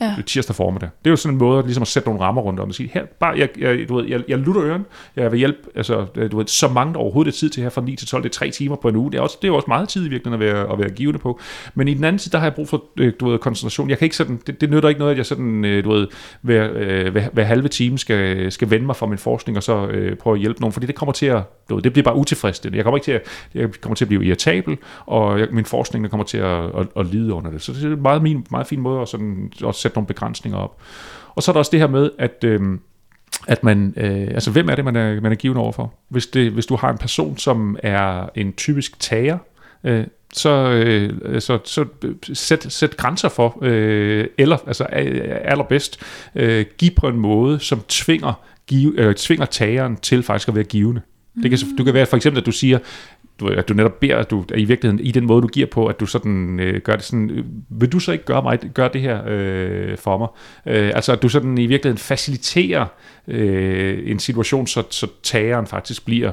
ja. 0.00 0.16
tirsdag 0.26 0.56
formiddag. 0.56 0.88
Det 0.98 1.06
er 1.06 1.10
jo 1.10 1.16
sådan 1.16 1.34
en 1.34 1.38
måde 1.38 1.58
at, 1.58 1.64
ligesom 1.64 1.82
at 1.82 1.88
sætte 1.88 2.08
nogle 2.08 2.24
rammer 2.24 2.42
rundt 2.42 2.60
om 2.60 2.68
og 2.68 2.74
sige, 2.74 2.90
her, 2.94 3.04
bare, 3.20 3.38
jeg, 3.38 3.48
jeg, 3.58 3.88
du 3.88 3.96
ved, 3.96 4.06
jeg, 4.06 4.22
jeg 4.28 4.38
lutter 4.38 4.64
øren, 4.64 4.86
jeg 5.16 5.32
vil 5.32 5.38
hjælpe, 5.38 5.58
altså, 5.74 6.06
øh, 6.16 6.30
du 6.30 6.36
ved, 6.36 6.46
så 6.46 6.68
mange 6.68 6.94
der 6.94 7.00
overhovedet 7.00 7.32
er 7.32 7.36
tid 7.36 7.50
til 7.50 7.62
her 7.62 7.70
fra 7.70 7.80
9 7.80 7.96
til 7.96 8.08
12, 8.08 8.22
det 8.22 8.28
er 8.28 8.32
tre 8.32 8.50
timer 8.50 8.76
på 8.76 8.88
en 8.88 8.96
uge, 8.96 9.12
det 9.12 9.18
er, 9.18 9.22
også, 9.22 9.38
det 9.42 9.48
er 9.48 9.52
også 9.52 9.68
meget 9.68 9.88
tid 9.88 10.06
i 10.06 10.08
virkeligheden 10.08 10.42
at 10.42 10.54
være, 10.54 10.72
at 10.72 10.78
være 10.78 10.90
givende 10.90 11.18
på. 11.18 11.40
Men 11.74 11.88
i 11.88 11.94
den 11.94 12.04
anden 12.04 12.18
side, 12.18 12.32
der 12.32 12.38
har 12.38 12.46
jeg 12.46 12.54
brug 12.54 12.68
for, 12.68 12.84
øh, 12.98 13.12
du 13.20 13.30
ved, 13.30 13.38
koncentration. 13.38 13.90
Jeg 13.90 13.98
kan 13.98 14.06
ikke 14.06 14.16
sådan, 14.16 14.40
det, 14.46 14.60
det 14.60 14.70
nytter 14.70 14.88
ikke 14.88 14.98
noget, 14.98 15.12
at 15.12 15.18
jeg 15.18 15.26
sådan, 15.26 15.64
øh, 15.64 15.84
du 15.84 15.90
ved, 15.90 16.08
hver, 16.40 17.10
hver, 17.10 17.28
hver 17.32 17.44
halve 17.44 17.68
time 17.68 17.98
skal, 17.98 18.52
skal 18.52 18.70
vende 18.70 18.86
mig 18.86 18.96
fra 18.96 19.06
min 19.06 19.18
forskning, 19.18 19.56
og 19.56 19.62
så 19.62 19.86
øh, 19.86 20.16
prøve 20.16 20.34
at 20.34 20.40
hjælpe 20.40 20.60
nogen, 20.60 20.72
fordi 20.72 20.86
det 20.86 20.94
kommer 20.94 21.12
til 21.12 21.26
at, 21.26 21.42
du 21.68 21.74
ved, 21.74 21.82
det 21.82 21.92
bliver 21.92 22.04
bare 22.04 22.16
utilfredsstillende. 22.16 22.76
Jeg 22.76 22.84
kommer 22.84 22.96
ikke 22.96 23.04
til 23.04 23.12
at, 23.12 23.22
jeg 23.54 23.68
kommer 23.80 23.94
til 23.94 24.04
at 24.04 24.08
blive 24.08 24.24
irritabel, 24.24 24.76
og 25.06 25.40
jeg, 25.40 25.48
min 25.52 25.64
forskning 25.64 26.10
kommer 26.10 26.24
til 26.24 26.38
at, 26.38 26.64
at, 26.78 26.86
at, 26.96 27.06
lide 27.06 27.32
under 27.32 27.50
det. 27.50 27.62
Så 27.62 27.72
det 27.72 27.84
er 27.84 27.88
en 27.88 28.02
meget, 28.02 28.22
min, 28.22 28.46
meget 28.50 28.66
fin 28.66 28.80
måde 28.80 29.00
at, 29.00 29.08
sådan, 29.08 29.52
at 29.68 29.74
sætte 29.74 29.89
nogle 29.94 30.06
begrænsninger 30.06 30.58
op. 30.58 30.80
Og 31.34 31.42
så 31.42 31.50
er 31.50 31.52
der 31.52 31.58
også 31.58 31.70
det 31.70 31.80
her 31.80 31.88
med, 31.88 32.10
at, 32.18 32.44
øh, 32.44 32.60
at 33.48 33.64
man, 33.64 33.94
øh, 33.96 34.28
altså 34.30 34.50
hvem 34.50 34.68
er 34.68 34.74
det, 34.74 34.84
man 34.84 34.96
er, 34.96 35.20
man 35.20 35.32
er 35.32 35.36
given 35.36 35.56
overfor? 35.56 35.94
Hvis, 36.08 36.26
det, 36.26 36.52
hvis 36.52 36.66
du 36.66 36.76
har 36.76 36.90
en 36.90 36.98
person, 36.98 37.38
som 37.38 37.76
er 37.82 38.28
en 38.34 38.52
typisk 38.52 39.00
tager, 39.00 39.38
øh, 39.84 40.04
så, 40.32 40.70
øh, 40.70 41.40
så, 41.40 41.58
så 41.64 41.84
sæt, 42.32 42.66
sæt 42.68 42.96
grænser 42.96 43.28
for, 43.28 43.58
øh, 43.62 44.26
eller 44.38 44.56
altså 44.66 44.84
allerbedst, 44.84 46.00
øh, 46.34 46.64
giv 46.78 46.90
på 46.90 47.08
en 47.08 47.16
måde, 47.16 47.60
som 47.60 47.82
tvinger, 47.88 48.32
give, 48.66 49.00
øh, 49.00 49.14
tvinger 49.14 49.46
tageren 49.46 49.96
til 49.96 50.22
faktisk 50.22 50.48
at 50.48 50.54
være 50.54 50.64
givende. 50.64 51.00
Det 51.42 51.50
kan, 51.50 51.58
du 51.78 51.84
kan 51.84 51.94
være 51.94 52.06
for 52.06 52.16
eksempel, 52.16 52.40
at 52.40 52.46
du 52.46 52.52
siger, 52.52 52.78
du, 53.40 53.48
at 53.48 53.68
du 53.68 53.74
netop 53.74 54.00
beder, 54.00 54.16
at 54.16 54.30
du 54.30 54.44
at 54.52 54.60
i 54.60 54.64
virkeligheden, 54.64 55.06
i 55.06 55.10
den 55.10 55.26
måde, 55.26 55.42
du 55.42 55.46
giver 55.46 55.66
på, 55.66 55.86
at 55.86 56.00
du 56.00 56.06
sådan 56.06 56.60
øh, 56.60 56.80
gør 56.80 56.96
det 56.96 57.04
sådan, 57.04 57.30
øh, 57.30 57.44
vil 57.68 57.92
du 57.92 57.98
så 57.98 58.12
ikke 58.12 58.24
gøre, 58.24 58.42
mig, 58.42 58.58
gøre 58.74 58.90
det 58.92 59.00
her 59.00 59.22
øh, 59.26 59.98
for 59.98 60.18
mig? 60.18 60.28
Øh, 60.66 60.92
altså, 60.94 61.12
at 61.12 61.22
du 61.22 61.28
sådan 61.28 61.58
i 61.58 61.66
virkeligheden 61.66 61.98
faciliterer 61.98 62.86
øh, 63.28 64.10
en 64.10 64.18
situation, 64.18 64.66
så, 64.66 64.82
så 64.90 65.06
tageren 65.22 65.66
faktisk 65.66 66.04
bliver 66.04 66.32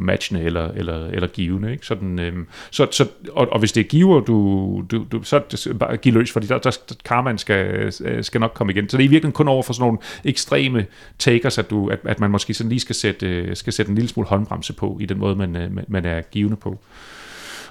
matchende 0.00 0.42
eller, 0.42 0.68
eller, 0.68 1.06
eller 1.06 1.28
givende. 1.28 1.72
Ikke? 1.72 1.86
Sådan, 1.86 2.18
øhm, 2.18 2.46
så, 2.70 2.86
så, 2.90 3.08
og, 3.32 3.48
og 3.52 3.58
hvis 3.58 3.72
det 3.72 3.80
er 3.80 3.88
giver, 3.88 4.20
du, 4.20 4.84
du, 4.90 5.06
du, 5.12 5.22
så 5.22 5.40
det 5.50 5.78
bare 5.78 5.96
give 5.96 6.14
løs, 6.14 6.32
fordi 6.32 6.46
der, 6.46 6.58
der, 6.58 6.94
karmaen 7.04 7.38
skal, 7.38 7.92
skal 8.24 8.40
nok 8.40 8.52
komme 8.54 8.72
igen. 8.72 8.88
Så 8.88 8.96
det 8.96 9.02
er 9.02 9.08
i 9.08 9.10
virkeligheden 9.10 9.32
kun 9.32 9.48
over 9.48 9.62
for 9.62 9.72
sådan 9.72 9.86
nogle 9.86 9.98
ekstreme 10.24 10.86
takers, 11.18 11.58
at, 11.58 11.70
du, 11.70 11.88
at, 11.88 11.98
at 12.04 12.20
man 12.20 12.30
måske 12.30 12.54
sådan 12.54 12.68
lige 12.68 12.80
skal 12.80 12.94
sætte, 12.94 13.54
skal 13.54 13.72
sætte 13.72 13.90
en 13.90 13.94
lille 13.94 14.08
smule 14.08 14.28
håndbremse 14.28 14.72
på, 14.72 14.98
i 15.00 15.06
den 15.06 15.18
måde, 15.18 15.36
man, 15.36 15.56
øh, 15.56 15.70
man 15.88 16.04
er 16.04 16.20
givende 16.20 16.56
på. 16.56 16.78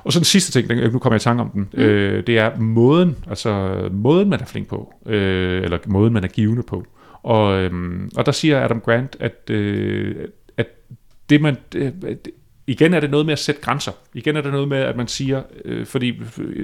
Og 0.04 0.14
så 0.14 0.20
den 0.20 0.26
sidste 0.26 0.52
ting, 0.52 0.92
nu 0.92 1.00
kommer 1.00 1.16
jeg 1.16 1.22
i 1.22 1.24
tanke 1.24 1.42
om 1.42 1.50
den, 1.50 1.70
mm. 1.74 1.82
øh, 1.82 2.28
det 2.28 2.38
er 2.38 2.60
måden, 2.60 3.16
altså 3.30 3.82
måden, 3.92 4.30
man 4.30 4.40
er 4.40 4.46
flink 4.46 4.68
på, 4.68 4.94
øh, 5.06 5.64
eller 5.64 5.78
måden, 5.88 6.14
man 6.14 6.24
er 6.24 6.28
givende 6.28 6.64
på. 6.64 6.86
Og, 7.24 7.64
øhm, 7.64 8.10
og 8.16 8.26
der 8.26 8.32
siger 8.32 8.66
Adam 8.66 8.80
Grant, 8.80 9.18
at, 9.20 9.50
øh, 9.50 10.16
at 10.20 10.30
det 11.30 11.42
man, 11.42 11.58
det, 11.74 12.32
igen 12.68 12.94
er 12.94 13.00
det 13.00 13.12
noget 13.12 13.26
med 13.26 13.34
at 13.34 13.40
sætte 13.40 13.62
grænser. 13.62 13.92
Igen 14.14 14.36
er 14.36 14.42
det 14.42 14.52
noget 14.52 14.68
med, 14.68 14.78
at 14.78 14.98
man 14.98 15.08
siger, 15.08 15.42
øh, 15.66 15.86
fordi 15.86 16.22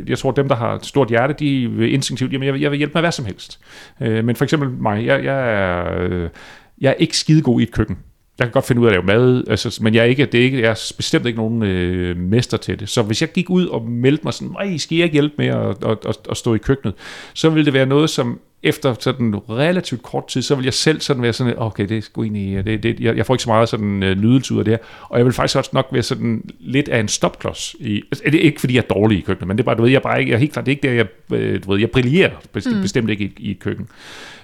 jeg 0.08 0.18
tror, 0.18 0.32
at 0.32 0.36
dem, 0.36 0.48
der 0.48 0.56
har 0.56 0.76
et 0.76 0.86
stort 0.86 1.10
hjerte, 1.10 1.34
de 1.34 1.70
vil 1.70 1.94
instinktivt, 1.94 2.34
jamen 2.34 2.46
jeg 2.46 2.54
vil, 2.54 2.62
jeg 2.62 2.72
vil 2.72 2.78
hjælpe 2.78 2.94
med 2.94 3.02
hvad 3.02 3.12
som 3.12 3.26
helst. 3.26 3.60
Øh, 4.02 4.26
men 4.26 4.36
for 4.36 4.44
eksempel 4.44 4.70
mig, 4.70 5.06
jeg, 5.06 5.24
jeg, 5.24 5.54
er, 5.54 6.02
øh, 6.02 6.30
jeg 6.82 6.90
er 6.90 6.94
ikke 6.94 7.18
skidegod 7.18 7.60
i 7.60 7.64
et 7.64 7.72
køkken 7.72 7.98
jeg 8.40 8.48
kan 8.48 8.52
godt 8.52 8.66
finde 8.66 8.82
ud 8.82 8.88
af 8.88 8.90
at 8.90 8.94
lave 8.94 9.20
mad, 9.20 9.44
altså, 9.48 9.80
men 9.82 9.96
jeg 9.96 10.02
er, 10.02 10.06
ikke, 10.06 10.26
det 10.26 10.40
er, 10.40 10.44
ikke, 10.44 10.62
jeg 10.62 10.70
er 10.70 10.94
bestemt 10.98 11.26
ikke 11.26 11.38
nogen 11.38 11.64
øh, 11.64 12.18
mester 12.18 12.58
til 12.58 12.80
det. 12.80 12.90
Så 12.90 13.02
hvis 13.02 13.22
jeg 13.22 13.32
gik 13.32 13.50
ud 13.50 13.68
og 13.68 13.90
meldte 13.90 14.24
mig 14.24 14.34
sådan, 14.34 14.52
nej, 14.52 14.78
skal 14.78 14.96
jeg 14.96 15.04
ikke 15.04 15.14
hjælpe 15.14 15.36
med 15.38 15.48
at, 15.48 15.84
at, 15.86 15.98
at, 16.10 16.18
at 16.30 16.38
stå 16.38 16.54
i 16.54 16.58
køkkenet, 16.58 16.96
så 17.34 17.50
ville 17.50 17.66
det 17.66 17.74
være 17.74 17.86
noget, 17.86 18.10
som 18.10 18.40
efter 18.64 18.96
sådan 19.00 19.36
relativt 19.50 20.04
kort 20.04 20.28
tid, 20.28 20.42
så 20.42 20.56
vil 20.56 20.64
jeg 20.64 20.74
selv 20.74 21.02
sådan 21.02 21.24
være 21.24 21.34
sådan, 21.34 21.54
okay, 21.58 21.90
det 21.90 21.98
er 21.98 22.02
sgu 22.02 22.24
egentlig, 22.24 22.66
det, 22.66 22.84
det, 22.84 23.00
jeg, 23.00 23.18
jeg 23.18 23.26
får 23.26 23.34
ikke 23.34 23.44
så 23.44 23.50
meget 23.50 23.70
sådan 23.70 24.04
uh, 24.04 24.10
nydelse 24.10 24.54
ud 24.54 24.60
af 24.60 24.66
det 24.66 24.72
her, 24.72 24.78
og 25.10 25.18
jeg 25.18 25.26
vil 25.26 25.34
faktisk 25.34 25.58
også 25.58 25.70
nok 25.74 25.88
være 25.92 26.04
sådan 26.04 26.50
lidt 26.60 26.90
af 26.90 27.00
en 27.00 27.08
stopklods. 27.08 27.76
I, 27.80 28.02
altså, 28.12 28.24
det 28.26 28.36
er 28.36 28.40
ikke, 28.40 28.60
fordi 28.60 28.76
jeg 28.76 28.82
er 28.82 28.94
dårlig 28.94 29.18
i 29.18 29.22
køkkenet, 29.22 29.48
men 29.48 29.58
det 29.58 29.64
er 29.64 29.66
bare, 29.66 29.76
du 29.76 29.82
ved, 29.82 29.90
jeg 29.90 29.98
er 29.98 30.04
bare 30.04 30.20
ikke, 30.20 30.30
jeg 30.30 30.36
er 30.36 30.40
helt 30.40 30.54
klart, 30.54 30.66
det 30.66 30.72
er 30.72 30.76
ikke 30.76 30.88
der, 30.88 30.94
jeg, 30.94 31.08
øh, 31.40 31.64
du 31.64 31.72
ved, 31.72 31.80
jeg 31.80 31.92
brillerer 31.92 32.32
bestemt, 32.52 32.76
mm. 32.76 32.82
bestemt 32.82 33.10
ikke 33.10 33.24
i, 33.24 33.34
i 33.38 33.52
et 33.52 33.60
køkken. 33.60 33.88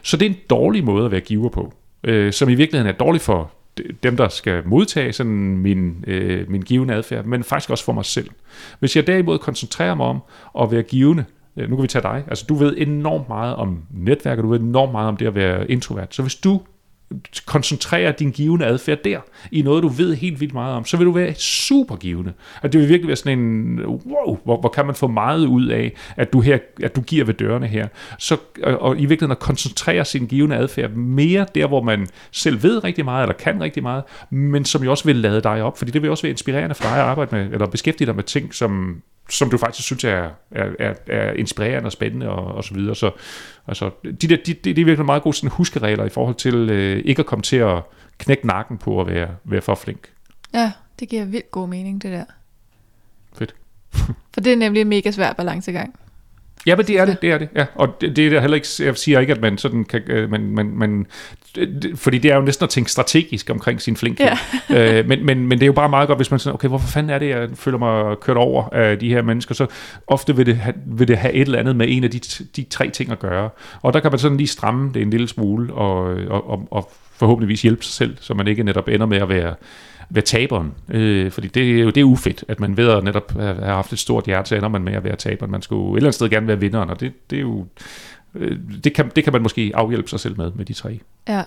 Så 0.02 0.18
det 0.18 0.26
er 0.26 0.30
en 0.30 0.38
dårlig 0.50 0.84
måde 0.84 1.06
at 1.06 1.12
være 1.12 1.22
giver 1.22 1.50
på, 1.50 1.74
øh, 2.04 2.34
som 2.34 2.50
i 2.50 2.56
virkeligheden 2.56 2.94
er 2.94 2.98
dårlig 2.98 3.22
for 3.22 3.52
dem, 4.04 4.18
der 4.18 4.28
skal 4.28 4.68
modtage 4.68 5.14
sådan 5.14 5.58
min, 5.58 6.04
øh, 6.08 6.50
min 6.50 6.62
givende 6.62 6.94
adfærd, 6.94 7.26
men 7.26 7.44
faktisk 7.44 7.70
også 7.70 7.84
for 7.84 7.94
mig 7.94 8.06
selv. 8.06 8.30
Hvis 8.80 8.96
jeg 8.96 9.08
derimod 9.08 9.40
koncentrerer 9.40 9.96
mig 9.96 10.06
om 10.06 10.20
at 10.60 10.72
være 10.72 10.84
givende, 10.84 11.26
øh, 11.58 11.70
nu 11.70 11.76
kan 11.76 11.84
vi 11.84 11.88
tage 11.88 12.04
dig, 12.04 12.24
altså 12.28 12.46
du 12.50 12.56
ved 12.56 12.76
enormt 12.78 13.28
meget 13.28 13.56
om 13.56 13.84
netværk, 13.92 14.38
og 14.38 14.44
du 14.44 14.50
ved 14.50 14.60
enormt 14.60 14.92
meget 14.92 15.08
om 15.08 15.18
det 15.18 15.28
at 15.28 15.36
være 15.36 15.72
introvert, 15.72 16.16
så 16.16 16.22
hvis 16.22 16.36
du 16.36 16.62
koncentrere 17.46 18.14
din 18.20 18.32
givende 18.32 18.66
adfærd 18.66 18.98
der, 19.04 19.20
i 19.52 19.62
noget, 19.62 19.84
du 19.84 19.88
ved 19.88 20.16
helt 20.16 20.40
vildt 20.40 20.54
meget 20.54 20.76
om, 20.76 20.86
så 20.86 20.98
vil 20.98 21.06
du 21.06 21.12
være 21.12 21.34
super 21.34 21.96
givende. 21.96 22.34
At 22.62 22.74
det 22.74 22.82
vil 22.82 22.90
virkelig 22.90 23.08
være 23.08 23.16
sådan 23.16 23.40
en, 23.40 23.80
wow, 23.86 24.38
hvor, 24.44 24.60
hvor 24.60 24.70
kan 24.70 24.86
man 24.86 24.96
få 24.96 25.08
meget 25.08 25.46
ud 25.46 25.68
af, 25.68 25.94
at 26.18 26.34
du, 26.34 26.42
her, 26.42 26.58
at 26.84 26.96
du 26.96 27.02
giver 27.02 27.26
ved 27.26 27.34
dørene 27.34 27.68
her. 27.68 27.88
Så, 28.20 28.38
og, 28.64 28.82
og 28.82 28.96
i 28.96 29.00
virkeligheden 29.00 29.32
at 29.32 29.40
koncentrere 29.40 30.06
sin 30.06 30.26
givende 30.26 30.56
adfærd 30.56 30.92
mere 30.92 31.46
der, 31.56 31.68
hvor 31.68 31.82
man 31.82 32.08
selv 32.32 32.64
ved 32.64 32.84
rigtig 32.84 33.06
meget, 33.06 33.24
eller 33.24 33.36
kan 33.36 33.62
rigtig 33.62 33.84
meget, 33.84 34.04
men 34.30 34.66
som 34.66 34.84
jo 34.84 34.92
også 34.92 35.04
vil 35.06 35.16
lade 35.16 35.42
dig 35.42 35.64
op, 35.64 35.78
fordi 35.78 35.92
det 35.92 36.02
vil 36.02 36.10
også 36.10 36.24
være 36.24 36.32
inspirerende 36.32 36.76
for 36.76 36.84
dig 36.84 36.94
at 36.94 37.00
arbejde 37.00 37.36
med, 37.36 37.54
eller 37.54 37.68
beskæftige 37.68 38.06
dig 38.06 38.16
med 38.16 38.24
ting, 38.24 38.54
som, 38.54 39.02
som 39.32 39.50
du 39.50 39.58
faktisk 39.58 39.86
synes 39.86 40.04
er, 40.04 40.30
er, 40.52 40.70
er, 40.80 40.94
er 41.08 41.34
inspirerende 41.34 41.88
og 41.88 41.92
spændende 41.92 42.30
og, 42.30 42.56
og 42.56 42.64
så 42.64 42.74
videre. 42.74 42.96
Så 42.96 43.12
altså, 43.68 43.90
de 44.04 44.28
der, 44.28 44.38
de, 44.46 44.54
de, 44.54 44.74
det 44.74 44.80
er 44.80 44.86
virkelig 44.86 45.06
meget 45.06 45.24
gode 45.24 45.36
sådan 45.36 45.50
huskeregler 45.50 46.06
i 46.06 46.10
forhold 46.10 46.36
til 46.36 46.56
øh, 46.56 47.02
ikke 47.06 47.20
at 47.20 47.26
komme 47.26 47.44
til 47.44 47.58
at 47.58 47.84
knække 48.18 48.48
nakken 48.48 48.78
på 48.78 49.02
at 49.02 49.08
være, 49.08 49.30
være 49.44 49.62
for 49.62 49.76
flink. 49.76 50.10
Ja, 50.54 50.72
det 51.00 51.10
giver 51.10 51.26
vildt 51.26 51.52
god 51.52 51.68
mening, 51.68 52.02
det 52.02 52.12
der. 52.12 52.26
Fedt. 53.34 53.56
For 54.34 54.42
det 54.42 54.54
er 54.54 54.58
nemlig 54.58 54.82
en 54.82 54.88
mega 54.88 55.12
svær 55.12 55.34
balancegang. 55.34 56.00
Ja, 56.66 56.76
men 56.76 56.86
det 56.86 57.00
er 57.00 57.06
det, 57.06 57.22
det 57.22 57.32
er 57.32 57.38
det. 57.38 57.50
Ja. 57.56 57.66
Og 57.76 58.02
det, 58.02 58.16
det 58.16 58.34
er 58.34 58.40
heller 58.40 58.56
ikke, 58.56 58.68
jeg 58.80 58.98
siger 58.98 59.20
ikke, 59.20 59.34
at 59.34 59.42
man 59.42 59.58
sådan 59.58 59.84
kan, 59.84 60.02
øh, 60.08 60.32
man, 60.32 60.42
man, 60.42 60.66
man, 60.66 61.06
fordi 61.96 62.18
det 62.18 62.32
er 62.32 62.36
jo 62.36 62.42
næsten 62.42 62.64
at 62.64 62.70
tænke 62.70 62.92
strategisk 62.92 63.50
omkring 63.50 63.82
sin 63.82 63.96
flinkhed. 63.96 64.30
Ja. 64.70 65.00
øh, 65.00 65.08
men, 65.08 65.26
men, 65.26 65.48
men 65.48 65.60
det 65.60 65.64
er 65.64 65.68
jo 65.68 65.74
bare 65.74 65.90
meget 65.90 66.08
godt, 66.08 66.20
hvis 66.20 66.32
man 66.32 66.40
sådan, 66.40 66.54
okay, 66.54 66.68
hvorfor 66.68 66.88
fanden 66.88 67.10
er 67.10 67.20
det, 67.20 67.30
jeg 67.30 67.50
føler 67.56 67.78
mig 67.78 68.18
kørt 68.22 68.38
over 68.38 68.70
af 68.70 69.00
de 69.00 69.10
her 69.10 69.22
mennesker, 69.22 69.56
så 69.56 69.68
ofte 70.08 70.36
vil 70.36 70.46
det, 70.46 70.58
have, 70.58 70.76
vil 70.86 71.08
det 71.08 71.18
have 71.18 71.34
et 71.34 71.42
eller 71.42 71.60
andet 71.60 71.76
med 71.76 71.86
en 71.90 72.04
af 72.04 72.12
de, 72.12 72.20
de 72.56 72.64
tre 72.70 72.90
ting 72.90 73.12
at 73.12 73.20
gøre. 73.20 73.50
Og 73.82 73.94
der 73.94 74.00
kan 74.00 74.12
man 74.12 74.20
sådan 74.20 74.38
lige 74.38 74.48
stramme 74.48 74.92
det 74.94 75.02
en 75.02 75.10
lille 75.10 75.28
smule, 75.28 75.74
og, 75.74 76.04
og, 76.30 76.50
og, 76.50 76.68
og 76.72 76.92
forhåbentligvis 77.16 77.62
hjælpe 77.62 77.84
sig 77.84 77.94
selv, 77.94 78.18
så 78.20 78.34
man 78.34 78.48
ikke 78.48 78.64
netop 78.64 78.88
ender 78.88 79.06
med 79.06 79.18
at 79.18 79.30
være 79.30 79.56
være 80.14 80.24
taberen. 80.24 80.74
Øh, 80.90 81.32
fordi 81.32 81.48
det 81.48 81.80
er 81.80 81.84
jo 81.84 81.90
det 81.90 82.02
er 82.02 82.06
ufedt, 82.06 82.44
at 82.48 82.60
man 82.60 82.78
ved 82.78 82.90
at 82.90 83.04
netop 83.04 83.32
have 83.32 83.64
haft 83.64 83.94
et 83.94 84.00
stort 84.00 84.26
hjerte, 84.26 84.50
så 84.50 84.56
ender 84.56 84.70
man 84.70 84.84
med 84.84 84.94
at 84.94 85.04
være 85.04 85.16
taberen. 85.16 85.52
Man 85.52 85.62
skulle 85.62 85.92
et 85.92 85.98
eller 85.98 86.08
andet 86.08 86.16
sted 86.16 86.30
gerne 86.30 86.48
være 86.48 86.60
vinderen, 86.60 86.90
og 86.90 87.00
det, 87.00 87.14
det 87.30 87.36
er 87.36 87.42
jo... 87.42 87.66
Øh, 88.36 88.58
det 88.84 88.94
kan, 88.94 89.12
det 89.16 89.24
kan 89.24 89.34
man 89.34 89.42
måske 89.42 89.72
afhjælpe 89.74 90.10
sig 90.10 90.20
selv 90.20 90.38
med, 90.38 90.52
med 90.52 90.66
de 90.66 90.74
tre. 90.74 91.00
Ja. 91.28 91.44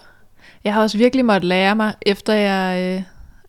Jeg 0.64 0.74
har 0.74 0.82
også 0.82 0.98
virkelig 0.98 1.24
måttet 1.24 1.44
lære 1.44 1.76
mig, 1.76 1.94
efter 2.02 2.34
jeg... 2.34 2.94
Øh 2.96 3.02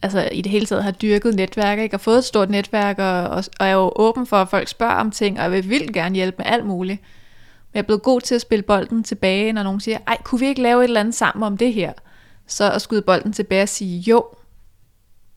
altså 0.05 0.29
i 0.31 0.41
det 0.41 0.51
hele 0.51 0.65
taget 0.65 0.83
har 0.83 0.91
dyrket 0.91 1.35
netværk, 1.35 1.79
ikke? 1.79 1.95
og 1.95 2.01
fået 2.01 2.17
et 2.17 2.23
stort 2.23 2.49
netværk, 2.49 2.99
og, 2.99 3.23
og, 3.23 3.43
og 3.59 3.67
er 3.67 3.71
jo 3.71 3.91
åben 3.95 4.25
for, 4.25 4.37
at 4.37 4.49
folk 4.49 4.67
spørger 4.67 4.93
om 4.93 5.11
ting, 5.11 5.37
og 5.37 5.43
jeg 5.43 5.51
vil 5.51 5.69
vildt 5.69 5.93
gerne 5.93 6.15
hjælpe 6.15 6.35
med 6.37 6.45
alt 6.47 6.65
muligt. 6.65 7.01
Men 7.01 7.73
jeg 7.73 7.79
er 7.79 7.85
blevet 7.85 8.01
god 8.01 8.21
til 8.21 8.35
at 8.35 8.41
spille 8.41 8.63
bolden 8.63 9.03
tilbage, 9.03 9.53
når 9.53 9.63
nogen 9.63 9.79
siger, 9.79 9.97
ej, 10.07 10.17
kunne 10.23 10.39
vi 10.39 10.47
ikke 10.47 10.61
lave 10.61 10.79
et 10.79 10.87
eller 10.87 10.99
andet 10.99 11.15
sammen 11.15 11.43
om 11.43 11.57
det 11.57 11.73
her? 11.73 11.93
Så 12.47 12.71
at 12.71 12.81
skyde 12.81 13.01
bolden 13.01 13.33
tilbage 13.33 13.63
og 13.63 13.69
sige, 13.69 13.99
jo, 13.99 14.25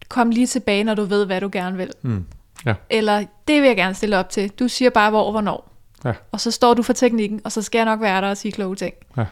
kom 0.09 0.31
lige 0.31 0.47
tilbage, 0.47 0.85
når 0.85 0.95
du 0.95 1.05
ved, 1.05 1.27
hvad 1.27 1.41
du 1.41 1.49
gerne 1.53 1.77
vil. 1.77 1.91
Mm. 2.03 2.27
Ja. 2.67 2.75
Eller, 2.91 3.25
det 3.49 3.61
vil 3.61 3.67
jeg 3.67 3.77
gerne 3.77 3.95
stille 3.95 4.19
op 4.19 4.31
til. 4.31 4.49
Du 4.49 4.69
siger 4.69 4.91
bare, 4.91 5.11
hvor 5.11 5.23
og 5.23 5.31
hvornår. 5.31 5.73
Ja. 6.05 6.13
Og 6.33 6.41
så 6.41 6.51
står 6.51 6.75
du 6.75 6.83
for 6.83 6.93
teknikken, 6.93 7.41
og 7.45 7.53
så 7.53 7.63
skal 7.63 7.79
jeg 7.79 7.85
nok 7.85 8.01
være 8.01 8.21
der 8.21 8.29
og 8.29 8.37
sige 8.37 8.53
kloge 8.53 8.77
ting. 8.77 8.95
Ja. 9.17 9.25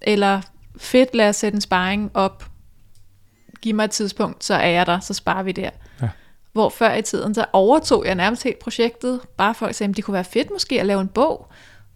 Eller, 0.00 0.40
fedt, 0.76 1.14
lad 1.14 1.28
os 1.28 1.36
sætte 1.36 1.56
en 1.56 1.60
sparring 1.60 2.10
op. 2.14 2.44
Giv 3.62 3.74
mig 3.74 3.84
et 3.84 3.90
tidspunkt, 3.90 4.44
så 4.44 4.54
er 4.54 4.68
jeg 4.68 4.86
der, 4.86 5.00
så 5.00 5.14
sparer 5.14 5.42
vi 5.42 5.52
der. 5.52 5.70
Ja. 6.02 6.08
Hvor 6.52 6.68
før 6.68 6.94
i 6.94 7.02
tiden, 7.02 7.34
så 7.34 7.44
overtog 7.52 8.06
jeg 8.06 8.14
nærmest 8.14 8.44
helt 8.44 8.58
projektet, 8.58 9.20
bare 9.36 9.54
for 9.54 9.66
at 9.66 9.74
sige, 9.74 9.92
det 9.92 10.04
kunne 10.04 10.14
være 10.14 10.24
fedt 10.24 10.50
måske 10.50 10.80
at 10.80 10.86
lave 10.86 11.00
en 11.00 11.08
bog. 11.08 11.48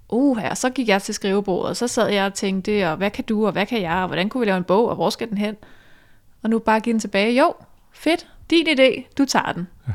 Uh, 0.09 0.39
her, 0.39 0.55
så 0.55 0.71
gik 0.71 0.89
jeg 0.89 1.03
til 1.03 1.15
skrivebordet, 1.15 1.71
og 1.71 1.77
så 1.77 1.89
sad 1.89 2.09
jeg 2.09 2.27
og 2.27 2.35
tænkte, 2.35 2.91
og 2.91 2.97
hvad 2.97 3.11
kan 3.11 3.25
du, 3.25 3.47
og 3.47 3.53
hvad 3.53 3.67
kan 3.67 3.83
jeg, 3.83 3.95
og 3.95 4.07
hvordan 4.07 4.29
kunne 4.29 4.41
vi 4.41 4.47
lave 4.47 4.57
en 4.57 4.65
bog, 4.65 4.89
og 4.89 4.95
hvor 4.95 5.11
skal 5.11 5.29
den 5.29 5.39
hen? 5.39 5.57
Og 6.43 6.51
nu 6.51 6.59
bare 6.59 6.81
give 6.81 6.93
den 6.93 7.01
tilbage. 7.01 7.39
Jo, 7.39 7.55
fedt, 7.97 8.27
din 8.51 8.67
idé, 8.67 9.15
du 9.19 9.25
tager 9.25 9.53
den. 9.53 9.69
Ja. 9.89 9.93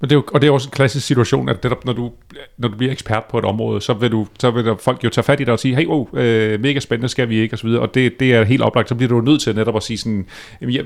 Men 0.00 0.10
det 0.10 0.16
er 0.16 0.18
jo, 0.18 0.24
og 0.34 0.40
det 0.40 0.48
er 0.48 0.52
også 0.52 0.68
en 0.68 0.72
klassisk 0.72 1.06
situation, 1.06 1.48
at 1.48 1.64
netop 1.64 1.84
når 1.84 1.92
du, 1.92 2.12
når 2.58 2.68
du 2.68 2.76
bliver 2.76 2.92
ekspert 2.92 3.24
på 3.24 3.38
et 3.38 3.44
område, 3.44 3.80
så 3.80 3.92
vil, 3.94 4.12
du, 4.12 4.26
så 4.38 4.50
vil 4.50 4.64
der 4.64 4.76
folk 4.76 5.04
jo 5.04 5.08
tage 5.08 5.24
fat 5.24 5.40
i 5.40 5.44
dig 5.44 5.52
og 5.52 5.58
sige, 5.58 5.76
hey, 5.76 5.86
oh, 5.88 6.06
øh, 6.14 6.60
mega 6.60 6.80
spændende, 6.80 7.08
skal 7.08 7.28
vi 7.28 7.38
ikke, 7.38 7.54
og 7.54 7.58
så 7.58 7.66
videre. 7.66 7.82
Og 7.82 7.94
det, 7.94 8.20
det 8.20 8.34
er 8.34 8.44
helt 8.44 8.62
oplagt, 8.62 8.88
så 8.88 8.94
bliver 8.94 9.08
du 9.08 9.20
nødt 9.20 9.40
til 9.42 9.54
netop 9.54 9.76
at 9.76 9.82
sige 9.82 9.98
sådan, 9.98 10.26
jamen, 10.60 10.74
jeg, 10.74 10.84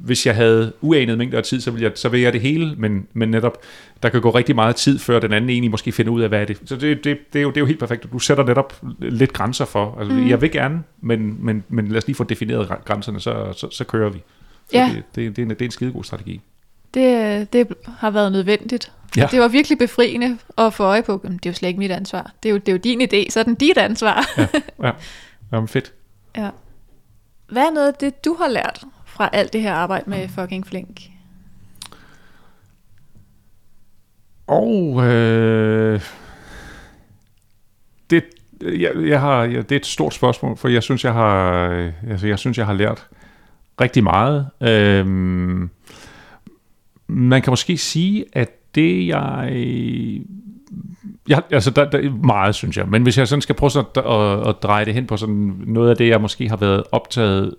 hvis 0.00 0.26
jeg 0.26 0.34
havde 0.34 0.72
uanet 0.80 1.18
mængder 1.18 1.38
af 1.38 1.44
tid, 1.44 1.60
så 1.60 1.70
vil 1.70 1.82
jeg, 1.82 1.92
så 1.94 2.08
vil 2.08 2.20
jeg 2.20 2.32
det 2.32 2.40
hele, 2.40 2.74
men, 2.76 3.06
men 3.12 3.30
netop, 3.30 3.58
der 4.02 4.08
kan 4.08 4.20
gå 4.20 4.30
rigtig 4.30 4.54
meget 4.54 4.76
tid, 4.76 4.98
før 4.98 5.20
den 5.20 5.32
anden 5.32 5.50
egentlig 5.50 5.70
måske 5.70 5.92
finder 5.92 6.12
ud 6.12 6.22
af, 6.22 6.28
hvad 6.28 6.40
er 6.40 6.44
det. 6.44 6.60
Så 6.64 6.76
det, 6.76 7.04
det, 7.04 7.18
det, 7.32 7.38
er, 7.38 7.42
jo, 7.42 7.48
det 7.48 7.56
er 7.56 7.60
jo 7.60 7.66
helt 7.66 7.78
perfekt, 7.78 8.12
du 8.12 8.18
sætter 8.18 8.44
netop 8.44 8.80
lidt 8.98 9.32
grænser 9.32 9.64
for. 9.64 9.96
Altså, 9.98 10.14
mm. 10.14 10.28
Jeg 10.28 10.40
vil 10.40 10.50
gerne, 10.50 10.82
men, 11.00 11.36
men, 11.40 11.64
men 11.68 11.88
lad 11.88 11.96
os 11.96 12.06
lige 12.06 12.16
få 12.16 12.24
defineret 12.24 12.72
grænserne, 12.84 13.20
så, 13.20 13.52
så, 13.56 13.70
så 13.70 13.84
kører 13.84 14.10
vi. 14.10 14.22
Så 14.70 14.76
Ja. 14.76 14.90
det, 14.94 15.04
det, 15.14 15.36
det, 15.36 15.42
er 15.42 15.46
en, 15.46 15.50
det 15.50 15.60
er 15.60 15.64
en 15.64 15.70
skidegod 15.70 16.04
strategi. 16.04 16.40
Det, 16.94 17.52
det 17.52 17.68
har 17.98 18.10
været 18.10 18.32
nødvendigt. 18.32 18.92
Ja. 19.16 19.28
Det 19.30 19.40
var 19.40 19.48
virkelig 19.48 19.78
befriende 19.78 20.38
at 20.58 20.74
få 20.74 20.82
øje 20.84 21.02
på, 21.02 21.20
"Jamen, 21.24 21.38
det 21.38 21.46
er 21.46 21.50
jo 21.50 21.54
slet 21.54 21.68
ikke 21.68 21.78
mit 21.78 21.90
ansvar. 21.90 22.32
Det 22.42 22.48
er 22.48 22.52
jo, 22.52 22.58
det 22.58 22.68
er 22.68 22.72
jo 22.72 22.78
din 22.78 23.00
idé, 23.02 23.30
så 23.30 23.40
er 23.40 23.44
den 23.44 23.54
dit 23.54 23.78
ansvar. 23.78 24.24
Ja, 24.38 24.46
ja. 24.88 24.92
Jamen, 25.52 25.68
fedt. 25.68 25.92
ja. 26.36 26.50
Hvad 27.48 27.62
er 27.62 27.70
noget 27.70 27.86
af 27.88 27.94
det, 27.94 28.24
du 28.24 28.34
har 28.34 28.48
lært 28.48 28.84
fra 29.04 29.30
alt 29.32 29.52
det 29.52 29.62
her 29.62 29.72
arbejde 29.74 30.10
med 30.10 30.28
fucking 30.28 30.66
flink? 30.66 31.00
Og 34.46 35.04
øh, 35.06 36.00
det, 38.10 38.24
jeg, 38.62 38.92
jeg 38.96 39.20
har, 39.20 39.44
jeg, 39.44 39.68
det 39.68 39.72
er 39.74 39.80
et 39.80 39.86
stort 39.86 40.14
spørgsmål, 40.14 40.56
for 40.56 40.68
jeg 40.68 40.82
synes, 40.82 41.04
jeg 41.04 41.12
har, 41.12 41.68
øh, 41.70 41.92
altså, 42.10 42.26
jeg 42.26 42.38
synes, 42.38 42.58
jeg 42.58 42.66
har 42.66 42.72
lært 42.72 43.06
rigtig 43.80 44.04
meget. 44.04 44.46
Øhm, 44.60 45.70
man 47.06 47.42
kan 47.42 47.50
måske 47.50 47.76
sige, 47.76 48.24
at 48.32 48.50
det 48.74 49.06
jeg... 49.06 49.52
Ja, 51.28 51.38
altså 51.50 51.70
der, 51.70 51.90
der, 51.90 52.10
meget, 52.10 52.54
synes 52.54 52.76
jeg. 52.76 52.88
Men 52.88 53.02
hvis 53.02 53.18
jeg 53.18 53.28
sådan 53.28 53.42
skal 53.42 53.54
prøve 53.54 53.70
sådan 53.70 53.90
at, 53.96 54.04
at, 54.04 54.48
at 54.48 54.54
dreje 54.62 54.84
det 54.84 54.94
hen 54.94 55.06
på 55.06 55.16
sådan 55.16 55.54
noget 55.66 55.90
af 55.90 55.96
det, 55.96 56.08
jeg 56.08 56.20
måske 56.20 56.48
har 56.48 56.56
været 56.56 56.82
optaget 56.92 57.54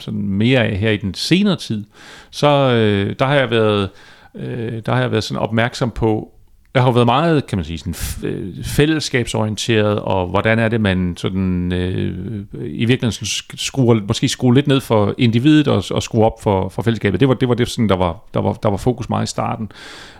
sådan 0.00 0.20
mere 0.20 0.64
af 0.64 0.76
her 0.76 0.90
i 0.90 0.96
den 0.96 1.14
senere 1.14 1.56
tid, 1.56 1.84
så 2.30 2.48
øh, 2.48 3.14
der 3.18 3.26
har 3.26 3.34
jeg 3.34 3.50
været 3.50 3.90
øh, 4.34 4.82
der 4.86 4.92
har 4.92 5.00
jeg 5.00 5.10
været 5.10 5.24
sådan 5.24 5.42
opmærksom 5.42 5.90
på, 5.90 6.34
jeg 6.74 6.82
har 6.82 6.88
jo 6.88 6.92
været 6.92 7.06
meget, 7.06 7.46
kan 7.46 7.58
man 7.58 7.64
sige, 7.64 7.78
sådan 7.78 7.94
øh, 8.22 8.64
fællesskabsorienteret, 8.64 9.98
og 9.98 10.26
hvordan 10.26 10.58
er 10.58 10.68
det, 10.68 10.80
man 10.80 11.14
sådan, 11.16 11.72
øh, 11.72 12.44
i 12.52 12.84
virkeligheden 12.84 13.12
sådan 13.12 13.58
skruer, 13.58 14.00
måske 14.08 14.28
skruer 14.28 14.52
lidt 14.52 14.66
ned 14.66 14.80
for 14.80 15.14
individet 15.18 15.68
og, 15.68 15.84
og 15.90 16.02
skruer 16.02 16.26
op 16.26 16.42
for, 16.42 16.68
for 16.68 16.82
fællesskabet. 16.82 17.20
Det 17.20 17.28
var 17.28 17.34
det, 17.34 17.48
var 17.48 17.54
det 17.54 17.68
sådan, 17.68 17.88
der, 17.88 17.96
var, 17.96 18.24
der, 18.34 18.40
var, 18.40 18.52
der 18.52 18.68
var 18.68 18.76
fokus 18.76 19.08
meget 19.08 19.26
i 19.26 19.30
starten. 19.30 19.72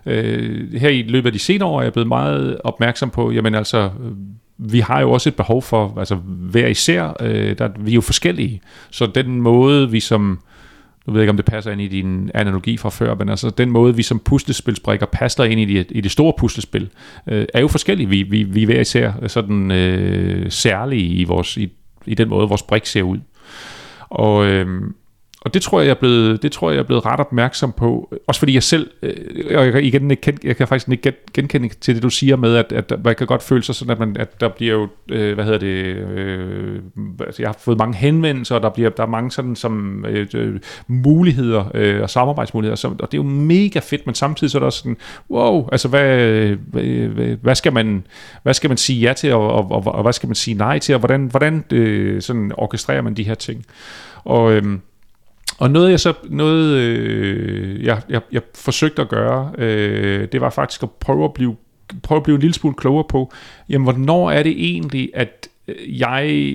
Øh, 0.06 0.74
her 0.80 0.88
i 0.88 1.02
løbet 1.02 1.26
af 1.26 1.32
de 1.32 1.38
senere 1.38 1.68
år 1.68 1.78
er 1.78 1.82
jeg 1.82 1.92
blevet 1.92 2.08
meget 2.08 2.60
opmærksom 2.64 3.10
på, 3.10 3.30
jamen 3.30 3.54
altså, 3.54 3.78
øh, 3.78 4.12
vi 4.58 4.80
har 4.80 5.00
jo 5.00 5.10
også 5.10 5.28
et 5.28 5.36
behov 5.36 5.62
for, 5.62 5.94
altså 5.98 6.14
hver 6.24 6.66
især, 6.66 7.16
øh, 7.20 7.58
der, 7.58 7.68
vi 7.78 7.90
er 7.90 7.94
jo 7.94 8.00
forskellige, 8.00 8.60
så 8.90 9.06
den 9.06 9.40
måde, 9.40 9.90
vi 9.90 10.00
som 10.00 10.40
jeg 11.10 11.14
ved 11.14 11.20
jeg 11.20 11.24
ikke, 11.24 11.30
om 11.30 11.36
det 11.36 11.46
passer 11.46 11.70
ind 11.70 11.80
i 11.80 11.88
din 11.88 12.30
analogi 12.34 12.76
fra 12.76 12.88
før, 12.88 13.14
men 13.14 13.28
altså 13.28 13.50
den 13.50 13.70
måde, 13.70 13.96
vi 13.96 14.02
som 14.02 14.18
puslespilsbrikker 14.18 15.06
passer 15.06 15.44
ind 15.44 15.60
i 15.60 15.64
det, 15.64 15.86
i 15.90 16.00
det 16.00 16.10
store 16.10 16.32
puslespil, 16.38 16.90
øh, 17.26 17.46
er 17.54 17.60
jo 17.60 17.68
forskellige. 17.68 18.08
Vi, 18.08 18.22
vi, 18.22 18.42
vi 18.42 18.62
er 18.62 18.66
hver 18.66 18.80
især 18.80 19.12
sådan 19.26 19.70
øh, 19.70 20.50
særlige 20.50 21.06
i, 21.06 21.24
vores, 21.24 21.56
i, 21.56 21.72
i 22.06 22.14
den 22.14 22.28
måde, 22.28 22.48
vores 22.48 22.62
brik 22.62 22.86
ser 22.86 23.02
ud. 23.02 23.18
Og, 24.08 24.46
øh, 24.46 24.66
og 25.42 25.54
det 25.54 25.62
tror 25.62 25.80
jeg, 25.80 25.86
jeg 25.86 25.90
er 25.94 25.98
blevet, 25.98 26.42
det 26.42 26.52
tror 26.52 26.70
jeg, 26.70 26.76
jeg 26.76 26.82
er 26.82 26.86
blevet 26.86 27.06
ret 27.06 27.20
opmærksom 27.20 27.72
på. 27.72 28.14
Også 28.26 28.38
fordi 28.38 28.54
jeg 28.54 28.62
selv, 28.62 28.90
øh, 29.02 29.14
og 29.58 29.66
jeg, 29.66 29.84
igen, 29.84 30.10
ikke, 30.10 30.38
jeg 30.44 30.56
kan 30.56 30.68
faktisk 30.68 30.88
ikke 30.88 31.12
genkende 31.34 31.68
til 31.68 31.94
det, 31.94 32.02
du 32.02 32.10
siger 32.10 32.36
med, 32.36 32.56
at, 32.56 32.72
at 32.72 33.04
man 33.04 33.14
kan 33.14 33.26
godt 33.26 33.42
føle 33.42 33.62
sig 33.62 33.74
sådan, 33.74 33.92
at, 33.92 33.98
man, 33.98 34.16
at 34.18 34.40
der 34.40 34.48
bliver 34.48 34.74
jo, 34.74 34.88
øh, 35.08 35.34
hvad 35.34 35.44
hedder 35.44 35.58
det, 35.58 35.96
øh, 35.96 36.82
altså 37.26 37.42
jeg 37.42 37.48
har 37.48 37.56
fået 37.60 37.78
mange 37.78 37.96
henvendelser, 37.96 38.54
og 38.54 38.62
der, 38.62 38.68
bliver, 38.68 38.90
der 38.90 39.02
er 39.02 39.06
mange 39.06 39.30
sådan 39.30 39.56
som 39.56 40.04
øh, 40.08 40.26
øh 40.34 40.60
muligheder 40.86 41.70
øh, 41.74 42.02
og 42.02 42.10
samarbejdsmuligheder, 42.10 42.76
så, 42.76 42.88
og 42.88 43.12
det 43.12 43.18
er 43.18 43.22
jo 43.22 43.28
mega 43.28 43.78
fedt, 43.78 44.06
men 44.06 44.14
samtidig 44.14 44.50
så 44.50 44.58
er 44.58 44.60
der 44.60 44.66
også 44.66 44.78
sådan, 44.78 44.96
wow, 45.30 45.68
altså 45.72 45.88
hvad, 45.88 46.56
hvad, 46.56 47.36
hvad, 47.42 47.54
skal, 47.54 47.72
man, 47.72 48.06
hvad 48.42 48.54
skal 48.54 48.70
man 48.70 48.76
sige 48.76 49.00
ja 49.00 49.12
til, 49.12 49.32
og, 49.32 49.52
og, 49.52 49.70
og, 49.70 49.94
og 49.94 50.02
hvad 50.02 50.12
skal 50.12 50.26
man 50.26 50.34
sige 50.34 50.54
nej 50.54 50.78
til, 50.78 50.94
og 50.94 50.98
hvordan, 50.98 51.26
hvordan 51.26 51.64
øh, 51.70 52.22
sådan 52.22 52.52
orkestrerer 52.56 53.02
man 53.02 53.14
de 53.14 53.24
her 53.24 53.34
ting. 53.34 53.64
Og, 54.24 54.52
øh, 54.52 54.78
og 55.60 55.70
noget 55.70 55.90
jeg 55.90 56.00
så 56.00 56.14
noget 56.28 56.76
øh, 56.76 57.84
jeg, 57.84 58.02
jeg, 58.08 58.20
jeg 58.32 58.42
forsøgte 58.54 59.02
at 59.02 59.08
gøre, 59.08 59.52
øh, 59.58 60.28
det 60.32 60.40
var 60.40 60.50
faktisk 60.50 60.82
at 60.82 60.90
prøve 60.90 61.24
at 61.24 61.32
blive 61.32 61.56
prøve 62.02 62.16
at 62.16 62.22
blive 62.22 62.34
en 62.34 62.40
lille 62.40 62.54
smule 62.54 62.74
klogere 62.74 63.04
på, 63.08 63.32
jamen 63.68 63.84
hvornår 63.84 64.30
er 64.30 64.42
det 64.42 64.52
egentlig 64.56 65.10
at 65.14 65.48
øh, 65.68 66.00
jeg 66.00 66.52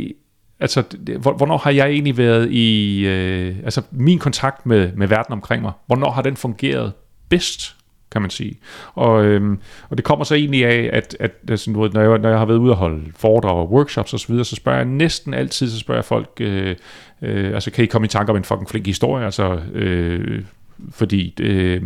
altså 0.60 0.84
hvornår 1.20 1.58
har 1.58 1.72
jeg 1.72 1.90
egentlig 1.90 2.18
været 2.18 2.52
i 2.52 3.00
øh, 3.08 3.56
altså 3.64 3.82
min 3.92 4.20
kontakt 4.20 4.66
med 4.66 4.92
med 4.96 5.08
verden 5.08 5.34
omkring 5.34 5.62
mig, 5.62 5.72
hvornår 5.88 6.12
har 6.12 6.22
den 6.22 6.36
fungeret 6.36 6.94
bedst? 7.30 7.76
Kan 8.12 8.22
man 8.22 8.30
sige. 8.30 8.60
Og, 8.94 9.26
øhm, 9.26 9.60
og 9.90 9.98
det 9.98 10.06
kommer 10.06 10.26
så 10.26 10.36
egentlig 10.36 10.66
af, 10.66 10.90
at, 10.94 11.18
at 11.20 11.32
altså, 11.50 11.72
når, 11.72 12.00
jeg, 12.00 12.20
når 12.20 12.30
jeg 12.30 12.38
har 12.38 12.46
været 12.46 12.58
ude 12.58 12.72
og 12.72 12.78
holde 12.78 13.02
foredrag 13.16 13.58
og 13.58 13.72
workshops 13.72 14.14
osv., 14.14 14.18
så, 14.20 14.28
videre, 14.28 14.46
så 14.46 14.56
spørger 14.56 14.78
jeg 14.78 14.86
næsten 14.86 15.34
altid, 15.34 15.70
så 15.70 15.80
spørger 15.80 15.98
jeg 15.98 16.06
folk, 16.06 16.30
øh, 16.40 16.76
øh, 17.22 17.54
altså 17.54 17.72
kan 17.72 17.84
I 17.84 17.88
komme 17.88 18.06
i 18.06 18.10
tanke 18.10 18.30
om 18.30 18.38
en 18.38 18.44
fucking 18.44 18.70
flink 18.70 18.86
historie? 18.86 19.26
Altså, 19.26 19.60
øh, 19.74 20.44
fordi 20.92 21.34
øh, 21.42 21.82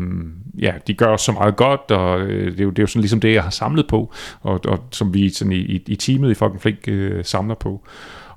ja, 0.59 0.73
de 0.87 0.93
gør 0.93 1.17
så 1.17 1.31
meget 1.31 1.55
godt, 1.55 1.91
og 1.91 2.21
øh, 2.21 2.51
det, 2.51 2.59
er 2.59 2.63
jo, 2.63 2.69
det 2.69 2.79
er 2.79 2.83
jo 2.83 2.87
sådan 2.87 3.01
ligesom 3.01 3.19
det, 3.19 3.33
jeg 3.33 3.43
har 3.43 3.49
samlet 3.49 3.87
på, 3.87 4.13
og, 4.41 4.59
og 4.65 4.83
som 4.91 5.13
vi 5.13 5.29
sådan 5.29 5.53
i, 5.53 5.59
i, 5.59 5.83
i 5.87 5.95
teamet 5.95 6.31
i 6.31 6.33
fucking 6.33 6.61
flink 6.61 6.87
øh, 6.87 7.25
samler 7.25 7.55
på. 7.55 7.87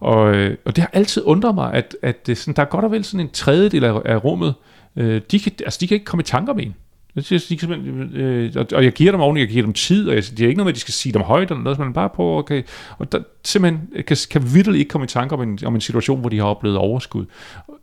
Og, 0.01 0.35
øh, 0.35 0.57
og 0.65 0.77
det 0.77 0.83
har 0.83 0.91
altid 0.93 1.23
undret 1.25 1.55
mig, 1.55 1.73
at, 1.73 1.97
at 2.03 2.27
det 2.27 2.39
sådan, 2.39 2.55
der 2.55 2.63
er 2.63 2.67
godt 2.67 2.85
og 2.85 2.91
vel 2.91 3.05
sådan 3.05 3.27
en 3.27 3.31
tredjedel 3.33 3.85
af, 3.85 4.01
af 4.05 4.25
rummet, 4.25 4.55
øh, 4.97 5.21
de, 5.31 5.41
kan, 5.41 5.53
altså, 5.65 5.79
de 5.81 5.89
kan 5.89 5.95
ikke 5.95 6.05
komme 6.05 6.21
i 6.21 6.25
tanke 6.25 6.53
om 6.53 6.59
en. 6.59 6.75
Det 7.15 7.25
synes, 7.25 7.47
de 7.47 7.57
kan 7.57 7.71
øh, 8.15 8.53
og 8.73 8.85
jeg 8.85 8.93
giver 8.93 9.13
dem 9.13 9.21
oven, 9.21 9.37
jeg 9.37 9.49
giver 9.49 9.65
dem 9.65 9.73
tid, 9.73 10.09
og 10.09 10.15
jeg, 10.15 10.23
det 10.23 10.41
er 10.41 10.49
ikke 10.49 10.59
noget 10.59 10.67
med, 10.67 10.73
at 10.73 10.75
de 10.75 10.81
skal 10.81 10.95
sige 10.95 11.13
dem 11.13 11.23
højt, 11.23 11.51
eller 11.51 11.63
noget, 11.63 11.79
men 11.79 11.93
bare 11.93 12.11
på, 12.17 12.39
okay, 12.39 12.63
og 12.99 13.13
der 13.13 13.23
simpelthen 13.45 13.89
kan, 14.07 14.17
kan 14.31 14.43
vidderligt 14.55 14.81
ikke 14.81 14.89
komme 14.89 15.05
i 15.05 15.09
tanke 15.09 15.35
om 15.35 15.43
en, 15.43 15.59
om 15.65 15.75
en 15.75 15.81
situation, 15.81 16.21
hvor 16.21 16.29
de 16.29 16.39
har 16.39 16.45
oplevet 16.45 16.79
overskud. 16.79 17.25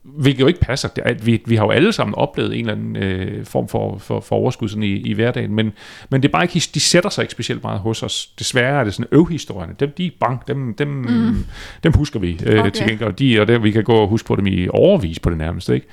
Hvilket 0.03 0.39
jo 0.39 0.47
ikke 0.47 0.59
passer. 0.59 0.89
Det 0.89 1.03
er, 1.05 1.13
vi, 1.13 1.41
vi 1.45 1.55
har 1.55 1.65
jo 1.65 1.69
alle 1.69 1.93
sammen 1.93 2.15
oplevet 2.15 2.53
en 2.53 2.59
eller 2.59 2.73
anden 2.73 2.95
øh, 2.95 3.45
form 3.45 3.67
for, 3.67 3.97
for, 3.97 4.19
for 4.19 4.35
overskud 4.35 4.69
sådan 4.69 4.83
i, 4.83 4.97
i 4.97 5.13
hverdagen, 5.13 5.55
men, 5.55 5.71
men 6.09 6.21
det 6.21 6.27
er 6.27 6.31
bare 6.31 6.43
ikke, 6.43 6.69
de 6.73 6.79
sætter 6.79 7.09
sig 7.09 7.21
ikke 7.21 7.31
specielt 7.31 7.63
meget 7.63 7.79
hos 7.79 8.03
os. 8.03 8.27
Desværre 8.39 8.79
er 8.79 8.83
det 8.83 8.93
sådan 8.93 9.09
øvhistorierne. 9.11 9.75
Dem, 9.79 9.91
de 9.97 10.11
bang, 10.19 10.47
dem, 10.47 10.73
dem, 10.73 10.87
mm. 10.87 11.45
dem 11.83 11.93
husker 11.93 12.19
vi 12.19 12.39
øh, 12.45 12.59
okay. 12.59 12.71
til 12.71 12.87
gengæld, 12.87 13.09
og, 13.09 13.19
de, 13.19 13.41
og 13.41 13.47
der, 13.47 13.59
vi 13.59 13.71
kan 13.71 13.83
gå 13.83 13.93
og 13.93 14.07
huske 14.07 14.27
på 14.27 14.35
dem 14.35 14.47
i 14.47 14.67
overvis 14.69 15.19
på 15.19 15.29
det 15.29 15.37
nærmeste, 15.37 15.75
ikke? 15.75 15.87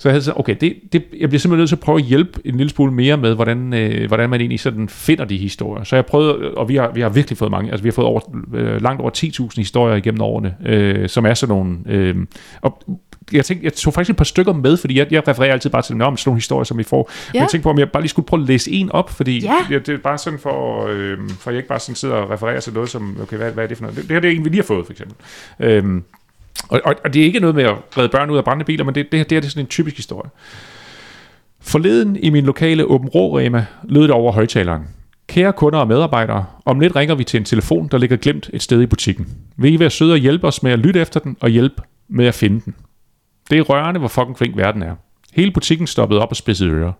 Så 0.00 0.08
jeg 0.08 0.12
havde 0.12 0.24
sagt, 0.24 0.38
okay, 0.38 0.56
det, 0.60 0.74
det, 0.92 1.04
jeg 1.18 1.28
bliver 1.28 1.40
simpelthen 1.40 1.58
nødt 1.58 1.68
til 1.68 1.76
at 1.76 1.80
prøve 1.80 1.98
at 1.98 2.04
hjælpe 2.04 2.40
en 2.44 2.56
lille 2.56 2.70
smule 2.70 2.92
mere 2.92 3.16
med, 3.16 3.34
hvordan, 3.34 3.74
øh, 3.74 4.08
hvordan 4.08 4.30
man 4.30 4.40
egentlig 4.40 4.60
sådan 4.60 4.88
finder 4.88 5.24
de 5.24 5.36
historier. 5.36 5.84
Så 5.84 5.96
jeg 5.96 6.06
prøvede, 6.06 6.54
og 6.54 6.68
vi 6.68 6.76
har, 6.76 6.90
vi 6.94 7.00
har 7.00 7.08
virkelig 7.08 7.38
fået 7.38 7.50
mange, 7.50 7.70
altså 7.70 7.82
vi 7.82 7.88
har 7.88 7.92
fået 7.92 8.06
over, 8.06 8.20
øh, 8.54 8.82
langt 8.82 9.00
over 9.00 9.10
10.000 9.16 9.56
historier 9.56 9.96
igennem 9.96 10.20
årene, 10.20 10.54
øh, 10.66 11.08
som 11.08 11.26
er 11.26 11.34
sådan 11.34 11.54
nogle, 11.56 11.78
øh, 11.86 12.16
og 12.60 12.82
jeg 13.32 13.44
tænkte, 13.44 13.64
jeg 13.64 13.72
tog 13.72 13.94
faktisk 13.94 14.10
et 14.10 14.16
par 14.16 14.24
stykker 14.24 14.52
med, 14.52 14.76
fordi 14.76 14.98
jeg, 14.98 15.06
jeg 15.12 15.28
refererer 15.28 15.52
altid 15.52 15.70
bare 15.70 15.82
til 15.82 15.92
dem 15.92 16.00
om 16.00 16.16
sådan 16.16 16.30
nogle 16.30 16.38
historier, 16.38 16.64
som 16.64 16.78
vi 16.78 16.82
får. 16.82 17.10
Ja. 17.10 17.30
Men 17.32 17.42
jeg 17.42 17.48
tænkte 17.50 17.62
på, 17.62 17.70
om 17.70 17.78
jeg 17.78 17.90
bare 17.90 18.02
lige 18.02 18.10
skulle 18.10 18.26
prøve 18.26 18.42
at 18.42 18.48
læse 18.48 18.70
en 18.70 18.92
op, 18.92 19.10
fordi 19.10 19.38
ja. 19.38 19.56
det, 19.68 19.86
det, 19.86 19.94
er 19.94 19.98
bare 19.98 20.18
sådan 20.18 20.38
for, 20.38 20.86
øh, 20.86 21.18
for 21.40 21.50
jeg 21.50 21.58
ikke 21.58 21.68
bare 21.68 21.80
sådan 21.80 21.94
sidder 21.94 22.14
og 22.14 22.30
refererer 22.30 22.60
til 22.60 22.72
noget, 22.72 22.88
som, 22.88 23.18
okay, 23.22 23.36
hvad, 23.36 23.52
hvad 23.52 23.64
er 23.64 23.68
det 23.68 23.76
for 23.76 23.82
noget? 23.82 23.96
Det, 23.96 24.04
det 24.04 24.12
her 24.12 24.20
det 24.20 24.30
er 24.30 24.36
en, 24.36 24.44
vi 24.44 24.48
lige 24.48 24.60
har 24.60 24.66
fået, 24.66 24.86
for 24.86 24.92
eksempel. 24.92 25.16
Øh, 25.60 26.02
og, 26.68 26.80
og, 26.84 26.94
og 27.04 27.14
det 27.14 27.22
er 27.22 27.26
ikke 27.26 27.40
noget 27.40 27.56
med 27.56 27.64
at 27.64 27.76
redde 27.98 28.08
børn 28.08 28.30
ud 28.30 28.36
af 28.36 28.44
brændende 28.44 28.64
biler, 28.64 28.84
men 28.84 28.94
det, 28.94 29.12
det, 29.12 29.18
her, 29.18 29.24
det 29.24 29.36
her 29.36 29.40
det 29.40 29.46
er 29.46 29.50
sådan 29.50 29.64
en 29.64 29.68
typisk 29.68 29.96
historie. 29.96 30.30
Forleden 31.60 32.16
i 32.16 32.30
min 32.30 32.44
lokale 32.44 32.84
Åben 32.84 33.08
Rå 33.08 33.38
Rema 33.38 33.66
lød 33.82 34.02
det 34.02 34.10
over 34.10 34.32
højtaleren. 34.32 34.82
Kære 35.26 35.52
kunder 35.52 35.78
og 35.78 35.88
medarbejdere, 35.88 36.44
om 36.64 36.80
lidt 36.80 36.96
ringer 36.96 37.14
vi 37.14 37.24
til 37.24 37.38
en 37.38 37.44
telefon, 37.44 37.88
der 37.88 37.98
ligger 37.98 38.16
glemt 38.16 38.50
et 38.52 38.62
sted 38.62 38.82
i 38.82 38.86
butikken. 38.86 39.28
Vil 39.56 39.72
I 39.72 39.78
være 39.78 39.90
søde 39.90 40.12
og 40.12 40.18
hjælpe 40.18 40.46
os 40.46 40.62
med 40.62 40.72
at 40.72 40.78
lytte 40.78 41.00
efter 41.00 41.20
den 41.20 41.36
og 41.40 41.48
hjælpe 41.48 41.82
med 42.08 42.26
at 42.26 42.34
finde 42.34 42.60
den? 42.64 42.74
Det 43.50 43.58
er 43.58 43.62
rørende, 43.62 43.98
hvor 43.98 44.08
fucking 44.08 44.38
flink 44.38 44.56
verden 44.56 44.82
er. 44.82 44.94
Hele 45.32 45.50
butikken 45.50 45.86
stoppede 45.86 46.20
op 46.20 46.30
og 46.30 46.36
spidsede 46.36 46.70
ører. 46.70 46.92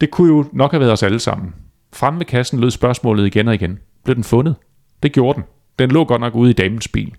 Det 0.00 0.10
kunne 0.10 0.28
jo 0.28 0.44
nok 0.52 0.70
have 0.70 0.80
været 0.80 0.92
os 0.92 1.02
alle 1.02 1.18
sammen. 1.18 1.54
Frem 1.92 2.18
ved 2.18 2.26
kassen 2.26 2.60
lød 2.60 2.70
spørgsmålet 2.70 3.26
igen 3.26 3.48
og 3.48 3.54
igen. 3.54 3.78
Blev 4.04 4.14
den 4.14 4.24
fundet? 4.24 4.54
Det 5.02 5.12
gjorde 5.12 5.36
den. 5.36 5.44
Den 5.78 5.90
lå 5.90 6.04
godt 6.04 6.20
nok 6.20 6.34
ude 6.34 6.50
i 6.50 6.52
damens 6.52 6.88
bil. 6.88 7.14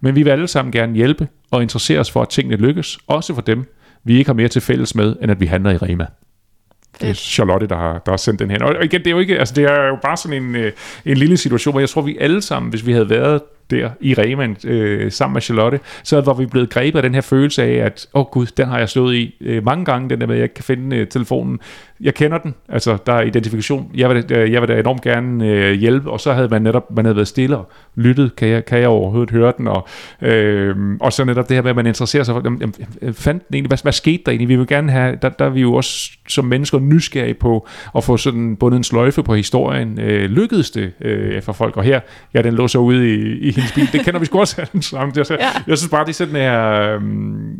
Men 0.00 0.14
vi 0.14 0.22
vil 0.22 0.30
alle 0.30 0.48
sammen 0.48 0.72
gerne 0.72 0.94
hjælpe 0.94 1.28
og 1.50 1.62
interessere 1.62 2.00
os 2.00 2.10
for, 2.10 2.22
at 2.22 2.28
tingene 2.28 2.56
lykkes, 2.56 2.98
også 3.06 3.34
for 3.34 3.42
dem, 3.42 3.74
vi 4.04 4.18
ikke 4.18 4.28
har 4.28 4.34
mere 4.34 4.48
til 4.48 4.62
fælles 4.62 4.94
med, 4.94 5.16
end 5.22 5.30
at 5.30 5.40
vi 5.40 5.46
handler 5.46 5.70
i 5.70 5.76
Rema. 5.76 6.06
Det 7.00 7.08
er 7.08 7.14
Charlotte, 7.14 7.66
der 7.66 7.76
har, 7.76 7.98
der 7.98 8.12
har 8.12 8.16
sendt 8.16 8.40
den 8.40 8.50
her. 8.50 8.64
Og 8.64 8.84
igen, 8.84 9.00
det 9.00 9.06
er 9.06 9.10
jo 9.10 9.18
ikke, 9.18 9.38
altså 9.38 9.54
det 9.54 9.64
er 9.64 9.86
jo 9.86 9.96
bare 10.02 10.16
sådan 10.16 10.42
en, 10.42 10.56
øh, 10.56 10.72
en 11.04 11.16
lille 11.16 11.36
situation, 11.36 11.72
hvor 11.72 11.80
jeg 11.80 11.88
tror, 11.88 12.02
vi 12.02 12.16
alle 12.20 12.42
sammen, 12.42 12.70
hvis 12.70 12.86
vi 12.86 12.92
havde 12.92 13.10
været 13.10 13.40
der 13.70 13.90
i 14.00 14.14
Reman 14.14 14.56
øh, 14.64 15.12
sammen 15.12 15.32
med 15.32 15.42
Charlotte, 15.42 15.80
så 16.02 16.20
var 16.20 16.34
vi 16.34 16.46
blevet 16.46 16.70
grebet 16.70 16.98
af 16.98 17.02
den 17.02 17.14
her 17.14 17.20
følelse 17.20 17.62
af, 17.62 17.86
at 17.86 18.06
åh 18.14 18.20
oh 18.20 18.26
gud, 18.32 18.46
den 18.46 18.66
har 18.66 18.78
jeg 18.78 18.88
slået 18.88 19.14
i 19.14 19.34
øh, 19.40 19.64
mange 19.64 19.84
gange, 19.84 20.10
den 20.10 20.20
der 20.20 20.26
med, 20.26 20.34
at 20.34 20.38
jeg 20.38 20.44
ikke 20.44 20.54
kan 20.54 20.64
finde 20.64 20.96
øh, 20.96 21.08
telefonen. 21.08 21.60
Jeg 22.00 22.14
kender 22.14 22.38
den, 22.38 22.54
altså 22.68 22.98
der 23.06 23.12
er 23.12 23.22
identifikation. 23.22 23.90
Jeg 23.94 24.10
vil, 24.10 24.32
øh, 24.32 24.52
jeg 24.52 24.60
vil 24.60 24.68
da 24.68 24.80
enormt 24.80 25.02
gerne 25.02 25.48
øh, 25.48 25.72
hjælpe, 25.72 26.10
og 26.10 26.20
så 26.20 26.32
havde 26.32 26.48
man 26.48 26.62
netop 26.62 26.96
man 26.96 27.04
havde 27.04 27.16
været 27.16 27.28
stille 27.28 27.56
og 27.56 27.70
lyttet, 27.94 28.36
kan 28.36 28.48
jeg, 28.48 28.64
kan 28.64 28.78
jeg 28.78 28.88
overhovedet 28.88 29.30
høre 29.30 29.52
den, 29.58 29.68
og, 29.68 29.88
øh, 30.22 30.76
og 31.00 31.12
så 31.12 31.24
netop 31.24 31.48
det 31.48 31.56
her 31.56 31.62
med, 31.62 31.70
at 31.70 31.76
man 31.76 31.86
interesserer 31.86 32.22
sig 32.22 32.34
for, 32.34 32.42
jamen, 32.44 32.60
jamen, 32.60 32.74
øh, 33.02 33.12
fandt 33.12 33.48
den 33.48 33.54
egentlig, 33.54 33.68
hvad, 33.68 33.82
hvad 33.82 33.92
skete 33.92 34.22
der 34.26 34.32
egentlig? 34.32 34.48
Vi 34.48 34.56
vil 34.56 34.66
gerne 34.66 34.92
have, 34.92 35.18
der, 35.22 35.28
der 35.28 35.44
er 35.44 35.50
vi 35.50 35.60
jo 35.60 35.74
også 35.74 36.10
som 36.28 36.44
mennesker 36.44 36.78
nysgerrige 36.78 37.34
på 37.34 37.68
at 37.96 38.04
få 38.04 38.16
sådan 38.16 38.56
bundet 38.56 38.76
en 38.76 38.84
sløjfe 38.84 39.22
på 39.22 39.34
historien. 39.34 40.00
Øh, 40.00 40.30
lykkedes 40.30 40.70
det 40.70 40.92
øh, 41.00 41.42
for 41.42 41.52
folk? 41.52 41.76
Og 41.76 41.82
her, 41.82 42.00
ja, 42.34 42.42
den 42.42 42.54
lå 42.54 42.68
så 42.68 42.78
ude 42.78 43.14
i, 43.14 43.38
i 43.38 43.50
hendes 43.54 43.72
bil. 43.72 43.92
Det 43.92 44.04
kender 44.04 44.20
vi 44.20 44.26
sgu 44.26 44.40
også 44.40 44.60
alle 44.60 44.82
sammen. 44.82 45.12
Jeg, 45.16 45.26
ja. 45.30 45.48
jeg 45.66 45.78
synes 45.78 45.90
bare, 45.90 46.04
det 46.04 46.10
er 46.10 46.14
sådan 46.14 46.34
her, 46.34 46.70
øh, 46.94 47.00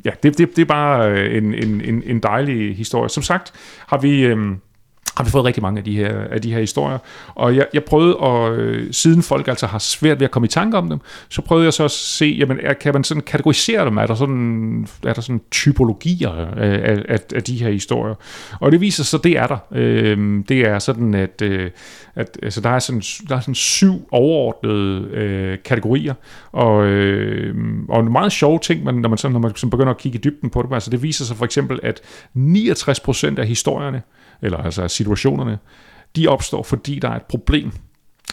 ja, 0.05 0.11
det, 0.23 0.39
det, 0.39 0.57
det 0.57 0.59
er 0.59 0.67
bare 0.67 1.31
en, 1.31 1.55
en, 1.55 1.81
en, 1.81 2.03
en 2.07 2.21
dejlig 2.21 2.77
historie. 2.77 3.09
Som 3.09 3.23
sagt 3.23 3.53
har 3.87 3.99
vi... 3.99 4.21
Øh, 4.21 4.39
har 5.17 5.25
vi 5.25 5.31
fået 5.31 5.45
rigtig 5.45 5.63
mange 5.63 5.79
af 5.79 5.85
de 5.85 5.97
her, 5.97 6.19
af 6.31 6.43
de 6.43 6.53
her 6.53 6.61
historier. 6.61 6.99
Og 7.35 7.57
jeg, 7.57 7.67
jeg 7.75 7.85
prøvede, 7.85 8.17
at, 8.23 8.53
øh, 8.53 8.93
siden 8.93 9.23
folk 9.23 9.49
altså 9.49 9.67
har 9.67 9.79
svært 9.79 10.21
ved 10.21 10.25
at 10.25 10.31
komme 10.31 10.47
i 10.47 10.49
tanke 10.49 10.79
om 10.79 10.89
dem, 10.89 11.01
så 11.29 11.43
prøvede 11.43 11.65
jeg 11.65 11.73
så 11.73 11.85
at 11.85 11.91
se, 11.91 12.37
jamen, 12.39 12.59
er, 12.63 12.73
kan 12.73 12.95
man 12.95 13.05
sådan 13.05 13.23
kategorisere 13.23 13.85
dem? 13.85 13.97
Er 13.97 14.07
der 14.07 14.15
sådan, 14.15 14.87
er 15.03 15.13
der 15.13 15.21
sådan 15.21 15.41
typologier 15.51 16.33
øh, 16.33 16.73
af, 16.73 17.03
af, 17.09 17.21
af 17.35 17.43
de 17.43 17.57
her 17.57 17.71
historier? 17.71 18.15
Og 18.61 18.73
det 18.73 18.81
viser 18.81 19.05
sig, 19.05 19.25
det 19.25 19.39
er 19.39 19.47
der. 19.47 19.59
Øh, 19.73 20.45
det 20.49 20.61
er 20.61 20.79
sådan, 20.79 21.15
at, 21.15 21.43
øh, 21.43 21.71
at 22.15 22.39
altså, 22.43 22.61
der, 22.61 22.71
er 22.71 22.79
sådan, 22.79 23.03
der 23.29 23.37
er 23.37 23.41
sådan 23.41 23.55
syv 23.55 24.09
overordnede 24.11 25.09
øh, 25.13 25.59
kategorier, 25.65 26.15
og, 26.53 26.87
øh, 26.87 27.55
og 27.89 28.01
en 28.01 28.13
meget 28.13 28.33
sjov 28.33 28.61
ting, 28.61 28.85
man, 28.85 28.95
når 28.95 29.09
man, 29.09 29.19
sådan, 29.19 29.33
når 29.33 29.41
man 29.41 29.57
sådan 29.57 29.71
begynder 29.71 29.91
at 29.91 29.99
kigge 29.99 30.19
i 30.19 30.21
dybden 30.21 30.51
på 30.51 30.63
det, 30.63 30.73
altså 30.73 30.91
det 30.91 31.03
viser 31.03 31.25
sig 31.25 31.37
for 31.37 31.45
eksempel, 31.45 31.81
at 31.83 32.01
69% 32.37 33.39
af 33.39 33.47
historierne, 33.47 34.03
eller 34.43 34.59
altså 34.59 34.89
situationerne, 34.89 35.59
de 36.17 36.29
opstår, 36.29 36.63
fordi 36.63 36.99
der 36.99 37.09
er 37.09 37.17
et 37.17 37.23
problem. 37.23 37.71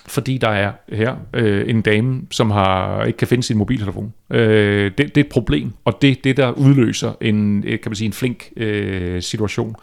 Fordi 0.07 0.37
der 0.37 0.49
er 0.49 0.71
her 0.89 1.15
øh, 1.33 1.69
en 1.69 1.81
dame, 1.81 2.21
som 2.31 2.51
har 2.51 3.03
ikke 3.03 3.17
kan 3.17 3.27
finde 3.27 3.43
sin 3.43 3.57
mobiltelefon. 3.57 4.13
Øh, 4.29 4.91
det, 4.97 4.97
det 4.97 5.17
er 5.17 5.25
et 5.25 5.31
problem, 5.31 5.73
og 5.85 6.01
det 6.01 6.23
det, 6.23 6.37
der 6.37 6.51
udløser 6.51 7.13
en, 7.21 7.61
kan 7.61 7.79
man 7.85 7.95
sige, 7.95 8.05
en 8.05 8.13
flink 8.13 8.49
øh, 8.57 9.21
situation. 9.21 9.75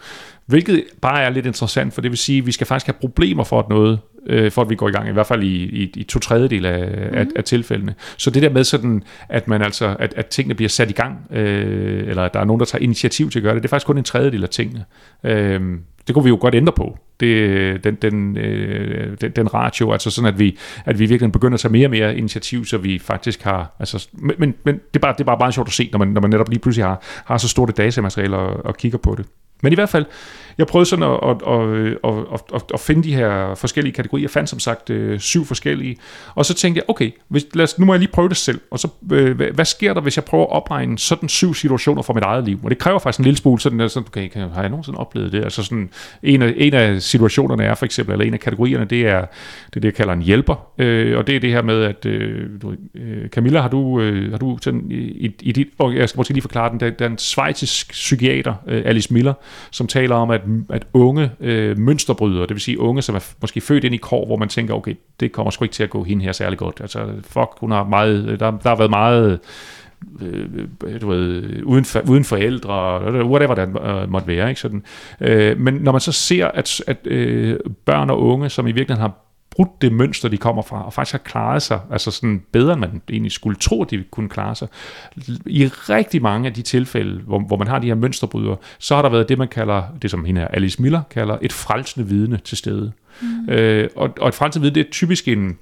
Hvilket 0.45 0.83
bare 1.01 1.23
er 1.23 1.29
lidt 1.29 1.45
interessant, 1.45 1.93
for 1.93 2.01
det 2.01 2.11
vil 2.11 2.17
sige, 2.17 2.37
at 2.37 2.45
vi 2.45 2.51
skal 2.51 2.67
faktisk 2.67 2.85
have 2.85 2.95
problemer 3.01 3.43
for 3.43 3.59
at 3.59 3.69
noget, 3.69 3.99
øh, 4.25 4.51
for 4.51 4.61
at 4.61 4.69
vi 4.69 4.75
går 4.75 4.89
i 4.89 4.91
gang, 4.91 5.09
i 5.09 5.11
hvert 5.11 5.27
fald 5.27 5.43
i, 5.43 5.63
i, 5.63 5.91
i 5.95 6.03
to 6.03 6.19
tredjedel 6.19 6.65
af, 6.65 7.09
mm. 7.11 7.17
af, 7.17 7.25
af 7.35 7.43
tilfældene. 7.43 7.95
Så 8.17 8.29
det 8.29 8.41
der 8.41 8.49
med 8.49 8.63
sådan, 8.63 9.03
at 9.29 9.47
man 9.47 9.61
altså, 9.61 9.95
at, 9.99 10.13
at 10.17 10.25
tingene 10.25 10.55
bliver 10.55 10.69
sat 10.69 10.89
i 10.89 10.93
gang, 10.93 11.27
øh, 11.31 12.07
eller 12.07 12.23
at 12.23 12.33
der 12.33 12.39
er 12.39 12.45
nogen, 12.45 12.59
der 12.59 12.65
tager 12.65 12.83
initiativ 12.83 13.29
til 13.29 13.39
at 13.39 13.43
gøre 13.43 13.55
det, 13.55 13.63
det 13.63 13.67
er 13.67 13.69
faktisk 13.69 13.87
kun 13.87 13.97
en 13.97 14.03
tredjedel 14.03 14.43
af 14.43 14.49
tingene. 14.49 14.85
Øh, 15.23 15.61
det 16.09 16.13
kunne 16.13 16.23
vi 16.23 16.29
jo 16.29 16.37
godt 16.41 16.55
ændre 16.55 16.73
på, 16.73 16.97
det, 17.19 17.83
den, 17.83 17.95
den, 17.95 18.37
øh, 18.37 19.17
den, 19.21 19.31
den 19.31 19.53
ratio, 19.53 19.91
altså 19.91 20.09
sådan, 20.11 20.33
at 20.33 20.39
vi, 20.39 20.57
at 20.85 20.99
vi 20.99 21.05
virkelig 21.05 21.31
begynder 21.31 21.53
at 21.53 21.59
tage 21.59 21.71
mere 21.71 21.87
og 21.87 21.91
mere 21.91 22.17
initiativ, 22.17 22.65
så 22.65 22.77
vi 22.77 22.99
faktisk 22.99 23.41
har, 23.43 23.75
altså, 23.79 24.07
men, 24.13 24.35
men, 24.37 24.55
men 24.63 24.75
det, 24.75 24.95
er 24.95 24.99
bare, 24.99 25.13
det 25.13 25.19
er 25.19 25.25
bare 25.25 25.37
meget 25.39 25.53
sjovt 25.53 25.67
at 25.67 25.73
se, 25.73 25.89
når 25.91 25.99
man, 25.99 26.07
når 26.07 26.21
man 26.21 26.29
netop 26.29 26.49
lige 26.49 26.59
pludselig 26.59 26.85
har, 26.85 27.01
har 27.25 27.37
så 27.37 27.49
stort 27.49 27.69
et 27.69 27.77
datamateriale 27.77 28.37
og, 28.37 28.65
og 28.65 28.77
kigger 28.77 28.97
på 28.97 29.15
det. 29.17 29.25
Men 29.61 29.71
i 29.71 29.75
hvert 29.75 29.89
fald, 29.89 30.05
jeg 30.59 30.67
prøvede 30.67 30.89
sådan 30.89 31.03
at, 31.03 31.19
at, 31.23 31.37
at, 32.03 32.17
at, 32.33 32.41
at, 32.53 32.61
at 32.73 32.79
finde 32.79 33.03
de 33.03 33.15
her 33.15 33.55
forskellige 33.55 33.93
kategorier. 33.93 34.23
Jeg 34.23 34.29
fandt 34.29 34.49
som 34.49 34.59
sagt 34.59 34.89
øh, 34.89 35.19
syv 35.19 35.45
forskellige. 35.45 35.97
Og 36.35 36.45
så 36.45 36.53
tænkte 36.53 36.77
jeg, 36.77 36.89
okay, 36.89 37.11
hvis, 37.27 37.45
lad 37.53 37.63
os, 37.63 37.79
nu 37.79 37.85
må 37.85 37.93
jeg 37.93 37.99
lige 37.99 38.11
prøve 38.11 38.29
det 38.29 38.37
selv. 38.37 38.61
Og 38.71 38.79
så, 38.79 38.87
øh, 39.11 39.35
hvad, 39.35 39.47
hvad 39.47 39.65
sker 39.65 39.93
der, 39.93 40.01
hvis 40.01 40.17
jeg 40.17 40.23
prøver 40.23 40.43
at 40.43 40.51
opregne 40.51 40.99
sådan 40.99 41.29
syv 41.29 41.53
situationer 41.53 42.01
fra 42.01 42.13
mit 42.13 42.23
eget 42.23 42.45
liv? 42.45 42.59
Og 42.63 42.69
det 42.69 42.77
kræver 42.77 42.99
faktisk 42.99 43.19
en 43.19 43.25
lille 43.25 43.37
smule 43.37 43.59
sådan, 43.59 43.89
sådan 43.89 44.07
okay, 44.07 44.27
kan, 44.27 44.49
har 44.49 44.61
jeg 44.61 44.69
nogensinde 44.69 44.99
oplevet 44.99 45.31
det? 45.31 45.43
Altså 45.43 45.63
sådan, 45.63 45.89
en 46.23 46.41
af, 46.41 46.53
en 46.57 46.73
af 46.73 47.01
situationerne 47.01 47.63
er 47.63 47.75
for 47.75 47.85
eksempel, 47.85 48.13
eller 48.13 48.25
en 48.25 48.33
af 48.33 48.39
kategorierne, 48.39 48.85
det 48.85 49.07
er 49.07 49.25
det, 49.73 49.81
det 49.81 49.85
jeg 49.85 49.93
kalder 49.93 50.13
en 50.13 50.21
hjælper. 50.21 50.67
Øh, 50.77 51.17
og 51.17 51.27
det 51.27 51.35
er 51.35 51.39
det 51.39 51.51
her 51.51 51.61
med, 51.61 51.83
at 51.83 52.05
øh, 52.05 52.49
øh, 52.95 53.29
Camilla, 53.29 53.61
har 53.61 53.69
du, 53.69 54.01
øh, 54.01 54.31
har 54.31 54.37
du 54.37 54.57
sådan, 54.61 54.91
i, 54.91 55.31
i 55.41 55.51
dit, 55.51 55.67
og 55.77 55.95
jeg 55.95 56.09
skal 56.09 56.19
måske 56.19 56.33
lige 56.33 56.41
forklare 56.41 56.71
den, 56.71 56.79
der, 56.79 56.89
der 56.89 57.05
er 57.05 57.09
en 57.09 57.17
svejtisk 57.17 57.91
psykiater, 57.91 58.53
øh, 58.67 58.81
Alice 58.85 59.13
Miller, 59.13 59.33
som 59.71 59.87
taler 59.87 60.15
om, 60.15 60.29
at, 60.31 60.41
at 60.69 60.87
unge 60.93 61.31
øh, 61.39 61.77
mønsterbrydere, 61.77 62.41
det 62.41 62.49
vil 62.49 62.61
sige 62.61 62.79
unge, 62.79 63.01
som 63.01 63.15
er 63.15 63.33
måske 63.41 63.61
født 63.61 63.83
ind 63.83 63.95
i 63.95 63.97
kår, 63.97 64.25
hvor 64.25 64.37
man 64.37 64.49
tænker, 64.49 64.73
okay, 64.73 64.95
det 65.19 65.31
kommer 65.31 65.51
sgu 65.51 65.63
ikke 65.65 65.73
til 65.73 65.83
at 65.83 65.89
gå 65.89 66.03
hende 66.03 66.25
her 66.25 66.31
særlig 66.31 66.59
godt. 66.59 66.77
Altså, 66.81 67.07
fuck, 67.21 67.49
hun 67.57 67.71
har 67.71 67.83
meget, 67.83 68.29
øh, 68.29 68.39
der, 68.39 68.51
der 68.51 68.69
har 68.69 68.75
været 68.75 68.89
meget 68.89 69.39
øh, 70.21 70.45
øh 70.83 71.01
du 71.01 71.07
ved, 71.07 71.43
uden, 71.63 71.85
for, 71.85 72.01
uden 72.09 72.23
forældre, 72.23 73.01
øh, 73.07 73.25
whatever 73.25 73.55
det 73.55 73.69
måtte 74.09 74.27
være. 74.27 74.49
Ikke? 74.49 74.61
Sådan. 74.61 74.83
Øh, 75.21 75.59
men 75.59 75.73
når 75.73 75.91
man 75.91 76.01
så 76.01 76.11
ser, 76.11 76.47
at, 76.47 76.81
at 76.87 76.97
øh, 77.05 77.59
børn 77.85 78.09
og 78.09 78.21
unge, 78.21 78.49
som 78.49 78.67
i 78.67 78.71
virkeligheden 78.71 79.01
har 79.01 79.28
brudt 79.51 79.81
det 79.81 79.93
mønster, 79.93 80.29
de 80.29 80.37
kommer 80.37 80.61
fra, 80.61 80.85
og 80.85 80.93
faktisk 80.93 81.11
har 81.11 81.19
klaret 81.19 81.61
sig, 81.61 81.79
altså 81.91 82.11
sådan 82.11 82.43
bedre, 82.51 82.73
end 82.73 82.81
man 82.81 83.01
egentlig 83.09 83.31
skulle 83.31 83.57
tro, 83.57 83.83
at 83.83 83.91
de 83.91 84.03
kunne 84.11 84.29
klare 84.29 84.55
sig. 84.55 84.67
I 85.45 85.67
rigtig 85.67 86.21
mange 86.21 86.47
af 86.47 86.53
de 86.53 86.61
tilfælde, 86.61 87.21
hvor, 87.21 87.39
hvor 87.39 87.57
man 87.57 87.67
har 87.67 87.79
de 87.79 87.87
her 87.87 87.95
mønsterbrydere, 87.95 88.57
så 88.79 88.95
har 88.95 89.01
der 89.01 89.09
været 89.09 89.29
det, 89.29 89.37
man 89.37 89.47
kalder, 89.47 89.83
det 90.01 90.11
som 90.11 90.25
hende 90.25 90.41
her, 90.41 90.47
Alice 90.47 90.81
Miller 90.81 91.01
kalder, 91.09 91.37
et 91.41 91.53
frelsende 91.53 92.07
vidne 92.07 92.37
til 92.37 92.57
stede. 92.57 92.91
Mm. 93.21 93.49
Øh, 93.49 93.89
og, 93.95 94.13
og 94.19 94.27
et 94.27 94.33
frelsende 94.33 94.61
vidne, 94.61 94.75
det 94.75 94.87
er 94.87 94.91
typisk 94.91 95.27
en, 95.27 95.57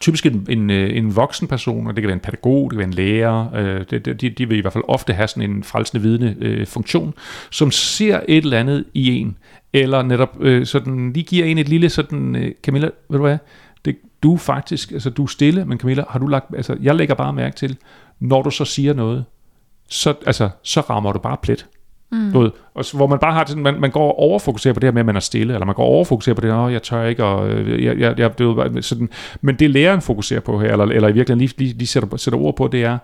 typisk 0.00 0.26
en, 0.26 0.46
en, 0.48 0.70
øh, 0.70 0.96
en 0.96 1.16
voksen 1.16 1.48
person, 1.48 1.86
og 1.86 1.96
det 1.96 2.02
kan 2.02 2.08
være 2.08 2.14
en 2.14 2.20
pædagog, 2.20 2.70
det 2.70 2.70
kan 2.70 2.78
være 2.78 2.88
en 2.88 2.94
lærer, 2.94 3.54
øh, 3.54 3.84
det, 3.90 4.20
de, 4.20 4.30
de 4.30 4.48
vil 4.48 4.58
i 4.58 4.60
hvert 4.60 4.72
fald 4.72 4.84
ofte 4.88 5.12
have 5.12 5.28
sådan 5.28 5.50
en 5.50 5.64
frelsende 5.64 6.02
vidne 6.02 6.36
øh, 6.38 6.66
funktion, 6.66 7.14
som 7.50 7.70
ser 7.70 8.20
et 8.28 8.44
eller 8.44 8.60
andet 8.60 8.84
i 8.94 9.18
en, 9.18 9.38
eller 9.72 10.02
netop 10.02 10.36
øh, 10.40 10.66
sådan 10.66 11.12
lige 11.12 11.24
giver 11.24 11.46
en 11.46 11.58
et 11.58 11.68
lille 11.68 11.88
sådan, 11.88 12.36
øh, 12.36 12.52
Camilla, 12.62 12.86
ved 13.08 13.18
du 13.18 13.24
hvad, 13.24 13.38
det, 13.84 13.96
du 14.22 14.34
er 14.34 14.38
faktisk, 14.38 14.92
altså 14.92 15.10
du 15.10 15.22
er 15.22 15.26
stille, 15.26 15.64
men 15.64 15.78
Camilla, 15.78 16.04
har 16.08 16.18
du 16.18 16.26
lagt, 16.26 16.46
altså 16.56 16.76
jeg 16.80 16.94
lægger 16.94 17.14
bare 17.14 17.32
mærke 17.32 17.56
til, 17.56 17.76
når 18.20 18.42
du 18.42 18.50
så 18.50 18.64
siger 18.64 18.94
noget, 18.94 19.24
så, 19.88 20.14
altså, 20.26 20.48
så 20.62 20.80
rammer 20.80 21.12
du 21.12 21.18
bare 21.18 21.36
plet. 21.42 21.66
Mm. 22.12 22.32
Du 22.32 22.40
ved, 22.40 22.50
og 22.74 22.84
så, 22.84 22.96
hvor 22.96 23.06
man 23.06 23.18
bare 23.18 23.32
har 23.32 23.44
sådan, 23.46 23.62
man, 23.62 23.80
man 23.80 23.90
går 23.90 24.08
og 24.08 24.18
overfokuserer 24.18 24.74
på 24.74 24.80
det 24.80 24.86
her 24.86 24.92
med, 24.92 25.00
at 25.00 25.06
man 25.06 25.16
er 25.16 25.20
stille, 25.20 25.54
eller 25.54 25.66
man 25.66 25.74
går 25.74 25.84
og 25.84 25.88
overfokuserer 25.88 26.34
på 26.34 26.40
det, 26.40 26.52
her, 26.52 26.68
jeg 26.68 26.82
tør 26.82 27.04
ikke, 27.04 27.24
og 27.24 27.50
øh, 27.50 27.84
jeg, 27.84 27.98
jeg, 27.98 28.18
jeg, 28.18 28.38
det 28.38 28.46
ved, 28.46 28.82
sådan, 28.82 29.08
men 29.40 29.54
det 29.54 29.70
læreren 29.70 30.00
fokuserer 30.00 30.40
på 30.40 30.60
her, 30.60 30.72
eller, 30.72 30.84
eller 30.84 31.08
i 31.08 31.12
virkeligheden 31.12 31.38
lige, 31.38 31.54
lige, 31.58 31.78
lige 31.78 31.86
sætter, 31.86 32.16
sætter 32.16 32.38
ord 32.40 32.56
på, 32.56 32.68
det 32.68 32.84
er, 32.84 32.98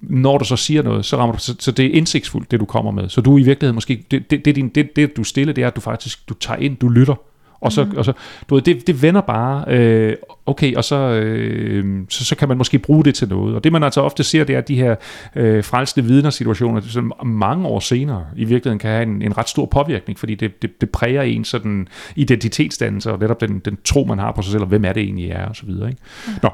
når 0.00 0.38
du 0.38 0.44
så 0.44 0.56
siger 0.56 0.82
noget, 0.82 1.04
så 1.04 1.16
rammer 1.16 1.36
du, 1.36 1.40
så, 1.42 1.56
så 1.58 1.72
det 1.72 1.86
er 1.86 1.90
indsigtsfuldt, 1.90 2.50
det 2.50 2.60
du 2.60 2.64
kommer 2.64 2.90
med. 2.90 3.08
Så 3.08 3.20
du 3.20 3.38
i 3.38 3.42
virkeligheden 3.42 3.74
måske, 3.74 4.04
det, 4.10 4.30
det, 4.30 4.44
det, 4.44 4.56
din, 4.56 4.68
det, 4.68 4.96
det 4.96 5.16
du 5.16 5.24
stille, 5.24 5.52
det 5.52 5.64
er, 5.64 5.68
at 5.68 5.76
du 5.76 5.80
faktisk, 5.80 6.28
du 6.28 6.34
tager 6.34 6.58
ind, 6.58 6.76
du 6.76 6.88
lytter, 6.88 7.14
og 7.60 7.72
så, 7.72 7.84
mm. 7.84 7.96
og 7.96 8.04
så 8.04 8.12
du 8.48 8.54
ved, 8.54 8.62
det, 8.62 8.86
det 8.86 9.02
vender 9.02 9.20
bare, 9.20 9.64
øh, 9.68 10.16
okay, 10.46 10.74
og 10.74 10.84
så, 10.84 10.96
øh, 10.96 11.84
så, 12.08 12.24
så 12.24 12.36
kan 12.36 12.48
man 12.48 12.56
måske 12.56 12.78
bruge 12.78 13.04
det 13.04 13.14
til 13.14 13.28
noget. 13.28 13.54
Og 13.54 13.64
det 13.64 13.72
man 13.72 13.82
altså 13.82 14.00
ofte 14.00 14.24
ser, 14.24 14.44
det 14.44 14.56
er 14.56 14.60
de 14.60 14.76
her 14.76 14.96
øh, 15.36 15.64
frelsende 15.64 16.08
vidner-situationer, 16.08 16.80
som 16.80 17.12
mange 17.24 17.68
år 17.68 17.80
senere 17.80 18.26
i 18.36 18.44
virkeligheden 18.44 18.78
kan 18.78 18.90
have 18.90 19.02
en, 19.02 19.22
en 19.22 19.38
ret 19.38 19.48
stor 19.48 19.66
påvirkning, 19.66 20.18
fordi 20.18 20.34
det, 20.34 20.62
det, 20.62 20.80
det 20.80 20.90
præger 20.90 21.22
en 21.22 21.44
sådan 21.44 21.88
identitetsdannelse, 22.16 23.12
og 23.12 23.18
netop 23.18 23.40
den, 23.40 23.58
den 23.58 23.78
tro, 23.84 24.04
man 24.04 24.18
har 24.18 24.32
på 24.32 24.42
sig 24.42 24.52
selv, 24.52 24.62
og 24.62 24.68
hvem 24.68 24.84
er 24.84 24.92
det 24.92 25.02
egentlig 25.02 25.30
er, 25.30 25.46
og 25.46 25.56
så 25.56 25.66
videre. 25.66 25.88
Ikke? 25.88 26.02
Mm. 26.26 26.32
Nå, 26.42 26.50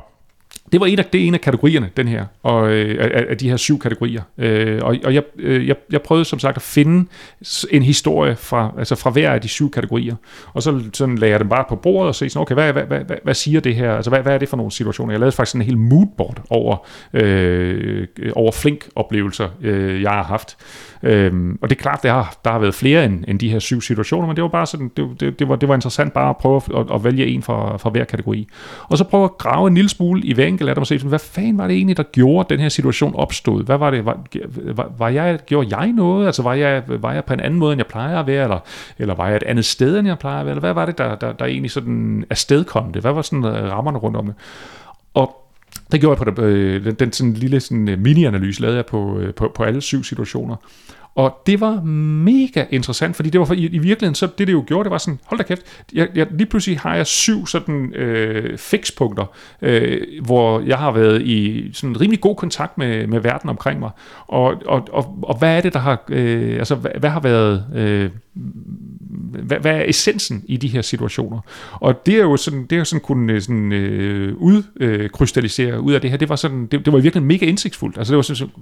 det 0.72 0.80
var 0.80 0.86
et 0.86 0.98
af, 0.98 1.04
det 1.04 1.22
er 1.22 1.26
en 1.26 1.34
af 1.34 1.40
kategorierne, 1.40 1.90
den 1.96 2.08
her, 2.08 2.24
og, 2.42 2.70
øh, 2.70 2.96
af, 3.00 3.24
af 3.28 3.38
de 3.38 3.48
her 3.48 3.56
syv 3.56 3.78
kategorier. 3.78 4.22
Øh, 4.38 4.80
og 4.82 4.96
og 5.04 5.14
jeg, 5.14 5.22
øh, 5.38 5.68
jeg, 5.68 5.76
jeg 5.92 6.02
prøvede 6.02 6.24
som 6.24 6.38
sagt 6.38 6.56
at 6.56 6.62
finde 6.62 7.08
en 7.70 7.82
historie 7.82 8.36
fra, 8.36 8.74
altså 8.78 8.94
fra 8.94 9.10
hver 9.10 9.30
af 9.30 9.40
de 9.40 9.48
syv 9.48 9.70
kategorier. 9.70 10.16
Og 10.54 10.62
så 10.62 10.80
sådan 10.92 11.18
lagde 11.18 11.32
jeg 11.32 11.40
dem 11.40 11.48
bare 11.48 11.64
på 11.68 11.76
bordet 11.76 12.08
og 12.08 12.14
se, 12.14 12.28
sådan, 12.28 12.42
okay, 12.42 12.54
hvad, 12.54 12.72
hvad, 12.72 12.82
hvad, 12.82 13.00
hvad, 13.00 13.16
hvad 13.24 13.34
siger 13.34 13.60
det 13.60 13.74
her? 13.74 13.94
Altså, 13.94 14.10
hvad, 14.10 14.20
hvad 14.20 14.34
er 14.34 14.38
det 14.38 14.48
for 14.48 14.56
nogle 14.56 14.72
situationer? 14.72 15.12
Jeg 15.12 15.20
lavede 15.20 15.32
faktisk 15.32 15.54
en 15.54 15.62
hel 15.62 15.78
moodboard 15.78 16.42
over, 16.50 16.86
øh, 17.12 18.06
øh 18.18 18.32
over 18.36 18.52
flink 18.52 18.88
oplevelser, 18.96 19.48
øh, 19.62 20.02
jeg 20.02 20.10
har 20.10 20.22
haft. 20.22 20.56
Øhm, 21.06 21.58
og 21.62 21.70
det 21.70 21.76
er 21.76 21.80
klart, 21.82 22.02
der 22.02 22.12
har, 22.12 22.36
der 22.44 22.50
har 22.50 22.58
været 22.58 22.74
flere 22.74 23.04
end, 23.04 23.24
end 23.28 23.38
de 23.38 23.50
her 23.50 23.58
syv 23.58 23.80
situationer, 23.80 24.26
men 24.26 24.36
det 24.36 24.42
var 24.42 24.48
bare 24.48 24.66
sådan, 24.66 24.90
det, 24.96 25.20
det, 25.20 25.38
det, 25.38 25.48
var, 25.48 25.56
det 25.56 25.68
var 25.68 25.74
interessant 25.74 26.12
bare 26.12 26.30
at 26.30 26.36
prøve 26.36 26.60
at, 26.76 26.86
at 26.94 27.04
vælge 27.04 27.26
en 27.26 27.42
fra, 27.42 27.76
fra 27.76 27.90
hver 27.90 28.04
kategori. 28.04 28.48
Og 28.82 28.98
så 28.98 29.04
prøve 29.04 29.24
at 29.24 29.38
grave 29.38 29.68
en 29.68 29.74
lille 29.74 29.88
smule 29.88 30.22
i 30.22 30.32
hver 30.32 30.46
enkelt 30.46 30.68
af 30.68 30.74
dem 30.74 30.80
og 30.80 30.86
se, 30.86 30.98
sådan, 30.98 31.08
hvad 31.08 31.18
fanden 31.18 31.58
var 31.58 31.66
det 31.66 31.76
egentlig, 31.76 31.96
der 31.96 32.02
gjorde, 32.02 32.40
at 32.40 32.50
den 32.50 32.60
her 32.60 32.68
situation 32.68 33.14
opstod? 33.14 33.64
Hvad 33.64 33.78
var 33.78 33.90
det? 33.90 34.04
Var, 34.04 34.18
var, 34.74 34.92
var 34.98 35.08
jeg, 35.08 35.38
gjorde 35.46 35.76
jeg 35.78 35.92
noget? 35.92 36.26
Altså 36.26 36.42
var 36.42 36.54
jeg, 36.54 36.82
var 36.86 37.12
jeg 37.12 37.24
på 37.24 37.32
en 37.32 37.40
anden 37.40 37.58
måde, 37.60 37.72
end 37.72 37.78
jeg 37.78 37.86
plejer 37.86 38.20
at 38.20 38.26
være? 38.26 38.42
Eller, 38.42 38.58
eller 38.98 39.14
var 39.14 39.26
jeg 39.26 39.36
et 39.36 39.42
andet 39.42 39.64
sted, 39.64 39.98
end 39.98 40.08
jeg 40.08 40.18
plejer 40.18 40.40
at 40.40 40.46
være? 40.46 40.52
Eller 40.52 40.60
hvad 40.60 40.74
var 40.74 40.86
det, 40.86 40.98
der, 40.98 41.14
der, 41.14 41.32
der 41.32 41.44
egentlig 41.44 41.70
sådan 41.70 42.24
afstedkom 42.30 42.92
det? 42.92 43.02
Hvad 43.02 43.12
var 43.12 43.22
sådan 43.22 43.44
øh, 43.44 43.72
rammerne 43.72 43.98
rundt 43.98 44.16
om 44.16 44.26
det? 44.26 44.34
Det 45.92 46.00
gjorde 46.00 46.18
jeg 46.20 46.34
på 46.34 46.42
den, 46.42 46.48
øh, 46.48 46.84
den, 46.84 46.94
den 46.94 47.12
sådan 47.12 47.32
lille 47.32 47.60
sådan, 47.60 47.88
øh, 47.88 47.98
mini-analyse, 47.98 48.60
lavede 48.60 48.76
jeg 48.76 48.86
på, 48.86 49.18
øh, 49.18 49.34
på, 49.34 49.52
på 49.54 49.62
alle 49.62 49.80
syv 49.80 50.04
situationer. 50.04 50.56
Og 51.16 51.42
det 51.46 51.60
var 51.60 51.82
mega 51.82 52.64
interessant, 52.70 53.16
fordi 53.16 53.30
det 53.30 53.40
var 53.40 53.46
for, 53.46 53.54
i, 53.54 53.66
i 53.66 53.78
virkeligheden, 53.78 54.14
så 54.14 54.28
det 54.38 54.46
det 54.46 54.52
jo 54.52 54.64
gjorde, 54.66 54.84
det 54.84 54.90
var 54.90 54.98
sådan, 54.98 55.20
hold 55.24 55.38
da 55.38 55.44
kæft, 55.44 55.62
jeg, 55.92 56.08
jeg, 56.14 56.26
lige 56.30 56.46
pludselig 56.46 56.78
har 56.78 56.94
jeg 56.94 57.06
syv 57.06 57.46
sådan 57.46 57.94
øh, 57.94 58.58
fikspunkter, 58.58 59.24
øh, 59.62 60.00
hvor 60.24 60.60
jeg 60.60 60.78
har 60.78 60.92
været 60.92 61.22
i 61.22 61.70
sådan 61.72 62.00
rimelig 62.00 62.20
god 62.20 62.36
kontakt 62.36 62.78
med, 62.78 63.06
med 63.06 63.20
verden 63.20 63.50
omkring 63.50 63.80
mig. 63.80 63.90
Og, 64.26 64.54
og, 64.66 64.88
og, 64.92 65.18
og 65.22 65.38
hvad 65.38 65.56
er 65.56 65.60
det, 65.60 65.72
der 65.72 65.78
har, 65.78 66.04
øh, 66.08 66.58
altså 66.58 66.74
hvad, 66.74 66.90
hvad 66.98 67.10
har 67.10 67.20
været, 67.20 67.64
øh, 67.74 68.10
hvad, 69.26 69.58
hvad 69.58 69.76
er 69.76 69.84
essensen 69.86 70.44
i 70.46 70.56
de 70.56 70.68
her 70.68 70.82
situationer? 70.82 71.40
Og 71.72 72.06
det 72.06 72.14
er 72.14 72.22
jo 72.22 72.36
sådan, 72.36 72.62
det 72.62 72.72
er 72.72 72.78
jo 72.78 72.84
sådan 72.84 73.00
kunne 73.00 73.32
øh, 73.32 73.40
sådan, 73.40 73.72
øh, 73.72 74.36
udkrystallisere 74.36 75.72
øh, 75.72 75.80
ud 75.80 75.92
af 75.92 76.00
det 76.00 76.10
her, 76.10 76.16
det 76.16 76.28
var 76.28 76.36
sådan, 76.36 76.66
det, 76.66 76.84
det 76.84 76.92
var 76.92 76.98
virkelig 76.98 77.22
mega 77.22 77.46
indsigtsfuldt. 77.46 77.98
Altså 77.98 78.12
det 78.12 78.16
var 78.16 78.22
sådan, 78.22 78.52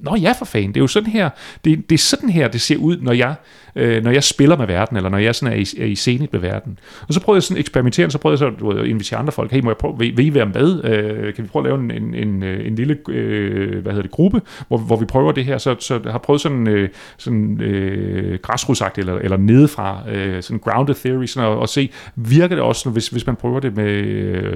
nå 0.00 0.16
ja 0.16 0.32
for 0.32 0.44
fanden, 0.44 0.68
det 0.68 0.76
er 0.76 0.82
jo 0.82 0.86
sådan 0.86 1.10
her, 1.10 1.30
det, 1.64 1.90
det 1.90 1.94
er 1.94 1.98
sådan 1.98 2.28
her, 2.28 2.48
det 2.48 2.60
ser 2.60 2.76
ud, 2.76 2.96
når 2.96 3.12
jeg, 3.12 3.34
øh, 3.76 4.04
når 4.04 4.10
jeg 4.10 4.24
spiller 4.24 4.56
med 4.56 4.66
verden, 4.66 4.96
eller 4.96 5.10
når 5.10 5.18
jeg 5.18 5.34
sådan 5.34 5.54
er 5.54 5.60
i, 5.60 5.82
er 5.82 5.86
i 5.86 5.94
scenen 5.94 6.28
med 6.32 6.40
verden. 6.40 6.78
Og 7.08 7.14
så 7.14 7.20
prøvede 7.20 7.36
jeg 7.36 7.42
sådan 7.42 7.60
eksperimentere, 7.60 8.10
så 8.10 8.18
prøvede 8.18 8.44
jeg 8.44 8.52
så 8.60 8.66
at 8.68 8.86
invitere 8.86 9.18
andre 9.18 9.32
folk, 9.32 9.52
hey, 9.52 9.60
må 9.60 9.70
jeg 9.70 9.76
prøve, 9.76 9.98
vil, 9.98 10.16
vil 10.16 10.26
I 10.26 10.34
være 10.34 10.46
med? 10.46 10.84
Øh, 10.84 11.34
kan 11.34 11.44
vi 11.44 11.48
prøve 11.48 11.66
at 11.66 11.70
lave 11.70 11.80
en, 11.80 11.90
en, 12.02 12.14
en, 12.14 12.42
øh, 12.42 12.66
en 12.66 12.74
lille, 12.74 12.98
øh, 13.08 13.82
hvad 13.82 13.92
hedder 13.92 14.02
det, 14.02 14.10
gruppe, 14.10 14.40
hvor, 14.68 14.78
hvor 14.78 14.96
vi 14.96 15.04
prøver 15.04 15.32
det 15.32 15.44
her, 15.44 15.58
så, 15.58 15.76
så 15.78 16.00
jeg 16.04 16.12
har 16.12 16.18
prøvet 16.18 16.40
sådan, 16.40 16.68
øh, 16.68 16.88
sådan 17.16 17.60
øh, 17.60 18.38
græsrudsagt, 18.42 18.98
eller, 18.98 19.14
eller 19.14 19.36
nedefra, 19.36 20.02
øh, 20.10 20.42
sådan 20.42 20.58
grounded 20.58 20.94
theory, 20.94 21.26
sådan 21.26 21.52
at, 21.52 21.62
at 21.62 21.68
se, 21.68 21.90
virker 22.16 22.56
det 22.56 22.64
også, 22.64 22.90
hvis, 22.90 23.08
hvis 23.08 23.26
man 23.26 23.36
prøver 23.36 23.60
det 23.60 23.76
med, 23.76 24.02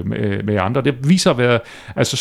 med, 0.03 0.43
med 0.43 0.57
andre. 0.57 0.81
Det 0.81 1.09
viser 1.09 1.31
at 1.31 1.37
være, 1.37 1.59
altså 1.95 2.15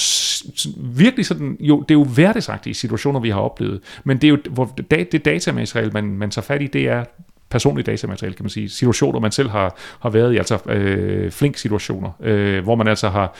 virkelig 0.78 1.26
sådan, 1.26 1.56
jo, 1.60 1.80
det 1.80 1.90
er 1.90 1.98
jo 1.98 2.04
hverdagsagtige 2.04 2.74
situationer, 2.74 3.20
vi 3.20 3.30
har 3.30 3.40
oplevet, 3.40 3.80
men 4.04 4.16
det 4.16 4.24
er 4.24 4.28
jo, 4.28 4.38
hvor 4.50 4.72
det, 4.90 5.12
det 5.12 5.24
datamateriale, 5.24 5.90
man, 5.90 6.04
man 6.04 6.30
tager 6.30 6.44
fat 6.44 6.62
i, 6.62 6.66
det 6.66 6.83
er 6.88 7.04
personlige 7.50 7.84
datamateriale, 7.84 8.34
kan 8.34 8.44
man 8.44 8.50
sige. 8.50 8.68
Situationer, 8.68 9.20
man 9.20 9.32
selv 9.32 9.48
har, 9.48 9.76
har 10.00 10.10
været 10.10 10.32
i, 10.32 10.36
altså 10.36 10.58
øh, 10.66 11.30
flink 11.30 11.56
situationer, 11.56 12.10
øh, 12.20 12.62
hvor 12.64 12.74
man 12.74 12.88
altså 12.88 13.08
har 13.08 13.36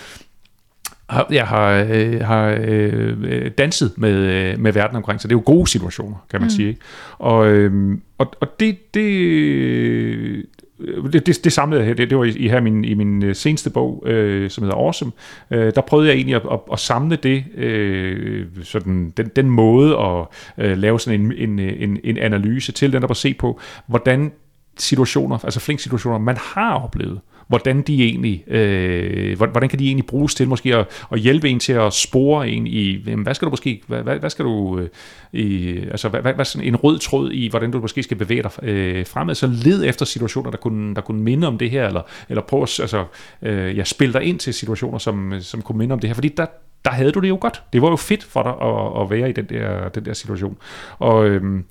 har, 1.08 1.26
jeg 1.30 1.46
har, 1.46 1.86
øh, 1.90 2.20
har 2.20 2.56
øh, 2.60 3.50
danset 3.58 3.92
med, 3.96 4.12
øh, 4.12 4.58
med 4.58 4.72
verden 4.72 4.96
omkring, 4.96 5.20
så 5.20 5.28
det 5.28 5.34
er 5.34 5.38
jo 5.38 5.42
gode 5.46 5.70
situationer, 5.70 6.16
kan 6.30 6.40
man 6.40 6.46
mm. 6.46 6.50
sige. 6.50 6.68
Ikke? 6.68 6.80
Og, 7.18 7.46
øh, 7.46 7.98
og, 8.18 8.32
og 8.40 8.60
det, 8.60 8.94
det, 8.94 10.46
Øh, 10.80 11.12
det, 11.12 11.26
det, 11.26 11.44
det 11.44 11.52
samlede 11.52 11.80
jeg 11.80 11.86
her, 11.86 11.94
det, 11.94 12.10
det 12.10 12.18
var 12.18 12.24
i, 12.24 12.28
i 12.28 12.48
her 12.48 12.60
min, 12.60 12.84
i 12.84 12.94
min 12.94 13.24
øh, 13.24 13.34
seneste 13.34 13.70
bog, 13.70 14.02
øh, 14.06 14.50
som 14.50 14.64
hedder 14.64 14.76
Awesome, 14.76 15.12
øh, 15.50 15.74
der 15.74 15.80
prøvede 15.80 16.08
jeg 16.08 16.14
egentlig 16.14 16.36
at, 16.36 16.42
at, 16.52 16.60
at 16.72 16.78
samle 16.78 17.16
det, 17.16 17.44
øh, 17.56 18.46
sådan, 18.62 19.12
den, 19.16 19.30
den 19.36 19.50
måde 19.50 19.98
at 19.98 20.26
øh, 20.58 20.78
lave 20.78 21.00
sådan 21.00 21.20
en, 21.20 21.32
en, 21.32 21.58
en, 21.58 21.98
en 22.04 22.18
analyse 22.18 22.72
til, 22.72 22.92
den 22.92 23.02
der 23.02 23.08
at 23.08 23.16
se 23.16 23.34
på, 23.34 23.60
hvordan 23.86 24.32
situationer, 24.78 25.44
altså 25.44 25.60
flink 25.60 25.80
situationer, 25.80 26.18
man 26.18 26.36
har 26.54 26.74
oplevet, 26.74 27.20
hvordan 27.48 27.82
de 27.82 28.04
egentlig, 28.04 28.44
øh, 28.48 29.38
hvordan 29.38 29.68
kan 29.68 29.78
de 29.78 29.86
egentlig 29.86 30.06
bruges 30.06 30.34
til 30.34 30.48
måske 30.48 30.76
at, 30.76 30.86
at 31.12 31.20
hjælpe 31.20 31.48
en 31.48 31.58
til 31.58 31.72
at 31.72 31.92
spore 31.92 32.48
en 32.48 32.66
i, 32.66 33.02
jamen, 33.06 33.22
hvad 33.22 33.34
skal 33.34 33.46
du 33.46 33.50
måske, 33.50 33.82
hvad, 33.86 34.02
hvad, 34.02 34.18
hvad 34.18 34.30
skal 34.30 34.44
du, 34.44 34.78
øh, 34.78 34.88
i, 35.32 35.78
altså 35.78 36.08
hvad, 36.08 36.20
hvad, 36.20 36.34
hvad 36.34 36.44
sådan 36.44 36.68
en 36.68 36.76
rød 36.76 36.98
tråd 36.98 37.30
i, 37.32 37.48
hvordan 37.48 37.70
du 37.70 37.80
måske 37.80 38.02
skal 38.02 38.16
bevæge 38.16 38.42
dig 38.42 38.50
øh, 38.62 39.06
fremad, 39.06 39.34
så 39.34 39.46
led 39.46 39.84
efter 39.84 40.04
situationer, 40.06 40.50
der 40.50 40.58
kunne, 40.58 40.94
der 40.94 41.00
kunne 41.00 41.22
minde 41.22 41.46
om 41.46 41.58
det 41.58 41.70
her, 41.70 41.86
eller, 41.86 42.02
eller 42.28 42.42
prøv 42.42 42.62
at 42.62 42.80
altså, 42.80 43.04
øh, 43.42 43.78
ja, 43.78 43.84
spille 43.84 44.12
dig 44.12 44.22
ind 44.22 44.38
til 44.38 44.54
situationer, 44.54 44.98
som, 44.98 45.34
som 45.40 45.62
kunne 45.62 45.78
minde 45.78 45.92
om 45.92 45.98
det 45.98 46.10
her, 46.10 46.14
fordi 46.14 46.28
der, 46.28 46.46
der 46.84 46.90
havde 46.90 47.12
du 47.12 47.20
det 47.20 47.28
jo 47.28 47.38
godt. 47.40 47.62
Det 47.72 47.82
var 47.82 47.90
jo 47.90 47.96
fedt 47.96 48.24
for 48.24 48.42
dig 48.42 48.52
at, 48.52 49.02
at 49.02 49.10
være 49.10 49.30
i 49.30 49.32
den 49.32 49.44
der, 49.44 49.88
den 49.88 50.04
der 50.04 50.12
situation. 50.12 50.56
Og 50.98 51.26
øhm, 51.28 51.64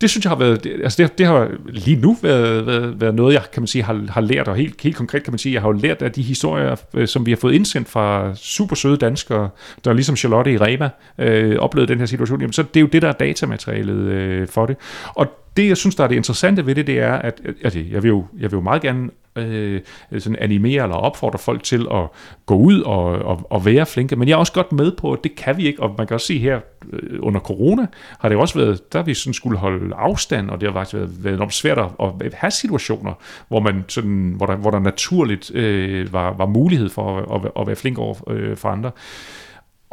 det 0.00 0.10
synes 0.10 0.24
jeg 0.24 0.30
har 0.30 0.36
været, 0.36 0.66
altså 0.82 1.02
det, 1.02 1.18
det 1.18 1.26
har 1.26 1.50
lige 1.66 1.96
nu 1.96 2.16
været, 2.22 2.66
været, 2.66 3.00
været 3.00 3.14
noget, 3.14 3.34
jeg 3.34 3.42
kan 3.52 3.62
man 3.62 3.66
sige, 3.66 3.82
har, 3.82 4.00
har 4.08 4.20
lært, 4.20 4.48
og 4.48 4.56
helt, 4.56 4.80
helt 4.80 4.96
konkret 4.96 5.22
kan 5.22 5.32
man 5.32 5.38
sige, 5.38 5.52
jeg 5.52 5.62
har 5.62 5.68
jo 5.68 5.72
lært 5.72 6.02
af 6.02 6.12
de 6.12 6.22
historier, 6.22 6.76
øh, 6.94 7.08
som 7.08 7.26
vi 7.26 7.30
har 7.30 7.36
fået 7.36 7.54
indsendt 7.54 7.88
fra 7.88 8.34
super 8.34 8.76
søde 8.76 8.96
danskere, 8.96 9.48
der 9.84 9.92
ligesom 9.92 10.16
Charlotte 10.16 10.52
i 10.52 10.56
Rema 10.56 10.90
øh, 11.18 11.56
oplevede 11.56 11.92
den 11.92 11.98
her 11.98 12.06
situation, 12.06 12.40
jamen 12.40 12.52
så 12.52 12.62
det 12.62 12.76
er 12.76 12.80
jo 12.80 12.86
det, 12.86 13.02
der 13.02 13.08
er 13.08 13.12
datamaterialet 13.12 13.96
øh, 13.96 14.48
for 14.48 14.66
det. 14.66 14.76
Og 15.14 15.43
det, 15.56 15.68
jeg 15.68 15.76
synes, 15.76 15.94
der 15.94 16.04
er 16.04 16.08
det 16.08 16.16
interessante 16.16 16.66
ved 16.66 16.74
det, 16.74 16.86
det 16.86 16.98
er, 16.98 17.12
at 17.12 17.40
altså, 17.64 17.78
jeg, 17.90 18.02
vil 18.02 18.08
jo, 18.08 18.24
jeg 18.38 18.50
vil 18.50 18.56
jo 18.56 18.60
meget 18.60 18.82
gerne 18.82 19.10
øh, 19.36 19.80
sådan 20.18 20.36
animere 20.38 20.82
eller 20.82 20.96
opfordre 20.96 21.38
folk 21.38 21.62
til 21.62 21.86
at 21.90 22.08
gå 22.46 22.54
ud 22.54 22.80
og, 22.80 23.04
og, 23.04 23.46
og 23.50 23.64
være 23.64 23.86
flinke, 23.86 24.16
men 24.16 24.28
jeg 24.28 24.34
er 24.34 24.38
også 24.38 24.52
godt 24.52 24.72
med 24.72 24.92
på, 24.92 25.12
at 25.12 25.18
det 25.24 25.34
kan 25.34 25.56
vi 25.56 25.66
ikke, 25.66 25.82
og 25.82 25.94
man 25.98 26.06
kan 26.06 26.14
også 26.14 26.26
se 26.26 26.38
her 26.38 26.60
øh, 26.92 27.18
under 27.22 27.40
corona, 27.40 27.86
har 28.18 28.28
det 28.28 28.38
også 28.38 28.58
været, 28.58 28.92
der 28.92 29.02
vi 29.02 29.14
sådan 29.14 29.34
skulle 29.34 29.58
holde 29.58 29.94
afstand, 29.94 30.50
og 30.50 30.60
det 30.60 30.68
har 30.68 30.74
faktisk 30.74 30.94
været, 30.94 31.24
været 31.24 31.34
enormt 31.34 31.54
svært 31.54 31.78
at, 31.78 31.86
at 32.20 32.34
have 32.34 32.50
situationer, 32.50 33.12
hvor, 33.48 33.60
man 33.60 33.84
sådan, 33.88 34.34
hvor, 34.36 34.46
der, 34.46 34.56
hvor 34.56 34.70
der 34.70 34.78
naturligt 34.78 35.54
øh, 35.54 36.12
var, 36.12 36.32
var 36.32 36.46
mulighed 36.46 36.88
for 36.88 37.18
at, 37.18 37.44
at, 37.44 37.50
at 37.60 37.66
være 37.66 37.76
flink 37.76 37.98
over 37.98 38.30
øh, 38.30 38.56
for 38.56 38.68
andre. 38.68 38.90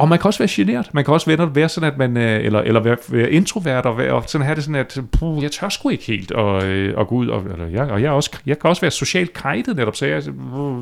Og 0.02 0.10
man 0.10 0.20
kan 0.20 0.28
også 0.28 0.40
være 0.40 0.50
generet. 0.52 0.94
Man 0.94 1.06
kan 1.06 1.14
også 1.14 1.36
være, 1.36 1.56
være 1.56 1.70
sådan, 1.70 1.92
at 1.92 1.98
man, 1.98 2.18
øh, 2.18 2.46
eller, 2.46 2.60
eller 2.60 2.80
være, 2.80 2.98
være 3.10 3.32
introvert, 3.32 3.86
og, 3.86 3.98
være, 3.98 4.14
og 4.14 4.24
sådan 4.28 4.46
have 4.46 4.56
det 4.56 4.64
sådan, 4.64 4.76
at 4.76 5.00
puh, 5.12 5.44
jeg 5.44 5.52
tør 5.52 5.70
sgu 5.70 5.90
ikke 5.90 6.04
helt 6.04 6.32
og, 6.32 6.54
og 6.54 6.66
øh, 6.66 7.08
gå 7.08 7.16
ud, 7.16 7.28
og, 7.28 7.44
eller, 7.44 7.68
jeg, 7.68 7.92
og 7.92 8.02
jeg, 8.02 8.12
også, 8.12 8.32
jeg 8.46 8.60
kan 8.60 8.70
også 8.70 8.82
være 8.82 8.92
socialt 8.92 9.34
kajtet 9.34 9.76
netop, 9.76 9.96
så 9.96 10.06
jeg, 10.06 10.24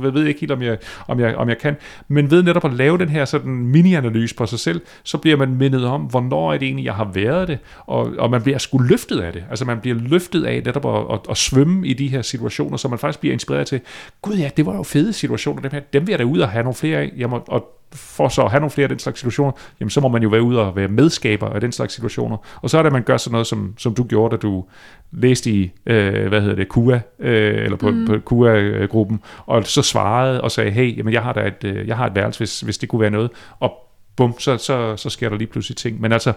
jeg 0.03 0.13
ved 0.13 0.25
ikke 0.25 0.39
helt, 0.39 0.51
om 0.51 0.61
jeg, 0.61 0.77
om, 1.07 1.19
jeg, 1.19 1.35
om 1.35 1.49
jeg 1.49 1.57
kan. 1.57 1.75
Men 2.07 2.31
ved 2.31 2.43
netop 2.43 2.65
at 2.65 2.73
lave 2.73 2.97
den 2.97 3.09
her 3.09 3.25
sådan 3.25 3.51
mini-analyse 3.51 4.35
på 4.35 4.45
sig 4.45 4.59
selv, 4.59 4.81
så 5.03 5.17
bliver 5.17 5.37
man 5.37 5.55
mindet 5.55 5.85
om, 5.85 6.01
hvornår 6.01 6.53
er 6.53 6.57
det 6.57 6.65
egentlig, 6.65 6.85
jeg 6.85 6.95
har 6.95 7.11
været 7.13 7.47
det, 7.47 7.59
og, 7.87 8.13
og 8.17 8.29
man 8.29 8.41
bliver 8.41 8.57
sgu 8.57 8.77
løftet 8.77 9.19
af 9.19 9.33
det. 9.33 9.43
Altså 9.49 9.65
man 9.65 9.79
bliver 9.79 9.97
løftet 9.99 10.45
af 10.45 10.61
netop 10.65 10.85
at, 10.85 11.13
at, 11.13 11.19
at 11.29 11.37
svømme 11.37 11.87
i 11.87 11.93
de 11.93 12.07
her 12.07 12.21
situationer, 12.21 12.77
så 12.77 12.87
man 12.87 12.99
faktisk 12.99 13.19
bliver 13.19 13.33
inspireret 13.33 13.67
til, 13.67 13.81
gud 14.21 14.35
ja, 14.35 14.49
det 14.57 14.65
var 14.65 14.75
jo 14.75 14.83
fede 14.83 15.13
situationer, 15.13 15.61
dem, 15.61 15.71
her, 15.71 15.79
dem 15.93 16.07
vil 16.07 16.11
jeg 16.11 16.19
da 16.19 16.23
ud 16.23 16.39
og 16.39 16.49
have 16.49 16.63
nogle 16.63 16.75
flere 16.75 16.97
af. 16.97 17.11
Jeg 17.17 17.29
må, 17.29 17.43
og 17.47 17.78
for 17.93 18.29
så 18.29 18.41
at 18.41 18.51
have 18.51 18.59
nogle 18.59 18.71
flere 18.71 18.85
af 18.85 18.89
den 18.89 18.99
slags 18.99 19.19
situationer, 19.19 19.51
jamen 19.79 19.89
så 19.89 20.01
må 20.01 20.07
man 20.07 20.23
jo 20.23 20.29
være 20.29 20.41
ude 20.41 20.61
og 20.61 20.75
være 20.75 20.87
medskaber 20.87 21.49
af 21.49 21.61
den 21.61 21.71
slags 21.71 21.93
situationer. 21.93 22.37
Og 22.61 22.69
så 22.69 22.77
er 22.77 22.81
det, 22.81 22.87
at 22.87 22.93
man 22.93 23.03
gør 23.03 23.17
sådan 23.17 23.31
noget, 23.31 23.47
som, 23.47 23.73
som 23.77 23.95
du 23.95 24.03
gjorde, 24.03 24.37
da 24.37 24.41
du 24.41 24.65
læste 25.11 25.51
i, 25.51 25.71
øh, 25.85 26.27
hvad 26.27 26.41
hedder 26.41 26.55
det, 26.55 26.69
KUA, 26.69 26.99
øh, 27.19 27.63
eller 27.63 27.77
på, 27.77 27.91
mm. 27.91 28.05
på 28.05 28.17
KUA-gruppen, 28.25 29.19
og 29.45 29.65
så 29.65 29.81
svarede 29.81 30.41
og 30.41 30.51
sagde, 30.51 30.71
hey, 30.71 30.97
jamen 30.97 31.13
jeg 31.13 31.23
har 31.23 31.33
da 31.33 31.47
et, 31.47 31.63
øh, 31.63 31.87
jeg 31.87 31.97
har 31.97 32.05
et 32.05 32.15
værelse, 32.15 32.39
hvis, 32.39 32.61
hvis 32.61 32.77
det 32.77 32.89
kunne 32.89 33.01
være 33.01 33.11
noget. 33.11 33.29
Og 33.59 33.73
bum, 34.15 34.39
så, 34.39 34.57
så, 34.57 34.95
så 34.95 35.09
sker 35.09 35.29
der 35.29 35.37
lige 35.37 35.47
pludselig 35.47 35.77
ting. 35.77 36.01
Men 36.01 36.11
altså, 36.11 36.33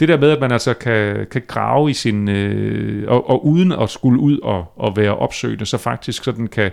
det 0.00 0.08
der 0.08 0.18
med, 0.18 0.30
at 0.30 0.40
man 0.40 0.52
altså 0.52 0.74
kan, 0.74 1.26
kan 1.30 1.42
grave 1.46 1.90
i 1.90 1.92
sin, 1.92 2.28
øh, 2.28 3.08
og, 3.08 3.30
og 3.30 3.46
uden 3.46 3.72
at 3.72 3.90
skulle 3.90 4.20
ud 4.20 4.38
og, 4.38 4.72
og 4.76 4.96
være 4.96 5.16
opsøgende, 5.16 5.66
så 5.66 5.78
faktisk 5.78 6.24
sådan 6.24 6.46
kan, 6.46 6.70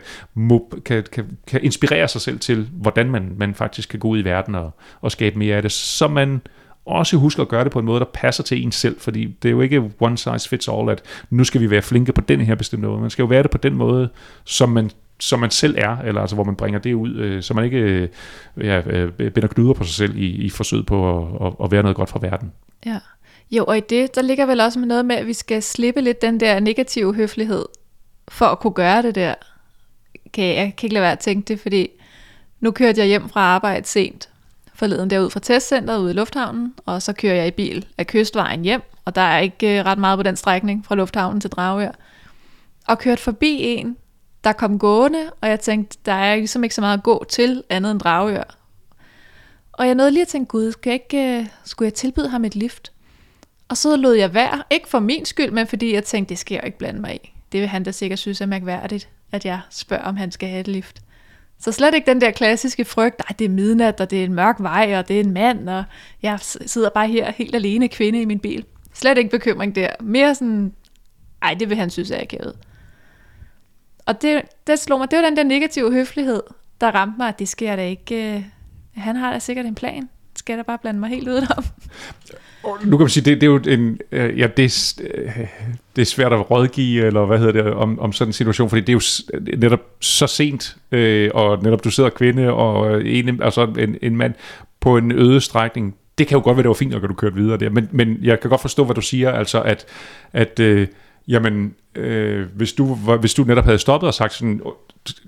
kan, 0.86 1.04
kan, 1.12 1.38
kan 1.48 1.64
inspirere 1.64 2.08
sig 2.08 2.22
selv 2.22 2.40
til, 2.40 2.68
hvordan 2.72 3.10
man, 3.10 3.34
man 3.38 3.54
faktisk 3.54 3.90
kan 3.90 4.00
gå 4.00 4.08
ud 4.08 4.20
i 4.20 4.26
verden 4.26 4.56
og, 4.56 4.72
og 5.02 5.12
skabe 5.12 5.40
mere 5.40 5.56
af 5.56 5.62
det, 5.62 5.72
så 5.72 6.08
man 6.08 6.42
også 6.86 7.18
husker 7.18 7.42
at 7.42 7.50
gøre 7.50 7.64
det 7.64 7.72
på 7.72 7.80
en 7.80 7.86
måde, 7.86 8.00
der 8.00 8.06
passer 8.14 8.44
til 8.44 8.64
en 8.64 8.72
selv, 8.72 9.00
fordi 9.00 9.26
det 9.26 9.50
er 9.50 9.52
jo 9.52 9.62
ikke 9.62 9.92
one 10.00 10.18
size 10.18 10.50
fits 10.50 10.68
all, 10.68 10.90
at 10.90 11.02
nu 11.30 11.44
skal 11.44 11.62
vi 11.62 11.70
være 11.70 11.82
flinke 11.82 12.14
på 12.14 12.22
den 12.22 12.42
her 12.42 12.56
bestemte 12.56 12.88
måde. 12.88 13.02
Man 13.02 13.10
skal 13.10 13.24
jo 13.24 13.28
være 13.28 13.44
det 13.44 13.52
på 13.52 13.58
den 13.58 13.76
måde, 13.76 14.10
som 14.44 14.70
man 14.70 14.90
som 15.20 15.40
man 15.40 15.52
selv 15.52 15.76
er, 15.78 15.98
eller 15.98 16.22
altså 16.22 16.36
hvor 16.36 16.44
man 16.44 16.56
bringer 16.56 16.80
det 16.80 16.94
ud, 16.94 17.16
øh, 17.16 17.42
så 17.42 17.54
man 17.54 17.66
ikke 17.66 17.78
øh, 17.78 18.10
ja, 18.58 18.82
øh, 18.86 19.32
binder 19.32 19.48
knuder 19.48 19.74
på 19.74 19.84
sig 19.84 19.96
selv 19.96 20.18
i, 20.18 20.26
i 20.26 20.50
forsøget 20.50 20.86
på 20.86 21.20
at, 21.20 21.48
at, 21.48 21.54
at 21.64 21.72
være 21.72 21.82
noget 21.82 21.96
godt 21.96 22.10
for 22.10 22.20
verden. 22.20 22.52
Ja. 22.86 23.00
Jo, 23.54 23.66
og 23.68 23.78
i 23.78 23.82
det, 23.82 24.16
der 24.16 24.22
ligger 24.22 24.46
vel 24.46 24.60
også 24.60 24.80
med 24.80 24.88
noget 24.88 25.06
med, 25.06 25.16
at 25.16 25.28
vi 25.28 25.34
skal 25.34 25.64
slippe 25.64 26.02
lidt 26.02 26.22
den 26.22 26.40
der 26.40 26.60
negative 26.60 27.16
høflighed, 27.16 27.66
for 28.28 28.46
at 28.46 28.60
kunne 28.60 28.74
gøre 28.74 29.02
det 29.02 29.16
der. 29.16 29.36
Kan 30.34 30.46
jeg, 30.46 30.56
jeg 30.56 30.74
kan 30.78 30.88
ikke 30.88 30.94
lade 30.94 31.04
være 31.04 31.12
at 31.12 31.20
tænke 31.20 31.48
det, 31.48 31.60
fordi 31.60 31.90
nu 32.60 32.72
kørte 32.72 33.00
jeg 33.00 33.08
hjem 33.08 33.30
fra 33.30 33.42
arbejde 33.42 33.88
sent 33.88 34.30
forleden 34.74 35.10
derud 35.10 35.30
fra 35.30 35.40
testcenteret 35.40 36.00
ude 36.00 36.12
i 36.12 36.14
lufthavnen, 36.14 36.74
og 36.86 37.02
så 37.02 37.14
kører 37.14 37.36
jeg 37.36 37.48
i 37.48 37.52
bil 37.52 37.86
af 37.98 38.08
kystvejen 38.08 38.62
hjem, 38.62 38.82
og 39.06 39.16
der 39.16 39.22
er 39.22 39.40
ikke 39.40 39.80
øh, 39.80 39.86
ret 39.86 39.98
meget 39.98 40.20
på 40.20 40.24
den 40.24 40.36
strækning 40.36 40.86
fra 40.86 40.96
lufthavnen 40.96 41.42
til 41.42 41.50
Dragør. 41.50 41.92
Og 42.88 43.00
kørt 43.00 43.20
forbi 43.20 43.58
en, 43.62 43.98
der 44.44 44.52
kom 44.52 44.80
gående, 44.80 45.32
og 45.42 45.50
jeg 45.50 45.60
tænkte, 45.60 45.98
der 46.06 46.14
er 46.14 46.36
ligesom 46.36 46.64
ikke 46.64 46.76
så 46.76 46.82
meget 46.82 46.98
at 46.98 47.04
gå 47.04 47.26
til 47.30 47.64
andet 47.70 47.92
end 47.92 48.00
Dragør. 48.00 48.58
Og 49.72 49.88
jeg 49.88 49.96
nåede 49.96 50.12
lige 50.12 50.22
at 50.22 50.28
tænke, 50.28 50.48
gud, 50.48 50.72
skal 50.72 50.90
jeg 50.90 51.00
ikke, 51.04 51.40
øh, 51.40 51.48
skulle 51.66 51.88
jeg 51.88 51.94
tilbyde 51.94 52.30
ham 52.30 52.46
et 52.46 52.56
lift? 52.56 52.93
Og 53.70 53.78
så 53.78 53.96
lod 53.96 54.14
jeg 54.14 54.34
være, 54.34 54.64
ikke 54.70 54.90
for 54.90 55.00
min 55.00 55.26
skyld, 55.26 55.52
men 55.52 55.68
fordi 55.68 55.94
jeg 55.94 56.04
tænkte, 56.04 56.30
det 56.30 56.38
skal 56.38 56.56
jeg 56.56 56.66
ikke 56.66 56.78
blande 56.78 57.02
mig 57.02 57.16
i. 57.16 57.34
Det 57.52 57.62
vil 57.62 57.70
han 57.70 57.84
da 57.84 57.92
sikkert 57.92 58.20
synes 58.20 58.42
er 58.42 58.46
mærkværdigt, 58.46 59.10
at 59.32 59.46
jeg 59.46 59.60
spørger, 59.70 60.04
om 60.04 60.18
han 60.18 60.32
skal 60.32 60.50
have 60.50 60.60
et 60.60 60.68
lift. 60.68 61.02
Så 61.60 61.72
slet 61.72 61.94
ikke 61.94 62.06
den 62.06 62.22
der 62.22 62.32
klassiske 62.32 62.86
frygt, 62.86 63.20
nej, 63.20 63.36
det 63.40 63.46
er 63.46 63.50
midnat, 63.50 64.02
og 64.02 64.12
det 64.12 64.20
er 64.20 64.24
en 64.24 64.34
mørk 64.34 64.56
vej, 64.60 64.96
og 64.98 65.08
det 65.08 65.16
er 65.16 65.24
en 65.24 65.32
mand, 65.32 65.70
og 65.70 65.84
jeg 66.22 66.40
sidder 66.42 66.90
bare 66.90 67.08
her 67.08 67.32
helt 67.32 67.56
alene 67.56 67.88
kvinde 67.88 68.22
i 68.22 68.26
min 68.26 68.40
bil. 68.40 68.66
Slet 68.94 69.18
ikke 69.18 69.30
bekymring 69.30 69.76
der. 69.76 69.90
Mere 70.02 70.36
sådan, 70.36 70.74
ej, 71.42 71.54
det 71.54 71.70
vil 71.70 71.78
han 71.78 71.90
synes 71.90 72.12
er 72.12 72.22
akavet. 72.22 72.58
Og 74.06 74.22
det, 74.22 74.42
det 74.68 74.80
slog 74.80 75.00
mig, 75.00 75.12
det 75.12 75.20
var 75.20 75.26
den 75.26 75.38
der 75.38 75.44
negative 75.44 75.92
høflighed, 75.92 76.44
der 76.82 76.92
ramte 76.92 77.18
mig, 77.18 77.28
at 77.28 77.40
det 77.40 77.50
skal 77.50 77.66
jeg 77.66 77.78
da 77.78 77.88
ikke... 77.88 78.36
Øh, 78.36 78.44
han 78.96 79.16
har 79.16 79.34
da 79.34 79.40
sikkert 79.40 79.66
en 79.66 79.76
plan. 79.76 80.10
Skal 80.36 80.54
jeg 80.54 80.58
da 80.58 80.64
bare 80.64 80.78
blande 80.78 81.00
mig 81.00 81.10
helt 81.10 81.28
udenom? 81.28 81.64
Nu 82.86 82.98
kan 82.98 83.04
man 83.04 83.10
sige, 83.10 83.26
det, 83.26 83.42
det 83.42 83.48
er 83.48 83.52
jo 83.52 83.60
en, 83.68 84.00
øh, 84.12 84.40
ja, 84.40 84.48
det, 84.58 84.66
er, 84.66 85.02
øh, 85.14 85.48
det 85.96 86.02
er 86.02 86.06
svært 86.06 86.34
at 86.34 86.52
rådgive, 86.52 87.06
eller 87.06 87.26
hvad 87.26 87.40
hedder 87.40 87.64
det, 87.64 87.74
om, 87.74 88.00
om 88.00 88.14
sådan 88.14 88.30
en 88.30 88.34
situation, 88.34 88.70
fordi 88.70 88.82
det 88.82 88.90
er 88.90 88.94
jo 88.94 89.40
netop 89.58 89.80
så 90.00 90.28
sent, 90.28 90.78
øh, 90.92 91.30
og 91.34 91.64
netop 91.64 91.84
du 91.84 91.92
sidder 91.92 92.10
kvinde 92.10 92.54
og 92.54 93.02
øh, 93.02 93.20
en, 93.20 93.42
altså 93.42 93.68
en, 93.80 93.98
en 94.02 94.18
mand 94.18 94.34
på 94.80 94.98
en 94.98 95.12
øde 95.12 95.42
strækning. 95.42 95.96
Det 96.18 96.28
kan 96.28 96.38
jo 96.38 96.44
godt 96.44 96.58
være, 96.58 96.64
det 96.64 96.68
var 96.68 96.74
fint, 96.74 96.94
at 96.94 97.02
du 97.02 97.14
kørte 97.14 97.36
videre 97.36 97.58
der, 97.58 97.70
men, 97.70 97.90
men 97.92 98.18
jeg 98.22 98.40
kan 98.40 98.50
godt 98.50 98.62
forstå, 98.62 98.84
hvad 98.84 98.96
du 98.96 99.02
siger, 99.02 99.32
altså 99.32 99.62
at, 99.62 99.86
at 100.34 100.60
øh, 100.60 100.88
jamen, 101.28 101.76
øh, 101.96 102.46
hvis, 102.56 102.74
du, 102.74 102.96
hvis 102.96 103.34
du 103.34 103.44
netop 103.44 103.66
havde 103.66 103.78
stoppet 103.78 104.08
og 104.08 104.14
sagt 104.14 104.34
sådan, 104.34 104.62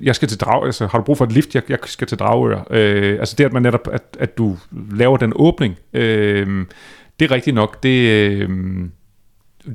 jeg 0.01 0.15
skal 0.15 0.27
til 0.27 0.39
Drag, 0.39 0.65
altså 0.65 0.87
har 0.87 0.97
du 0.97 1.03
brug 1.03 1.17
for 1.17 1.25
et 1.25 1.31
lift, 1.31 1.55
jeg, 1.55 1.63
jeg 1.69 1.77
skal 1.83 2.07
til 2.07 2.19
Dragør. 2.19 2.67
Øh, 2.69 3.19
altså 3.19 3.35
det, 3.37 3.45
at 3.45 3.53
man 3.53 3.61
netop, 3.61 3.87
at, 3.91 4.17
at 4.19 4.37
du 4.37 4.57
laver 4.91 5.17
den 5.17 5.33
åbning, 5.35 5.75
øh, 5.93 6.65
det 7.19 7.31
er 7.31 7.35
rigtigt 7.35 7.55
nok, 7.55 7.83
det, 7.83 8.09
øh, 8.09 8.49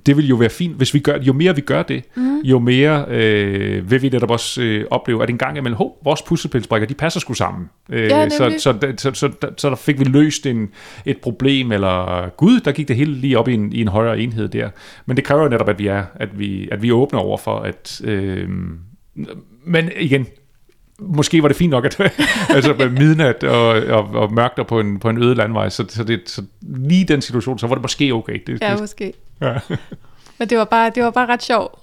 det 0.07 0.17
vil 0.17 0.29
jo 0.29 0.37
være 0.37 0.51
fint, 0.51 0.77
hvis 0.77 0.95
vi 0.95 0.99
gør 0.99 1.19
jo 1.23 1.33
mere 1.33 1.55
vi 1.55 1.61
gør 1.61 1.83
det, 1.83 2.05
mm. 2.17 2.41
jo 2.41 2.59
mere 2.59 3.05
øh, 3.09 3.91
vil 3.91 4.03
vi 4.03 4.09
netop 4.09 4.31
også 4.31 4.63
øh, 4.63 4.85
opleve, 4.91 5.23
at 5.23 5.31
en 5.31 5.39
gang 5.39 5.57
imellem, 5.59 5.77
hov, 5.77 5.99
vores 6.05 6.23
puslespilsbrikker, 6.23 6.89
de 6.89 6.95
passer 6.95 7.21
sgu 7.21 7.35
sammen. 7.35 7.71
Øh, 7.89 8.03
ja, 8.03 8.29
så, 8.29 8.55
så, 8.59 8.95
så, 8.97 9.15
så, 9.15 9.53
så, 9.57 9.71
der 9.71 9.77
fik 9.77 9.99
vi 9.99 10.05
løst 10.05 10.47
en, 10.47 10.69
et 11.05 11.19
problem, 11.19 11.73
eller 11.73 12.29
gud, 12.37 12.61
der 12.61 12.73
gik 12.73 12.89
det 12.89 12.97
hele 12.97 13.15
lige 13.15 13.39
op 13.39 13.49
i 13.49 13.55
en, 13.55 13.73
i 13.73 13.81
en 13.81 13.89
højere 13.89 14.21
enhed 14.21 14.49
der. 14.49 14.71
Men 15.07 15.17
det 15.17 15.25
kræver 15.25 15.49
netop, 15.49 15.69
at 15.69 15.79
vi 15.79 15.87
er, 15.87 16.05
at 16.15 16.39
vi, 16.39 16.69
at 16.73 16.83
vi 16.83 16.89
er 16.89 16.93
åbne 16.93 17.19
over 17.19 17.39
for, 17.39 17.59
at 17.59 18.01
øh, 18.05 18.49
men 19.65 19.91
igen, 19.97 20.27
måske 21.01 21.43
var 21.43 21.49
det 21.49 21.57
fint 21.57 21.71
nok, 21.71 21.85
at 21.85 22.01
altså 22.57 22.75
med 22.79 22.89
midnat 22.89 23.45
og, 23.45 23.69
og, 23.69 24.09
og 24.15 24.33
mørkt 24.33 24.67
på 24.67 24.81
en, 24.81 24.99
på 24.99 25.09
en 25.09 25.23
øde 25.23 25.35
landvej, 25.35 25.69
så, 25.69 25.85
så, 25.89 26.05
det, 26.05 26.21
så 26.27 26.43
lige 26.61 27.05
den 27.05 27.23
situation, 27.23 27.59
så 27.59 27.67
var 27.67 27.75
det 27.75 27.83
måske 27.83 28.15
okay. 28.15 28.39
Det, 28.47 28.61
ja, 28.61 28.77
måske. 28.77 29.13
Ja. 29.41 29.55
Men 30.39 30.49
det 30.51 30.59
var, 30.59 30.65
bare, 30.65 30.91
det 30.95 31.03
var 31.03 31.11
bare 31.11 31.27
ret 31.27 31.43
sjovt, 31.43 31.75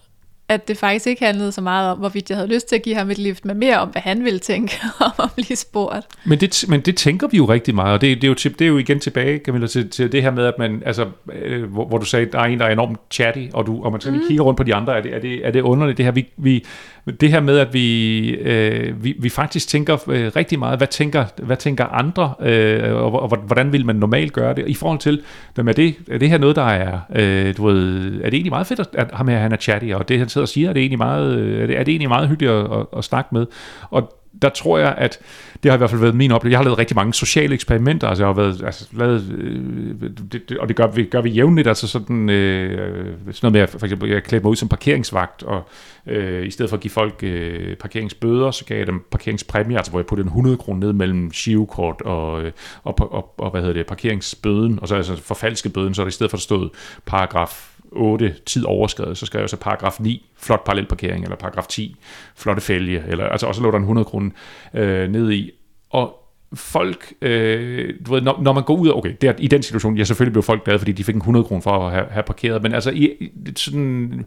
at 0.49 0.67
det 0.67 0.77
faktisk 0.77 1.07
ikke 1.07 1.25
handlede 1.25 1.51
så 1.51 1.61
meget 1.61 1.91
om, 1.91 1.97
hvorvidt 1.97 2.29
jeg 2.29 2.37
havde 2.37 2.53
lyst 2.53 2.67
til 2.67 2.75
at 2.75 2.81
give 2.81 2.95
ham 2.95 3.09
et 3.09 3.17
lift, 3.17 3.45
men 3.45 3.59
mere 3.59 3.79
om, 3.79 3.89
hvad 3.89 4.01
han 4.01 4.23
ville 4.23 4.39
tænke 4.39 4.79
om 4.99 5.11
at 5.23 5.29
blive 5.35 5.55
spurgt. 5.55 6.07
Men 6.25 6.39
det, 6.39 6.65
men 6.67 6.81
det 6.81 6.97
tænker 6.97 7.27
vi 7.27 7.37
jo 7.37 7.45
rigtig 7.45 7.75
meget, 7.75 7.93
og 7.93 8.01
det, 8.01 8.21
det, 8.21 8.23
er, 8.23 8.27
jo, 8.27 8.33
det 8.33 8.61
er 8.61 8.67
jo 8.67 8.77
igen 8.77 8.99
tilbage, 8.99 9.39
Camilla, 9.45 9.67
til, 9.67 9.89
til 9.89 10.11
det 10.11 10.21
her 10.21 10.31
med, 10.31 10.45
at 10.45 10.53
man, 10.59 10.83
altså, 10.85 11.05
øh, 11.33 11.63
hvor, 11.63 11.87
hvor 11.87 11.97
du 11.97 12.05
sagde, 12.05 12.25
at 12.25 12.33
der 12.33 12.39
er 12.39 12.43
en, 12.43 12.59
der 12.59 12.65
er 12.65 12.71
enormt 12.71 12.99
chatty, 13.11 13.47
og, 13.53 13.65
du, 13.65 13.83
og 13.83 13.91
man 13.91 14.01
så 14.01 14.11
mm. 14.11 14.21
kigger 14.27 14.43
rundt 14.43 14.57
på 14.57 14.63
de 14.63 14.75
andre, 14.75 14.97
er 14.97 15.01
det, 15.01 15.15
er 15.15 15.19
det, 15.19 15.47
er 15.47 15.51
det 15.51 15.61
underligt, 15.61 15.97
det 15.97 16.05
her, 16.05 16.11
vi, 16.11 16.27
vi, 16.37 16.65
det 17.11 17.31
her 17.31 17.39
med, 17.39 17.57
at 17.57 17.73
vi, 17.73 18.29
øh, 18.29 19.03
vi, 19.03 19.15
vi 19.19 19.29
faktisk 19.29 19.67
tænker 19.67 20.09
øh, 20.09 20.31
rigtig 20.35 20.59
meget, 20.59 20.79
hvad 20.79 20.87
tænker, 20.87 21.25
hvad 21.37 21.57
tænker 21.57 21.85
andre, 21.85 22.33
øh, 22.39 22.93
og, 22.93 23.21
og 23.21 23.37
hvordan 23.37 23.73
vil 23.73 23.85
man 23.85 23.95
normalt 23.95 24.33
gøre 24.33 24.55
det, 24.55 24.67
i 24.67 24.73
forhold 24.73 24.99
til, 24.99 25.21
hvem 25.55 25.67
er 25.67 25.73
det, 25.73 25.95
er 26.11 26.17
det 26.17 26.29
her 26.29 26.37
noget, 26.37 26.55
der 26.55 26.63
er, 26.63 26.99
øh, 27.15 27.57
du 27.57 27.65
ved, 27.65 28.05
er 28.13 28.29
det 28.29 28.33
egentlig 28.33 28.51
meget 28.51 28.67
fedt, 28.67 28.81
at 28.93 29.09
ham 29.13 29.27
her, 29.27 29.37
han 29.37 29.51
er 29.51 29.57
chatty, 29.57 29.91
og 29.93 30.09
det 30.09 30.19
han 30.19 30.29
sidder 30.29 30.45
og 30.45 30.49
siger, 30.49 30.69
er 30.69 30.73
det 30.73 30.79
egentlig 30.79 30.97
meget, 30.97 31.37
øh, 31.37 31.61
er 31.63 31.67
det, 31.67 31.79
er 31.79 31.83
det 31.83 31.91
egentlig 31.91 32.09
meget 32.09 32.29
hyggeligt 32.29 32.53
at, 32.53 32.65
at, 32.71 32.85
at 32.97 33.03
snakke 33.03 33.29
med, 33.31 33.45
og 33.89 34.13
der 34.41 34.49
tror 34.49 34.77
jeg, 34.77 34.95
at 34.97 35.19
det 35.63 35.71
har 35.71 35.73
i 35.73 35.77
hvert 35.77 35.89
fald 35.89 36.01
været 36.01 36.15
min 36.15 36.31
oplevelse. 36.31 36.51
Jeg 36.51 36.59
har 36.59 36.63
lavet 36.63 36.77
rigtig 36.77 36.95
mange 36.95 37.13
sociale 37.13 37.53
eksperimenter, 37.53 38.07
altså 38.07 38.23
jeg 38.23 38.27
har 38.27 38.33
været, 38.33 38.63
altså, 38.65 38.87
lavet, 38.91 39.31
øh, 39.37 40.09
det, 40.31 40.49
det, 40.49 40.57
og 40.57 40.67
det 40.67 40.75
gør 40.75 40.87
vi, 40.87 41.03
gør 41.03 41.21
vi 41.21 41.29
jævnligt, 41.29 41.67
altså 41.67 41.87
sådan, 41.87 42.29
øh, 42.29 43.05
sådan 43.31 43.33
noget 43.41 43.53
med, 43.53 43.79
for 43.79 43.85
eksempel, 43.85 44.09
jeg 44.09 44.23
klædte 44.23 44.43
mig 44.43 44.51
ud 44.51 44.55
som 44.55 44.69
parkeringsvagt, 44.69 45.43
og 45.43 45.69
øh, 46.07 46.47
i 46.47 46.51
stedet 46.51 46.69
for 46.69 46.77
at 46.77 46.81
give 46.81 46.91
folk 46.91 47.19
øh, 47.23 47.75
parkeringsbøder, 47.75 48.51
så 48.51 48.65
gav 48.65 48.77
jeg 48.77 48.87
dem 48.87 49.05
parkeringspræmier, 49.11 49.77
altså 49.77 49.91
hvor 49.91 49.99
jeg 49.99 50.05
puttede 50.05 50.25
en 50.25 50.29
100 50.29 50.57
kroner 50.57 50.79
ned 50.79 50.93
mellem 50.93 51.33
shivkort 51.33 52.01
og, 52.01 52.43
øh, 52.43 52.51
og, 52.83 52.95
og, 52.99 53.13
og, 53.13 53.33
og, 53.37 53.51
hvad 53.51 53.61
hedder 53.61 53.73
det, 53.73 53.87
parkeringsbøden, 53.87 54.79
og 54.81 54.87
så 54.87 54.95
altså 54.95 55.15
forfalsket 55.15 55.73
bøden, 55.73 55.93
så 55.93 56.01
er 56.01 56.05
det 56.05 56.11
i 56.11 56.15
stedet 56.15 56.31
for, 56.31 56.37
at 56.37 56.41
stod 56.41 56.69
paragraf 57.05 57.76
8 57.91 58.35
tid 58.45 58.65
overskrevet, 58.65 59.17
så 59.17 59.25
skrev 59.25 59.41
jeg 59.41 59.49
så 59.49 59.57
paragraf 59.57 59.99
9, 59.99 60.29
flot 60.37 60.63
parallelparkering, 60.63 61.23
eller 61.23 61.37
paragraf 61.37 61.67
10, 61.67 61.95
flotte 62.35 62.61
fælge, 62.61 63.03
eller, 63.07 63.25
altså, 63.25 63.47
og 63.47 63.55
så 63.55 63.61
lå 63.61 63.71
der 63.71 63.77
en 63.77 63.83
100 63.83 64.05
kroner 64.05 64.29
øh, 64.73 65.09
ned 65.09 65.31
i. 65.31 65.51
Og 65.89 66.23
folk, 66.53 67.13
øh, 67.21 67.93
du 68.05 68.13
ved, 68.13 68.21
når, 68.21 68.41
når 68.41 68.53
man 68.53 68.63
går 68.63 68.75
ud, 68.75 68.91
okay, 68.95 69.15
der, 69.21 69.33
i 69.37 69.47
den 69.47 69.63
situation, 69.63 69.97
ja, 69.97 70.03
selvfølgelig 70.03 70.33
blev 70.33 70.43
folk 70.43 70.63
glade, 70.63 70.79
fordi 70.79 70.91
de 70.91 71.03
fik 71.03 71.15
en 71.15 71.21
100 71.21 71.45
kroner 71.45 71.61
for 71.61 71.87
at 71.87 71.91
have, 71.91 72.05
have 72.09 72.23
parkeret, 72.23 72.63
men 72.63 72.73
altså, 72.73 72.91
i, 72.91 73.05
i 73.05 73.29
sådan, 73.55 74.25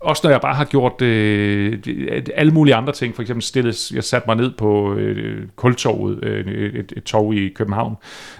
også 0.00 0.20
når 0.24 0.30
jeg 0.30 0.40
bare 0.40 0.54
har 0.54 0.64
gjort 0.64 1.02
øh, 1.02 1.78
alle 2.34 2.52
mulige 2.52 2.74
andre 2.74 2.92
ting, 2.92 3.14
for 3.14 3.22
eksempel 3.22 3.42
stillet, 3.42 3.92
jeg 3.92 4.04
satte 4.04 4.26
mig 4.28 4.36
ned 4.36 4.50
på 4.58 4.94
øh, 4.94 5.46
kultorvet, 5.56 6.24
øh, 6.24 6.46
et, 6.46 6.92
et 6.96 7.04
tog 7.04 7.34
i 7.34 7.48
København, 7.48 7.96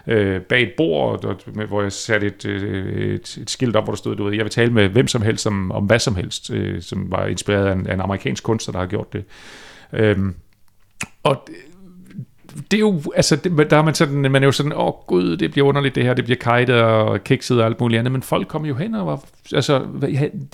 øh, 0.06 0.40
bag 0.40 0.62
et 0.62 0.72
bord, 0.76 1.24
og, 1.24 1.36
hvor 1.68 1.82
jeg 1.82 1.92
satte 1.92 2.26
et, 2.26 2.46
øh, 2.46 3.14
et, 3.14 3.38
et 3.42 3.50
skilt 3.50 3.76
op, 3.76 3.84
hvor 3.84 3.92
der 3.92 3.96
stod, 3.96 4.16
du 4.16 4.24
ved, 4.24 4.34
jeg 4.34 4.44
vil 4.44 4.52
tale 4.52 4.72
med 4.72 4.88
hvem 4.88 5.08
som 5.08 5.22
helst 5.22 5.46
om, 5.46 5.72
om 5.72 5.84
hvad 5.84 5.98
som 5.98 6.16
helst, 6.16 6.50
øh, 6.50 6.82
som 6.82 7.10
var 7.10 7.26
inspireret 7.26 7.66
af 7.66 7.72
en, 7.72 7.86
af 7.86 7.94
en 7.94 8.00
amerikansk 8.00 8.44
kunstner, 8.44 8.72
der 8.72 8.78
har 8.78 8.86
gjort 8.86 9.12
det. 9.12 9.24
Øh, 9.92 10.18
og 11.22 11.48
det 12.70 12.76
er 12.76 12.80
jo, 12.80 13.02
altså, 13.16 13.36
det, 13.36 13.70
der 13.70 13.76
er 13.76 13.82
man 13.82 13.94
sådan, 13.94 14.20
man 14.32 14.42
er 14.42 14.46
jo 14.46 14.52
sådan, 14.52 14.72
åh 14.72 14.86
oh, 14.86 14.94
gud, 15.06 15.36
det 15.36 15.50
bliver 15.50 15.68
underligt 15.68 15.94
det 15.94 16.04
her, 16.04 16.14
det 16.14 16.24
bliver 16.24 16.38
kajtet 16.38 16.82
og 16.82 17.24
kikset 17.24 17.60
og 17.60 17.66
alt 17.66 17.80
muligt 17.80 17.98
andet, 17.98 18.12
men 18.12 18.22
folk 18.22 18.48
kom 18.48 18.64
jo 18.64 18.74
hen 18.74 18.94
og 18.94 19.06
var, 19.06 19.24
altså, 19.52 19.78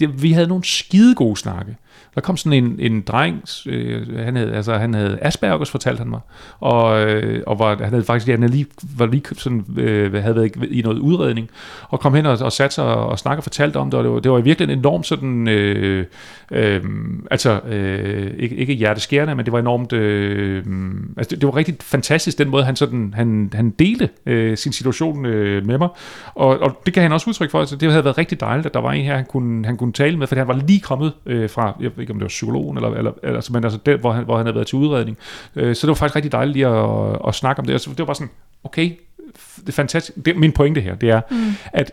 vi 0.09 0.33
havde 0.33 0.47
nogle 0.47 0.65
skide 0.65 1.15
gode 1.15 1.37
snakke. 1.37 1.77
Der 2.15 2.21
kom 2.21 2.37
sådan 2.37 2.65
en, 2.65 2.77
en 2.79 3.01
dreng, 3.01 3.43
øh, 3.67 4.19
han, 4.19 4.37
havde, 4.37 4.53
altså, 4.53 4.75
han 4.75 4.95
havde 4.95 5.19
Aspergers, 5.23 5.71
fortalte 5.71 5.99
han 5.99 6.11
mig, 6.11 6.21
og, 6.61 7.01
øh, 7.01 7.43
og 7.47 7.59
var, 7.59 7.77
han 7.77 7.89
havde 7.89 8.05
faktisk 8.05 8.29
han 8.29 8.43
havde 8.43 8.53
lige, 8.53 8.67
var 8.97 9.07
lige 9.07 9.23
sådan, 9.37 9.65
øh, 9.77 10.15
havde 10.15 10.37
været 10.37 10.55
i 10.71 10.83
noget 10.83 10.99
udredning, 10.99 11.51
og 11.89 12.01
kom 12.01 12.15
hen 12.15 12.27
og, 12.27 12.39
og 12.41 12.53
satte 12.53 12.75
sig 12.75 12.85
og, 12.85 13.07
og 13.07 13.19
snakkede 13.19 13.41
og 13.41 13.45
fortalte 13.45 13.77
om 13.77 13.91
det, 13.91 13.99
og 13.99 14.05
det 14.05 14.13
var, 14.13 14.21
det 14.21 14.31
var 14.31 14.41
virkelig 14.41 14.73
en 14.73 14.79
enormt 14.79 15.07
sådan, 15.07 15.49
øh, 15.49 16.07
øh, 16.51 16.85
altså, 17.31 17.61
øh, 17.61 18.35
ikke, 18.39 18.57
ikke 18.57 18.75
hjerteskærende, 18.75 19.35
men 19.35 19.45
det 19.45 19.53
var 19.53 19.59
enormt, 19.59 19.93
øh, 19.93 20.65
altså 21.17 21.31
det, 21.31 21.41
det 21.41 21.47
var 21.47 21.57
rigtig 21.57 21.77
fantastisk, 21.81 22.39
den 22.39 22.49
måde, 22.49 22.65
han 22.65 22.77
sådan, 22.77 23.15
han, 23.17 23.51
han 23.55 23.71
delte 23.71 24.09
øh, 24.27 24.57
sin 24.57 24.73
situation 24.73 25.27
øh, 25.27 25.67
med 25.67 25.79
mig, 25.79 25.89
og, 26.35 26.59
og 26.59 26.83
det 26.87 26.95
kan 26.95 27.03
han 27.03 27.13
også 27.13 27.31
udtryk 27.31 27.51
for, 27.51 27.61
altså 27.61 27.77
det 27.77 27.91
havde 27.91 28.05
været 28.05 28.19
rigtig 28.19 28.41
dejligt, 28.41 28.67
at 28.67 28.75
der 28.75 28.81
var 28.81 28.93
en 28.93 29.05
her, 29.05 29.17
han 29.17 29.25
kunne, 29.25 29.67
han 29.67 29.77
kunne 29.77 29.93
tale 29.93 30.17
med, 30.17 30.27
for 30.27 30.37
han 30.37 30.49
var 30.49 30.61
lige 30.67 30.81
kommet 30.81 31.13
øh, 31.27 31.51
fra, 31.51 31.77
jeg 31.89 31.97
ved 31.97 32.03
ikke 32.03 32.13
om 32.13 32.19
det 32.19 32.25
var 32.25 32.29
psykologen, 32.29 32.77
eller, 32.77 32.91
eller, 32.91 33.13
altså, 33.23 33.53
men 33.53 33.65
altså 33.65 33.79
det, 33.87 33.99
hvor 33.99 34.13
han, 34.13 34.25
hvor 34.25 34.37
han 34.37 34.47
havde 34.47 34.55
været 34.55 34.67
til 34.67 34.79
udredning. 34.79 35.17
Øh, 35.57 35.75
så 35.75 35.87
det 35.87 35.89
var 35.89 35.95
faktisk 35.95 36.17
rigtig 36.17 36.33
dejligt 36.33 36.57
lige 36.57 36.67
at, 36.67 37.13
at, 37.13 37.19
at 37.29 37.35
snakke 37.35 37.61
om 37.61 37.67
det. 37.67 37.73
Altså, 37.73 37.91
det 37.91 37.99
var 37.99 38.05
bare 38.05 38.15
sådan, 38.15 38.31
okay, 38.65 38.91
det 39.57 39.69
er 39.69 39.73
fantastisk. 39.73 40.25
Det, 40.25 40.37
min 40.37 40.53
pointe 40.53 40.81
her, 40.81 40.95
det 40.95 41.11
er, 41.11 41.21
mm. 41.31 41.53
at 41.73 41.93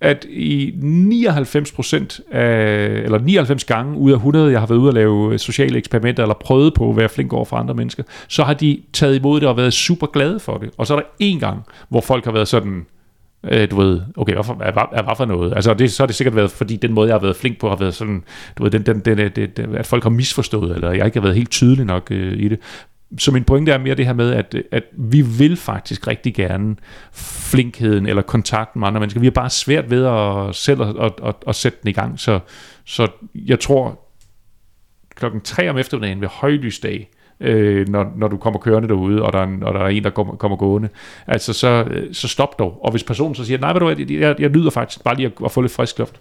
at 0.00 0.24
i 0.30 0.74
99 0.76 1.72
procent 1.72 2.20
af, 2.30 2.86
eller 2.86 3.18
99 3.18 3.64
gange 3.64 3.98
ud 3.98 4.10
af 4.10 4.16
100, 4.16 4.52
jeg 4.52 4.60
har 4.60 4.66
været 4.66 4.78
ude 4.78 4.88
at 4.88 4.94
lave 4.94 5.38
sociale 5.38 5.78
eksperimenter, 5.78 6.22
eller 6.22 6.34
prøvet 6.34 6.74
på 6.74 6.90
at 6.90 6.96
være 6.96 7.08
flink 7.08 7.32
over 7.32 7.44
for 7.44 7.56
andre 7.56 7.74
mennesker, 7.74 8.02
så 8.28 8.44
har 8.44 8.54
de 8.54 8.82
taget 8.92 9.16
imod 9.16 9.40
det 9.40 9.48
og 9.48 9.56
været 9.56 9.72
super 9.72 10.06
glade 10.06 10.40
for 10.40 10.58
det. 10.58 10.70
Og 10.76 10.86
så 10.86 10.94
er 10.94 10.98
der 10.98 11.06
en 11.18 11.40
gang, 11.40 11.62
hvor 11.88 12.00
folk 12.00 12.24
har 12.24 12.32
været 12.32 12.48
sådan, 12.48 12.86
Øh, 13.44 13.70
du 13.70 13.76
ved, 13.76 14.00
okay, 14.16 14.34
hvorfor, 14.34 14.54
hvad, 14.54 14.72
hvad, 14.72 15.02
hvad 15.04 15.16
for 15.16 15.24
noget? 15.24 15.52
Altså, 15.54 15.74
det, 15.74 15.92
så 15.92 16.02
har 16.02 16.06
det 16.06 16.16
sikkert 16.16 16.36
været, 16.36 16.50
fordi 16.50 16.76
den 16.76 16.92
måde, 16.92 17.08
jeg 17.08 17.14
har 17.14 17.20
været 17.20 17.36
flink 17.36 17.58
på, 17.58 17.68
har 17.68 17.76
været 17.76 17.94
sådan, 17.94 18.24
du 18.58 18.62
ved, 18.62 18.70
den, 18.70 18.82
den, 18.82 19.00
den, 19.00 19.18
den, 19.18 19.50
den, 19.56 19.74
at 19.74 19.86
folk 19.86 20.02
har 20.02 20.10
misforstået, 20.10 20.74
eller 20.74 20.92
jeg 20.92 21.06
ikke 21.06 21.18
har 21.18 21.22
været 21.22 21.36
helt 21.36 21.50
tydelig 21.50 21.84
nok 21.84 22.08
øh, 22.10 22.38
i 22.38 22.48
det. 22.48 22.58
Så 23.18 23.30
min 23.30 23.44
pointe 23.44 23.72
er 23.72 23.78
mere 23.78 23.94
det 23.94 24.06
her 24.06 24.12
med, 24.12 24.32
at, 24.32 24.54
at 24.72 24.84
vi 24.92 25.22
vil 25.22 25.56
faktisk 25.56 26.06
rigtig 26.06 26.34
gerne 26.34 26.76
flinkheden 27.12 28.06
eller 28.06 28.22
kontakten 28.22 28.80
med 28.80 28.88
andre 28.88 29.00
mennesker. 29.00 29.20
Vi 29.20 29.26
har 29.26 29.30
bare 29.30 29.50
svært 29.50 29.90
ved 29.90 30.04
at 30.04 30.54
selv 30.54 30.82
at, 30.82 30.96
at, 31.00 31.12
at, 31.24 31.34
at 31.46 31.54
sætte 31.54 31.78
den 31.82 31.88
i 31.88 31.92
gang. 31.92 32.20
Så, 32.20 32.40
så 32.84 33.08
jeg 33.34 33.60
tror, 33.60 34.00
klokken 35.14 35.40
3 35.40 35.70
om 35.70 35.78
eftermiddagen 35.78 36.20
ved 36.20 36.28
højlysdag, 36.28 37.10
øh, 37.40 37.88
når, 37.88 38.12
når 38.16 38.28
du 38.28 38.36
kommer 38.36 38.60
kørende 38.60 38.88
derude, 38.88 39.22
og 39.22 39.32
der 39.32 39.38
er, 39.38 39.48
og 39.62 39.74
der 39.74 39.80
er 39.80 39.88
en, 39.88 40.04
der 40.04 40.10
kommer, 40.10 40.34
kommer 40.34 40.56
gående. 40.56 40.88
Altså, 41.26 41.52
så, 41.52 41.84
så 42.12 42.28
stop 42.28 42.58
dog. 42.58 42.84
Og 42.84 42.90
hvis 42.90 43.04
personen 43.04 43.34
så 43.34 43.44
siger, 43.44 43.58
nej, 43.58 43.72
ved 43.72 43.80
du 43.80 43.86
hvad, 43.86 44.10
jeg, 44.10 44.36
jeg 44.38 44.48
nyder 44.48 44.70
faktisk 44.70 45.04
bare 45.04 45.16
lige 45.16 45.26
at, 45.26 45.32
at 45.44 45.50
få 45.50 45.60
lidt 45.60 45.72
frisk 45.72 45.98
luft. 45.98 46.20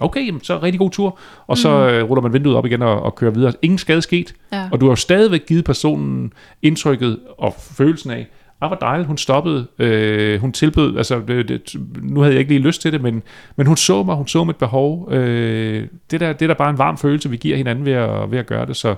Okay, 0.00 0.26
jamen, 0.26 0.42
så 0.44 0.58
rigtig 0.62 0.78
god 0.78 0.90
tur. 0.90 1.18
Og 1.46 1.58
så 1.58 1.78
mm. 1.78 1.84
øh, 1.84 2.10
ruller 2.10 2.22
man 2.22 2.32
vinduet 2.32 2.56
op 2.56 2.66
igen 2.66 2.82
og, 2.82 3.02
og 3.02 3.14
kører 3.14 3.30
videre. 3.30 3.52
Ingen 3.62 3.78
skade 3.78 4.02
sket. 4.02 4.34
Ja. 4.52 4.68
Og 4.72 4.80
du 4.80 4.88
har 4.88 4.94
stadigvæk 4.94 5.46
givet 5.46 5.64
personen 5.64 6.32
indtrykket 6.62 7.18
og 7.38 7.54
følelsen 7.58 8.10
af, 8.10 8.26
ah, 8.60 8.68
hvor 8.68 8.76
dejligt, 8.76 9.06
hun 9.06 9.18
stoppede, 9.18 9.66
øh, 9.78 10.40
hun 10.40 10.52
tilbød, 10.52 10.96
altså, 10.96 11.20
det, 11.28 11.48
det, 11.48 11.76
nu 12.02 12.20
havde 12.20 12.34
jeg 12.34 12.40
ikke 12.40 12.52
lige 12.52 12.62
lyst 12.62 12.82
til 12.82 12.92
det, 12.92 13.02
men, 13.02 13.22
men 13.56 13.66
hun 13.66 13.76
så 13.76 14.02
mig, 14.02 14.16
hun 14.16 14.26
så 14.26 14.44
mit 14.44 14.56
behov, 14.56 15.12
øh, 15.12 15.86
det, 16.10 16.20
der, 16.20 16.32
det 16.32 16.42
er 16.42 16.46
da 16.46 16.54
bare 16.54 16.70
en 16.70 16.78
varm 16.78 16.98
følelse, 16.98 17.30
vi 17.30 17.36
giver 17.36 17.56
hinanden 17.56 17.84
ved 17.84 17.92
at, 17.92 18.30
ved 18.30 18.38
at 18.38 18.46
gøre 18.46 18.66
det, 18.66 18.76
så 18.76 18.94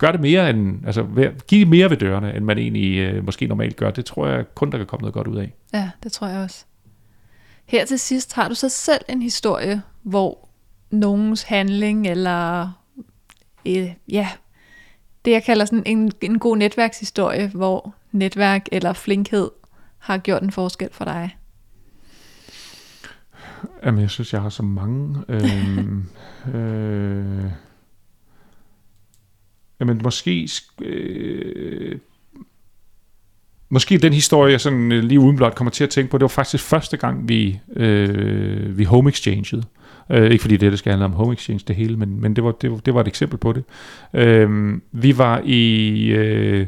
gør 0.00 0.12
det 0.12 0.20
mere 0.20 0.50
end, 0.50 0.86
altså 0.86 1.06
give 1.48 1.66
mere 1.66 1.90
ved 1.90 1.96
dørene, 1.96 2.36
end 2.36 2.44
man 2.44 2.58
egentlig 2.58 2.98
øh, 2.98 3.24
måske 3.24 3.46
normalt 3.46 3.76
gør. 3.76 3.90
Det 3.90 4.04
tror 4.04 4.26
jeg 4.26 4.54
kun, 4.54 4.72
der 4.72 4.78
kan 4.78 4.86
komme 4.86 5.02
noget 5.02 5.14
godt 5.14 5.26
ud 5.26 5.36
af. 5.36 5.54
Ja, 5.72 5.90
det 6.02 6.12
tror 6.12 6.26
jeg 6.26 6.38
også. 6.38 6.64
Her 7.66 7.84
til 7.84 7.98
sidst 7.98 8.32
har 8.32 8.48
du 8.48 8.54
så 8.54 8.68
selv 8.68 9.00
en 9.08 9.22
historie, 9.22 9.82
hvor 10.02 10.48
nogens 10.90 11.42
handling, 11.42 12.06
eller 12.06 12.72
øh, 13.66 13.90
ja, 14.08 14.28
det 15.24 15.30
jeg 15.30 15.44
kalder 15.44 15.64
sådan 15.64 15.82
en, 15.86 16.12
en 16.20 16.38
god 16.38 16.56
netværkshistorie, 16.56 17.48
hvor 17.48 17.94
netværk 18.12 18.66
eller 18.72 18.92
flinkhed 18.92 19.50
har 19.98 20.18
gjort 20.18 20.42
en 20.42 20.50
forskel 20.50 20.88
for 20.92 21.04
dig. 21.04 21.36
Jamen, 23.84 24.00
jeg 24.00 24.10
synes, 24.10 24.32
jeg 24.32 24.42
har 24.42 24.48
så 24.48 24.62
mange. 24.62 25.24
øhm, 25.28 26.04
øh, 26.54 27.50
Jamen 29.80 30.00
måske... 30.04 30.48
Øh, 30.82 31.98
måske 33.70 33.98
den 33.98 34.12
historie, 34.12 34.52
jeg 34.52 34.60
sådan 34.60 34.92
øh, 34.92 35.04
lige 35.04 35.20
udenblot 35.20 35.54
kommer 35.54 35.70
til 35.70 35.84
at 35.84 35.90
tænke 35.90 36.10
på, 36.10 36.18
det 36.18 36.22
var 36.22 36.28
faktisk 36.28 36.64
første 36.64 36.96
gang, 36.96 37.28
vi, 37.28 37.60
øh, 37.76 38.78
vi 38.78 38.84
home 38.84 39.10
exchanged. 39.10 39.62
Øh, 40.10 40.30
ikke 40.30 40.42
fordi 40.42 40.56
det, 40.56 40.70
det 40.72 40.78
skal 40.78 40.90
handle 40.90 41.04
om 41.04 41.12
home 41.12 41.32
exchange 41.32 41.64
det 41.68 41.76
hele, 41.76 41.96
men, 41.96 42.20
men 42.20 42.36
det, 42.36 42.44
var, 42.44 42.52
det, 42.52 42.70
var, 42.70 42.76
det 42.76 42.94
var 42.94 43.00
et 43.00 43.08
eksempel 43.08 43.38
på 43.38 43.52
det. 43.52 43.64
Øh, 44.14 44.80
vi 44.92 45.18
var 45.18 45.42
i... 45.44 46.06
Øh, 46.06 46.66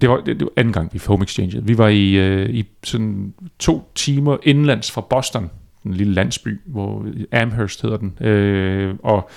det 0.00 0.08
var, 0.08 0.16
det, 0.16 0.26
det 0.26 0.40
var 0.40 0.52
anden 0.56 0.72
gang, 0.72 0.90
vi 0.92 1.00
home 1.06 1.24
exchanged 1.24 1.62
Vi 1.62 1.78
var 1.78 1.88
i, 1.88 2.14
øh, 2.14 2.50
i 2.50 2.64
sådan 2.84 3.34
to 3.58 3.90
timer 3.94 4.36
indlands 4.42 4.90
fra 4.90 5.00
Boston, 5.00 5.50
en 5.86 5.94
lille 5.94 6.14
landsby, 6.14 6.60
hvor 6.66 7.06
Amherst 7.32 7.82
hedder 7.82 7.96
den. 7.96 8.26
Øh, 8.26 8.94
og 9.02 9.30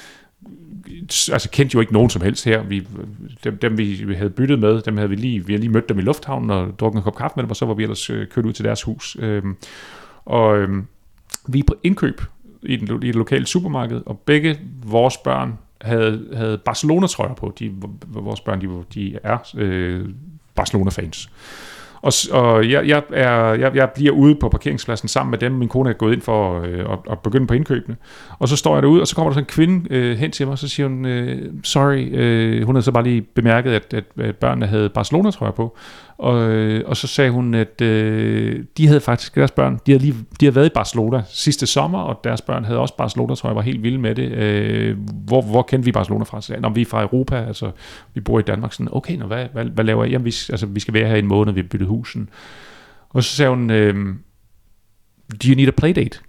altså 1.32 1.50
kendte 1.52 1.76
jo 1.76 1.80
ikke 1.80 1.94
nogen 1.94 2.10
som 2.10 2.22
helst 2.22 2.46
her. 2.46 2.64
Vi, 2.64 2.88
dem, 3.44 3.58
dem 3.58 3.78
vi, 3.78 4.04
vi 4.08 4.16
havde 4.16 4.30
byttet 4.30 4.60
med, 4.60 4.82
dem 4.82 4.98
havde 4.98 5.10
vi 5.10 5.16
lige, 5.16 5.46
vi 5.46 5.54
havde 5.54 5.62
lige 5.62 5.72
mødt 5.72 5.90
dem 5.90 6.00
i 6.00 6.02
lufthavnen 6.02 6.50
og 6.50 6.80
drukket 6.80 6.98
en 6.98 7.04
kop 7.04 7.16
kaffe 7.16 7.34
med 7.36 7.44
dem, 7.44 7.50
og 7.50 7.56
så 7.56 7.66
var 7.66 7.74
vi 7.74 7.84
ellers 7.84 8.10
øh, 8.10 8.28
kørt 8.28 8.46
ud 8.46 8.54
til 8.54 8.66
deres 8.66 8.84
hus. 8.84 9.18
Øhm, 9.20 9.56
og 10.26 10.58
øhm, 10.58 10.86
vi 11.48 11.60
er 11.60 11.64
på 11.68 11.76
indkøb 11.84 12.22
i, 12.64 12.76
den, 12.76 13.04
i 13.04 13.08
det 13.08 13.16
lokale 13.16 13.48
supermarked, 13.48 14.02
og 14.06 14.20
begge 14.20 14.60
vores 14.86 15.18
børn 15.18 15.58
havde, 15.82 16.28
havde 16.34 16.58
Barcelona-trøjer 16.58 17.34
på. 17.34 17.54
De, 17.60 17.72
vores 18.08 18.42
børn, 18.42 18.62
de, 18.62 18.84
de 18.94 19.18
er 19.24 19.38
øh, 19.58 20.06
Barcelona-fans. 20.56 21.30
Og, 22.02 22.14
og 22.32 22.70
jeg, 22.70 22.88
jeg, 22.88 23.04
er, 23.14 23.54
jeg, 23.54 23.76
jeg 23.76 23.90
bliver 23.96 24.12
ude 24.14 24.36
på 24.36 24.50
parkeringspladsen 24.50 25.08
sammen 25.08 25.32
med 25.32 25.40
dem. 25.40 25.52
Min 25.52 25.70
kone 25.70 25.90
er 25.90 25.94
gået 25.94 26.14
ind 26.14 26.22
for 26.22 26.62
øh, 26.62 26.80
at, 26.80 27.00
at 27.12 27.20
begynde 27.20 27.48
på 27.48 27.54
indkøbene. 27.54 27.96
Og 28.40 28.48
så 28.48 28.56
står 28.56 28.76
jeg 28.76 28.84
derude, 28.84 29.02
og 29.02 29.08
så 29.08 29.16
kommer 29.16 29.30
der 29.30 29.34
sådan 29.34 29.44
en 29.44 29.50
kvinde 29.50 29.96
øh, 29.96 30.18
hen 30.18 30.32
til 30.32 30.46
mig, 30.46 30.52
og 30.52 30.58
så 30.58 30.68
siger 30.68 30.88
hun, 30.88 31.06
øh, 31.06 31.54
sorry, 31.64 32.10
øh, 32.14 32.66
hun 32.66 32.76
havde 32.76 32.86
så 32.86 32.92
bare 32.92 33.04
lige 33.04 33.22
bemærket, 33.22 33.72
at, 33.72 33.94
at, 33.94 34.04
at 34.20 34.36
børnene 34.36 34.68
havde 34.68 34.90
Barcelona-trøjer 34.90 35.52
på. 35.52 35.78
Og, 36.22 36.52
øh, 36.52 36.84
og 36.86 36.98
så 36.98 37.08
sagde 37.08 37.32
hun, 37.32 37.54
at 37.54 37.82
øh, 37.82 38.64
de 38.78 38.88
havde 38.88 39.02
faktisk, 39.02 39.36
deres 39.36 39.52
børn, 39.52 39.80
de 39.86 39.92
havde, 39.92 40.04
lige, 40.04 40.16
de 40.40 40.46
havde 40.46 40.56
været 40.56 40.66
i 40.66 40.74
Barcelona 40.74 41.24
sidste 41.28 41.68
sommer, 41.68 42.00
og 42.00 42.20
deres 42.24 42.42
børn 42.42 42.64
havde 42.66 42.80
også 42.80 42.98
Barcelona, 42.98 43.36
tror 43.36 43.50
jeg, 43.50 43.56
var 43.56 43.62
helt 43.62 43.84
vilde 43.84 43.98
med 43.98 44.16
det. 44.16 44.32
Øh, 44.32 44.98
hvor, 45.26 45.42
hvor 45.42 45.62
kendte 45.62 45.86
vi 45.86 45.92
Barcelona 45.92 46.24
fra? 46.24 46.42
Så, 46.42 46.56
når 46.60 46.70
vi 46.70 46.82
er 46.82 46.86
fra 46.86 47.02
Europa, 47.02 47.36
altså 47.36 47.72
vi 48.14 48.22
bor 48.22 48.40
i 48.40 48.42
Danmark, 48.42 48.74
sådan, 48.74 48.88
okay, 48.92 49.16
nå, 49.16 49.26
hvad, 49.26 49.46
hvad, 49.54 49.66
hvad 49.66 49.84
laver 49.84 50.04
jeg? 50.04 50.12
Jamen, 50.12 50.26
vi, 50.26 50.34
altså, 50.50 50.66
vi 50.66 50.80
skal 50.80 50.94
være 50.94 51.08
her 51.08 51.16
i 51.16 51.20
en 51.20 51.28
måned, 51.28 51.54
vi 51.54 51.62
har 51.62 51.68
byttet 51.68 51.88
husen. 51.88 52.30
Og 53.10 53.24
så 53.24 53.36
sagde 53.36 53.50
hun, 53.50 53.70
øh, 53.70 53.96
do 55.44 55.48
you 55.48 55.56
need 55.56 55.68
a 55.68 55.72
playdate? 55.72 56.20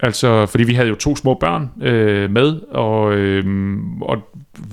Altså, 0.00 0.46
fordi 0.46 0.64
vi 0.64 0.74
havde 0.74 0.88
jo 0.88 0.94
to 0.94 1.16
små 1.16 1.34
børn 1.34 1.70
øh, 1.82 2.30
med, 2.30 2.60
og, 2.70 3.14
øh, 3.14 3.76
og 4.00 4.18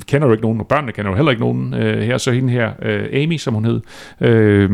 kender 0.07 0.27
jo 0.27 0.33
ikke 0.33 0.43
nogen, 0.43 0.59
og 0.59 0.67
børnene 0.67 0.91
kender 0.91 1.11
jo 1.11 1.15
heller 1.15 1.31
ikke 1.31 1.41
nogen 1.41 1.73
øh, 1.73 2.01
her, 2.01 2.17
så 2.17 2.31
hende 2.31 2.53
her, 2.53 2.71
øh, 2.81 3.23
Amy, 3.23 3.37
som 3.37 3.53
hun 3.53 3.65
hed, 3.65 3.81
øh, 4.21 4.69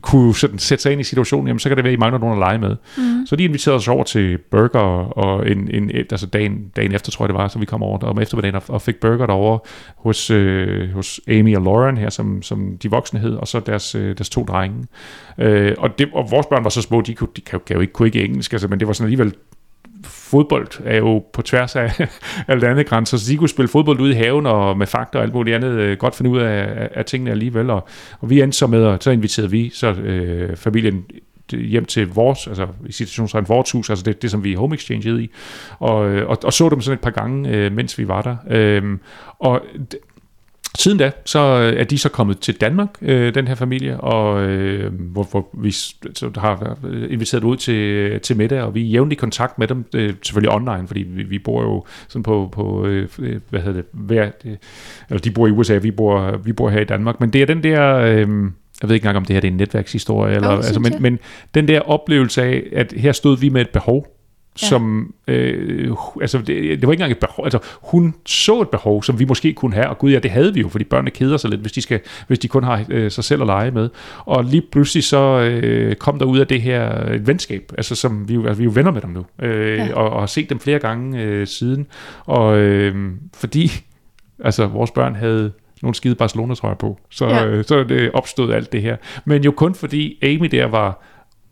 kunne 0.00 0.34
sådan 0.34 0.58
sætte 0.58 0.82
sig 0.82 0.92
ind 0.92 1.00
i 1.00 1.04
situationen, 1.04 1.46
jamen 1.46 1.58
så 1.58 1.68
kan 1.68 1.76
det 1.76 1.84
være, 1.84 1.92
at 1.92 1.96
I 1.96 2.00
mangler 2.00 2.18
nogen 2.18 2.34
at 2.34 2.38
lege 2.38 2.58
med. 2.58 2.76
Mm. 2.98 3.26
Så 3.26 3.36
de 3.36 3.44
inviterede 3.44 3.76
os 3.76 3.88
over 3.88 4.04
til 4.04 4.38
burger, 4.50 4.78
og 5.18 5.50
en, 5.50 5.70
en, 5.74 5.90
altså 5.90 6.26
dagen, 6.26 6.70
dagen 6.76 6.94
efter, 6.94 7.12
tror 7.12 7.24
jeg 7.24 7.28
det 7.28 7.38
var, 7.38 7.48
så 7.48 7.58
vi 7.58 7.64
kom 7.64 7.82
over 7.82 7.98
om 7.98 8.18
eftermiddagen 8.18 8.54
og, 8.54 8.62
og 8.68 8.82
fik 8.82 8.96
burger 8.96 9.26
derovre 9.26 9.58
hos, 9.96 10.30
øh, 10.30 10.90
hos 10.90 11.20
Amy 11.28 11.56
og 11.56 11.62
Lauren 11.62 11.98
her, 11.98 12.10
som, 12.10 12.42
som 12.42 12.78
de 12.82 12.90
voksne 12.90 13.20
hed, 13.20 13.34
og 13.34 13.48
så 13.48 13.60
deres, 13.60 13.94
øh, 13.94 14.16
deres 14.16 14.28
to 14.28 14.44
drenge. 14.44 14.86
Øh, 15.38 15.74
og, 15.78 15.98
det, 15.98 16.08
og 16.12 16.30
vores 16.30 16.46
børn 16.46 16.64
var 16.64 16.70
så 16.70 16.82
små, 16.82 17.00
de, 17.00 17.14
kunne, 17.14 17.28
de 17.36 17.40
kan, 17.40 17.60
kan 17.66 17.74
jo 17.74 17.80
ikke, 17.80 17.92
kunne 17.92 18.06
ikke 18.06 18.24
engelsk, 18.24 18.52
altså, 18.52 18.68
men 18.68 18.80
det 18.80 18.86
var 18.88 18.92
sådan 18.92 19.06
alligevel 19.06 19.34
fodbold 20.30 20.68
er 20.84 20.96
jo 20.96 21.24
på 21.32 21.42
tværs 21.42 21.76
af 21.76 22.08
alle 22.48 22.68
andre 22.68 22.84
grænser, 22.84 23.16
så 23.16 23.32
de 23.32 23.36
kunne 23.36 23.48
spille 23.48 23.68
fodbold 23.68 24.00
ude 24.00 24.10
i 24.10 24.14
haven 24.14 24.46
og 24.46 24.78
med 24.78 24.86
fakta 24.86 25.18
og 25.18 25.24
alt 25.24 25.34
muligt 25.34 25.56
andet, 25.56 25.70
øh, 25.70 25.98
godt 25.98 26.14
finde 26.14 26.30
ud 26.30 26.38
af, 26.38 26.82
af, 26.82 26.88
af 26.94 27.04
tingene 27.04 27.30
alligevel, 27.30 27.70
og, 27.70 27.88
og 28.20 28.30
vi 28.30 28.40
endte 28.40 28.58
så 28.58 28.66
med, 28.66 28.86
at 28.86 29.04
så 29.04 29.10
inviterede 29.10 29.50
vi 29.50 29.70
så 29.74 29.92
øh, 29.92 30.56
familien 30.56 31.04
hjem 31.52 31.84
til 31.84 32.08
vores, 32.08 32.46
altså 32.46 32.66
i 32.86 32.92
situationsregn 32.92 33.48
vores 33.48 33.72
hus, 33.72 33.90
altså 33.90 34.02
det, 34.02 34.22
det 34.22 34.30
som 34.30 34.44
vi 34.44 34.54
home 34.54 34.74
exchange 34.74 35.22
i, 35.22 35.30
og, 35.78 36.08
øh, 36.08 36.28
og, 36.28 36.38
og 36.44 36.52
så 36.52 36.68
dem 36.68 36.80
sådan 36.80 36.94
et 36.94 37.02
par 37.02 37.10
gange, 37.10 37.50
øh, 37.50 37.72
mens 37.72 37.98
vi 37.98 38.08
var 38.08 38.22
der. 38.22 38.36
Øh, 38.50 38.98
og 39.38 39.62
Siden 40.78 40.98
da, 40.98 41.10
så 41.24 41.38
er 41.76 41.84
de 41.84 41.98
så 41.98 42.08
kommet 42.08 42.38
til 42.38 42.60
Danmark, 42.60 42.88
øh, 43.02 43.34
den 43.34 43.48
her 43.48 43.54
familie, 43.54 44.00
og 44.00 44.42
øh, 44.42 44.92
hvor, 44.94 45.22
hvor 45.30 45.48
vi 45.62 45.70
så 45.70 46.30
har 46.36 46.78
inviteret 47.10 47.44
ud 47.44 47.56
til, 47.56 48.20
til 48.20 48.36
middag, 48.36 48.62
og 48.62 48.74
vi 48.74 48.82
er 48.86 48.90
jævnligt 48.90 49.18
i 49.18 49.20
kontakt 49.20 49.58
med 49.58 49.68
dem, 49.68 49.84
øh, 49.94 50.14
selvfølgelig 50.22 50.54
online, 50.54 50.86
fordi 50.86 51.00
vi, 51.02 51.22
vi 51.22 51.38
bor 51.38 51.62
jo 51.62 51.84
sådan 52.08 52.22
på, 52.22 52.48
på 52.52 52.86
øh, 52.86 53.08
hvad 53.50 53.60
hedder 53.60 53.82
det, 53.82 53.84
hver, 53.92 54.30
øh, 54.44 54.56
eller 55.10 55.20
de 55.20 55.30
bor 55.30 55.46
i 55.46 55.50
USA, 55.50 55.78
vi 55.78 55.90
bor, 55.90 56.36
vi 56.44 56.52
bor 56.52 56.70
her 56.70 56.80
i 56.80 56.84
Danmark, 56.84 57.20
men 57.20 57.30
det 57.30 57.42
er 57.42 57.46
den 57.46 57.62
der... 57.62 57.96
Øh, 57.96 58.28
jeg 58.82 58.88
ved 58.88 58.94
ikke 58.94 59.04
engang, 59.04 59.16
om 59.16 59.24
det 59.24 59.34
her 59.34 59.40
det 59.40 59.48
er 59.48 59.52
en 59.52 59.56
netværkshistorie, 59.56 60.34
eller, 60.34 60.48
oh, 60.48 60.56
altså, 60.56 60.80
men, 60.80 60.92
men 61.00 61.18
den 61.54 61.68
der 61.68 61.80
oplevelse 61.80 62.42
af, 62.42 62.62
at 62.72 62.92
her 62.96 63.12
stod 63.12 63.38
vi 63.38 63.48
med 63.48 63.60
et 63.60 63.68
behov, 63.68 64.06
ja. 64.62 64.66
som, 64.66 65.14
øh, 65.28 65.90
altså 66.20 66.38
det, 66.38 66.46
det 66.46 66.86
var 66.86 66.92
ikke 66.92 67.02
engang 67.02 67.12
et 67.12 67.18
behov, 67.18 67.46
altså 67.46 67.58
hun 67.82 68.14
så 68.26 68.60
et 68.60 68.68
behov, 68.68 69.02
som 69.02 69.18
vi 69.18 69.24
måske 69.24 69.52
kunne 69.52 69.74
have, 69.74 69.88
og 69.88 69.98
gud 69.98 70.10
ja, 70.10 70.18
det 70.18 70.30
havde 70.30 70.54
vi 70.54 70.60
jo, 70.60 70.68
fordi 70.68 70.84
børnene 70.84 71.10
keder 71.10 71.36
sig 71.36 71.50
lidt, 71.50 71.60
hvis 71.60 71.72
de, 71.72 71.82
skal, 71.82 72.00
hvis 72.26 72.38
de 72.38 72.48
kun 72.48 72.64
har 72.64 72.84
øh, 72.88 73.10
sig 73.10 73.24
selv 73.24 73.40
at 73.40 73.46
lege 73.46 73.70
med. 73.70 73.88
Og 74.18 74.44
lige 74.44 74.62
pludselig 74.72 75.04
så 75.04 75.40
øh, 75.40 75.94
kom 75.94 76.18
der 76.18 76.26
ud 76.26 76.38
af 76.38 76.46
det 76.46 76.62
her 76.62 77.10
et 77.12 77.26
venskab, 77.26 77.72
altså 77.78 77.94
som 77.94 78.28
vi, 78.28 78.34
altså, 78.34 78.54
vi 78.54 78.62
er 78.62 78.64
jo 78.64 78.72
venner 78.74 78.90
med 78.90 79.00
dem 79.00 79.10
nu, 79.10 79.26
øh, 79.42 79.78
ja. 79.78 79.94
og, 79.94 80.10
og 80.10 80.20
har 80.20 80.26
set 80.26 80.50
dem 80.50 80.60
flere 80.60 80.78
gange 80.78 81.22
øh, 81.22 81.46
siden, 81.46 81.86
og 82.26 82.58
øh, 82.58 83.12
fordi 83.34 83.70
altså 84.44 84.66
vores 84.66 84.90
børn 84.90 85.14
havde 85.14 85.52
nogle 85.82 85.94
skide 85.94 86.14
Barcelona-trøjer 86.14 86.74
på. 86.74 86.98
Så, 87.10 87.26
ja. 87.28 87.46
øh, 87.46 87.64
så 87.64 87.84
det 87.84 88.10
opstod 88.12 88.52
alt 88.52 88.72
det 88.72 88.82
her. 88.82 88.96
Men 89.24 89.44
jo 89.44 89.50
kun 89.50 89.74
fordi 89.74 90.18
Amy 90.22 90.46
der 90.46 90.66
var 90.66 91.02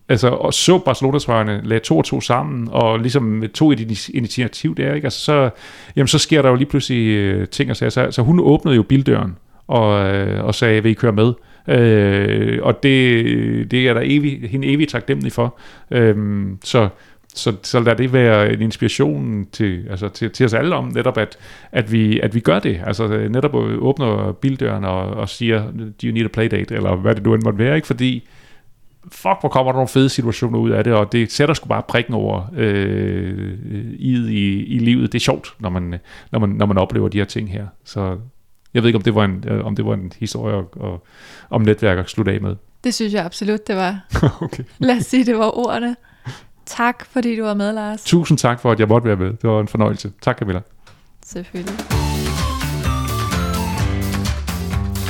altså, 0.09 0.29
og 0.29 0.55
så 0.55 0.79
Barcelona-svarene 0.79 1.61
lagde 1.65 1.85
to 1.85 1.99
og 1.99 2.05
to 2.05 2.21
sammen, 2.21 2.69
og 2.71 2.99
ligesom 2.99 3.45
tog 3.55 3.73
et 3.73 4.11
initiativ 4.15 4.77
der, 4.77 4.95
ikke? 4.95 5.07
Altså, 5.07 5.21
så, 5.21 5.51
jamen, 5.97 6.09
så 6.09 6.19
sker 6.19 6.43
der 6.43 6.49
jo 6.49 6.55
lige 6.55 6.69
pludselig 6.69 7.07
øh, 7.09 7.49
ting 7.49 7.71
og 7.71 7.77
sager. 7.77 7.91
Så, 7.91 8.11
så 8.11 8.23
hun 8.23 8.41
åbnede 8.41 8.77
jo 8.77 8.83
bildøren, 8.83 9.37
og, 9.67 10.15
øh, 10.15 10.45
og 10.45 10.55
sagde, 10.55 10.83
vil 10.83 10.91
I 10.91 10.95
køre 10.95 11.13
med? 11.13 11.33
Øh, 11.69 12.59
og 12.63 12.83
det, 12.83 13.71
det 13.71 13.89
er 13.89 13.95
der 13.95 14.01
evig, 14.05 14.51
hende 14.51 14.69
evigt 14.69 14.91
taknemmelig 14.91 15.33
for. 15.33 15.59
Øh, 15.91 16.17
så, 16.65 16.89
så, 17.35 17.53
så 17.63 17.81
lad 17.81 17.97
det 17.97 18.13
være 18.13 18.53
en 18.53 18.63
inspiration 18.63 19.47
til, 19.53 19.85
altså 19.91 20.09
til, 20.09 20.31
til 20.31 20.47
os 20.47 20.55
alle 20.55 20.75
om 20.75 20.85
netop, 20.95 21.19
at, 21.19 21.39
at, 21.73 21.93
vi, 21.93 22.21
at 22.21 22.35
vi 22.35 22.41
gør 22.41 22.59
det. 22.59 22.81
Altså 22.87 23.29
netop 23.31 23.55
åbner 23.55 24.33
bildøren 24.33 24.85
og, 24.85 25.01
og 25.01 25.29
siger, 25.29 25.63
do 26.03 26.07
you 26.07 26.13
need 26.13 26.25
a 26.25 26.29
playdate, 26.29 26.75
eller 26.75 26.97
hvad 26.97 27.15
det 27.15 27.25
nu 27.25 27.35
end 27.35 27.43
måtte 27.43 27.59
være, 27.59 27.77
ikke? 27.77 27.87
Fordi 27.87 28.29
fuck, 29.13 29.37
hvor 29.41 29.49
kommer 29.49 29.73
der 29.73 29.77
nogle 29.77 29.89
fede 29.89 30.09
situationer 30.09 30.59
ud 30.59 30.71
af 30.71 30.85
det, 30.85 30.93
og 30.93 31.13
det 31.13 31.33
sætter 31.33 31.55
sgu 31.55 31.69
bare 31.69 31.83
prikken 31.89 32.15
over 32.15 32.43
øh, 32.57 33.59
i, 33.99 34.13
i, 34.29 34.65
i 34.65 34.79
livet. 34.79 35.13
Det 35.13 35.19
er 35.19 35.23
sjovt, 35.23 35.55
når 35.59 35.71
man, 35.71 35.95
når, 36.33 36.39
man, 36.39 36.49
når 36.49 36.67
man 36.67 36.79
oplever 36.79 37.09
de 37.09 37.19
her 37.19 37.25
ting 37.25 37.53
her. 37.53 37.67
Så 37.85 38.19
jeg 38.75 38.83
ved 38.83 38.89
ikke, 38.89 38.97
om 38.97 39.03
det 39.03 39.15
var 39.15 39.25
en, 39.25 39.45
om 39.65 39.77
det 39.77 39.87
var 39.87 39.95
en 39.95 40.13
historie 40.19 40.55
og, 40.55 40.71
og, 40.77 41.07
om 41.51 41.63
netværk 41.63 41.99
at 41.99 42.11
slutte 42.11 42.33
af 42.33 42.41
med. 42.41 42.57
Det 42.85 42.95
synes 42.95 43.15
jeg 43.15 43.25
absolut, 43.25 43.69
det 43.69 43.77
var. 43.77 44.07
okay. 44.43 44.65
Lad 44.79 44.97
os 44.97 45.05
sige, 45.05 45.25
det 45.25 45.39
var 45.39 45.59
ordene. 45.59 45.97
Tak, 46.67 47.05
fordi 47.07 47.37
du 47.37 47.45
var 47.45 47.55
med, 47.55 47.73
Lars. 47.73 48.05
Tusind 48.05 48.39
tak 48.39 48.61
for, 48.61 48.73
at 48.73 48.81
jeg 48.81 48.89
måtte 48.89 49.09
være 49.09 49.17
med. 49.17 49.27
Det 49.27 49.51
var 49.51 49.61
en 49.61 49.69
fornøjelse. 49.69 50.13
Tak, 50.23 50.39
Camilla. 50.39 50.61
Selvfølgelig. 51.25 52.08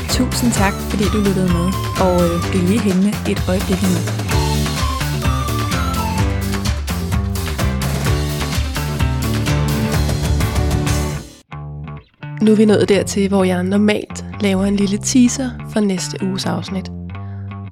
Tusind 0.09 0.53
tak, 0.53 0.73
fordi 0.91 1.05
du 1.05 1.19
lyttede 1.19 1.53
med. 1.53 1.67
Og 2.07 2.15
øh, 2.25 2.51
bliv 2.51 2.63
lige 2.63 2.81
hængende 2.81 3.13
et 3.31 3.41
øjeblik 3.49 3.83
nu. 3.83 3.99
Nu 12.43 12.53
er 12.53 12.57
vi 12.57 12.65
nået 12.65 12.89
dertil, 12.89 13.29
hvor 13.29 13.45
jeg 13.45 13.63
normalt 13.63 14.25
laver 14.41 14.65
en 14.65 14.77
lille 14.77 14.99
teaser 14.99 15.51
for 15.73 15.81
næste 15.81 16.19
uges 16.27 16.47
afsnit. 16.47 16.91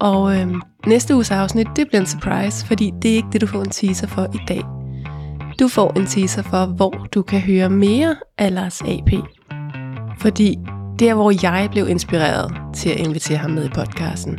Og 0.01 0.37
øh, 0.37 0.47
næste 0.87 1.15
uges 1.15 1.31
afsnit, 1.31 1.67
det 1.77 1.89
bliver 1.89 2.01
en 2.01 2.07
surprise, 2.07 2.67
fordi 2.67 2.93
det 3.03 3.11
er 3.11 3.15
ikke 3.15 3.29
det, 3.33 3.41
du 3.41 3.47
får 3.47 3.63
en 3.63 3.71
teaser 3.71 4.07
for 4.07 4.25
i 4.35 4.39
dag. 4.49 4.63
Du 5.61 5.69
får 5.69 5.93
en 5.97 6.07
teaser 6.07 6.43
for, 6.43 6.67
hvor 6.67 7.07
du 7.15 7.23
kan 7.23 7.41
høre 7.41 7.71
mere 7.71 8.17
af 8.39 8.55
Lars 8.55 8.83
AP. 8.83 9.11
Fordi 10.19 10.59
der, 10.99 11.15
hvor 11.15 11.33
jeg 11.43 11.69
blev 11.73 11.89
inspireret 11.89 12.53
til 12.75 12.89
at 12.91 13.07
invitere 13.07 13.39
ham 13.39 13.51
med 13.51 13.65
i 13.65 13.69
podcasten, 13.69 14.39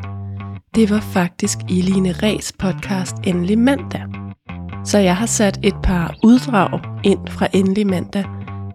det 0.76 0.90
var 0.90 1.00
faktisk 1.00 1.58
i 1.70 1.82
Line 1.82 2.12
Ræs 2.12 2.54
podcast 2.60 3.16
Endelig 3.24 3.60
Mandag. 3.60 4.04
Så 4.86 4.98
jeg 4.98 5.18
har 5.18 5.26
sat 5.26 5.60
et 5.64 5.76
par 5.84 6.16
uddrag 6.24 6.80
ind 7.04 7.28
fra 7.28 7.48
Endelig 7.54 7.88
Mandag, 7.88 8.26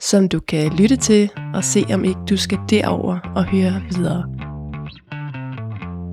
som 0.00 0.28
du 0.28 0.40
kan 0.40 0.72
lytte 0.72 0.96
til 0.96 1.30
og 1.54 1.64
se, 1.64 1.84
om 1.94 2.04
ikke 2.04 2.20
du 2.30 2.36
skal 2.36 2.58
derover 2.70 3.18
og 3.36 3.44
høre 3.44 3.82
videre. 3.90 4.24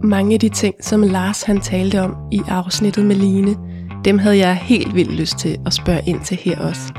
Mange 0.04 0.34
af 0.34 0.40
de 0.40 0.50
ting, 0.50 0.76
som 0.82 1.02
Lars 1.02 1.44
han 1.44 1.62
talte 1.62 2.02
om 2.02 2.16
i 2.32 2.42
afsnittet 2.48 3.06
med 3.06 3.16
Line, 3.16 3.56
dem 4.06 4.18
havde 4.18 4.38
jeg 4.38 4.56
helt 4.56 4.96
vildt 4.96 5.14
lyst 5.14 5.38
til 5.38 5.58
at 5.66 5.74
spørge 5.74 6.02
ind 6.06 6.22
til 6.22 6.38
her 6.38 6.60
også. 6.60 6.94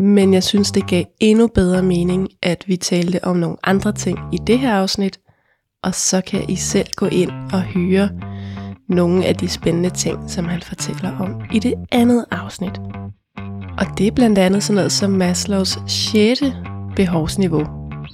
Men 0.00 0.34
jeg 0.34 0.42
synes, 0.42 0.72
det 0.72 0.86
gav 0.86 1.04
endnu 1.20 1.46
bedre 1.46 1.82
mening, 1.82 2.28
at 2.42 2.64
vi 2.66 2.76
talte 2.76 3.24
om 3.24 3.36
nogle 3.36 3.56
andre 3.64 3.92
ting 3.92 4.18
i 4.32 4.38
det 4.46 4.58
her 4.58 4.74
afsnit, 4.74 5.20
og 5.82 5.94
så 5.94 6.20
kan 6.20 6.44
I 6.48 6.56
selv 6.56 6.86
gå 6.96 7.06
ind 7.06 7.30
og 7.52 7.62
høre 7.62 8.08
nogle 8.88 9.26
af 9.26 9.36
de 9.36 9.48
spændende 9.48 9.90
ting, 9.90 10.30
som 10.30 10.44
han 10.44 10.62
fortæller 10.62 11.18
om 11.18 11.40
i 11.52 11.58
det 11.58 11.74
andet 11.92 12.24
afsnit. 12.30 12.78
Og 13.78 13.86
det 13.98 14.06
er 14.06 14.10
blandt 14.10 14.38
andet 14.38 14.62
sådan 14.62 14.74
noget 14.74 14.92
som 14.92 15.10
Maslows 15.10 15.78
6. 15.86 16.42
behovsniveau, 16.96 17.66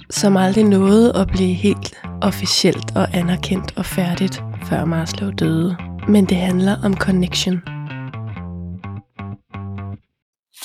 som 0.09 0.37
aldrig 0.37 0.63
nåede 0.63 1.13
at 1.15 1.27
blive 1.27 1.53
helt 1.53 1.93
officielt 2.21 2.95
og 2.95 3.07
anerkendt 3.13 3.73
og 3.77 3.85
færdigt, 3.85 4.43
før 4.63 4.85
Maslow 4.85 5.31
døde. 5.31 5.75
Men 6.07 6.25
det 6.25 6.37
handler 6.37 6.75
om 6.83 6.93
connection 6.93 7.61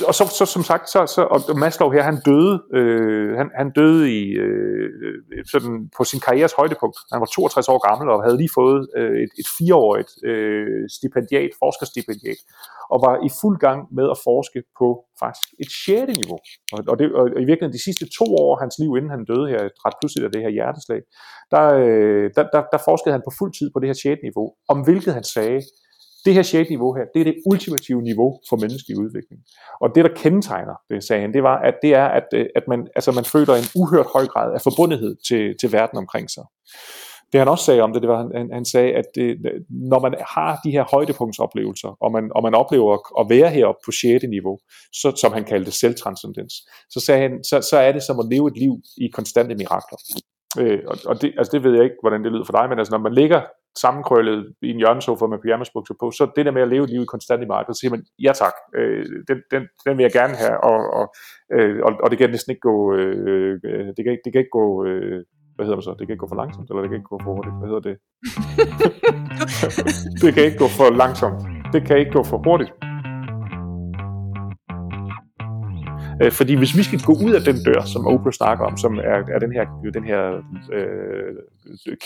og 0.08 0.14
så, 0.14 0.24
så 0.38 0.46
som 0.46 0.62
sagt, 0.62 0.90
så, 0.90 1.06
så, 1.06 1.22
og 1.22 1.58
Maslow 1.58 1.90
her, 1.90 2.02
han 2.02 2.20
døde, 2.28 2.62
øh, 2.74 3.36
han, 3.36 3.50
han 3.56 3.70
døde 3.70 4.02
i, 4.20 4.22
øh, 4.44 4.88
øh 5.32 5.44
sådan 5.52 5.90
på 5.96 6.04
sin 6.04 6.20
karrieres 6.20 6.52
højdepunkt. 6.52 6.96
Han 7.12 7.20
var 7.20 7.26
62 7.26 7.68
år 7.68 7.88
gammel 7.88 8.06
og 8.14 8.22
havde 8.24 8.36
lige 8.36 8.54
fået 8.54 8.88
øh, 8.96 9.16
et, 9.24 9.32
et 9.40 9.48
fireårigt 9.58 10.12
øh, 10.24 10.82
stipendiat, 10.96 11.50
forskerstipendiat, 11.62 12.40
og 12.92 12.98
var 13.06 13.14
i 13.28 13.30
fuld 13.40 13.58
gang 13.66 13.80
med 13.98 14.06
at 14.14 14.18
forske 14.28 14.60
på 14.80 14.88
faktisk 15.22 15.48
et 15.62 15.70
sjette 15.82 16.14
niveau. 16.20 16.38
Og, 16.74 16.78
og, 16.90 16.94
det, 16.98 17.06
og 17.18 17.24
i 17.44 17.46
virkeligheden 17.48 17.78
de 17.78 17.86
sidste 17.88 18.04
to 18.18 18.26
år 18.42 18.50
af 18.54 18.60
hans 18.64 18.74
liv, 18.82 18.90
inden 18.98 19.10
han 19.16 19.24
døde 19.30 19.46
her, 19.52 19.60
ret 19.86 19.96
pludselig 20.00 20.24
af 20.26 20.32
det 20.32 20.42
her 20.44 20.52
hjerteslag, 20.56 21.00
der, 21.54 21.64
øh, 21.82 22.26
der, 22.36 22.44
der, 22.54 22.62
der 22.72 22.80
forskede 22.88 23.12
han 23.16 23.26
på 23.26 23.32
fuld 23.38 23.52
tid 23.58 23.68
på 23.70 23.78
det 23.80 23.88
her 23.88 23.98
sjette 24.02 24.22
niveau, 24.28 24.46
om 24.72 24.78
hvilket 24.86 25.12
han 25.18 25.26
sagde, 25.36 25.60
det 26.24 26.34
her 26.34 26.42
6. 26.42 26.70
niveau 26.70 26.94
her, 26.94 27.04
det 27.14 27.20
er 27.20 27.24
det 27.24 27.36
ultimative 27.50 28.02
niveau 28.02 28.40
for 28.48 28.56
menneskelig 28.56 28.98
udvikling. 28.98 29.40
Og 29.80 29.88
det, 29.94 30.04
der 30.04 30.14
kendetegner 30.16 30.74
det, 30.90 31.04
sagde 31.04 31.22
han, 31.22 31.32
det 31.32 31.42
var, 31.42 31.58
at 31.58 31.74
det 31.82 31.94
er, 31.94 32.06
at, 32.06 32.26
øh, 32.34 32.46
at 32.56 32.62
man, 32.68 32.88
altså 32.96 33.12
man 33.12 33.24
føler 33.24 33.54
en 33.54 33.70
uhørt 33.80 34.06
høj 34.14 34.26
grad 34.26 34.54
af 34.54 34.60
forbundethed 34.60 35.16
til, 35.28 35.54
til 35.60 35.72
verden 35.72 35.98
omkring 35.98 36.30
sig. 36.30 36.44
Det 37.32 37.40
han 37.40 37.48
også 37.48 37.64
sagde 37.64 37.80
om 37.80 37.92
det, 37.92 38.02
det 38.02 38.08
var, 38.08 38.38
han, 38.38 38.50
han 38.52 38.64
sagde, 38.64 38.92
at 38.92 39.04
det, 39.14 39.38
når 39.70 40.00
man 40.00 40.14
har 40.34 40.60
de 40.64 40.70
her 40.70 40.84
højdepunktsoplevelser, 40.90 41.96
og 42.00 42.12
man, 42.12 42.30
og 42.34 42.42
man 42.42 42.54
oplever 42.54 43.20
at 43.20 43.26
være 43.30 43.50
heroppe 43.50 43.80
på 43.84 43.92
6. 43.92 44.24
niveau, 44.28 44.58
så, 44.92 45.12
som 45.20 45.32
han 45.32 45.44
kaldte 45.44 45.72
selvtranscendens, 45.72 46.54
så, 46.90 47.00
sagde 47.06 47.22
han, 47.22 47.44
så, 47.44 47.60
så 47.70 47.76
er 47.78 47.92
det 47.92 48.02
som 48.02 48.18
at 48.18 48.26
leve 48.30 48.48
et 48.48 48.58
liv 48.58 48.74
i 48.96 49.08
konstante 49.08 49.54
mirakler. 49.54 49.98
Øh, 50.60 50.80
og 50.86 50.96
og 51.06 51.22
det, 51.22 51.34
altså 51.38 51.50
det 51.52 51.64
ved 51.64 51.74
jeg 51.74 51.84
ikke, 51.84 51.96
hvordan 52.00 52.24
det 52.24 52.32
lyder 52.32 52.44
for 52.44 52.52
dig, 52.52 52.68
men 52.68 52.78
altså 52.78 52.94
når 52.94 52.98
man 52.98 53.14
ligger 53.14 53.40
sammenkrøllet 53.78 54.54
i 54.62 54.70
en 54.70 54.76
hjørnesofa 54.76 55.26
med 55.26 55.38
pyjamasbukser 55.38 55.94
på, 56.00 56.10
så 56.10 56.30
det 56.36 56.46
der 56.46 56.52
med 56.52 56.62
at 56.62 56.68
leve 56.68 56.84
et 56.84 56.90
liv 56.90 57.02
i 57.02 57.12
konstant 57.14 57.42
i 57.42 57.46
markedet, 57.46 57.76
så 57.76 57.80
siger 57.80 57.90
man, 57.90 58.04
ja 58.18 58.32
tak, 58.32 58.52
øh, 58.76 59.06
den, 59.28 59.38
den, 59.50 59.62
den 59.86 59.96
vil 59.96 60.02
jeg 60.02 60.12
gerne 60.12 60.34
have, 60.34 60.64
og, 60.64 60.80
og, 60.98 61.14
øh, 61.54 61.76
og, 61.86 61.92
og 62.02 62.10
det 62.10 62.18
kan 62.18 62.30
næsten 62.30 62.50
ikke 62.50 62.60
gå, 62.60 62.94
øh, 62.94 63.60
det, 63.96 64.02
kan, 64.04 64.18
det 64.24 64.32
kan 64.32 64.40
ikke 64.42 64.56
gå, 64.60 64.84
øh, 64.86 65.24
hvad 65.54 65.66
hedder 65.66 65.76
det 65.76 65.84
så, 65.84 65.90
det 65.98 66.06
kan 66.06 66.14
ikke 66.14 66.24
gå 66.24 66.28
for 66.28 66.36
langsomt, 66.42 66.70
eller 66.70 66.82
det 66.82 66.90
kan 66.90 66.98
ikke 66.98 67.12
gå 67.14 67.20
for 67.24 67.32
hurtigt, 67.34 67.54
hvad 67.58 67.68
hedder 67.68 67.84
det? 67.90 67.96
det 70.22 70.34
kan 70.34 70.44
ikke 70.44 70.58
gå 70.58 70.68
for 70.78 70.96
langsomt, 71.02 71.40
det 71.72 71.86
kan 71.86 71.98
ikke 71.98 72.12
gå 72.12 72.22
for 72.22 72.38
hurtigt. 72.46 72.91
Øh, 76.22 76.32
fordi 76.32 76.54
hvis 76.54 76.76
vi 76.76 76.82
skal 76.82 77.00
gå 77.00 77.12
ud 77.12 77.32
af 77.32 77.40
den 77.40 77.56
dør, 77.64 77.82
som 77.84 78.06
Oprah 78.06 78.32
snakker 78.32 78.64
om, 78.64 78.76
som 78.76 78.98
er, 78.98 79.18
er 79.34 79.38
den 79.38 79.52
her, 79.52 79.64
den 79.94 80.04
her 80.04 80.22
øh, 80.72 81.34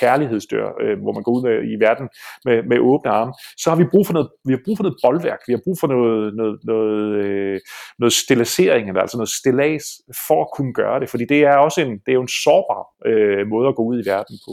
kærlighedsdør, 0.01 0.66
øh, 0.80 0.98
hvor 1.02 1.12
man 1.12 1.22
går 1.22 1.32
ud 1.32 1.43
i 1.74 1.76
verden 1.84 2.09
med, 2.44 2.62
med 2.62 2.78
åbne 2.78 3.10
arme, 3.10 3.32
så 3.56 3.70
har 3.70 3.76
vi 3.76 3.84
brug 3.84 4.06
for 4.06 4.12
noget, 4.12 4.28
vi 4.44 4.52
har 4.52 4.60
brug 4.64 4.76
for 4.76 4.84
noget 4.84 4.98
boldværk, 5.02 5.38
vi 5.47 5.52
har 5.52 5.60
brug 5.64 5.76
for 5.80 5.86
noget, 5.86 6.34
noget, 6.34 6.59
noget, 6.64 7.24
øh, 7.24 7.60
noget 7.98 8.12
stilisering, 8.12 8.88
eller 8.88 9.01
altså 9.01 9.16
noget 9.16 9.28
stillads, 9.28 9.86
for 10.26 10.43
at 10.43 10.48
kunne 10.56 10.72
gøre 10.72 11.01
det, 11.01 11.10
fordi 11.10 11.24
det 11.24 11.40
er 11.44 11.56
også 11.56 11.80
en, 11.80 11.93
det 11.93 12.09
er 12.09 12.18
jo 12.20 12.22
en 12.22 12.36
sårbar 12.44 12.82
øh, 13.06 13.47
måde 13.47 13.68
at 13.68 13.76
gå 13.76 13.82
ud 13.82 14.02
i 14.02 14.09
verden 14.09 14.38
på. 14.47 14.52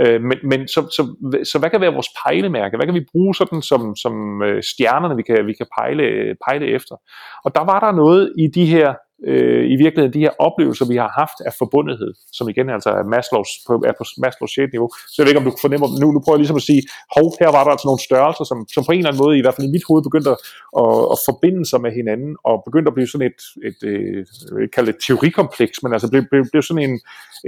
Øh, 0.00 0.20
men 0.22 0.38
men 0.42 0.68
så, 0.68 0.80
så, 0.96 1.02
så 1.44 1.58
hvad 1.58 1.70
kan 1.70 1.80
være 1.80 1.92
vores 1.92 2.08
pejlemærke? 2.24 2.76
Hvad 2.76 2.86
kan 2.86 2.94
vi 2.94 3.06
bruge 3.12 3.34
sådan 3.34 3.62
som, 3.62 3.96
som 3.96 4.42
øh, 4.42 4.62
stjernerne, 4.62 5.16
vi 5.16 5.22
kan, 5.22 5.46
vi 5.46 5.52
kan 5.52 5.66
pejle, 5.78 6.36
pejle 6.46 6.66
efter? 6.66 6.96
Og 7.44 7.54
der 7.54 7.64
var 7.64 7.80
der 7.80 7.92
noget 7.92 8.32
i 8.38 8.46
de 8.54 8.66
her 8.66 8.94
øh, 9.30 9.64
i 9.72 9.76
virkeligheden 9.82 10.14
de 10.16 10.24
her 10.26 10.34
oplevelser, 10.38 10.86
vi 10.92 10.96
har 10.96 11.10
haft 11.20 11.38
af 11.46 11.52
forbundethed, 11.58 12.12
som 12.32 12.48
igen 12.48 12.70
altså 12.76 12.90
er 12.90 13.04
Maslows, 13.14 13.50
på, 13.66 13.72
er 13.88 13.94
på 13.98 14.04
Maslows 14.24 14.52
6. 14.54 14.72
niveau. 14.72 14.88
Så 15.12 15.14
jeg 15.18 15.24
ved 15.24 15.30
ikke, 15.32 15.42
om 15.42 15.48
du 15.50 15.54
fornemmer, 15.64 15.88
nu, 16.00 16.06
nu 16.12 16.20
prøver 16.20 16.36
jeg 16.36 16.42
ligesom 16.44 16.60
at 16.62 16.68
sige, 16.70 16.82
hov, 17.16 17.26
her 17.40 17.50
var 17.56 17.62
der 17.64 17.72
altså 17.74 17.88
nogle 17.88 18.02
størrelser, 18.08 18.44
som, 18.50 18.58
som 18.74 18.82
på 18.84 18.92
en 18.92 18.98
eller 18.98 19.10
anden 19.10 19.22
måde, 19.24 19.38
i 19.38 19.44
hvert 19.44 19.56
fald 19.56 19.68
i 19.68 19.74
mit 19.76 19.86
hoved, 19.88 20.02
begyndte 20.08 20.30
at, 20.34 20.38
at, 20.82 20.94
at 21.14 21.18
forbinde 21.28 21.62
sig 21.70 21.80
med 21.84 21.92
hinanden, 21.98 22.32
og 22.48 22.54
begyndte 22.68 22.88
at 22.90 22.96
blive 22.96 23.10
sådan 23.12 23.26
et, 23.30 23.40
et, 23.68 23.78
et 23.88 24.28
jeg 24.46 24.54
vil 24.54 24.64
ikke 24.64 24.76
kalde 24.76 24.92
det 24.92 24.98
teorikompleks, 25.06 25.76
men 25.82 25.90
altså 25.94 26.08
blev, 26.12 26.22
blev, 26.30 26.42
blev 26.52 26.62
sådan 26.68 26.84
en, 26.88 26.94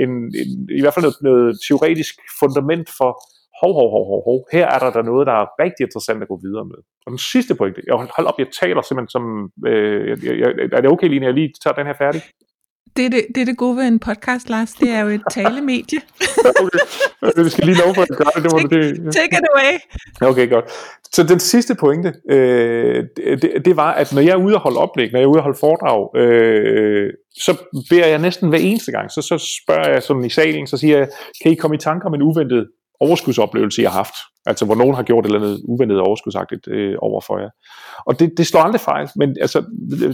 en, 0.02 0.10
en, 0.40 0.48
i 0.78 0.80
hvert 0.82 0.94
fald 0.94 1.06
noget, 1.06 1.20
noget 1.28 1.48
teoretisk 1.66 2.14
fundament 2.40 2.88
for, 2.98 3.10
hov, 3.64 3.72
hov, 3.78 3.88
hov, 3.94 4.04
hov, 4.10 4.20
hov, 4.28 4.38
her 4.56 4.66
er 4.74 4.78
der 4.78 4.90
da 4.96 5.02
noget, 5.10 5.24
der 5.30 5.36
er 5.42 5.46
rigtig 5.64 5.82
interessant 5.84 6.22
at 6.22 6.28
gå 6.32 6.36
videre 6.46 6.66
med. 6.72 6.80
Og 7.04 7.10
den 7.14 7.22
sidste 7.32 7.52
pointe, 7.54 7.80
jeg 7.86 7.94
hold 8.16 8.26
op, 8.30 8.38
jeg 8.42 8.48
taler 8.62 8.82
simpelthen 8.82 9.14
som, 9.16 9.24
øh, 9.70 10.02
jeg, 10.26 10.34
jeg, 10.42 10.50
er 10.76 10.80
det 10.80 10.90
okay, 10.94 11.08
Line, 11.08 11.26
jeg 11.26 11.34
lige 11.34 11.50
tager 11.62 11.74
den 11.80 11.86
her 11.90 11.96
færdig? 12.04 12.22
Det 12.96 13.06
er 13.06 13.10
det, 13.10 13.24
det 13.34 13.40
er 13.40 13.44
det 13.44 13.56
gode 13.56 13.76
ved 13.76 13.84
en 13.84 13.98
podcast, 13.98 14.48
Lars. 14.48 14.72
Det 14.72 14.90
er 14.90 15.00
jo 15.00 15.08
et 15.08 15.22
talemedie. 15.30 16.00
okay, 17.24 17.42
vi 17.46 17.50
skal 17.50 17.66
lige 17.66 17.78
love 17.82 17.94
for 17.94 18.02
at 18.02 18.08
gøre 18.08 18.42
det. 18.42 18.44
det, 18.44 18.70
take, 18.70 19.04
det 19.04 19.14
take 19.14 19.34
it 19.38 19.46
away. 19.54 19.72
Okay, 20.30 20.50
godt. 20.50 20.64
Så 21.12 21.22
den 21.22 21.40
sidste 21.40 21.74
pointe, 21.74 22.12
øh, 22.30 23.04
det, 23.16 23.64
det 23.64 23.76
var, 23.76 23.92
at 23.92 24.12
når 24.12 24.20
jeg 24.20 24.30
er 24.30 24.44
ude 24.46 24.54
og 24.54 24.60
holde 24.60 24.78
oplæg, 24.78 25.12
når 25.12 25.18
jeg 25.18 25.24
er 25.24 25.30
ude 25.30 25.38
og 25.38 25.42
holde 25.42 25.58
foredrag, 25.60 26.16
øh, 26.16 27.10
så 27.34 27.52
beder 27.90 28.06
jeg 28.06 28.18
næsten 28.18 28.48
hver 28.48 28.58
eneste 28.58 28.92
gang, 28.92 29.10
så, 29.10 29.22
så 29.22 29.58
spørger 29.62 29.88
jeg 29.92 30.02
sådan 30.02 30.24
i 30.24 30.30
salen, 30.30 30.66
så 30.66 30.76
siger 30.76 30.98
jeg, 30.98 31.08
kan 31.42 31.52
I 31.52 31.54
komme 31.54 31.76
i 31.76 31.78
tanke 31.78 32.06
om 32.06 32.14
en 32.14 32.22
uventet 32.22 32.68
overskudsoplevelse, 33.06 33.82
jeg 33.82 33.90
har 33.90 33.96
haft. 33.96 34.14
Altså, 34.46 34.64
hvor 34.64 34.74
nogen 34.74 34.94
har 34.94 35.02
gjort 35.02 35.24
et 35.24 35.28
eller 35.28 35.40
andet 35.40 35.60
uventet 35.68 35.98
overskudsagtigt 36.00 36.68
øh, 36.68 36.94
over 36.98 37.20
for 37.26 37.38
jer. 37.38 37.50
Og 38.06 38.20
det, 38.20 38.32
det 38.38 38.46
slår 38.46 38.60
aldrig 38.60 38.80
fejl, 38.80 39.08
men 39.16 39.36
altså, 39.40 39.58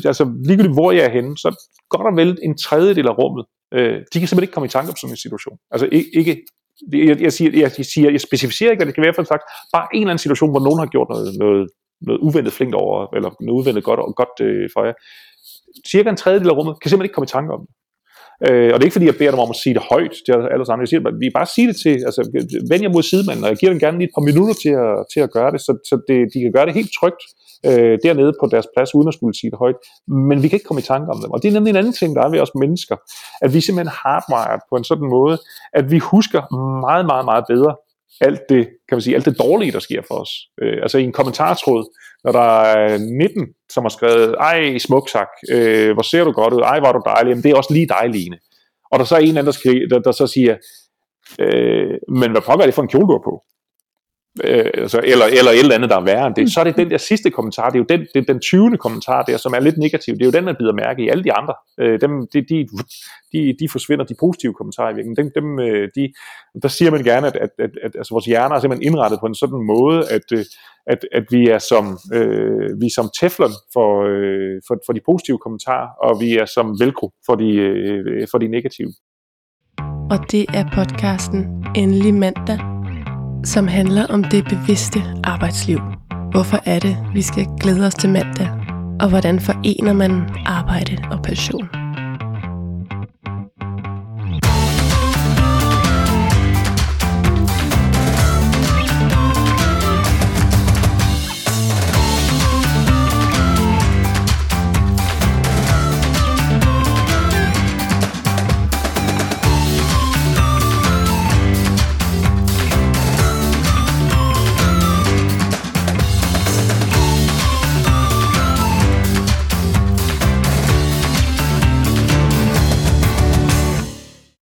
altså 0.05 0.25
ligegyldigt 0.47 0.75
hvor 0.75 0.93
jeg 0.93 1.05
er 1.05 1.11
henne, 1.11 1.39
så 1.39 1.51
godt 1.89 2.07
og 2.07 2.17
vel 2.17 2.39
en 2.43 2.57
tredjedel 2.59 3.09
af 3.09 3.19
rummet, 3.19 3.45
øh, 3.75 3.97
de 4.13 4.19
kan 4.19 4.29
simpelthen 4.29 4.43
ikke 4.43 4.53
komme 4.53 4.67
i 4.67 4.77
tanke 4.77 4.91
om 4.91 4.97
sådan 4.97 5.13
en 5.13 5.17
situation. 5.17 5.57
Altså 5.71 5.87
ikke, 5.93 6.11
ikke 6.21 6.35
jeg, 6.93 7.21
jeg, 7.21 7.33
siger, 7.33 7.51
jeg, 7.55 7.71
siger, 7.73 8.11
jeg 8.11 8.21
specificerer 8.21 8.71
ikke, 8.71 8.79
hvad 8.79 8.87
det 8.87 8.95
kan 8.95 9.05
være 9.05 9.15
for 9.15 9.23
en 9.23 9.27
slags, 9.27 9.45
bare 9.73 9.87
en 9.95 10.01
eller 10.03 10.11
anden 10.11 10.25
situation, 10.27 10.51
hvor 10.51 10.61
nogen 10.61 10.79
har 10.79 10.87
gjort 10.87 11.09
noget, 11.09 11.39
noget, 11.39 11.69
noget 12.01 12.21
uventet 12.21 12.53
flinkt 12.53 12.75
over, 12.75 13.15
eller 13.17 13.31
noget 13.41 13.61
uventet 13.61 13.85
godt, 13.85 14.01
godt 14.21 14.35
øh, 14.47 14.71
for 14.75 14.85
jer. 14.85 14.95
Cirka 15.91 16.11
en 16.11 16.17
tredjedel 16.17 16.51
af 16.51 16.57
rummet 16.57 16.75
kan 16.81 16.89
simpelthen 16.89 17.09
ikke 17.09 17.15
komme 17.15 17.29
i 17.31 17.37
tanke 17.37 17.53
om 17.55 17.61
det. 17.67 17.75
Øh, 18.49 18.71
og 18.73 18.77
det 18.77 18.83
er 18.83 18.89
ikke 18.89 18.99
fordi, 18.99 19.11
jeg 19.13 19.19
beder 19.21 19.31
dem 19.31 19.45
om 19.47 19.51
at 19.55 19.61
sige 19.63 19.75
det 19.75 19.83
højt 19.93 20.15
til 20.27 20.33
alle 20.53 20.67
sammen. 20.67 20.83
Jeg 20.85 20.89
siger, 20.89 21.03
at 21.09 21.15
vi 21.25 21.31
bare 21.39 21.49
sige 21.55 21.69
det 21.71 21.77
til, 21.85 21.95
altså 22.09 22.23
vend 22.71 22.83
jer 22.83 22.93
mod 22.97 23.03
sidemanden, 23.03 23.45
og 23.45 23.51
jeg 23.51 23.59
giver 23.61 23.73
dem 23.73 23.81
gerne 23.85 23.99
lige 23.99 24.09
et 24.11 24.17
par 24.17 24.27
minutter 24.29 24.55
til 24.65 24.73
at, 24.85 24.95
til 25.13 25.21
at 25.27 25.31
gøre 25.37 25.51
det, 25.55 25.61
så, 25.67 25.73
så 25.91 25.95
det, 26.09 26.17
de 26.33 26.39
kan 26.43 26.53
gøre 26.57 26.67
det 26.67 26.75
helt 26.81 26.93
trygt 27.01 27.23
øh, 27.69 27.95
dernede 28.05 28.33
på 28.41 28.45
deres 28.55 28.67
plads, 28.75 28.95
uden 28.95 29.09
at 29.09 29.15
skulle 29.15 29.35
sige 29.41 29.51
det 29.51 29.59
højt. 29.65 29.79
Men 30.29 30.37
vi 30.43 30.47
kan 30.49 30.57
ikke 30.57 30.69
komme 30.69 30.83
i 30.85 30.89
tanke 30.93 31.09
om 31.15 31.19
dem. 31.23 31.31
Og 31.35 31.39
det 31.41 31.49
er 31.49 31.55
nemlig 31.57 31.71
en 31.71 31.81
anden 31.83 31.97
ting, 32.01 32.11
der 32.17 32.23
er 32.23 32.31
ved 32.35 32.41
os 32.41 32.55
mennesker, 32.63 32.97
at 33.45 33.51
vi 33.55 33.61
simpelthen 33.61 33.93
hardwired 34.03 34.63
på 34.71 34.75
en 34.81 34.85
sådan 34.91 35.09
måde, 35.17 35.37
at 35.79 35.85
vi 35.93 35.99
husker 35.99 36.41
meget, 36.87 37.07
meget, 37.13 37.25
meget 37.25 37.45
bedre 37.53 37.73
alt 38.21 38.41
det, 38.49 38.65
kan 38.89 38.97
man 38.97 39.01
sige, 39.01 39.17
alt 39.17 39.25
det 39.25 39.39
dårlige, 39.39 39.73
der 39.73 39.79
sker 39.79 40.03
for 40.09 40.15
os. 40.15 40.31
Øh, 40.63 40.79
altså 40.83 40.99
i 40.99 41.05
en 41.05 41.13
kommentartråd, 41.13 41.97
når 42.25 42.33
der 42.33 42.61
er 42.61 42.99
19, 42.99 43.49
som 43.73 43.85
har 43.85 43.89
skrevet, 43.89 44.35
ej, 44.41 44.79
smuk 44.79 45.09
sak, 45.09 45.29
øh, 45.53 45.93
hvor 45.93 46.03
ser 46.03 46.25
du 46.25 46.33
godt 46.33 46.55
ud, 46.55 46.61
ej, 46.61 46.81
var 46.81 46.93
du 46.93 47.03
dejlig, 47.07 47.31
jamen 47.31 47.43
det 47.43 47.51
er 47.51 47.57
også 47.57 47.73
lige 47.75 47.89
dig, 47.89 48.11
Line. 48.11 48.39
Og 48.93 48.99
der 48.99 49.05
så 49.05 49.15
er 49.15 49.21
en 49.21 49.29
anden, 49.29 49.47
der, 49.47 49.53
skriver, 49.53 49.89
der, 49.89 49.99
der 49.99 50.13
så 50.13 50.27
siger, 50.27 50.57
øh, 51.41 51.95
men 52.09 52.31
hvad 52.31 52.41
pokker 52.41 52.63
er 52.63 52.67
det 52.67 52.75
for 52.75 52.83
en 52.83 52.89
kjole, 52.89 53.07
du 53.07 53.13
har 53.13 53.25
på? 53.25 53.45
Øh, 54.45 54.71
altså, 54.75 55.01
eller, 55.05 55.27
eller 55.27 55.51
et 55.51 55.59
eller 55.59 55.75
andet, 55.75 55.91
der 55.91 55.97
er 55.97 56.05
værre 56.05 56.27
end 56.27 56.35
det, 56.35 56.53
så 56.53 56.61
er 56.61 56.65
det 56.65 56.77
den 56.77 56.91
der 56.91 56.99
sidste 56.99 57.31
kommentar, 57.31 57.71
det 57.71 57.79
er 57.79 57.79
jo 57.79 57.97
den, 57.97 58.07
det 58.15 58.29
den 58.29 58.41
20. 58.41 58.77
kommentar 58.77 59.23
der, 59.23 59.37
som 59.37 59.53
er 59.53 59.61
lidt 59.61 59.79
negativ, 59.79 60.15
det 60.15 60.23
er 60.23 60.27
jo 60.27 60.31
den, 60.31 60.47
der 60.47 60.55
bider 60.59 60.73
mærke 60.73 61.03
i 61.05 61.09
alle 61.09 61.25
de 61.25 61.33
andre. 61.33 61.55
Øh, 61.81 62.01
dem, 62.01 62.11
de, 62.33 62.41
de, 62.51 62.69
de, 63.33 63.57
de 63.61 63.69
forsvinder, 63.69 64.05
de 64.05 64.15
positive 64.21 64.55
kommentarer 64.55 64.91
i 64.91 64.95
virkeligheden. 64.95 65.33
Dem, 65.35 65.43
dem, 65.43 65.59
øh, 65.61 65.89
de, 65.97 66.13
der 66.63 66.69
siger 66.69 66.91
man 66.91 67.05
gerne, 67.05 67.27
at, 67.27 67.37
at, 67.37 67.51
at, 67.59 67.71
at 67.83 67.93
altså, 67.95 68.15
vores 68.15 68.27
hjerner 68.27 68.57
er 68.57 68.61
simpelthen 68.61 68.93
indrettet 68.93 69.21
på 69.21 69.27
en 69.27 69.35
sådan 69.35 69.67
måde, 69.67 69.99
at, 70.11 70.27
øh, 70.33 70.45
at, 70.87 70.99
at 71.13 71.25
vi 71.31 71.49
er 71.49 71.59
som, 71.59 71.99
øh, 72.15 72.81
vi 72.81 72.87
er 72.87 72.95
som 72.95 73.11
teflon 73.21 73.55
for, 73.73 73.91
øh, 74.13 74.61
for, 74.67 74.75
for 74.87 74.93
de 74.93 75.01
positive 75.07 75.39
kommentarer, 75.39 75.89
og 76.07 76.21
vi 76.21 76.37
er 76.37 76.45
som 76.45 76.67
velcro 76.81 77.11
for 77.27 77.35
de, 77.35 77.51
øh, 77.55 78.27
for 78.31 78.39
de 78.39 78.49
negative. 78.49 78.93
Og 80.11 80.19
det 80.33 80.45
er 80.55 80.65
podcasten 80.75 81.65
Endelig 81.77 82.15
Mandag 82.15 82.80
som 83.45 83.69
handler 83.69 84.07
om 84.07 84.25
det 84.25 84.45
bevidste 84.45 85.03
arbejdsliv. 85.25 85.81
Hvorfor 86.31 86.59
er 86.65 86.79
det, 86.79 86.97
vi 87.15 87.23
skal 87.23 87.47
glæde 87.61 87.87
os 87.87 87.95
til 87.95 88.11
mandag? 88.11 88.49
Og 89.01 89.09
hvordan 89.09 89.41
forener 89.41 89.93
man 89.93 90.23
arbejde 90.47 90.99
og 91.11 91.23
passion? 91.23 91.69